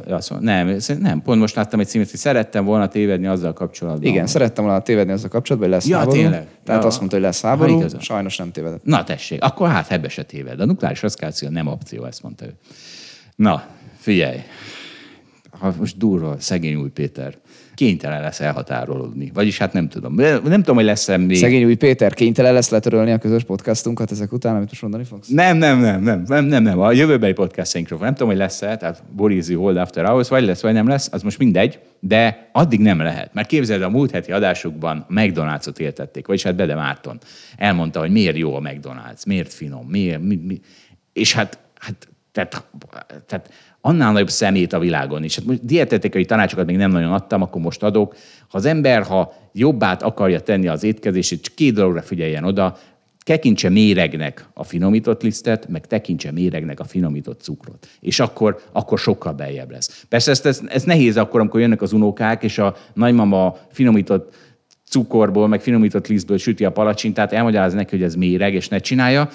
Azt 0.09 0.31
mondom, 0.31 0.49
nem, 0.49 0.77
nem, 0.99 1.23
pont 1.23 1.41
most 1.41 1.55
láttam 1.55 1.81
egy 1.81 1.87
címet, 1.87 2.11
hogy 2.11 2.19
szerettem 2.19 2.65
volna 2.65 2.89
tévedni 2.89 3.27
azzal 3.27 3.53
kapcsolatban. 3.53 4.05
Igen, 4.05 4.27
szerettem 4.27 4.65
volna 4.65 4.81
tévedni 4.81 5.13
azzal 5.13 5.29
kapcsolatban, 5.29 5.71
hogy 5.71 5.79
lesz 5.79 5.89
ja, 5.89 5.99
háború. 5.99 6.17
Tényleg? 6.17 6.47
Tehát 6.65 6.83
ja. 6.83 6.89
azt 6.89 6.99
mondta, 6.99 7.17
hogy 7.17 7.25
lesz 7.25 7.43
háború, 7.43 7.81
ha, 7.81 8.01
sajnos 8.01 8.37
nem 8.37 8.51
tévedett. 8.53 8.85
Na 8.85 9.05
tessék, 9.05 9.43
akkor 9.43 9.69
hát 9.69 9.91
ebbe 9.91 10.09
se 10.09 10.23
téved. 10.23 10.61
A 10.61 10.65
nukleáris 10.65 11.03
eszkáció 11.03 11.49
nem 11.49 11.67
opció, 11.67 12.05
ezt 12.05 12.23
mondta 12.23 12.45
ő. 12.45 12.55
Na, 13.37 13.65
figyelj. 13.97 14.39
Ha 15.51 15.75
most 15.79 15.99
durva, 15.99 16.37
szegény 16.39 16.75
új 16.75 16.91
Péter 16.91 17.35
kénytelen 17.75 18.21
lesz 18.21 18.41
elhatárolódni. 18.41 19.31
Vagyis 19.35 19.59
hát 19.59 19.73
nem 19.73 19.89
tudom. 19.89 20.15
Nem 20.15 20.41
tudom, 20.43 20.77
hogy 20.77 20.85
lesz-e 20.85 21.17
még... 21.17 21.37
Szegény 21.37 21.65
új 21.65 21.75
Péter 21.75 22.15
kénytelen 22.15 22.53
lesz 22.53 22.71
letörölni 22.71 23.13
a 23.13 23.19
közös 23.19 23.45
podcastunkat 23.45 24.11
ezek 24.11 24.33
után, 24.33 24.55
amit 24.57 24.69
most 24.69 24.83
mondani 24.83 25.05
fogsz? 25.05 25.29
Nem, 25.29 25.57
nem, 25.57 25.81
nem, 25.81 26.03
nem, 26.03 26.23
nem, 26.27 26.45
nem, 26.45 26.63
nem. 26.63 26.81
A 26.81 26.93
jövőbeli 26.93 27.33
podcastainkról. 27.33 27.99
Nem 27.99 28.13
tudom, 28.13 28.29
hogy 28.29 28.37
lesz-e, 28.37 28.77
tehát 28.77 29.03
Borizzi 29.17 29.55
Hold 29.55 29.77
After 29.77 30.05
Hours, 30.05 30.29
vagy 30.29 30.45
lesz, 30.45 30.63
vagy 30.63 30.73
nem 30.73 30.89
lesz, 30.89 31.09
az 31.13 31.23
most 31.23 31.39
mindegy, 31.39 31.79
de 32.01 32.49
addig 32.53 32.81
nem 32.81 32.99
lehet. 32.99 33.35
Mert 33.35 33.49
képzeld, 33.49 33.83
a 33.83 33.89
múlt 33.89 34.11
heti 34.11 34.33
adásukban 34.33 35.07
McDonald's-ot 35.09 35.79
éltették, 35.79 36.27
vagyis 36.27 36.43
hát 36.43 36.57
Bede 36.57 36.75
Márton 36.75 37.19
elmondta, 37.57 38.01
hogy 38.01 38.11
miért 38.11 38.37
jó 38.37 38.55
a 38.55 38.61
McDonald's, 38.61 39.27
miért 39.27 39.53
finom, 39.53 39.87
miért, 39.87 40.23
mi, 40.23 40.35
mi. 40.35 40.61
és 41.13 41.33
hát, 41.33 41.59
hát 41.79 42.07
tehát, 42.33 42.65
tehát 43.27 43.51
annál 43.85 44.13
nagyobb 44.13 44.31
szemét 44.31 44.73
a 44.73 44.79
világon. 44.79 45.25
És 45.25 45.35
hát 45.37 45.65
dietetikai 45.65 46.25
tanácsokat 46.25 46.67
még 46.67 46.77
nem 46.77 46.91
nagyon 46.91 47.13
adtam, 47.13 47.43
akkor 47.43 47.61
most 47.61 47.83
adok. 47.83 48.15
Ha 48.49 48.59
az 48.59 48.65
ember, 48.65 49.03
ha 49.03 49.33
jobbát 49.53 50.03
akarja 50.03 50.41
tenni 50.41 50.69
az 50.69 50.83
étkezését, 50.83 51.43
csak 51.43 51.55
két 51.55 51.75
dologra 51.75 52.03
figyeljen 52.03 52.45
oda, 52.45 52.77
tekintse 53.25 53.69
méregnek 53.69 54.47
a 54.55 54.65
finomított 54.65 55.23
lisztet, 55.23 55.69
meg 55.69 55.87
tekintse 55.87 56.33
méregnek 56.33 56.81
a 56.81 56.85
finomított 56.85 57.41
cukrot. 57.41 57.89
És 58.01 58.21
akkor, 58.21 58.61
akkor 58.73 58.99
sokkal 58.99 59.33
beljebb 59.33 59.71
lesz. 59.71 60.05
Persze 60.09 60.31
ez, 60.31 60.45
ez, 60.45 60.61
ez 60.69 60.83
nehéz 60.83 61.17
akkor, 61.17 61.41
amikor 61.41 61.61
jönnek 61.61 61.83
az 61.83 61.93
unokák, 61.93 62.43
és 62.43 62.59
a 62.59 62.77
nagymama 62.95 63.57
finomított 63.71 64.35
cukorból, 64.93 65.49
meg 65.49 65.61
finomított 65.61 66.07
lisztből 66.07 66.39
süti 66.39 66.65
a 66.65 66.71
palacsintát, 66.71 67.33
elmagyarázza 67.33 67.77
neki, 67.77 67.97
hogy 67.97 68.05
ez 68.05 68.15
méreg, 68.15 68.55
és 68.55 68.69
ne 68.69 68.79
csinálja. 68.79 69.29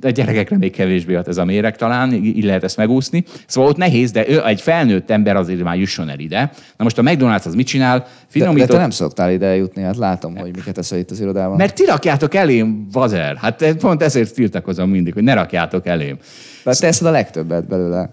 De 0.00 0.10
gyerekekre 0.10 0.56
még 0.56 0.72
kevésbé 0.72 1.14
hat 1.14 1.28
ez 1.28 1.36
a 1.36 1.44
méreg 1.44 1.76
talán, 1.76 2.12
így 2.12 2.44
lehet 2.44 2.64
ezt 2.64 2.76
megúszni. 2.76 3.24
Szóval 3.46 3.70
ott 3.70 3.76
nehéz, 3.76 4.10
de 4.10 4.28
ő 4.28 4.46
egy 4.46 4.60
felnőtt 4.60 5.10
ember 5.10 5.36
azért 5.36 5.62
már 5.62 5.76
jusson 5.76 6.08
el 6.08 6.18
ide. 6.18 6.50
Na 6.76 6.84
most 6.84 6.98
a 6.98 7.02
McDonald's 7.02 7.46
az 7.46 7.54
mit 7.54 7.66
csinál? 7.66 8.06
Finomított... 8.26 8.66
De, 8.66 8.72
de 8.72 8.72
te 8.72 8.80
nem 8.80 8.90
szoktál 8.90 9.32
ide 9.32 9.46
eljutni, 9.46 9.82
hát 9.82 9.96
látom, 9.96 10.36
hogy 10.36 10.54
miket 10.54 10.78
eszel 10.78 10.98
itt 10.98 11.10
az 11.10 11.20
irodában. 11.20 11.56
Mert 11.56 11.74
ti 11.74 11.84
rakjátok 11.84 12.34
elém, 12.34 12.86
vazer. 12.92 13.36
Hát 13.36 13.74
pont 13.80 14.02
ezért 14.02 14.34
tiltakozom 14.34 14.90
mindig, 14.90 15.12
hogy 15.12 15.22
ne 15.22 15.34
rakjátok 15.34 15.86
elém. 15.86 16.16
Mert 16.64 16.80
te 16.80 16.86
eszed 16.86 17.06
a 17.06 17.10
legtöbbet 17.10 17.68
belőle. 17.68 18.10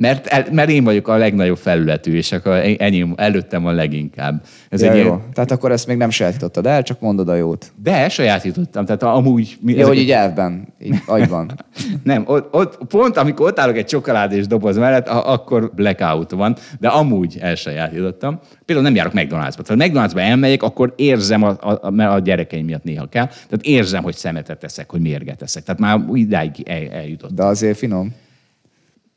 Mert, 0.00 0.50
mert 0.52 0.70
én 0.70 0.84
vagyok 0.84 1.08
a 1.08 1.16
legnagyobb 1.16 1.56
felületű, 1.56 2.14
és 2.14 2.32
akkor 2.32 2.52
enyém, 2.78 3.12
előttem 3.16 3.66
a 3.66 3.70
leginkább. 3.70 4.42
Ez 4.68 4.82
ja, 4.82 4.90
egy 4.90 4.96
jó. 4.96 5.04
Ilyen... 5.04 5.22
Tehát 5.32 5.50
akkor 5.50 5.72
ezt 5.72 5.86
még 5.86 5.96
nem 5.96 6.10
sajátítottad 6.10 6.66
el, 6.66 6.82
csak 6.82 7.00
mondod 7.00 7.28
a 7.28 7.34
jót. 7.34 7.72
De 7.82 8.08
sajátítottam, 8.08 8.84
tehát 8.84 9.02
amúgy... 9.02 9.58
Mi, 9.60 9.72
jó, 9.72 9.86
hogy 9.86 9.98
így 9.98 10.10
elvben, 10.10 10.68
így 10.82 11.02
agyban. 11.06 11.50
nem, 12.02 12.22
ott, 12.26 12.54
ott, 12.54 12.78
pont 12.88 13.16
amikor 13.16 13.46
ott 13.46 13.58
állok 13.58 13.76
egy 13.76 13.86
csokoládés 13.86 14.46
doboz 14.46 14.76
mellett, 14.76 15.08
akkor 15.08 15.72
blackout 15.74 16.30
van, 16.30 16.56
de 16.78 16.88
amúgy 16.88 17.36
elsajátítottam. 17.40 18.38
Például 18.64 18.86
nem 18.88 18.96
járok 18.96 19.12
McDonald'sba. 19.12 19.62
Tehát 19.62 19.88
McDonald'sba 19.88 20.20
elmegyek, 20.20 20.62
akkor 20.62 20.92
érzem, 20.96 21.42
a, 21.42 21.56
a, 21.60 21.78
a, 21.82 22.02
a 22.02 22.18
gyerekeim 22.18 22.64
miatt 22.64 22.84
néha 22.84 23.06
kell, 23.06 23.26
tehát 23.26 23.60
érzem, 23.60 24.02
hogy 24.02 24.14
szemetet 24.14 24.58
teszek, 24.58 24.90
hogy 24.90 25.00
mérget 25.00 25.38
teszek. 25.38 25.62
Tehát 25.62 25.80
már 25.80 26.00
idáig 26.12 26.50
el, 26.64 26.88
eljutottam. 26.90 27.36
De 27.36 27.44
azért 27.44 27.78
finom. 27.78 28.14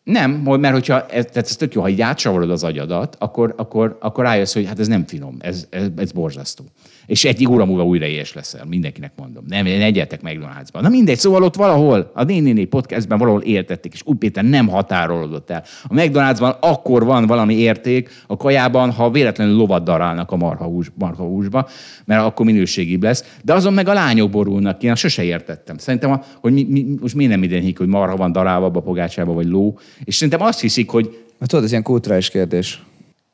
Nem, 0.03 0.31
mert 0.31 0.73
hogyha 0.73 1.05
ez, 1.05 1.25
tehát 1.25 1.49
ez 1.49 1.55
tök 1.55 1.73
jó, 1.73 1.81
ha 1.81 1.89
így 1.89 2.01
átsavarod 2.01 2.49
az 2.49 2.63
agyadat, 2.63 3.15
akkor, 3.19 3.53
akkor, 3.57 3.97
akkor 4.01 4.23
rájössz, 4.23 4.53
hogy 4.53 4.65
hát 4.65 4.79
ez 4.79 4.87
nem 4.87 5.05
finom, 5.05 5.37
ez, 5.39 5.67
ez, 5.69 5.87
ez 5.95 6.11
borzasztó. 6.11 6.63
És 7.05 7.25
egy 7.25 7.47
óra 7.47 7.65
múlva 7.65 7.85
újra 7.85 8.05
éhes 8.05 8.33
leszel, 8.33 8.65
mindenkinek 8.65 9.11
mondom. 9.15 9.43
Nem, 9.47 9.65
ne 9.65 9.83
egyetek 9.83 10.21
McDonald'sba. 10.21 10.81
Na 10.81 10.89
mindegy, 10.89 11.17
szóval 11.17 11.43
ott 11.43 11.55
valahol, 11.55 12.11
a 12.13 12.23
Nénéné 12.23 12.65
podcastben 12.65 13.17
valahol 13.17 13.41
értették, 13.41 13.93
és 13.93 14.01
úgy 14.05 14.17
Péter 14.17 14.43
nem 14.43 14.67
határolódott 14.67 15.49
el. 15.49 15.63
A 15.83 15.93
McDonald'sban 15.93 16.59
akkor 16.59 17.05
van 17.05 17.25
valami 17.25 17.53
érték 17.53 18.09
a 18.27 18.37
kajában, 18.37 18.91
ha 18.91 19.11
véletlenül 19.11 19.55
lovat 19.55 19.83
darálnak 19.83 20.31
a 20.31 20.35
marhahús, 20.35 20.91
marhahúsba, 20.97 21.67
mert 22.05 22.21
akkor 22.21 22.45
minőségibb 22.45 23.03
lesz. 23.03 23.37
De 23.43 23.53
azon 23.53 23.73
meg 23.73 23.87
a 23.87 23.93
lányok 23.93 24.29
borulnak 24.29 24.77
ki, 24.77 24.91
sose 24.95 25.23
értettem. 25.23 25.77
Szerintem, 25.77 26.21
hogy 26.41 26.53
mi, 26.53 26.65
mi, 26.69 26.85
most 27.01 27.15
miért 27.15 27.31
nem 27.31 27.39
mindenki, 27.39 27.73
hogy 27.77 27.87
marha 27.87 28.15
van 28.15 28.31
darálva 28.31 28.65
a 28.65 28.79
pogácsába, 28.79 29.33
vagy 29.33 29.47
ló. 29.47 29.79
És 30.03 30.15
szerintem 30.15 30.47
azt 30.47 30.59
hiszik, 30.59 30.89
hogy 30.89 31.17
Hát 31.43 31.51
tudod, 31.51 31.65
ez 31.65 31.71
ilyen 31.71 31.83
kulturális 31.83 32.29
kérdés. 32.29 32.83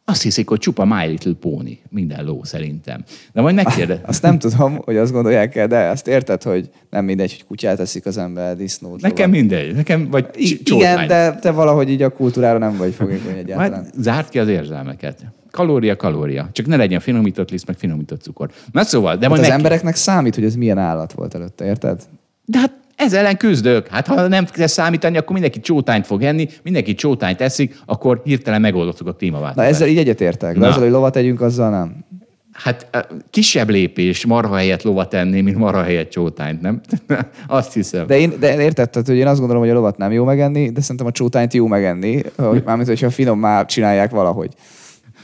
Azt 0.10 0.22
hiszik, 0.22 0.50
hogy 0.50 0.60
csupa 0.60 0.86
My 0.86 1.06
Little 1.06 1.34
Pony, 1.40 1.80
minden 1.90 2.26
ló 2.26 2.44
szerintem. 2.44 3.04
De 3.34 3.42
majd 3.42 3.56
megkérdez. 3.56 3.98
Azt 4.06 4.22
nem 4.22 4.40
tudom, 4.40 4.80
hogy 4.84 4.98
azt 4.98 5.12
gondolják 5.12 5.56
el, 5.56 5.68
de 5.68 5.78
azt 5.78 6.08
érted, 6.08 6.44
hogy 6.44 6.70
nem 6.90 7.06
mindegy, 7.06 7.32
hogy 7.32 7.46
kutyát 7.46 7.80
eszik 7.80 8.06
az 8.06 8.18
ember, 8.18 8.56
disznót. 8.56 9.02
Nekem 9.02 9.30
lovat. 9.30 9.42
mindegy, 9.42 9.76
nekem 9.76 10.10
vagy 10.10 10.26
I- 10.36 10.62
Igen, 10.64 11.08
de 11.08 11.36
te 11.36 11.52
valahogy 11.52 11.90
így 11.90 12.02
a 12.02 12.10
kultúrára 12.10 12.58
nem 12.58 12.78
vagy 12.78 12.94
fogékony 12.94 13.38
egyáltalán. 13.38 13.72
Majd 13.72 13.94
zárt 13.98 14.30
ki 14.30 14.40
az 14.40 14.48
érzelmeket. 14.48 15.26
Kalória, 15.52 15.96
kalória. 15.96 16.50
Csak 16.52 16.66
ne 16.66 16.76
legyen 16.76 17.00
finomított 17.00 17.50
liszt, 17.52 17.68
meg 17.68 17.76
finomított 17.78 18.22
cukor. 18.22 18.50
Na 18.72 18.84
szóval, 18.84 19.16
de 19.16 19.20
hát 19.20 19.30
majd 19.30 19.42
az 19.42 19.48
meg... 19.48 19.58
embereknek 19.58 19.96
számít, 19.96 20.36
hogy 20.36 20.44
ez 20.44 20.56
milyen 20.56 20.78
állat 20.78 21.14
volt 21.14 21.36
előtte, 21.36 21.66
érted? 21.66 22.02
De 22.46 22.60
hát 22.60 22.72
ez 23.00 23.14
ellen 23.14 23.38
küzdök. 23.38 23.88
Hát 23.88 24.08
ha 24.08 24.28
nem 24.28 24.46
kell 24.46 24.68
számítani, 24.68 25.18
akkor 25.18 25.32
mindenki 25.32 25.60
csótányt 25.60 26.06
fog 26.06 26.24
enni, 26.24 26.48
mindenki 26.64 26.94
csótányt 26.94 27.42
eszik, 27.42 27.80
akkor 27.86 28.22
hirtelen 28.24 28.62
megoldottuk 28.62 29.08
a 29.08 29.14
klímaváltozást. 29.14 29.70
Na 29.70 29.76
ezzel 29.76 29.88
így 29.88 29.98
egyetértek, 29.98 30.58
de 30.58 30.68
ezzel, 30.68 30.82
hogy 30.82 30.92
lovat 30.92 31.14
tegyünk, 31.14 31.42
azzal 31.42 31.70
nem. 31.70 32.06
Hát 32.52 32.88
kisebb 33.30 33.70
lépés 33.70 34.26
marha 34.26 34.56
helyett 34.56 34.82
lovat 34.82 35.14
enni, 35.14 35.42
mint 35.42 35.58
marha 35.58 35.84
helyett 35.84 36.10
csótányt, 36.10 36.62
nem? 36.62 36.82
azt 37.48 37.74
hiszem. 37.74 38.08
De, 38.08 38.20
én, 38.20 38.34
de 38.40 38.62
érted, 38.62 39.06
hogy 39.06 39.16
én 39.16 39.28
azt 39.28 39.40
gondolom, 39.40 39.62
hogy 39.62 39.72
a 39.72 39.74
lovat 39.74 39.98
nem 39.98 40.12
jó 40.12 40.24
megenni, 40.24 40.70
de 40.70 40.82
szerintem 40.82 41.06
a 41.06 41.12
csótányt 41.12 41.54
jó 41.54 41.68
megenni, 41.68 42.22
hogy, 42.36 42.64
mármint, 42.66 42.88
hogyha 42.88 43.10
finom 43.10 43.40
már 43.40 43.66
csinálják 43.66 44.12
valahogy. 44.12 44.54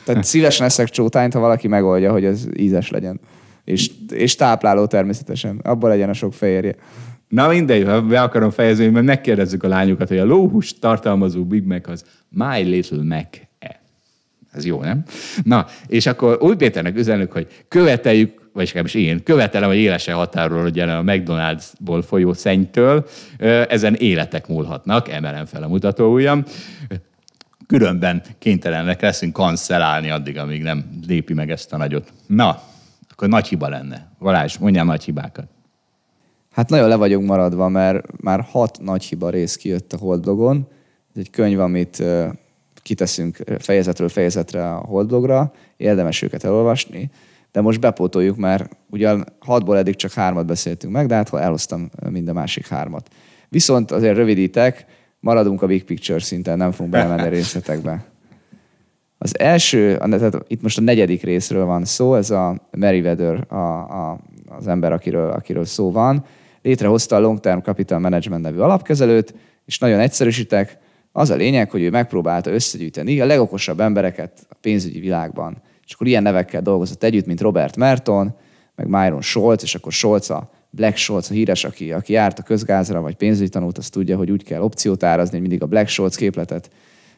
Tehát 0.06 0.24
szívesen 0.24 0.66
eszek 0.66 0.90
csótányt, 0.90 1.34
ha 1.34 1.40
valaki 1.40 1.68
megoldja, 1.68 2.12
hogy 2.12 2.26
ez 2.26 2.46
ízes 2.58 2.90
legyen. 2.90 3.20
És, 3.64 3.92
és 4.10 4.36
tápláló 4.36 4.86
természetesen. 4.86 5.60
Abban 5.64 5.90
legyen 5.90 6.10
a 6.10 6.14
sok 6.14 6.34
fehérje. 6.34 6.76
Na 7.36 7.48
mindegy, 7.48 7.86
ha 7.86 8.02
be 8.02 8.22
akarom 8.22 8.50
fejezni, 8.50 8.88
mert 8.88 9.06
megkérdezzük 9.06 9.64
a 9.64 9.68
lányokat, 9.68 10.08
hogy 10.08 10.18
a 10.18 10.26
lóhús 10.26 10.80
tartalmazó 10.80 11.44
Big 11.44 11.64
Mac 11.64 11.88
az 11.88 12.06
My 12.30 12.62
Little 12.62 13.04
Mac-e. 13.04 13.82
Ez 14.52 14.66
jó, 14.66 14.82
nem? 14.82 15.04
Na, 15.44 15.66
és 15.88 16.06
akkor 16.06 16.38
új 16.42 16.56
Péternek 16.56 16.98
üzenünk, 16.98 17.32
hogy 17.32 17.48
követeljük, 17.68 18.50
vagy 18.54 18.82
is 18.84 18.94
én, 18.94 19.24
követelem, 19.24 19.70
hogy 19.70 19.78
élesen 19.78 20.16
határolódjon 20.16 20.90
a 20.90 21.02
McDonald'sból 21.02 22.04
folyó 22.08 22.34
szennytől. 22.34 23.08
Ezen 23.70 23.94
életek 23.94 24.48
múlhatnak, 24.48 25.10
emelem 25.10 25.46
fel 25.46 25.64
a 25.64 25.68
mutató 25.68 26.14
ujjam. 26.14 26.44
Különben 27.68 28.22
kénytelenek 28.40 29.02
leszünk 29.02 29.34
kancelálni 29.34 30.10
addig, 30.10 30.38
amíg 30.38 30.62
nem 30.62 31.00
lépi 31.08 31.34
meg 31.34 31.52
ezt 31.52 31.74
a 31.74 31.78
nagyot. 31.78 32.14
Na, 32.28 32.62
akkor 33.12 33.28
nagy 33.28 33.48
hiba 33.48 33.68
lenne. 33.68 34.12
Valás, 34.20 34.58
mondjál 34.58 34.86
nagy 34.86 35.04
hibákat. 35.04 35.55
Hát 36.56 36.70
nagyon 36.70 36.88
le 36.88 36.96
vagyunk 36.96 37.28
maradva, 37.28 37.70
mert 37.70 38.22
már 38.22 38.42
hat 38.42 38.80
nagy 38.82 39.04
hiba 39.04 39.30
rész 39.30 39.56
kijött 39.56 39.94
a 39.94 39.98
Holdblogon. 39.98 40.68
Ez 41.16 41.22
egy 41.22 41.30
könyv, 41.30 41.60
amit 41.60 42.04
kiteszünk 42.82 43.38
fejezetről 43.60 44.10
fejezetre 44.10 44.70
a 44.70 44.76
Holdblogra, 44.76 45.54
érdemes 45.78 46.22
őket 46.22 46.44
elolvasni, 46.44 47.10
de 47.52 47.62
most 47.62 47.80
bepótoljuk, 47.80 48.38
mert 48.38 48.76
ugyan 48.90 49.26
hatból 49.40 49.78
eddig 49.78 49.96
csak 49.96 50.12
hármat 50.12 50.46
beszéltünk 50.46 50.94
meg, 50.94 51.08
de 51.08 51.16
hát 51.16 51.34
elhoztam 51.34 51.90
mind 52.10 52.28
a 52.28 52.34
másik 52.34 52.68
hármat. 52.68 53.10
Viszont 53.50 53.92
azért 53.92 54.16
rövidítek, 54.16 54.86
maradunk 55.20 55.62
a 55.62 55.68
big 55.68 55.84
picture 55.84 56.20
szinten, 56.20 56.58
nem 56.58 56.72
fogunk 56.72 56.92
belemenni 56.92 57.30
részletekbe. 57.30 58.06
Az 59.18 59.40
első, 59.40 59.98
tehát 59.98 60.38
itt 60.48 60.62
most 60.62 60.78
a 60.78 60.82
negyedik 60.82 61.24
részről 61.24 61.66
van 61.66 61.86
szó, 61.86 62.16
ez 62.16 62.30
a 62.30 62.68
Meriwether, 62.72 63.54
a, 63.54 63.56
a, 63.56 64.20
az 64.48 64.68
ember, 64.68 64.92
akiről, 64.92 65.30
akiről 65.30 65.66
szó 65.66 65.92
van 65.92 66.26
létrehozta 66.66 67.16
a 67.16 67.20
Long 67.20 67.40
Term 67.40 67.60
Capital 67.60 68.00
Management 68.00 68.44
nevű 68.44 68.58
alapkezelőt, 68.58 69.34
és 69.66 69.80
nagyon 69.80 70.00
egyszerűsítek, 70.00 70.78
az 71.12 71.30
a 71.30 71.36
lényeg, 71.36 71.72
hogy 71.72 71.82
ő 71.82 71.90
megpróbálta 71.90 72.52
összegyűjteni 72.52 73.20
a 73.20 73.26
legokosabb 73.26 73.80
embereket 73.80 74.46
a 74.50 74.56
pénzügyi 74.62 75.00
világban. 75.00 75.62
És 75.86 75.94
akkor 75.94 76.08
ilyen 76.08 76.24
nevekkel 76.24 76.62
dolgozott 76.62 77.04
együtt, 77.04 77.26
mint 77.26 77.42
Robert 77.42 77.76
Merton, 77.76 78.36
meg 78.76 78.88
Myron 78.88 79.22
Scholz, 79.22 79.64
és 79.64 79.76
akkor 79.76 79.92
Scholz 79.92 80.30
a 80.30 80.50
Black 80.70 80.98
Scholz, 80.98 81.32
a 81.32 81.34
híres, 81.34 81.64
aki, 81.64 81.92
aki 81.92 82.14
járt 82.14 82.40
a 82.40 82.44
közgázra, 82.44 83.02
vagy 83.02 83.16
pénzügyi 83.16 83.50
tanult, 83.50 83.78
az 83.78 83.90
tudja, 83.90 84.18
hogy 84.18 84.32
úgy 84.32 84.44
kell 84.44 84.62
opciót 84.62 85.04
árazni, 85.04 85.32
hogy 85.32 85.42
mindig 85.42 85.64
a 85.64 85.66
Black 85.66 85.88
Scholz 85.88 86.16
képletet 86.16 86.70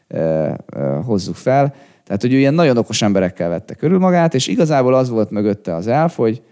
e, 0.08 0.18
e, 0.18 0.56
hozzuk 1.04 1.36
fel. 1.36 1.74
Tehát, 2.04 2.22
hogy 2.22 2.32
ő 2.32 2.36
ilyen 2.36 2.54
nagyon 2.54 2.76
okos 2.76 3.02
emberekkel 3.02 3.48
vette 3.48 3.74
körül 3.74 3.98
magát, 3.98 4.34
és 4.34 4.46
igazából 4.46 4.94
az 4.94 5.08
volt 5.08 5.30
mögötte 5.30 5.74
az 5.74 5.86
elf, 5.86 6.16
hogy 6.16 6.42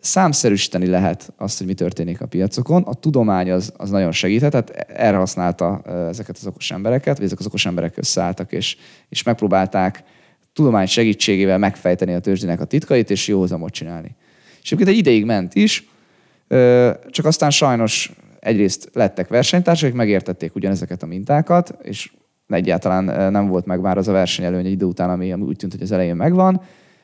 számszerűsíteni 0.00 0.86
lehet 0.86 1.32
azt, 1.36 1.58
hogy 1.58 1.66
mi 1.66 1.74
történik 1.74 2.20
a 2.20 2.26
piacokon. 2.26 2.82
A 2.82 2.94
tudomány 2.94 3.50
az, 3.50 3.72
az 3.76 3.90
nagyon 3.90 4.12
segíthet, 4.12 4.50
tehát 4.50 4.70
erre 4.90 5.16
használta 5.16 5.82
ezeket 6.08 6.36
az 6.36 6.46
okos 6.46 6.70
embereket, 6.70 7.16
vagy 7.16 7.26
ezek 7.26 7.38
az 7.38 7.46
okos 7.46 7.66
emberek 7.66 7.96
összeálltak, 7.96 8.52
és, 8.52 8.76
és 9.08 9.22
megpróbálták 9.22 10.02
tudomány 10.52 10.86
segítségével 10.86 11.58
megfejteni 11.58 12.14
a 12.14 12.18
tőzsdének 12.18 12.60
a 12.60 12.64
titkait, 12.64 13.10
és 13.10 13.28
jó 13.28 13.38
hozamot 13.38 13.72
csinálni. 13.72 14.16
És 14.62 14.72
egyébként 14.72 14.90
egy 14.90 14.96
ideig 14.96 15.24
ment 15.24 15.54
is, 15.54 15.88
csak 17.10 17.24
aztán 17.24 17.50
sajnos 17.50 18.12
egyrészt 18.40 18.90
lettek 18.92 19.28
versenytársak, 19.28 19.92
megértették 19.92 20.54
ugyanezeket 20.54 21.02
a 21.02 21.06
mintákat, 21.06 21.74
és 21.82 22.12
egyáltalán 22.48 23.32
nem 23.32 23.48
volt 23.48 23.66
meg 23.66 23.80
már 23.80 23.98
az 23.98 24.08
a 24.08 24.12
versenyelőny 24.12 24.66
egy 24.66 24.72
idő 24.72 24.84
után, 24.84 25.10
ami 25.10 25.32
úgy 25.32 25.56
tűnt, 25.56 25.72
hogy 25.72 25.82
az 25.82 25.92
elején 25.92 26.16
megvan. 26.16 26.62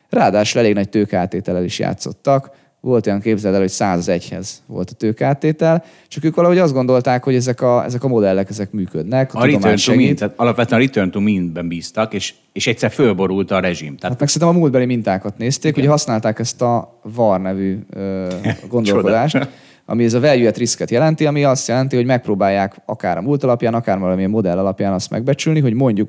Ráadásul 0.09 0.61
elég 0.61 0.75
nagy 0.75 0.89
tőkeátétellel 0.89 1.65
is 1.65 1.79
játszottak, 1.79 2.51
volt 2.89 3.07
olyan 3.07 3.21
képzeld 3.21 3.55
el, 3.55 3.61
hogy 3.61 3.71
101-hez 3.73 4.49
volt 4.67 4.91
a 4.91 4.95
tőkeáttétel, 4.95 5.85
csak 6.09 6.25
ők 6.25 6.35
valahogy 6.35 6.59
azt 6.59 6.73
gondolták, 6.73 7.25
hogy 7.25 7.35
ezek 7.35 7.61
a, 7.61 7.85
ezek 7.85 8.05
a 8.05 8.09
modellek 8.09 8.51
ezek 8.51 8.71
működnek. 8.73 9.35
A, 9.35 9.41
a 9.41 9.45
return 9.45 9.77
to 9.77 9.95
mean, 9.95 10.15
tehát 10.15 10.35
alapvetően 10.37 10.81
a 10.81 10.85
return 10.85 11.11
to 11.11 11.21
mean-ben 11.21 11.69
bíztak, 11.69 12.15
és, 12.15 12.35
és 12.53 12.67
egyszer 12.67 12.91
fölborult 12.91 13.51
a 13.51 13.61
rezsim. 13.61 13.97
Tehát... 13.97 14.11
Hát 14.11 14.21
meg 14.21 14.29
szerintem 14.29 14.57
a 14.57 14.59
múltbeli 14.59 14.85
mintákat 14.85 15.39
nézték, 15.39 15.75
hogy 15.75 15.87
használták 15.87 16.39
ezt 16.39 16.63
a 16.63 17.01
VAR 17.03 17.41
nevű 17.41 17.79
ö, 17.91 18.27
gondolkodást, 18.71 19.49
ami 19.85 20.05
ez 20.05 20.15
a 20.15 20.21
value 20.21 20.49
at 20.49 20.57
risk 20.57 20.91
jelenti, 20.91 21.27
ami 21.27 21.45
azt 21.45 21.69
jelenti, 21.69 21.97
hogy 21.97 22.07
megpróbálják 22.07 22.77
akár 22.87 23.17
a 23.17 23.23
múlt 23.23 23.45
alapján, 23.45 23.75
akár 23.75 23.99
valamilyen 23.99 24.31
modell 24.31 24.59
alapján 24.59 24.93
azt 24.93 25.11
megbecsülni, 25.11 25.61
hogy 25.61 25.75
mondjuk, 25.75 26.09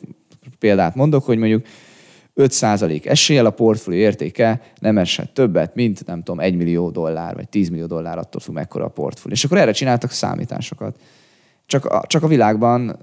példát 0.60 0.96
mondok, 0.96 1.26
hogy 1.26 1.38
mondjuk 1.38 1.66
5% 2.40 3.06
eséllyel 3.06 3.46
a 3.46 3.50
portfólió 3.50 4.00
értéke 4.00 4.62
nem 4.80 4.98
esett 4.98 5.34
többet, 5.34 5.76
mint 5.76 6.06
nem 6.06 6.24
tudom, 6.24 6.40
1 6.40 6.56
millió 6.56 6.90
dollár, 6.90 7.36
vagy 7.36 7.50
10 7.50 7.70
millió 7.70 7.86
dollár, 7.86 8.18
attól 8.18 8.42
függ 8.42 8.54
mekkora 8.54 8.86
a 8.86 8.90
portfólió. 8.90 9.36
És 9.36 9.44
akkor 9.44 9.58
erre 9.58 9.72
csináltak 9.72 10.12
számításokat. 10.12 11.00
Csak 11.66 11.86
a, 11.86 12.04
csak 12.08 12.24
a 12.24 12.28
világban 12.28 13.00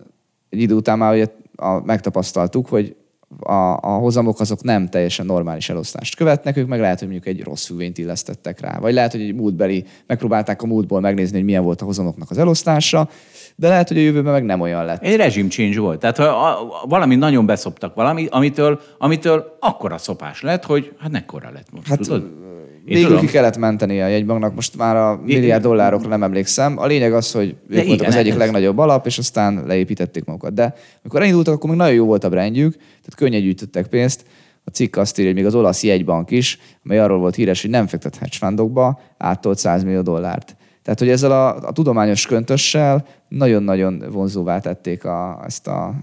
egy 0.48 0.60
idő 0.60 0.74
után 0.74 0.98
már 0.98 1.14
ugye 1.14 1.26
a, 1.56 1.84
megtapasztaltuk, 1.84 2.68
hogy 2.68 2.96
a, 3.40 3.76
a 3.80 3.98
hozamok 3.98 4.40
azok 4.40 4.62
nem 4.62 4.88
teljesen 4.88 5.26
normális 5.26 5.68
elosztást 5.68 6.16
követnek, 6.16 6.56
ők 6.56 6.66
meg 6.66 6.80
lehet, 6.80 6.98
hogy 6.98 7.08
mondjuk 7.08 7.34
egy 7.34 7.44
rossz 7.44 7.66
függvényt 7.66 7.98
illesztettek 7.98 8.60
rá. 8.60 8.78
Vagy 8.78 8.94
lehet, 8.94 9.12
hogy 9.12 9.20
egy 9.20 9.34
múltbeli, 9.34 9.84
megpróbálták 10.06 10.62
a 10.62 10.66
múltból 10.66 11.00
megnézni, 11.00 11.36
hogy 11.36 11.44
milyen 11.44 11.62
volt 11.62 11.82
a 11.82 11.84
hozamoknak 11.84 12.30
az 12.30 12.38
elosztása, 12.38 13.08
de 13.56 13.68
lehet, 13.68 13.88
hogy 13.88 13.96
a 13.96 14.00
jövőben 14.00 14.32
meg 14.32 14.44
nem 14.44 14.60
olyan 14.60 14.84
lett. 14.84 15.02
Egy 15.02 15.16
rezsim 15.16 15.48
change 15.48 15.80
volt. 15.80 16.00
Tehát 16.00 16.16
ha 16.16 16.24
a, 16.24 16.60
a, 16.60 16.86
valami 16.86 17.14
nagyon 17.14 17.46
beszoptak 17.46 17.94
valami, 17.94 18.26
amitől, 18.30 18.80
amitől 18.98 19.56
akkora 19.60 19.98
szopás 19.98 20.42
lett, 20.42 20.64
hogy 20.64 20.92
hát 20.98 21.10
mekkora 21.10 21.50
lett 21.52 21.66
most, 21.72 21.88
Hát, 21.88 21.98
tudod? 21.98 22.45
Én 22.86 22.94
Végül 22.94 23.08
tudom. 23.10 23.26
ki 23.26 23.32
kellett 23.32 23.56
menteni 23.56 24.00
a 24.00 24.06
jegybanknak, 24.06 24.54
most 24.54 24.76
már 24.76 24.96
a 24.96 25.20
milliárd 25.24 25.62
dollárokra 25.62 26.08
nem 26.08 26.22
emlékszem. 26.22 26.78
A 26.78 26.86
lényeg 26.86 27.12
az, 27.12 27.32
hogy 27.32 27.56
ők 27.68 27.74
igen, 27.76 27.86
voltak 27.86 28.06
az 28.06 28.14
egyik 28.14 28.32
ez- 28.32 28.38
legnagyobb 28.38 28.78
alap, 28.78 29.06
és 29.06 29.18
aztán 29.18 29.62
leépítették 29.66 30.24
magukat. 30.24 30.54
De 30.54 30.74
amikor 31.02 31.20
elindultak, 31.20 31.54
akkor 31.54 31.70
még 31.70 31.78
nagyon 31.78 31.94
jó 31.94 32.04
volt 32.04 32.24
a 32.24 32.28
brandjük, 32.28 32.72
tehát 32.76 33.14
könnyen 33.16 33.40
gyűjtöttek 33.40 33.86
pénzt. 33.86 34.24
A 34.64 34.70
cikk 34.70 34.96
azt 34.96 35.18
írja, 35.18 35.30
hogy 35.32 35.40
még 35.40 35.48
az 35.48 35.54
olasz 35.54 35.82
jegybank 35.82 36.30
is, 36.30 36.58
amely 36.84 36.98
arról 36.98 37.18
volt 37.18 37.34
híres, 37.34 37.60
hogy 37.60 37.70
nem 37.70 37.86
fektet 37.86 38.16
hedge 38.16 38.36
fundokba, 38.38 39.00
áttolt 39.18 39.58
100 39.58 39.82
millió 39.82 40.00
dollárt. 40.00 40.56
Tehát, 40.82 40.98
hogy 40.98 41.08
ezzel 41.08 41.30
a, 41.30 41.56
a 41.56 41.72
tudományos 41.72 42.26
köntössel 42.26 43.06
nagyon-nagyon 43.28 44.04
vonzóvá 44.10 44.58
tették 44.58 45.04
a, 45.04 45.42
ezt, 45.46 45.66
a, 45.66 45.94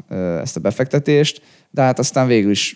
ezt 0.42 0.58
a 0.58 0.60
befektetést, 0.60 1.42
de 1.72 1.82
hát 1.82 2.00
aztán 2.00 2.28
végül 2.28 2.52
is 2.52 2.76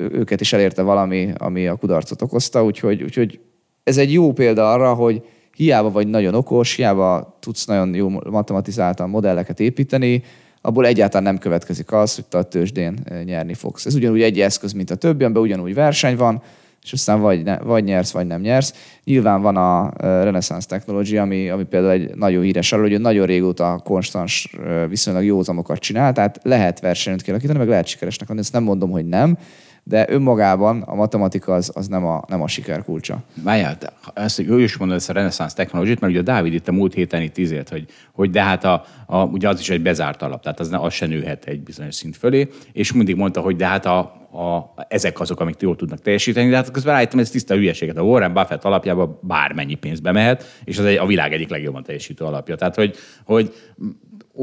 őket 0.00 0.40
is 0.40 0.52
elérte 0.52 0.82
valami, 0.82 1.32
ami 1.38 1.66
a 1.66 1.74
kudarcot 1.74 2.22
okozta, 2.22 2.64
úgyhogy, 2.64 3.02
úgyhogy 3.02 3.40
ez 3.82 3.96
egy 3.96 4.12
jó 4.12 4.32
példa 4.32 4.72
arra, 4.72 4.94
hogy 4.94 5.22
hiába 5.56 5.90
vagy 5.90 6.08
nagyon 6.08 6.34
okos, 6.34 6.74
hiába 6.74 7.36
tudsz 7.40 7.66
nagyon 7.66 7.94
jó 7.94 8.08
matematizáltan 8.08 9.10
modelleket 9.10 9.60
építeni, 9.60 10.22
abból 10.60 10.86
egyáltalán 10.86 11.22
nem 11.22 11.38
következik 11.38 11.92
az, 11.92 12.14
hogy 12.14 12.24
te 12.24 12.38
a 12.38 12.42
tőzsdén 12.42 12.98
eh, 13.04 13.22
nyerni 13.24 13.54
fogsz. 13.54 13.86
Ez 13.86 13.94
ugyanúgy 13.94 14.22
egy 14.22 14.40
eszköz, 14.40 14.72
mint 14.72 14.90
a 14.90 14.94
többi, 14.94 15.24
amiben 15.24 15.42
ugyanúgy 15.42 15.74
verseny 15.74 16.16
van, 16.16 16.42
és 16.82 16.92
aztán 16.92 17.20
vagy, 17.20 17.42
ne, 17.42 17.58
vagy 17.58 17.84
nyersz, 17.84 18.10
vagy 18.10 18.26
nem 18.26 18.40
nyersz. 18.40 18.74
Nyilván 19.04 19.42
van 19.42 19.56
a 19.56 19.92
eh, 19.96 20.22
Renaissance 20.22 20.66
Technology, 20.68 21.16
ami, 21.16 21.48
ami 21.48 21.64
például 21.64 21.92
egy 21.92 22.14
nagyon 22.14 22.42
híres 22.42 22.72
arról, 22.72 22.88
hogy 22.88 23.00
nagyon 23.00 23.26
régóta 23.26 23.80
konstans, 23.84 24.54
eh, 24.64 24.88
viszonylag 24.88 25.24
jó 25.24 25.36
hozamokat 25.36 25.78
csinál, 25.78 26.12
tehát 26.12 26.40
lehet 26.42 26.80
versenyt 26.80 27.22
kialakítani, 27.22 27.58
meg 27.58 27.68
lehet 27.68 27.86
sikeresnek 27.86 28.28
lenni, 28.28 28.40
ezt 28.40 28.52
nem 28.52 28.62
mondom, 28.62 28.90
hogy 28.90 29.06
nem, 29.06 29.38
de 29.84 30.06
önmagában 30.08 30.82
a 30.82 30.94
matematika 30.94 31.54
az, 31.54 31.70
az 31.74 31.88
nem, 31.88 32.06
a, 32.06 32.24
nem 32.28 32.42
a 32.42 32.48
siker 32.48 32.84
kulcsa. 32.84 33.18
Várjál, 33.42 33.76
ezt 34.14 34.38
ő 34.38 34.60
is 34.60 34.76
mondta 34.76 34.96
ezt 34.96 35.10
a 35.10 35.12
Renaissance 35.12 35.54
technológiát, 35.54 36.00
mert 36.00 36.12
ugye 36.12 36.20
a 36.20 36.24
Dávid 36.24 36.52
itt 36.52 36.68
a 36.68 36.72
múlt 36.72 36.94
héten 36.94 37.22
itt 37.22 37.36
izért, 37.36 37.68
hogy, 37.68 37.84
hogy 38.12 38.30
de 38.30 38.42
hát 38.42 38.64
a, 38.64 38.84
a, 39.06 39.24
ugye 39.24 39.48
az 39.48 39.60
is 39.60 39.70
egy 39.70 39.82
bezárt 39.82 40.22
alap, 40.22 40.42
tehát 40.42 40.60
az, 40.60 40.68
ne, 40.68 40.78
az 40.78 40.92
se 40.92 41.06
nőhet 41.06 41.44
egy 41.44 41.62
bizonyos 41.62 41.94
szint 41.94 42.16
fölé, 42.16 42.48
és 42.72 42.92
mindig 42.92 43.16
mondta, 43.16 43.40
hogy 43.40 43.56
de 43.56 43.66
hát 43.66 43.86
a, 43.86 43.98
a, 44.32 44.74
ezek 44.88 45.20
azok, 45.20 45.40
amik 45.40 45.60
jól 45.60 45.76
tudnak 45.76 46.00
teljesíteni, 46.00 46.48
de 46.48 46.56
hát 46.56 46.70
közben 46.70 46.94
rájöttem, 46.94 47.18
ez 47.18 47.30
tiszta 47.30 47.54
hülyeséget. 47.54 47.96
A 47.96 48.02
Warren 48.02 48.32
Buffett 48.32 48.64
alapjában 48.64 49.18
bármennyi 49.22 49.74
pénzbe 49.74 50.12
mehet, 50.12 50.44
és 50.64 50.78
az 50.78 50.84
egy, 50.84 50.96
a 50.96 51.06
világ 51.06 51.32
egyik 51.32 51.48
legjobban 51.48 51.82
teljesítő 51.82 52.24
alapja. 52.24 52.56
Tehát, 52.56 52.74
hogy, 52.74 52.96
hogy 53.24 53.52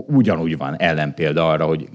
ugyanúgy 0.08 0.58
van 0.58 0.76
ellenpélda 0.78 1.50
arra, 1.50 1.66
hogy 1.66 1.90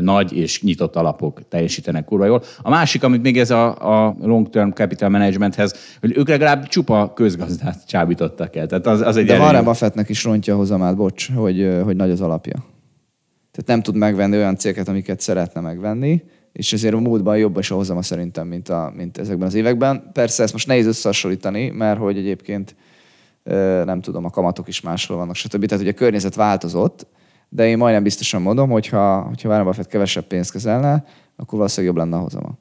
nagy 0.00 0.36
és 0.36 0.62
nyitott 0.62 0.96
alapok 0.96 1.48
teljesítenek 1.48 2.04
kurva 2.04 2.24
jól. 2.24 2.42
A 2.62 2.70
másik, 2.70 3.02
amit 3.02 3.22
még 3.22 3.38
ez 3.38 3.50
a, 3.50 4.06
a 4.06 4.16
long-term 4.20 4.70
capital 4.70 5.08
managementhez, 5.08 5.96
hogy 6.00 6.16
ők 6.16 6.28
legalább 6.28 6.66
csupa 6.66 7.12
közgazdát 7.14 7.86
csábítottak 7.86 8.56
el. 8.56 8.66
Tehát 8.66 8.86
az, 8.86 9.00
az 9.00 9.16
egy 9.16 9.26
De 9.26 9.38
Warren 9.38 9.64
Buffettnek 9.64 10.08
is 10.08 10.24
rontja 10.24 10.54
a 10.54 10.56
hozamát, 10.56 10.96
bocs, 10.96 11.32
hogy, 11.32 11.78
hogy 11.84 11.96
nagy 11.96 12.10
az 12.10 12.20
alapja. 12.20 12.56
Tehát 13.50 13.66
nem 13.66 13.82
tud 13.82 13.96
megvenni 13.96 14.36
olyan 14.36 14.56
cégeket, 14.56 14.88
amiket 14.88 15.20
szeretne 15.20 15.60
megvenni, 15.60 16.22
és 16.52 16.72
ezért 16.72 16.94
a 16.94 16.98
múltban 17.00 17.38
jobb 17.38 17.58
is 17.58 17.70
a 17.70 17.74
hozama 17.74 18.02
szerintem, 18.02 18.46
mint, 18.46 18.68
a, 18.68 18.92
mint 18.96 19.18
ezekben 19.18 19.46
az 19.46 19.54
években. 19.54 20.10
Persze 20.12 20.42
ezt 20.42 20.52
most 20.52 20.66
nehéz 20.66 20.86
összehasonlítani, 20.86 21.70
mert 21.70 21.98
hogy 21.98 22.16
egyébként 22.16 22.74
nem 23.84 24.00
tudom, 24.00 24.24
a 24.24 24.30
kamatok 24.30 24.68
is 24.68 24.80
máshol 24.80 25.16
vannak, 25.16 25.34
stb. 25.34 25.66
Tehát 25.66 25.82
ugye 25.82 25.92
a 25.92 25.94
környezet 25.94 26.34
változott, 26.34 27.06
de 27.48 27.66
én 27.66 27.78
majdnem 27.78 28.02
biztosan 28.02 28.42
mondom, 28.42 28.70
hogyha, 28.70 29.20
hogyha 29.20 29.48
Warren 29.48 29.64
Buffett 29.66 29.86
kevesebb 29.86 30.24
pénzt 30.24 30.52
kezelne, 30.52 31.04
akkor 31.36 31.58
valószínűleg 31.58 31.94
jobb 31.96 32.04
lenne 32.04 32.16
a 32.16 32.22
hozama. 32.22 32.52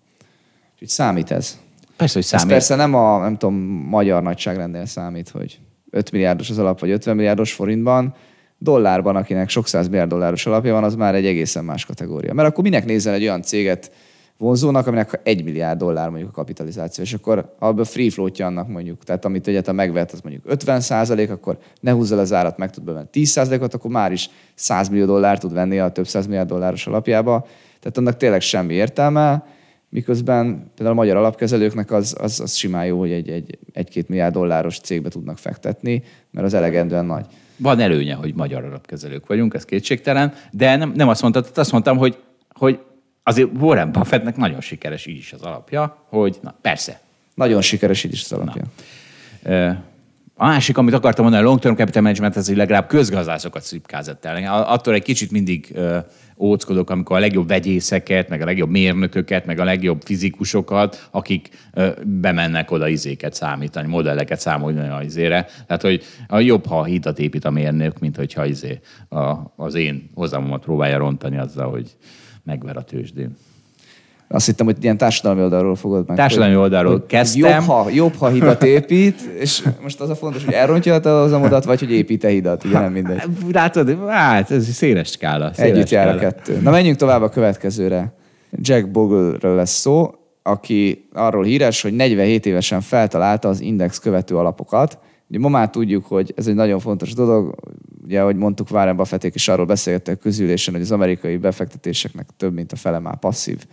Úgyhogy 0.73 0.87
számít 0.87 1.31
ez. 1.31 1.57
Persze, 1.97 2.13
hogy 2.13 2.23
Ez 2.23 2.29
számít. 2.29 2.47
persze 2.47 2.75
nem 2.75 2.93
a, 2.93 3.19
nem 3.19 3.37
tudom, 3.37 3.55
magyar 3.89 4.21
nagyságrendnél 4.23 4.85
számít, 4.85 5.29
hogy 5.29 5.59
5 5.89 6.11
milliárdos 6.11 6.49
az 6.49 6.57
alap, 6.57 6.79
vagy 6.79 6.89
50 6.91 7.15
milliárdos 7.15 7.53
forintban, 7.53 8.13
dollárban, 8.57 9.15
akinek 9.15 9.49
sok 9.49 9.67
száz 9.67 9.87
milliárd 9.87 10.09
dolláros 10.09 10.45
alapja 10.45 10.73
van, 10.73 10.83
az 10.83 10.95
már 10.95 11.15
egy 11.15 11.25
egészen 11.25 11.65
más 11.65 11.85
kategória. 11.85 12.33
Mert 12.33 12.49
akkor 12.49 12.63
minek 12.63 12.85
nézel 12.85 13.13
egy 13.13 13.21
olyan 13.21 13.41
céget 13.41 13.91
vonzónak, 14.37 14.87
aminek 14.87 15.19
1 15.23 15.43
milliárd 15.43 15.79
dollár 15.79 16.09
mondjuk 16.09 16.29
a 16.29 16.33
kapitalizáció, 16.33 17.03
és 17.03 17.13
akkor 17.13 17.55
abban 17.59 17.85
free 17.85 18.09
floatja 18.09 18.45
annak 18.45 18.67
mondjuk, 18.67 19.03
tehát 19.03 19.25
amit 19.25 19.47
egyáltalán 19.47 19.75
megvet, 19.75 20.11
az 20.11 20.21
mondjuk 20.21 20.43
50 20.47 20.81
százalék, 20.81 21.29
akkor 21.29 21.57
ne 21.79 21.91
húzza 21.91 22.15
le 22.15 22.21
az 22.21 22.33
árat, 22.33 22.57
meg 22.57 22.69
tud 22.69 22.83
bevenni 22.83 23.07
10 23.11 23.29
százalékot, 23.29 23.73
akkor 23.73 23.91
már 23.91 24.11
is 24.11 24.29
100 24.55 24.89
millió 24.89 25.05
dollár 25.05 25.37
tud 25.37 25.53
venni 25.53 25.79
a 25.79 25.91
több 25.91 26.07
száz 26.07 26.25
milliárd 26.25 26.47
dolláros 26.47 26.87
alapjába. 26.87 27.47
Tehát 27.79 27.97
annak 27.97 28.17
tényleg 28.17 28.41
semmi 28.41 28.73
értelme, 28.73 29.45
miközben 29.89 30.71
például 30.75 30.97
a 30.97 31.01
magyar 31.01 31.17
alapkezelőknek 31.17 31.91
az, 31.91 32.15
az, 32.19 32.39
az 32.39 32.53
simán 32.53 32.85
jó, 32.85 32.99
hogy 32.99 33.11
egy, 33.11 33.29
egy, 33.29 33.57
egy-két 33.73 34.09
milliárd 34.09 34.33
dolláros 34.33 34.79
cégbe 34.79 35.09
tudnak 35.09 35.37
fektetni, 35.37 36.03
mert 36.31 36.45
az 36.45 36.53
elegendően 36.53 37.05
nagy. 37.05 37.25
Van 37.57 37.79
előnye, 37.79 38.13
hogy 38.13 38.33
magyar 38.35 38.63
alapkezelők 38.63 39.27
vagyunk, 39.27 39.53
ez 39.53 39.65
kétségtelen, 39.65 40.33
de 40.51 40.75
nem, 40.75 40.91
nem 40.95 41.07
azt 41.07 41.21
mondtad, 41.21 41.51
azt 41.55 41.71
mondtam, 41.71 41.97
hogy, 41.97 42.17
hogy 42.49 42.79
azért 43.23 43.49
Warren 43.59 43.91
Buffettnek 43.91 44.35
nagyon 44.37 44.61
sikeres 44.61 45.05
így 45.05 45.17
is 45.17 45.33
az 45.33 45.41
alapja, 45.41 46.05
hogy 46.09 46.37
na 46.41 46.55
persze. 46.61 47.01
Nagyon 47.35 47.61
sikeres 47.61 48.03
így 48.03 48.13
is 48.13 48.23
az 48.23 48.31
alapja. 48.31 48.63
Ö, 49.43 49.69
A 50.35 50.45
másik, 50.45 50.77
amit 50.77 50.93
akartam 50.93 51.23
mondani, 51.23 51.45
a 51.45 51.47
long 51.47 51.59
term 51.59 51.75
capital 51.75 52.01
management, 52.01 52.37
ez 52.37 52.55
legalább 52.55 52.87
közgazdászokat 52.87 53.63
szipkázott 53.63 54.25
el. 54.25 54.63
Attól 54.63 54.93
egy 54.93 55.03
kicsit 55.03 55.31
mindig 55.31 55.73
óckodok, 56.37 56.89
amikor 56.89 57.15
a 57.15 57.19
legjobb 57.19 57.47
vegyészeket, 57.47 58.29
meg 58.29 58.41
a 58.41 58.45
legjobb 58.45 58.69
mérnököket, 58.69 59.45
meg 59.45 59.59
a 59.59 59.63
legjobb 59.63 60.01
fizikusokat, 60.01 61.07
akik 61.11 61.49
bemennek 62.03 62.71
oda 62.71 62.87
izéket 62.87 63.33
számítani, 63.33 63.87
modelleket 63.87 64.39
számolni 64.39 64.89
a 64.89 65.01
izére. 65.03 65.45
Tehát, 65.67 65.81
hogy 65.81 66.03
a 66.27 66.39
jobb, 66.39 66.65
ha 66.65 66.83
hidat 66.83 67.19
épít 67.19 67.45
a 67.45 67.51
mérnök, 67.51 67.99
mint 67.99 68.15
hogyha 68.15 68.45
izé 68.45 68.79
a, 69.09 69.33
az 69.55 69.75
én 69.75 70.09
hozamomat 70.13 70.63
próbálja 70.63 70.97
rontani 70.97 71.37
azzal, 71.37 71.69
hogy 71.69 71.95
megver 72.43 72.77
a 72.77 72.83
tőzsdén. 72.83 73.37
Azt 74.27 74.45
hittem, 74.45 74.65
hogy 74.65 74.77
ilyen 74.81 74.97
társadalmi 74.97 75.41
oldalról 75.41 75.75
fogod 75.75 76.07
meg. 76.07 76.17
Társadalmi 76.17 76.55
oldalról 76.55 76.91
hogy 76.91 77.05
kezdtem. 77.05 77.51
Jobb 77.51 77.61
ha, 77.63 77.89
jobb, 77.89 78.15
ha 78.15 78.27
hidat 78.29 78.63
épít, 78.63 79.21
és 79.39 79.67
most 79.81 79.99
az 79.99 80.09
a 80.09 80.15
fontos, 80.15 80.45
hogy 80.45 80.53
elrontja 80.53 80.93
a 80.93 80.99
te 80.99 81.09
hozamodat, 81.09 81.63
vagy 81.63 81.79
hogy 81.79 81.91
épít-e 81.91 82.29
hidat, 82.29 82.63
ugye 82.63 82.79
nem 82.79 82.91
mindegy. 82.91 83.21
Látod, 83.51 83.97
hát 84.07 84.51
ez 84.51 84.65
egy 84.67 84.73
széles 84.73 85.09
skála. 85.09 85.53
Széles 85.53 85.71
Együtt 85.71 85.89
jár 85.89 86.07
a 86.07 86.11
skála. 86.11 86.29
kettő. 86.31 86.59
Na 86.61 86.71
menjünk 86.71 86.97
tovább 86.97 87.21
a 87.21 87.29
következőre. 87.29 88.13
Jack 88.51 88.91
Bogle-ről 88.91 89.55
lesz 89.55 89.79
szó, 89.79 90.13
aki 90.43 91.09
arról 91.13 91.43
híres, 91.43 91.81
hogy 91.81 91.95
47 91.95 92.45
évesen 92.45 92.81
feltalálta 92.81 93.47
az 93.47 93.61
index 93.61 93.99
követő 93.99 94.37
alapokat. 94.37 94.97
Ugye 95.29 95.39
ma 95.39 95.49
már 95.49 95.69
tudjuk, 95.69 96.05
hogy 96.05 96.33
ez 96.35 96.47
egy 96.47 96.55
nagyon 96.55 96.79
fontos 96.79 97.13
dolog. 97.13 97.55
Ugye, 98.03 98.21
ahogy 98.21 98.35
mondtuk, 98.35 98.71
Warren 98.71 98.95
Buffették 98.95 99.35
is 99.35 99.47
arról 99.47 99.65
beszélgettek 99.65 100.19
közülésen, 100.19 100.73
hogy 100.73 100.83
az 100.83 100.91
amerikai 100.91 101.37
befektetéseknek 101.37 102.27
több 102.37 102.53
mint 102.53 102.71
a 102.71 102.75
fele 102.75 102.99
már 102.99 103.19
passzív 103.19 103.65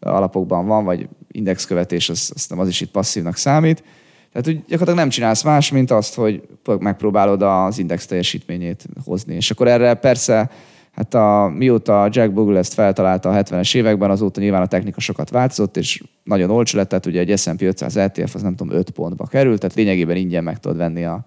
alapokban 0.00 0.66
van, 0.66 0.84
vagy 0.84 1.08
indexkövetés, 1.30 2.08
az, 2.08 2.46
nem 2.48 2.58
az 2.58 2.68
is 2.68 2.80
itt 2.80 2.90
passzívnak 2.90 3.36
számít. 3.36 3.84
Tehát 4.32 4.48
úgy 4.48 4.56
gyakorlatilag 4.56 4.98
nem 4.98 5.08
csinálsz 5.08 5.42
más, 5.42 5.70
mint 5.70 5.90
azt, 5.90 6.14
hogy 6.14 6.42
megpróbálod 6.78 7.42
az 7.42 7.78
index 7.78 8.06
teljesítményét 8.06 8.86
hozni. 9.04 9.34
És 9.34 9.50
akkor 9.50 9.68
erre 9.68 9.94
persze, 9.94 10.50
hát 10.92 11.14
a, 11.14 11.52
mióta 11.56 12.08
Jack 12.10 12.32
Bogle 12.32 12.58
ezt 12.58 12.74
feltalálta 12.74 13.30
a 13.30 13.42
70-es 13.42 13.74
években, 13.74 14.10
azóta 14.10 14.40
nyilván 14.40 14.62
a 14.62 14.66
technika 14.66 15.00
sokat 15.00 15.30
változott, 15.30 15.76
és 15.76 16.02
nagyon 16.24 16.50
olcsó 16.50 16.78
lett, 16.78 16.88
tehát 16.88 17.06
ugye 17.06 17.20
egy 17.20 17.38
S&P 17.38 17.62
500 17.62 17.96
ETF 17.96 18.34
az 18.34 18.42
nem 18.42 18.54
tudom 18.54 18.76
5 18.76 18.90
pontba 18.90 19.26
került, 19.26 19.60
tehát 19.60 19.76
lényegében 19.76 20.16
ingyen 20.16 20.44
meg 20.44 20.60
tudod 20.60 20.76
venni 20.76 21.04
a, 21.04 21.24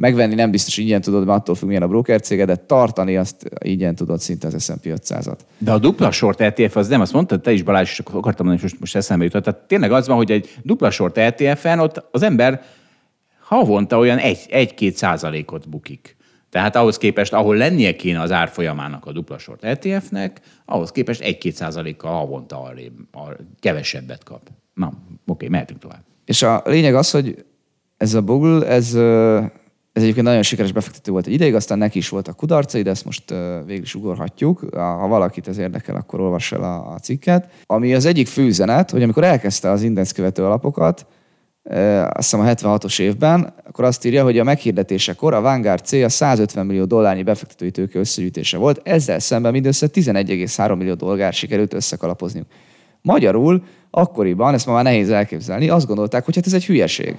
megvenni 0.00 0.34
nem 0.34 0.50
biztos 0.50 0.76
ingyen 0.76 1.00
tudod, 1.00 1.26
mert 1.26 1.38
attól 1.38 1.54
függ, 1.54 1.66
milyen 1.66 1.82
a 1.82 1.88
broker 1.88 2.20
cége, 2.20 2.44
de 2.44 2.56
tartani 2.56 3.16
azt 3.16 3.48
ingyen 3.64 3.94
tudod 3.94 4.20
szinte 4.20 4.46
az 4.46 4.64
S&P 4.64 4.84
500-at. 4.84 5.38
De 5.58 5.72
a 5.72 5.78
dupla 5.78 6.10
short 6.10 6.40
ETF 6.40 6.76
az 6.76 6.88
nem, 6.88 7.00
azt 7.00 7.12
mondtad 7.12 7.40
te 7.40 7.52
is 7.52 7.62
Balázs, 7.62 7.90
és 7.90 7.98
akartam 7.98 8.46
mondani, 8.46 8.56
és 8.56 8.62
most, 8.62 8.80
most 8.80 8.96
eszembe 8.96 9.24
jutott. 9.24 9.44
Tehát 9.44 9.60
tényleg 9.60 9.92
az 9.92 10.06
van, 10.06 10.16
hogy 10.16 10.30
egy 10.30 10.58
dupla 10.62 10.90
short 10.90 11.18
ETF-en 11.18 11.78
ott 11.78 12.04
az 12.10 12.22
ember 12.22 12.62
havonta 13.40 13.98
olyan 13.98 14.18
1-2 14.20 14.92
százalékot 14.92 15.68
bukik. 15.68 16.16
Tehát 16.50 16.76
ahhoz 16.76 16.98
képest, 16.98 17.32
ahol 17.32 17.56
lennie 17.56 17.96
kéne 17.96 18.20
az 18.20 18.32
árfolyamának 18.32 19.06
a 19.06 19.12
dupla 19.12 19.38
short 19.38 19.64
ETF-nek, 19.64 20.40
ahhoz 20.64 20.90
képest 20.90 21.22
1-2 21.24 21.52
százalékkal 21.52 22.12
havonta 22.12 22.62
arrébb, 22.62 22.92
ar, 23.12 23.36
kevesebbet 23.58 24.24
kap. 24.24 24.48
Na, 24.74 24.92
oké, 25.26 25.48
mehetünk 25.48 25.80
tovább. 25.80 26.02
És 26.24 26.42
a 26.42 26.62
lényeg 26.64 26.94
az, 26.94 27.10
hogy 27.10 27.44
ez 27.96 28.14
a 28.14 28.22
Google, 28.22 28.66
ez, 28.66 28.94
Ez 29.92 30.02
egyébként 30.02 30.26
nagyon 30.26 30.42
sikeres 30.42 30.72
befektető 30.72 31.12
volt 31.12 31.26
egy 31.26 31.32
ideig, 31.32 31.54
aztán 31.54 31.78
neki 31.78 31.98
is 31.98 32.08
voltak 32.08 32.36
kudarcai, 32.36 32.82
de 32.82 32.90
ezt 32.90 33.04
most 33.04 33.34
végül 33.66 33.82
is 33.82 33.94
ugorhatjuk. 33.94 34.66
Ha 34.74 35.08
valakit 35.08 35.48
ez 35.48 35.58
érdekel, 35.58 35.96
akkor 35.96 36.20
olvass 36.20 36.52
el 36.52 36.62
a 36.62 36.98
cikket. 37.02 37.48
Ami 37.66 37.94
az 37.94 38.04
egyik 38.04 38.26
fő 38.26 38.42
üzenet, 38.42 38.90
hogy 38.90 39.02
amikor 39.02 39.24
elkezdte 39.24 39.70
az 39.70 39.82
index 39.82 40.12
követő 40.12 40.44
alapokat, 40.44 41.06
azt 41.62 42.30
hiszem 42.30 42.40
a 42.40 42.44
76-os 42.44 43.00
évben, 43.00 43.54
akkor 43.66 43.84
azt 43.84 44.04
írja, 44.04 44.22
hogy 44.22 44.38
a 44.38 44.44
meghirdetésekor 44.44 45.34
a 45.34 45.40
Vanguard 45.40 45.84
célja 45.84 46.08
150 46.08 46.66
millió 46.66 46.84
dollárnyi 46.84 47.22
befektetői 47.22 47.70
tőke 47.70 47.98
összegyűjtése 47.98 48.56
volt, 48.56 48.80
ezzel 48.84 49.18
szemben 49.18 49.52
mindössze 49.52 49.86
11,3 49.92 50.76
millió 50.76 50.94
dollár 50.94 51.32
sikerült 51.32 51.74
összekalapozniuk. 51.74 52.46
Magyarul 53.02 53.64
akkoriban, 53.90 54.54
ezt 54.54 54.66
ma 54.66 54.72
már 54.72 54.84
nehéz 54.84 55.10
elképzelni, 55.10 55.68
azt 55.68 55.86
gondolták, 55.86 56.24
hogy 56.24 56.34
hát 56.34 56.46
ez 56.46 56.52
egy 56.54 56.64
hülyeség. 56.64 57.16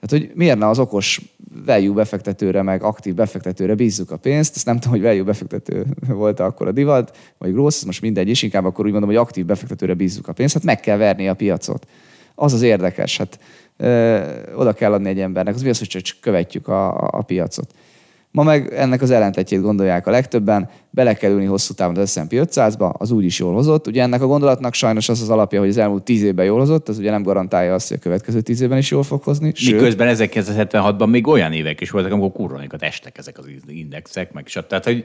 Tehát, 0.00 0.26
hogy 0.26 0.36
miért 0.36 0.58
ne 0.58 0.68
az 0.68 0.78
okos 0.78 1.20
value 1.66 1.94
befektetőre, 1.94 2.62
meg 2.62 2.82
aktív 2.82 3.14
befektetőre 3.14 3.74
bízzuk 3.74 4.10
a 4.10 4.16
pénzt. 4.16 4.56
Ezt 4.56 4.66
nem 4.66 4.78
tudom, 4.78 4.90
hogy 4.90 5.02
value 5.02 5.22
befektető 5.22 5.86
volt 6.08 6.40
akkor 6.40 6.66
a 6.66 6.72
divat, 6.72 7.16
vagy 7.38 7.52
grossz, 7.52 7.82
most 7.82 8.00
mindegy 8.00 8.28
is, 8.28 8.42
inkább 8.42 8.64
akkor 8.64 8.84
úgy 8.84 8.90
mondom, 8.90 9.08
hogy 9.08 9.18
aktív 9.18 9.46
befektetőre 9.46 9.94
bízzuk 9.94 10.28
a 10.28 10.32
pénzt. 10.32 10.54
Hát 10.54 10.62
meg 10.62 10.80
kell 10.80 10.96
verni 10.96 11.28
a 11.28 11.34
piacot. 11.34 11.86
Az 12.34 12.52
az 12.52 12.62
érdekes. 12.62 13.16
Hát 13.16 13.38
ö, 13.76 14.20
oda 14.54 14.72
kell 14.72 14.92
adni 14.92 15.08
egy 15.08 15.20
embernek. 15.20 15.54
Az 15.54 15.62
mi 15.62 15.68
az, 15.68 15.78
hogy 15.78 15.88
csak 15.88 16.20
követjük 16.20 16.68
a, 16.68 17.00
a, 17.00 17.08
a 17.12 17.22
piacot. 17.22 17.74
Ma 18.38 18.44
meg 18.44 18.72
ennek 18.74 19.02
az 19.02 19.10
ellentetjét 19.10 19.60
gondolják 19.60 20.06
a 20.06 20.10
legtöbben, 20.10 20.68
bele 20.90 21.14
kell 21.14 21.30
ülni 21.30 21.44
hosszú 21.44 21.74
távon 21.74 21.96
az 21.96 22.10
S&P 22.10 22.32
500-ba, 22.32 22.92
az 22.92 23.10
úgy 23.10 23.24
is 23.24 23.38
jól 23.38 23.54
hozott. 23.54 23.86
Ugye 23.86 24.02
ennek 24.02 24.22
a 24.22 24.26
gondolatnak 24.26 24.74
sajnos 24.74 25.08
az 25.08 25.20
az 25.20 25.30
alapja, 25.30 25.60
hogy 25.60 25.68
az 25.68 25.76
elmúlt 25.76 26.02
tíz 26.02 26.22
évben 26.22 26.44
jól 26.44 26.58
hozott, 26.58 26.88
az 26.88 26.98
ugye 26.98 27.10
nem 27.10 27.22
garantálja 27.22 27.74
azt, 27.74 27.88
hogy 27.88 27.96
a 27.96 28.00
következő 28.00 28.40
tíz 28.40 28.60
évben 28.60 28.78
is 28.78 28.90
jól 28.90 29.02
fog 29.02 29.22
hozni. 29.22 29.52
Sőt, 29.54 29.74
Miközben 29.74 30.16
1976-ban 30.16 31.10
még 31.10 31.26
olyan 31.26 31.52
évek 31.52 31.80
is 31.80 31.90
voltak, 31.90 32.12
amikor 32.12 32.32
kurvanikat 32.32 32.82
estek 32.82 33.18
ezek 33.18 33.38
az 33.38 33.44
indexek, 33.66 34.32
meg 34.32 34.46
stb. 34.46 34.66
Tehát, 34.66 34.84
hogy 34.84 35.04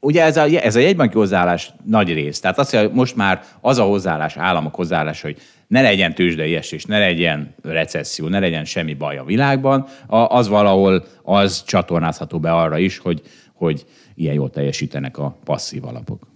ugye 0.00 0.22
ez 0.22 0.36
a, 0.36 0.44
ez 0.44 0.76
a 0.76 0.80
jegybanki 0.80 1.14
hozzáállás 1.14 1.72
nagy 1.84 2.12
rész. 2.12 2.40
Tehát 2.40 2.58
azt, 2.58 2.74
hogy 2.74 2.90
most 2.92 3.16
már 3.16 3.42
az 3.60 3.78
a 3.78 3.84
hozzáállás, 3.84 4.36
államok 4.36 4.74
hozzáállás, 4.74 5.22
hogy 5.22 5.36
ne 5.68 5.82
legyen 5.82 6.14
tőzsdei 6.14 6.54
esés, 6.54 6.84
ne 6.84 6.98
legyen 6.98 7.54
recesszió, 7.62 8.28
ne 8.28 8.38
legyen 8.38 8.64
semmi 8.64 8.94
baj 8.94 9.18
a 9.18 9.24
világban, 9.24 9.86
az 10.06 10.48
valahol 10.48 11.04
az 11.22 11.64
csatornázható 11.64 12.40
be 12.40 12.52
arra 12.52 12.78
is, 12.78 12.98
hogy, 12.98 13.22
hogy 13.54 13.84
ilyen 14.14 14.34
jól 14.34 14.50
teljesítenek 14.50 15.18
a 15.18 15.38
passzív 15.44 15.84
alapok. 15.84 16.26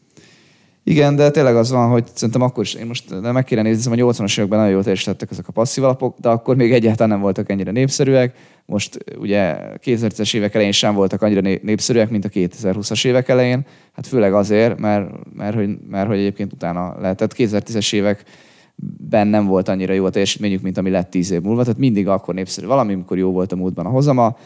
Igen, 0.85 1.17
de 1.17 1.31
tényleg 1.31 1.57
az 1.57 1.71
van, 1.71 1.91
hogy 1.91 2.05
szerintem 2.15 2.43
akkor 2.43 2.63
is, 2.65 2.75
én 2.75 2.87
most 2.87 3.21
de 3.21 3.33
meg 3.33 3.45
kéne 3.45 3.63
nézni, 3.63 3.91
hogy 3.91 4.01
a 4.01 4.05
80-as 4.13 4.39
években 4.39 4.59
nagyon 4.59 4.73
jól 4.73 4.83
teljesítettek 4.83 5.31
ezek 5.31 5.49
a 5.49 5.53
passzív 5.53 5.85
alapok, 5.85 6.19
de 6.19 6.29
akkor 6.29 6.57
még 6.57 6.73
egyáltalán 6.73 7.09
nem 7.09 7.21
voltak 7.21 7.51
ennyire 7.51 7.71
népszerűek. 7.71 8.37
Most 8.67 8.99
ugye 9.19 9.57
2000-es 9.85 10.35
évek 10.35 10.55
elején 10.55 10.73
sem 10.73 10.95
voltak 10.95 11.23
annyira 11.23 11.41
népszerűek, 11.63 12.11
mint 12.11 12.25
a 12.25 12.29
2020-as 12.29 13.07
évek 13.07 13.29
elején. 13.29 13.67
Hát 13.93 14.07
főleg 14.07 14.35
azért, 14.35 14.79
mert, 14.79 15.11
mert, 15.35 15.55
hogy, 15.55 15.69
mert 15.89 16.09
hogy 16.09 16.19
egyébként 16.19 16.53
utána 16.53 17.01
lehetett 17.01 17.35
2010-es 17.37 17.93
évek 17.93 18.25
ben 19.09 19.27
nem 19.27 19.47
volt 19.47 19.69
annyira 19.69 19.93
jó 19.93 20.05
a 20.05 20.11
teljesítményük, 20.11 20.63
mint 20.63 20.79
ami 20.79 20.91
lett 20.91 21.11
tíz 21.11 21.31
év 21.31 21.41
múlva. 21.41 21.63
Tehát 21.63 21.79
mindig 21.79 22.09
akkor 22.09 22.35
népszerű 22.35 22.67
valami, 22.67 22.93
amikor 22.93 23.19
jó 23.19 23.31
volt 23.31 23.53
a 23.53 23.57
múltban 23.57 23.87
a 23.87 23.89
hozama, 23.89 24.37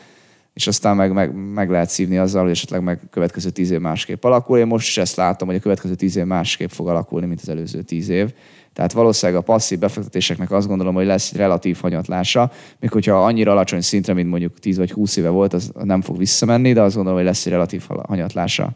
és 0.54 0.66
aztán 0.66 0.96
meg, 0.96 1.12
meg, 1.12 1.34
meg 1.34 1.70
lehet 1.70 1.88
szívni 1.88 2.18
azzal, 2.18 2.42
hogy 2.42 2.50
esetleg 2.50 2.82
meg 2.82 3.00
következő 3.10 3.50
tíz 3.50 3.70
év 3.70 3.80
másképp 3.80 4.24
alakul. 4.24 4.58
Én 4.58 4.66
most 4.66 4.88
is 4.88 4.98
ezt 4.98 5.16
látom, 5.16 5.48
hogy 5.48 5.56
a 5.56 5.60
következő 5.60 5.94
tíz 5.94 6.16
év 6.16 6.24
másképp 6.24 6.68
fog 6.68 6.88
alakulni, 6.88 7.26
mint 7.26 7.40
az 7.42 7.48
előző 7.48 7.82
tíz 7.82 8.08
év. 8.08 8.32
Tehát 8.72 8.92
valószínűleg 8.92 9.40
a 9.40 9.44
passzív 9.44 9.78
befektetéseknek 9.78 10.50
azt 10.50 10.66
gondolom, 10.68 10.94
hogy 10.94 11.06
lesz 11.06 11.32
relatív 11.32 11.78
hanyatlása, 11.80 12.50
még 12.80 12.90
hogyha 12.90 13.24
annyira 13.24 13.50
alacsony 13.50 13.80
szintre, 13.80 14.12
mint 14.12 14.28
mondjuk 14.28 14.58
10 14.58 14.76
vagy 14.76 14.92
20 14.92 15.16
éve 15.16 15.28
volt, 15.28 15.52
az 15.52 15.72
nem 15.82 16.00
fog 16.00 16.18
visszamenni, 16.18 16.72
de 16.72 16.82
azt 16.82 16.94
gondolom, 16.94 17.18
hogy 17.18 17.28
lesz 17.28 17.46
relatív 17.46 17.84
hanyatlása 18.06 18.72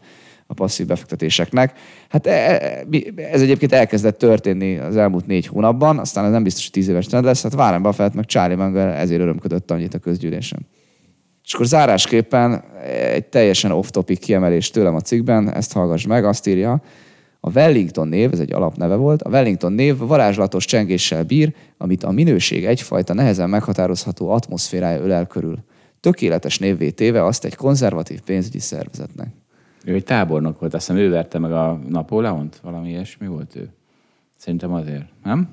a 0.51 0.53
passzív 0.53 0.85
befektetéseknek. 0.85 1.73
Hát 2.09 2.27
e, 2.27 2.31
e, 2.31 2.85
ez 3.31 3.41
egyébként 3.41 3.71
elkezdett 3.71 4.17
történni 4.17 4.77
az 4.77 4.97
elmúlt 4.97 5.25
négy 5.25 5.47
hónapban, 5.47 5.99
aztán 5.99 6.25
ez 6.25 6.31
nem 6.31 6.43
biztos, 6.43 6.63
hogy 6.63 6.71
tíz 6.71 6.87
éves 6.87 7.05
trend 7.05 7.25
lesz. 7.25 7.43
Hát 7.43 7.53
Warren 7.53 7.81
Buffett 7.81 8.13
meg 8.13 8.25
Charlie 8.25 8.55
Munger 8.55 8.87
ezért 8.87 9.21
örömködött 9.21 9.71
annyit 9.71 9.93
a 9.93 9.99
közgyűlésen. 9.99 10.67
És 11.43 11.53
akkor 11.53 11.65
zárásképpen 11.65 12.63
egy 13.13 13.25
teljesen 13.25 13.71
off-topic 13.71 14.19
kiemelés 14.19 14.69
tőlem 14.69 14.95
a 14.95 15.01
cikkben, 15.01 15.53
ezt 15.53 15.73
hallgass 15.73 16.05
meg, 16.05 16.25
azt 16.25 16.47
írja, 16.47 16.81
a 17.39 17.51
Wellington 17.51 18.07
név, 18.07 18.33
ez 18.33 18.39
egy 18.39 18.53
alapneve 18.53 18.95
volt, 18.95 19.21
a 19.21 19.29
Wellington 19.29 19.73
név 19.73 19.97
varázslatos 19.97 20.65
csengéssel 20.65 21.23
bír, 21.23 21.53
amit 21.77 22.03
a 22.03 22.11
minőség 22.11 22.65
egyfajta 22.65 23.13
nehezen 23.13 23.49
meghatározható 23.49 24.29
atmoszférája 24.29 25.01
ölel 25.01 25.25
körül. 25.25 25.63
Tökéletes 25.99 26.59
névvé 26.59 26.89
téve 26.89 27.25
azt 27.25 27.45
egy 27.45 27.55
konzervatív 27.55 28.19
pénzügyi 28.19 28.59
szervezetnek. 28.59 29.40
Ő 29.85 29.93
egy 29.93 30.03
tábornok 30.03 30.59
volt, 30.59 30.73
azt 30.73 30.87
hiszem 30.87 31.01
ő 31.01 31.09
verte 31.09 31.39
meg 31.39 31.51
a 31.51 31.79
Napóleont, 31.87 32.59
valami 32.63 32.89
ilyesmi 32.89 33.27
volt 33.27 33.55
ő. 33.55 33.69
Szerintem 34.37 34.73
azért, 34.73 35.05
nem? 35.23 35.49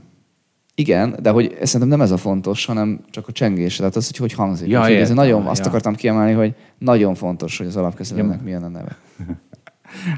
Igen, 0.75 1.17
de 1.23 1.31
hogy 1.31 1.57
szerintem 1.63 1.89
nem 1.89 2.01
ez 2.01 2.11
a 2.11 2.17
fontos, 2.17 2.65
hanem 2.65 3.01
csak 3.11 3.29
a 3.29 3.33
csengés, 3.33 3.77
tehát 3.77 3.97
az, 3.97 4.07
hogy 4.07 4.17
hogy 4.17 4.33
hangzik. 4.33 4.69
Ja, 4.69 4.89
ez 4.89 5.11
nagyon, 5.11 5.43
ja. 5.43 5.51
azt 5.51 5.67
akartam 5.67 5.95
kiemelni, 5.95 6.33
hogy 6.33 6.55
nagyon 6.79 7.15
fontos, 7.15 7.59
hogy 7.59 7.67
az 7.67 7.77
alapkezelőnek 7.77 8.43
milyen 8.43 8.63
a 8.63 8.69
neve. 8.69 8.97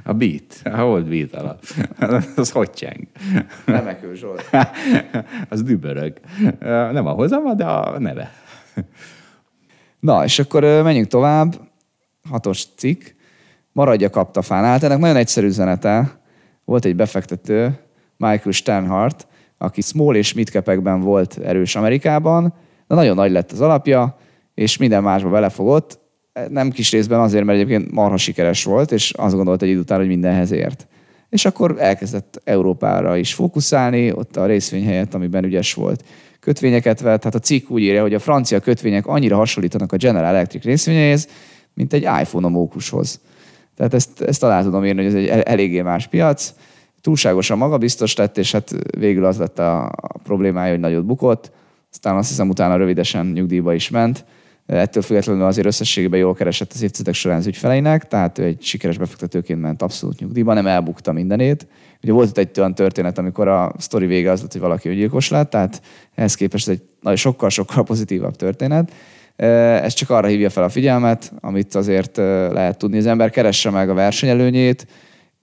A 0.05 0.13
beat. 0.13 0.61
A 0.65 0.83
old 0.83 1.09
beat 1.09 1.35
alap. 1.35 1.65
az 2.37 2.51
hogy 2.51 2.71
cseng? 2.71 3.07
Remekül 3.65 4.15
Zsolt. 4.15 4.51
az 5.49 5.63
dübörög. 5.63 6.21
Nem 6.93 7.07
a 7.07 7.11
hozama, 7.11 7.55
de 7.55 7.65
a 7.65 7.99
neve. 7.99 8.33
Na, 10.01 10.25
és 10.25 10.39
akkor 10.39 10.63
menjünk 10.63 11.07
tovább. 11.07 11.61
Hatos 12.29 12.67
cikk 12.77 13.03
maradja 13.73 14.11
kaptafánál. 14.11 14.71
Hát 14.71 14.83
ennek 14.83 14.99
nagyon 14.99 15.17
egyszerű 15.17 15.47
üzenete. 15.47 16.21
Volt 16.65 16.85
egy 16.85 16.97
befektető, 16.97 17.79
Michael 18.17 18.53
Sternhardt, 18.53 19.27
aki 19.59 19.81
small 19.81 20.15
és 20.15 20.33
midcapekben 20.33 21.01
volt 21.01 21.39
erős 21.45 21.77
Amerikában, 21.77 22.55
de 22.87 22.95
nagyon 22.95 23.15
nagy 23.15 23.31
lett 23.31 23.53
az 23.53 23.61
alapja, 23.61 24.17
és 24.55 24.77
minden 24.77 25.03
másba 25.03 25.29
belefogott. 25.29 25.99
Nem 26.49 26.71
kis 26.71 26.91
részben 26.91 27.21
azért, 27.21 27.45
mert 27.45 27.59
egyébként 27.59 27.93
marha 27.93 28.17
sikeres 28.17 28.65
volt, 28.65 28.93
és 28.93 29.13
azt 29.17 29.35
gondolt 29.35 29.63
egy 29.63 29.69
idő 29.69 29.81
után, 29.81 29.99
hogy 29.99 30.07
mindenhez 30.07 30.51
ért. 30.51 30.87
És 31.29 31.45
akkor 31.45 31.77
elkezdett 31.79 32.41
Európára 32.45 33.17
is 33.17 33.35
fókuszálni, 33.35 34.13
ott 34.13 34.37
a 34.37 34.47
részvény 34.47 34.85
helyett, 34.85 35.15
amiben 35.15 35.45
ügyes 35.45 35.75
volt. 35.75 36.05
Kötvényeket 36.41 37.01
vett, 37.01 37.25
hát 37.25 37.35
a 37.35 37.39
cikk 37.39 37.71
úgy 37.71 37.83
írja, 37.83 38.03
hogy 38.03 38.15
a 38.15 38.19
francia 38.19 38.61
kötvények 38.61 39.07
annyira 39.07 39.37
hasonlítanak 39.37 39.93
a 39.93 39.97
General 39.97 40.29
Electric 40.29 40.65
részvényeihez, 40.65 41.29
mint 41.75 41.93
egy 41.93 42.03
iPhone 42.03 42.47
a 42.47 42.51
mókushoz. 42.51 43.21
Tehát 43.81 43.95
ezt, 43.95 44.21
ezt 44.21 44.43
alá 44.43 44.63
tudom 44.63 44.85
írni, 44.85 45.05
hogy 45.05 45.15
ez 45.15 45.15
egy 45.15 45.43
eléggé 45.45 45.83
más 45.83 46.07
piac. 46.07 46.55
Túlságosan 47.01 47.59
magabiztos 47.59 48.17
lett, 48.17 48.39
és 48.39 48.53
hát 48.53 48.71
végül 48.99 49.25
az 49.25 49.39
lett 49.39 49.59
a 49.59 49.93
problémája, 50.23 50.71
hogy 50.71 50.81
nagyot 50.81 51.05
bukott. 51.05 51.51
Aztán 51.91 52.17
azt 52.17 52.29
hiszem 52.29 52.49
utána 52.49 52.77
rövidesen 52.77 53.27
nyugdíjba 53.27 53.75
is 53.75 53.91
ment. 53.91 54.25
Ettől 54.67 55.03
függetlenül 55.03 55.45
azért 55.45 55.67
összességében 55.67 56.19
jól 56.19 56.35
keresett 56.35 56.73
az 56.73 56.83
évtizedek 56.83 57.15
során 57.15 57.39
az 57.39 57.47
ügyfeleinek, 57.47 58.09
tehát 58.09 58.39
ő 58.39 58.45
egy 58.45 58.63
sikeres 58.63 58.99
befektetőként 58.99 59.61
ment 59.61 59.83
abszolút 59.83 60.21
nyugdíjba, 60.21 60.55
nem 60.55 60.67
elbukta 60.67 61.13
mindenét. 61.13 61.67
Ugye 62.03 62.13
volt 62.13 62.29
itt 62.29 62.39
egy 62.39 62.59
olyan 62.59 62.75
történet, 62.75 63.19
amikor 63.19 63.49
a 63.49 63.73
sztori 63.79 64.07
vége 64.07 64.31
az 64.31 64.41
lett, 64.41 64.53
hogy 64.53 64.61
valaki 64.61 64.95
gyilkos 64.95 65.29
lett, 65.29 65.51
tehát 65.51 65.83
ehhez 66.15 66.35
képest 66.35 66.69
egy 66.69 66.83
sokkal-sokkal 67.15 67.85
pozitívabb 67.85 68.37
történet. 68.37 68.93
Ez 69.83 69.93
csak 69.93 70.11
arra 70.11 70.27
hívja 70.27 70.51
fel 70.51 70.63
a 70.63 70.69
figyelmet, 70.69 71.33
amit 71.41 71.75
azért 71.75 72.17
lehet 72.53 72.79
tudni. 72.79 72.99
Az 72.99 73.07
ember 73.07 73.31
keresse 73.31 73.71
meg 73.71 73.91
a 73.91 73.95
versenyelőnyét, 73.95 74.87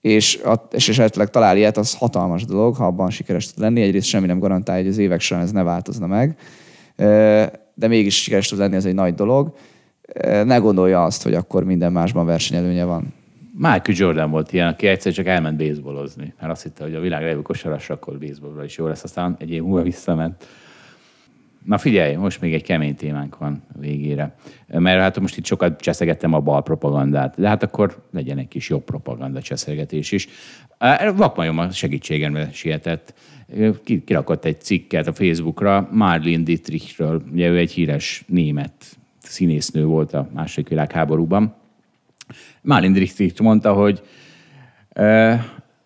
és, 0.01 0.39
és 0.71 0.89
esetleg 0.89 1.29
talál 1.29 1.57
ilyet, 1.57 1.77
az 1.77 1.95
hatalmas 1.95 2.45
dolog, 2.45 2.75
ha 2.75 2.85
abban 2.85 3.09
sikeres 3.09 3.51
tud 3.51 3.63
lenni. 3.63 3.81
Egyrészt 3.81 4.07
semmi 4.07 4.27
nem 4.27 4.39
garantálja, 4.39 4.81
hogy 4.81 4.91
az 4.91 4.97
évek 4.97 5.19
során 5.19 5.43
ez 5.43 5.51
ne 5.51 5.63
változna 5.63 6.07
meg, 6.07 6.37
de 7.73 7.87
mégis 7.87 8.21
sikeres 8.21 8.47
tud 8.47 8.59
lenni, 8.59 8.75
ez 8.75 8.85
egy 8.85 8.93
nagy 8.93 9.13
dolog. 9.13 9.55
Ne 10.23 10.57
gondolja 10.57 11.03
azt, 11.03 11.23
hogy 11.23 11.33
akkor 11.33 11.63
minden 11.63 11.91
másban 11.91 12.25
versenyelőnye 12.25 12.83
van. 12.83 13.13
Michael 13.53 13.81
Jordan 13.85 14.31
volt 14.31 14.53
ilyen, 14.53 14.67
aki 14.67 14.87
egyszer 14.87 15.13
csak 15.13 15.25
elment 15.25 15.57
baseballozni, 15.57 16.33
mert 16.39 16.51
azt 16.51 16.63
hitte, 16.63 16.83
hogy 16.83 16.95
a 16.95 16.99
világ 16.99 17.23
legjobb 17.23 17.43
kosaras, 17.43 17.89
akkor 17.89 18.17
baseballra 18.17 18.63
is 18.63 18.77
jó 18.77 18.87
lesz, 18.87 19.03
aztán 19.03 19.35
egy 19.39 19.51
év 19.51 19.61
múlva 19.61 19.81
visszament. 19.81 20.47
Na 21.67 21.77
figyelj, 21.77 22.15
most 22.15 22.41
még 22.41 22.53
egy 22.53 22.63
kemény 22.63 22.95
témánk 22.95 23.37
van 23.37 23.63
végére. 23.79 24.35
Mert 24.67 24.99
hát 24.99 25.19
most 25.19 25.37
itt 25.37 25.45
sokat 25.45 25.81
cseszegettem 25.81 26.33
a 26.33 26.39
bal 26.39 26.63
propagandát, 26.63 27.35
de 27.37 27.47
hát 27.47 27.63
akkor 27.63 28.03
legyen 28.11 28.37
egy 28.37 28.47
kis 28.47 28.69
jobb 28.69 28.83
propaganda 28.83 29.41
cseszegetés 29.41 30.11
is. 30.11 30.27
Vakmajom 31.15 31.57
a 31.57 31.71
segítségemre 31.71 32.49
sietett. 32.51 33.13
Kirakott 34.05 34.45
egy 34.45 34.61
cikket 34.61 35.07
a 35.07 35.13
Facebookra 35.13 35.89
Marlene 35.91 36.43
Dietrichről. 36.43 37.21
Ugye 37.31 37.49
ő 37.49 37.57
egy 37.57 37.71
híres 37.71 38.23
német 38.27 38.97
színésznő 39.19 39.85
volt 39.85 40.13
a 40.13 40.29
második 40.33 40.69
világháborúban. 40.69 41.55
Marlene 42.61 42.93
Dietrich 42.93 43.41
mondta, 43.41 43.73
hogy 43.73 44.01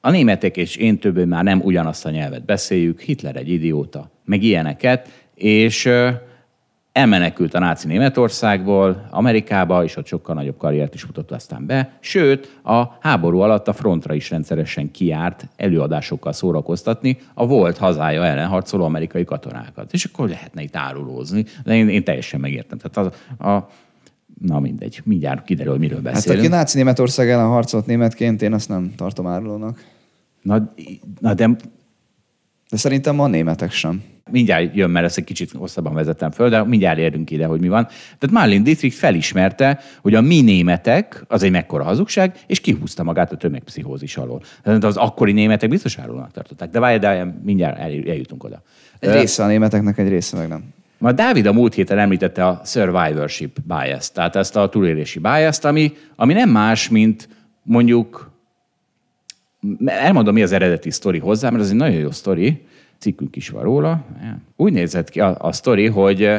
a 0.02 0.12
németek 0.12 0.58
és 0.58 0.76
én 0.76 0.98
többé 0.98 1.24
már 1.24 1.44
nem 1.44 1.62
ugyanazt 1.62 2.06
a 2.06 2.10
nyelvet 2.10 2.46
beszéljük, 2.46 3.02
Hitler 3.02 3.36
egy 3.36 3.50
idióta, 3.50 4.12
meg 4.26 4.44
ilyeneket, 4.44 5.21
és 5.42 5.90
elmenekült 6.92 7.54
a 7.54 7.60
náci 7.60 7.88
Németországból, 7.88 9.08
Amerikába, 9.10 9.84
és 9.84 9.98
ott 9.98 10.06
sokkal 10.06 10.36
nagyobb 10.36 10.58
karriert 10.58 10.94
is 10.94 11.02
futott 11.02 11.32
aztán 11.32 11.66
be. 11.66 11.98
Sőt, 12.00 12.60
a 12.64 12.84
háború 13.00 13.40
alatt 13.40 13.68
a 13.68 13.74
frontra 13.74 14.14
is 14.14 14.30
rendszeresen 14.30 14.92
kiárt 14.92 15.48
előadásokkal 15.56 16.34
szórakoztatni 16.34 17.18
a 17.34 17.46
volt 17.46 17.78
hazája 17.78 18.26
ellen 18.26 18.48
harcoló 18.48 18.84
amerikai 18.84 19.24
katonákat. 19.24 19.94
És 19.94 20.06
akkor 20.06 20.30
lehetne 20.30 20.62
itt 20.62 20.76
árulózni. 20.76 21.46
De 21.64 21.76
én, 21.76 21.90
én 21.90 22.04
teljesen 22.04 22.40
megértem. 22.40 22.78
Tehát 22.78 23.12
az, 23.38 23.48
a, 23.48 23.70
na 24.42 24.60
mindegy, 24.60 25.02
mindjárt 25.04 25.44
kiderül, 25.44 25.78
miről 25.78 26.02
Hát 26.04 26.14
beszélünk. 26.14 26.42
aki 26.42 26.52
náci 26.52 26.78
Németország 26.78 27.30
ellen 27.30 27.48
harcolt 27.48 27.86
németként, 27.86 28.42
én 28.42 28.54
azt 28.54 28.70
nem 28.70 28.94
tartom 28.96 29.28
árulónak. 29.28 29.84
Na, 30.42 30.74
na 31.20 31.34
de 31.34 31.50
De 32.72 32.78
szerintem 32.78 33.20
a 33.20 33.28
németek 33.28 33.72
sem. 33.72 34.04
mindjárt 34.32 34.76
jön, 34.76 34.90
mert 34.90 35.06
ezt 35.06 35.18
egy 35.18 35.24
kicsit 35.24 35.52
hosszabban 35.52 35.94
vezettem 35.94 36.32
föl, 36.32 36.50
de 36.50 36.64
mindjárt 36.64 36.98
érünk 36.98 37.32
ide, 37.32 37.46
hogy 37.46 37.60
mi 37.60 37.68
van. 37.68 37.86
Tehát 37.86 38.32
Marlin 38.32 38.64
Dietrich 38.64 38.96
felismerte, 38.96 39.80
hogy 40.02 40.16
a 40.16 40.22
mi 40.22 40.42
németek, 40.42 41.26
az 41.28 41.44
egy 41.44 41.52
mekkora 41.52 41.84
hazugság, 41.84 42.40
és 42.48 42.60
kihúzta 42.60 43.04
magát 43.04 43.32
a 43.32 43.38
tömegpszichózis 43.38 44.18
alól. 44.18 44.42
Tehát 44.64 44.84
az 44.84 44.98
akkori 44.98 45.32
németek 45.32 45.70
biztos 45.70 45.98
árulónak 45.98 46.32
tartották. 46.32 46.70
De 46.70 46.80
várj, 46.80 46.98
de 46.98 47.36
mindjárt 47.44 47.80
el, 47.80 47.92
eljutunk 48.08 48.44
oda. 48.44 48.62
Egy 49.00 49.12
része 49.12 49.44
a 49.44 49.48
németeknek, 49.48 49.98
egy 49.98 50.10
része 50.10 50.38
meg 50.38 50.48
nem. 50.48 50.64
Ma 50.98 51.12
Dávid 51.12 51.46
a 51.46 51.54
múlt 51.54 51.74
héten 51.74 51.98
említette 51.98 52.46
a 52.46 52.62
survivorship 52.66 53.58
bias 53.64 54.12
tehát 54.12 54.36
ezt 54.36 54.56
a 54.56 54.70
túlélési 54.70 55.20
bias 55.20 55.60
ami, 55.60 55.94
ami 56.16 56.34
nem 56.34 56.50
más, 56.50 56.90
mint 56.90 57.30
mondjuk, 57.64 58.32
elmondom, 59.86 60.34
mi 60.34 60.42
az 60.42 60.52
eredeti 60.52 60.90
sztori 60.90 61.20
hozzá, 61.20 61.50
mert 61.50 61.64
ez 61.64 61.70
egy 61.70 61.76
nagyon 61.76 62.00
jó 62.00 62.12
sztori, 62.12 62.62
cikkünk 62.98 63.36
is 63.36 63.50
van 63.50 63.64
róla. 63.64 64.06
Úgy 64.56 64.74
nézett 64.74 65.10
ki 65.10 65.20
a, 65.20 65.36
a 65.40 65.52
sztori, 65.52 65.88
hogy 65.88 66.30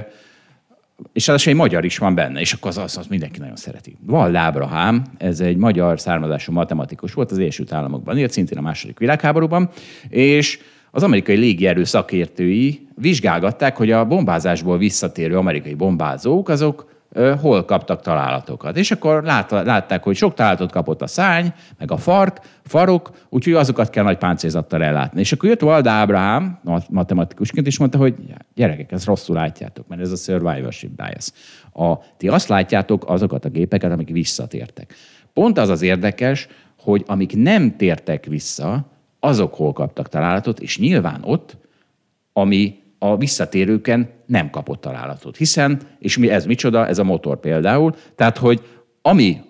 és 1.12 1.28
az 1.28 1.47
egy 1.49 1.55
magyar 1.55 1.85
is 1.85 1.99
van 1.99 2.15
benne, 2.15 2.40
és 2.40 2.53
akkor 2.53 2.70
az, 2.70 2.78
az, 2.78 2.97
az 2.97 3.07
mindenki 3.07 3.39
nagyon 3.39 3.57
szereti. 3.57 3.97
Val 4.07 4.36
Ábrahám, 4.36 5.05
ez 5.19 5.40
egy 5.40 5.57
magyar 5.57 6.01
származású 6.01 6.53
matematikus 6.53 7.12
volt, 7.12 7.31
az 7.31 7.39
Egyesült 7.39 7.73
Államokban 7.73 8.19
élt, 8.19 8.31
szintén 8.31 8.59
a 8.59 8.61
második 8.61 8.99
világháborúban, 8.99 9.70
és 10.09 10.59
az 10.90 11.03
amerikai 11.03 11.36
légierő 11.36 11.85
szakértői 11.85 12.86
vizsgálgatták, 12.94 13.77
hogy 13.77 13.90
a 13.90 14.05
bombázásból 14.05 14.78
visszatérő 14.78 15.36
amerikai 15.36 15.74
bombázók, 15.74 16.49
azok 16.49 16.91
hol 17.41 17.65
kaptak 17.65 18.01
találatokat. 18.01 18.77
És 18.77 18.91
akkor 18.91 19.23
lát, 19.23 19.51
látták, 19.51 20.03
hogy 20.03 20.17
sok 20.17 20.35
találatot 20.35 20.73
kapott 20.73 21.03
a 21.03 21.07
szárny, 21.07 21.47
meg 21.79 21.91
a 21.91 21.97
fark, 21.97 22.41
farok, 22.65 23.11
úgyhogy 23.29 23.53
azokat 23.53 23.91
kell 23.91 24.05
nagy 24.05 24.19
páncélzattal 24.19 24.83
ellátni. 24.83 25.21
És 25.21 25.33
akkor 25.33 25.49
jött 25.49 25.61
Valda 25.61 25.91
Ábrahám, 25.91 26.59
mat- 26.63 26.91
matematikusként, 26.91 27.67
és 27.67 27.79
mondta, 27.79 27.99
hogy 27.99 28.15
gyerekek, 28.55 28.93
ezt 28.93 29.07
rosszul 29.07 29.37
látjátok, 29.37 29.89
mert 29.89 30.01
ez 30.01 30.13
a 30.13 30.17
survivorship 30.17 30.91
bias. 30.91 31.31
A, 31.73 31.99
ti 32.17 32.29
azt 32.29 32.49
látjátok 32.49 33.05
azokat 33.09 33.45
a 33.45 33.49
gépeket, 33.49 33.93
amik 33.93 34.11
visszatértek. 34.11 34.95
Pont 35.33 35.59
az 35.59 35.69
az 35.69 35.83
érdekes, 35.83 36.49
hogy 36.79 37.05
amik 37.07 37.37
nem 37.37 37.77
tértek 37.77 38.25
vissza, 38.25 38.91
azok 39.21 39.55
hol 39.55 39.73
kaptak 39.73 40.09
találatot, 40.09 40.61
és 40.61 40.79
nyilván 40.79 41.21
ott, 41.25 41.57
ami 42.33 42.82
a 43.03 43.16
visszatérőken 43.16 44.09
nem 44.27 44.51
kapott 44.51 44.81
találatot. 44.81 45.37
Hiszen, 45.37 45.81
és 45.99 46.16
mi, 46.16 46.31
ez 46.31 46.47
micsoda, 46.47 46.87
ez 46.87 46.99
a 46.99 47.05
motor 47.05 47.41
például, 47.41 47.95
tehát, 48.16 48.39
hogy 48.39 48.62
ami, 49.03 49.41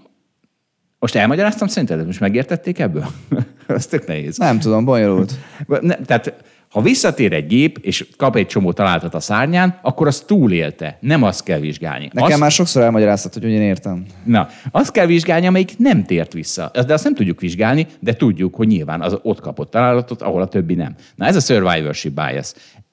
most 0.99 1.15
elmagyaráztam 1.15 1.69
szerinted, 1.69 2.07
most 2.07 2.21
megértették 2.21 2.79
ebből? 2.79 3.07
Ez 3.67 3.87
tök 3.87 4.07
nehéz. 4.07 4.39
Nem 4.39 4.59
tudom, 4.59 4.85
bonyolult. 4.85 5.33
Ne, 5.81 5.95
tehát 5.95 6.35
ha 6.69 6.81
visszatér 6.81 7.33
egy 7.33 7.47
gép, 7.47 7.79
és 7.79 8.07
kap 8.17 8.37
egy 8.37 8.47
csomó 8.47 8.73
találatot 8.73 9.15
a 9.15 9.21
szárnyán, 9.21 9.79
akkor 9.83 10.07
az 10.07 10.21
túlélte. 10.21 10.99
Nem 11.01 11.23
azt 11.23 11.45
kell 11.45 11.59
vizsgálni. 11.59 12.11
Nekem 12.13 12.31
azt, 12.31 12.41
már 12.41 12.51
sokszor 12.51 12.83
elmagyaráztad, 12.83 13.33
hogy 13.33 13.51
én 13.51 13.61
értem. 13.61 14.07
Na, 14.25 14.49
azt 14.71 14.93
kell 14.93 15.07
vizsgálni, 15.07 15.47
amelyik 15.47 15.79
nem 15.79 16.05
tért 16.05 16.33
vissza. 16.33 16.71
De 16.87 16.93
azt 16.93 17.05
nem 17.05 17.15
tudjuk 17.15 17.41
vizsgálni, 17.41 17.87
de 18.01 18.15
tudjuk, 18.15 18.55
hogy 18.55 18.67
nyilván 18.67 19.01
az 19.01 19.19
ott 19.23 19.41
kapott 19.41 19.71
találatot, 19.71 20.23
ahol 20.23 20.43
a 20.43 20.47
többi 20.47 20.75
nem. 20.75 20.95
Na 21.15 21.27
ez 21.27 21.37
a 21.37 21.41
survivorship 21.41 22.13
bias 22.15 22.53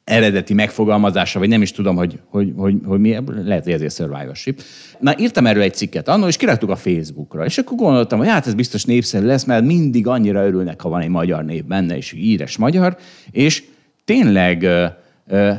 eredeti 0.10 0.54
megfogalmazása, 0.54 1.40
vagy 1.40 1.48
nem 1.50 1.62
is 1.62 1.72
tudom, 1.72 1.96
hogy, 1.96 2.20
hogy, 2.30 2.54
hogy, 2.56 2.76
hogy 2.86 3.00
mi, 3.00 3.18
lehet, 3.44 3.64
hogy 3.64 3.74
ezért 3.74 3.96
survivorship. 3.96 4.62
Na, 5.00 5.14
írtam 5.18 5.46
erről 5.46 5.62
egy 5.62 5.74
cikket 5.74 6.08
annól, 6.08 6.28
és 6.28 6.38
kiraktuk 6.38 6.70
a 6.70 6.76
Facebookra, 6.76 7.46
és 7.46 7.58
akkor 7.58 7.78
gondoltam, 7.78 8.20
hogy 8.20 8.28
hát 8.28 8.48
ez 8.48 8.54
biztos 8.54 8.86
népszerű 8.86 9.26
lesz, 9.26 9.44
mert 9.44 9.66
mindig 9.66 10.08
annyira 10.08 10.46
örülnek, 10.46 10.82
ha 10.82 10.90
van 10.90 11.02
egy 11.02 11.10
magyar 11.10 11.46
név 11.46 11.66
benne, 11.66 11.98
és 11.98 12.14
íres 12.14 12.58
magyar, 12.58 12.98
és 13.32 13.64
tényleg, 14.06 14.68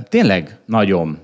tényleg 0.08 0.58
nagyon, 0.66 1.18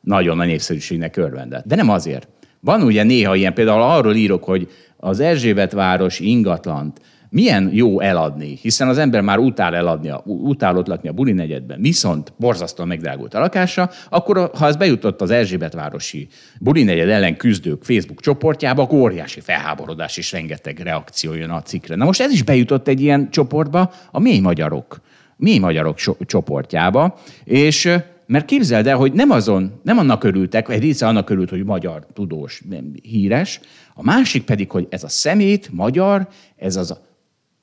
nagyon 0.00 0.40
a 0.40 0.44
népszerűségnek 0.44 1.16
örvendett. 1.16 1.66
De 1.66 1.74
nem 1.74 1.90
azért. 1.90 2.28
Van 2.60 2.82
ugye 2.82 3.02
néha 3.02 3.34
ilyen, 3.34 3.54
például 3.54 3.82
arról 3.82 4.14
írok, 4.14 4.44
hogy 4.44 4.68
az 4.96 5.20
Erzsébet 5.20 5.72
város 5.72 6.20
ingatlant 6.20 7.00
milyen 7.32 7.70
jó 7.72 8.00
eladni, 8.00 8.58
hiszen 8.62 8.88
az 8.88 8.98
ember 8.98 9.20
már 9.20 9.38
utál 9.38 9.74
eladni, 9.74 10.08
a, 10.08 10.22
utálott 10.24 10.86
lakni 10.86 11.08
a 11.08 11.12
buli 11.12 11.32
negyedben, 11.32 11.80
viszont 11.80 12.32
borzasztóan 12.36 12.88
megdrágult 12.88 13.34
a 13.34 13.38
lakása, 13.38 13.90
akkor 14.08 14.50
ha 14.54 14.66
ez 14.66 14.76
bejutott 14.76 15.20
az 15.20 15.30
Erzsébetvárosi 15.30 16.28
buli 16.60 16.82
negyed 16.82 17.08
ellen 17.08 17.36
küzdők 17.36 17.84
Facebook 17.84 18.20
csoportjába, 18.20 18.82
akkor 18.82 18.98
óriási 18.98 19.40
felháborodás 19.40 20.16
és 20.16 20.32
rengeteg 20.32 20.78
reakció 20.78 21.34
jön 21.34 21.50
a 21.50 21.62
cikkre. 21.62 21.94
Na 21.94 22.04
most 22.04 22.20
ez 22.20 22.32
is 22.32 22.42
bejutott 22.42 22.88
egy 22.88 23.00
ilyen 23.00 23.30
csoportba, 23.30 23.92
a 24.10 24.20
mély 24.20 24.40
magyarok, 24.40 25.00
mély 25.36 25.58
magyarok 25.58 25.98
so- 25.98 26.26
csoportjába, 26.26 27.18
és 27.44 27.98
mert 28.26 28.44
képzeld 28.44 28.86
el, 28.86 28.96
hogy 28.96 29.12
nem 29.12 29.30
azon, 29.30 29.80
nem 29.82 29.98
annak 29.98 30.24
örültek, 30.24 30.68
egy 30.68 30.82
része 30.82 31.06
annak 31.06 31.30
örült, 31.30 31.50
hogy 31.50 31.64
magyar, 31.64 32.06
tudós, 32.12 32.62
nem, 32.68 32.92
híres, 33.02 33.60
a 33.94 34.02
másik 34.02 34.44
pedig, 34.44 34.70
hogy 34.70 34.86
ez 34.90 35.04
a 35.04 35.08
szemét, 35.08 35.68
magyar, 35.72 36.28
ez 36.56 36.76
az, 36.76 37.00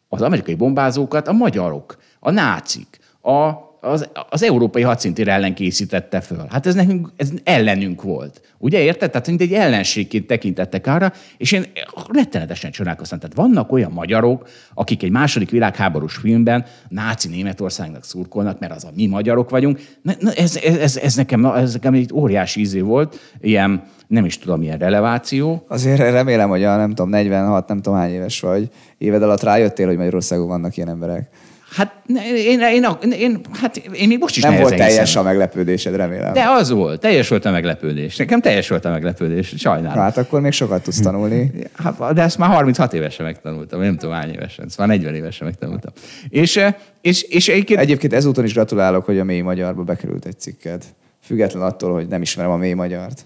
az 0.10 0.22
amerikai 0.22 0.56
bombázókat 0.56 1.27
a 1.27 1.31
magyarok, 1.31 1.98
a 2.19 2.31
nácik, 2.31 2.99
a, 3.22 3.68
az, 3.81 4.10
az 4.30 4.44
európai 4.44 4.81
hadszintér 4.81 5.27
ellen 5.27 5.53
készítette 5.53 6.22
föl. 6.22 6.45
Hát 6.49 6.65
ez 6.65 6.76
nekünk, 6.76 7.10
ez 7.15 7.31
ellenünk 7.44 8.02
volt. 8.02 8.41
Ugye 8.57 8.80
érted? 8.80 9.11
Tehát 9.11 9.27
mint 9.27 9.41
egy 9.41 9.53
ellenségként 9.53 10.27
tekintettek 10.27 10.88
arra, 10.88 11.14
és 11.38 11.52
én 11.52 11.65
rettenetesen 12.07 12.72
csodálkoztam. 12.72 13.19
Tehát 13.19 13.36
vannak 13.36 13.72
olyan 13.72 13.91
magyarok, 13.91 14.49
akik 14.73 15.03
egy 15.03 15.11
második 15.11 15.49
világháborús 15.49 16.15
filmben 16.15 16.65
náci 16.90 17.27
Németországnak 17.27 18.03
szurkolnak, 18.03 18.60
mert 18.60 18.76
az 18.76 18.84
a 18.84 18.91
mi 18.95 19.06
magyarok 19.06 19.49
vagyunk. 19.49 19.80
Na, 20.02 20.14
na, 20.19 20.31
ez, 20.31 20.56
ez, 20.56 20.98
ez, 20.98 21.15
nekem, 21.15 21.45
ez 21.45 21.73
nekem 21.73 21.94
egy 21.94 22.14
óriási 22.14 22.60
ízé 22.60 22.80
volt, 22.80 23.19
ilyen, 23.41 23.84
nem 24.10 24.26
is 24.26 24.38
tudom, 24.38 24.60
milyen 24.60 24.77
releváció. 24.77 25.65
Azért 25.68 25.99
remélem, 25.99 26.49
hogy 26.49 26.64
a 26.64 26.76
nem 26.76 26.90
tudom, 26.90 27.10
46, 27.10 27.68
nem 27.68 27.81
tudom 27.81 27.99
hány 27.99 28.11
éves 28.11 28.40
vagy, 28.40 28.69
éved 28.98 29.23
alatt 29.23 29.44
rájöttél, 29.44 29.88
hogy 29.88 29.98
Magyarországon 29.98 30.48
vannak 30.48 30.77
ilyen 30.77 30.90
emberek. 30.90 31.30
Hát 31.76 32.02
én, 32.07 32.60
én, 32.60 32.86
én, 33.02 33.11
én, 33.11 33.41
hát 33.61 33.77
én 33.77 34.07
még 34.07 34.19
most 34.19 34.38
is 34.38 34.44
Nem 34.44 34.52
volt 34.52 34.64
nehezen 34.64 34.86
hiszem. 34.86 35.03
teljes 35.03 35.15
a 35.15 35.23
meglepődésed, 35.23 35.95
remélem. 35.95 36.34
De 36.34 36.45
az 36.48 36.69
volt, 36.69 36.99
teljes 36.99 37.27
volt 37.27 37.45
a 37.45 37.52
meglepődés. 37.52 38.15
Nekem 38.15 38.41
teljes 38.41 38.69
volt 38.69 38.86
a 38.86 38.90
meglepődés, 38.90 39.53
sajnálom. 39.57 40.03
Hát 40.03 40.18
akkor 40.18 40.41
még 40.41 40.52
sokat 40.52 40.84
tudsz 40.84 40.99
tanulni. 40.99 41.52
Hát, 41.84 42.14
de 42.14 42.22
ezt 42.22 42.38
már 42.38 42.49
36 42.49 42.94
évesen 42.94 43.26
megtanultam, 43.26 43.81
nem 43.81 43.98
tudom 43.98 44.15
hány 44.15 44.31
évesen, 44.34 44.69
már 44.77 44.88
40 44.88 45.15
évesen 45.15 45.48
megtanultam. 45.48 45.91
És, 46.30 46.57
eh, 46.57 46.73
és, 47.02 47.22
és 47.22 47.48
egyébként... 47.48 47.80
Egyébként 47.80 48.14
ezúton 48.14 48.44
is 48.44 48.53
gratulálok, 48.53 49.06
hogy 49.06 49.19
a 49.19 49.23
mély 49.23 49.41
magyarba 49.41 49.84
bekerült 49.84 50.26
egy 50.26 50.40
cikked. 50.40 50.84
Független 51.23 51.64
attól, 51.64 51.94
hogy 51.94 52.07
nem 52.07 52.22
ismerem 52.22 52.52
a 52.52 52.57
mély 52.57 52.73
magyart. 52.73 53.26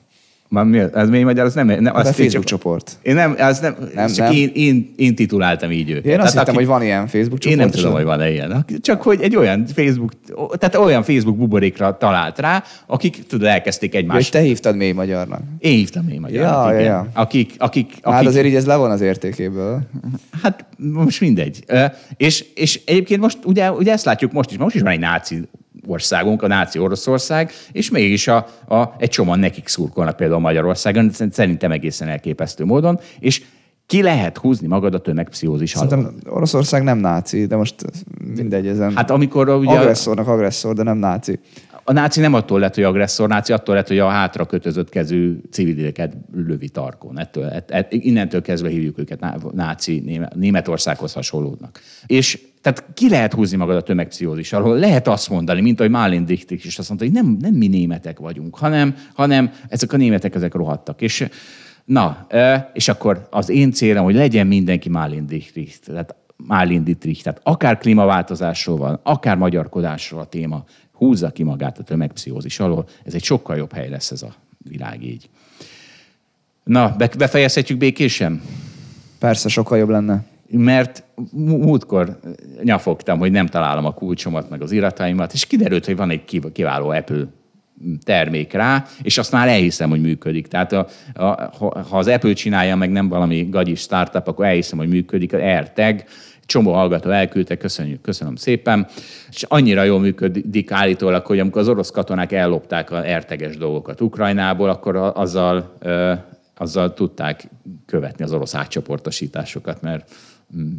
Már 0.53 0.65
mi, 0.65 0.80
az 0.80 1.09
mély 1.09 1.23
magyar, 1.23 1.45
az 1.45 1.53
nem... 1.53 1.67
nem 1.67 1.85
a 1.85 1.97
azt 1.97 2.05
én 2.07 2.13
Facebook 2.13 2.31
csak, 2.31 2.43
csoport. 2.43 2.91
Én 3.01 3.15
nem, 3.15 3.35
az 3.38 3.59
nem, 3.59 3.75
Nem, 3.95 4.07
csak 4.07 4.25
nem. 4.25 4.35
Én, 4.35 4.51
én, 4.53 4.93
én, 4.95 5.15
tituláltam 5.15 5.71
így 5.71 5.89
őket. 5.89 6.05
Én 6.05 6.19
azt 6.19 6.31
Tehát 6.31 6.38
hittem, 6.38 6.55
hogy 6.55 6.65
van 6.65 6.81
ilyen 6.84 7.07
Facebook 7.07 7.39
csoport. 7.39 7.45
Én 7.45 7.57
nem 7.57 7.69
tudom, 7.69 7.89
az- 7.91 7.95
hogy 7.95 8.05
van-e 8.05 8.31
ilyen. 8.31 8.65
Csak 8.81 9.01
hogy 9.01 9.21
egy 9.21 9.35
olyan 9.35 9.65
Facebook, 9.75 10.11
tehát 10.57 10.75
olyan 10.75 11.03
Facebook 11.03 11.38
buborékra 11.38 11.97
talált 11.97 12.39
rá, 12.39 12.63
akik 12.85 13.25
tudod, 13.27 13.47
elkezdték 13.47 13.93
Ja, 13.93 13.99
És 13.99 14.05
egymást. 14.05 14.31
te 14.31 14.39
hívtad 14.39 14.75
mély 14.75 14.91
magyarnak. 14.91 15.41
Én 15.59 15.75
hívtam 15.77 16.05
mély 16.05 16.17
magyarnak, 16.17 16.69
Ja, 16.69 16.73
igen. 16.80 16.85
ja. 16.91 17.07
Akik, 17.13 17.53
akik, 17.57 17.88
akik, 18.01 18.13
Hát 18.13 18.25
azért 18.25 18.45
így 18.45 18.55
ez 18.55 18.65
le 18.65 18.75
van 18.75 18.91
az 18.91 19.01
értékéből. 19.01 19.81
Hát 20.43 20.65
most 20.77 21.21
mindegy. 21.21 21.63
És, 22.17 22.45
és 22.55 22.81
egyébként 22.85 23.21
most 23.21 23.38
ugye, 23.45 23.71
ugye 23.71 23.91
ezt 23.91 24.05
látjuk 24.05 24.31
most 24.31 24.51
is, 24.51 24.57
most 24.57 24.75
is 24.75 24.81
van 24.81 24.91
egy 24.91 24.99
náci 24.99 25.41
országunk, 25.88 26.41
a 26.41 26.47
náci 26.47 26.80
Oroszország, 26.80 27.51
és 27.72 27.89
mégis 27.89 28.27
a, 28.27 28.47
a, 28.68 28.93
egy 28.97 29.10
csomóan 29.10 29.39
nekik 29.39 29.68
szurkolnak 29.68 30.15
például 30.15 30.39
Magyarországon, 30.39 31.11
szerintem 31.31 31.72
egészen 31.72 32.07
elképesztő 32.07 32.65
módon, 32.65 32.99
és 33.19 33.41
ki 33.85 34.01
lehet 34.01 34.38
húzni 34.38 34.68
magad 34.68 34.93
a 34.93 34.99
tömegpszichózis 34.99 35.76
alól? 35.76 35.89
Szerintem 35.89 36.15
Oroszország 36.34 36.84
nem 36.84 36.97
náci, 36.97 37.45
de 37.45 37.55
most 37.55 37.76
mindegy, 38.35 38.68
ezen 38.68 38.95
Hát 38.95 39.10
amikor 39.10 39.49
ugye... 39.49 39.80
agresszornak 39.80 40.27
agresszor, 40.27 40.73
de 40.73 40.84
nem 40.84 40.97
náci. 40.97 41.39
A 41.84 41.93
náci 41.93 42.19
nem 42.19 42.34
attól 42.34 42.60
lett, 42.60 42.76
hogy 42.76 42.84
agresszor 42.84 43.27
náci, 43.27 43.53
attól 43.53 43.76
lett, 43.76 43.88
hogy 43.88 43.99
a 43.99 44.07
hátra 44.07 44.45
kötözött 44.45 44.89
kezű 44.89 45.41
civileket 45.51 46.14
lövi 46.34 46.69
tarkon. 46.69 47.19
Ettől, 47.19 47.49
ett, 47.49 47.72
ett, 47.72 47.93
innentől 47.93 48.41
kezdve 48.41 48.69
hívjuk 48.69 48.99
őket 48.99 49.26
náci 49.53 50.27
Németországhoz 50.35 51.14
hasonlódnak. 51.14 51.80
És 52.05 52.41
tehát 52.61 52.85
ki 52.93 53.10
lehet 53.10 53.34
húzni 53.34 53.57
magad 53.57 53.76
a 53.76 53.81
tömegpszichózis 53.81 54.53
alól. 54.53 54.77
Lehet 54.77 55.07
azt 55.07 55.30
mondani, 55.30 55.61
mint 55.61 55.80
ahogy 55.80 55.91
Malin 55.91 56.26
Dichtig 56.26 56.65
is 56.65 56.77
azt 56.77 56.88
mondta, 56.88 57.05
hogy 57.05 57.15
nem, 57.15 57.38
nem 57.39 57.53
mi 57.53 57.68
németek 57.68 58.19
vagyunk, 58.19 58.57
hanem, 58.57 58.95
hanem 59.14 59.51
ezek 59.69 59.93
a 59.93 59.97
németek, 59.97 60.35
ezek 60.35 60.53
rohadtak. 60.53 61.01
És 61.01 61.27
na, 61.85 62.27
és 62.73 62.88
akkor 62.88 63.27
az 63.30 63.49
én 63.49 63.72
célom, 63.72 64.03
hogy 64.03 64.15
legyen 64.15 64.47
mindenki 64.47 64.89
Malin 64.89 65.26
Dichtig. 65.26 65.80
Tehát 65.80 66.15
Malin 66.47 66.84
Dietrich, 66.84 67.23
tehát 67.23 67.39
akár 67.43 67.77
klímaváltozásról 67.77 68.77
van, 68.77 68.99
akár 69.03 69.38
magyarkodásról 69.38 70.19
a 70.19 70.26
téma, 70.26 70.64
húzza 71.03 71.30
ki 71.30 71.43
magát 71.43 71.77
a 71.77 71.84
tömegpszichózis 71.84 72.59
alól. 72.59 72.85
Ez 73.05 73.13
egy 73.13 73.23
sokkal 73.23 73.57
jobb 73.57 73.73
hely 73.73 73.89
lesz 73.89 74.11
ez 74.11 74.21
a 74.21 74.34
világ 74.57 75.03
így. 75.03 75.30
Na, 76.63 76.95
befejezhetjük 77.17 77.77
békésen? 77.77 78.41
Persze, 79.19 79.49
sokkal 79.49 79.77
jobb 79.77 79.89
lenne. 79.89 80.23
Mert 80.49 81.03
múltkor 81.31 82.19
nyafogtam, 82.63 83.19
hogy 83.19 83.31
nem 83.31 83.47
találom 83.47 83.85
a 83.85 83.93
kulcsomat, 83.93 84.49
meg 84.49 84.61
az 84.61 84.71
irataimat, 84.71 85.34
és 85.34 85.45
kiderült, 85.45 85.85
hogy 85.85 85.95
van 85.95 86.09
egy 86.09 86.51
kiváló 86.53 86.89
Apple 86.89 87.27
termék 88.03 88.53
rá, 88.53 88.85
és 89.01 89.17
azt 89.17 89.31
már 89.31 89.47
elhiszem, 89.47 89.89
hogy 89.89 90.01
működik. 90.01 90.47
Tehát 90.47 90.71
a, 90.71 90.88
a, 91.13 91.25
ha 91.89 91.97
az 91.97 92.07
Apple 92.07 92.34
csinálja, 92.34 92.75
meg 92.75 92.91
nem 92.91 93.07
valami 93.07 93.47
gagyis 93.49 93.80
startup, 93.80 94.27
akkor 94.27 94.45
elhiszem, 94.45 94.77
hogy 94.77 94.88
működik. 94.88 95.34
Az 95.34 95.39
AirTag, 95.39 96.03
csomó 96.45 96.73
hallgató 96.73 97.09
elküldte, 97.09 97.57
köszönjük, 97.57 98.01
köszönöm 98.01 98.35
szépen. 98.35 98.87
És 99.29 99.43
annyira 99.43 99.83
jól 99.83 99.99
működik 99.99 100.71
állítólag, 100.71 101.25
hogy 101.25 101.39
amikor 101.39 101.61
az 101.61 101.67
orosz 101.67 101.91
katonák 101.91 102.31
ellopták 102.31 102.91
a 102.91 103.07
erteges 103.07 103.57
dolgokat 103.57 104.01
Ukrajnából, 104.01 104.69
akkor 104.69 104.95
azzal, 104.95 105.77
azzal 106.57 106.93
tudták 106.93 107.47
követni 107.85 108.23
az 108.23 108.33
orosz 108.33 108.55
átcsoportosításokat, 108.55 109.81
mert, 109.81 110.11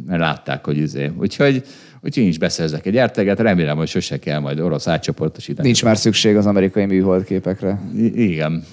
mert 0.05 0.19
látták, 0.19 0.65
hogy 0.65 0.77
izé. 0.77 1.11
Úgyhogy, 1.19 1.63
úgyhogy 2.01 2.23
én 2.23 2.29
is 2.29 2.37
beszerzek 2.37 2.85
egy 2.85 2.97
erteget, 2.97 3.39
remélem, 3.39 3.77
hogy 3.77 3.87
sose 3.87 4.19
kell 4.19 4.39
majd 4.39 4.59
orosz 4.59 4.87
átcsoportosítani. 4.87 5.67
Nincs 5.67 5.83
már 5.83 5.97
szükség 5.97 6.37
az 6.37 6.45
amerikai 6.45 6.85
műholdképekre. 6.85 7.79
I- 7.95 8.31
igen, 8.31 8.63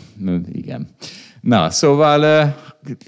igen. 0.53 0.89
Na, 1.43 1.71
szóval 1.71 2.55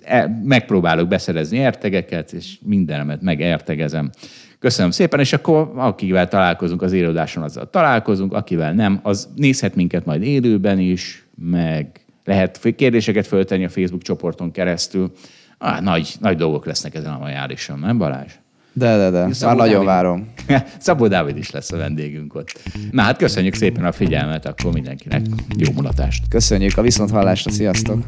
E, 0.02 0.40
megpróbálok 0.44 1.09
beszerezni 1.09 1.56
értegeket, 1.59 2.32
és 2.32 2.59
mindenemet 2.62 3.23
megértegezem. 3.23 4.11
Köszönöm 4.59 4.90
szépen, 4.90 5.20
és 5.20 5.32
akkor 5.32 5.73
akivel 5.74 6.28
találkozunk 6.28 6.82
az 6.82 6.93
élőadáson, 6.93 7.43
azzal 7.43 7.70
találkozunk, 7.70 8.32
akivel 8.32 8.73
nem, 8.73 9.01
az 9.02 9.28
nézhet 9.36 9.74
minket 9.74 10.05
majd 10.05 10.23
élőben 10.23 10.78
is, 10.78 11.27
meg 11.36 12.01
lehet 12.24 12.74
kérdéseket 12.77 13.27
föltenni 13.27 13.65
a 13.65 13.69
Facebook 13.69 14.02
csoporton 14.02 14.51
keresztül. 14.51 15.12
Ah, 15.59 15.81
nagy, 15.81 16.15
nagy 16.20 16.36
dolgok 16.36 16.66
lesznek 16.66 16.94
ezen 16.94 17.12
a 17.12 17.19
majárison, 17.19 17.78
nem 17.78 17.98
Balázs? 17.98 18.32
De, 18.75 18.97
de, 18.97 19.11
de. 19.11 19.33
Szabó 19.33 19.57
Már 19.57 19.67
nagyon 19.67 19.85
várom. 19.85 20.29
Szabó 20.79 21.09
Dávid 21.09 21.37
is 21.37 21.51
lesz 21.51 21.73
a 21.73 21.77
vendégünk 21.77 22.35
ott. 22.35 22.61
Na 22.91 23.03
hát 23.03 23.17
köszönjük 23.17 23.55
szépen 23.55 23.85
a 23.85 23.93
figyelmet, 23.93 24.47
akkor 24.47 24.73
mindenkinek 24.73 25.27
jó 25.57 25.73
mulatást. 25.73 26.25
Köszönjük 26.29 26.77
a 26.77 26.83
viszonthallásra, 26.83 27.51
sziasztok! 27.51 28.05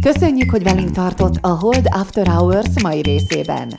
Köszönjük, 0.00 0.50
hogy 0.50 0.62
velünk 0.62 0.90
tartott 0.90 1.38
a 1.40 1.48
Hold 1.48 1.86
After 1.90 2.26
Hours 2.26 2.82
mai 2.82 3.02
részében. 3.02 3.78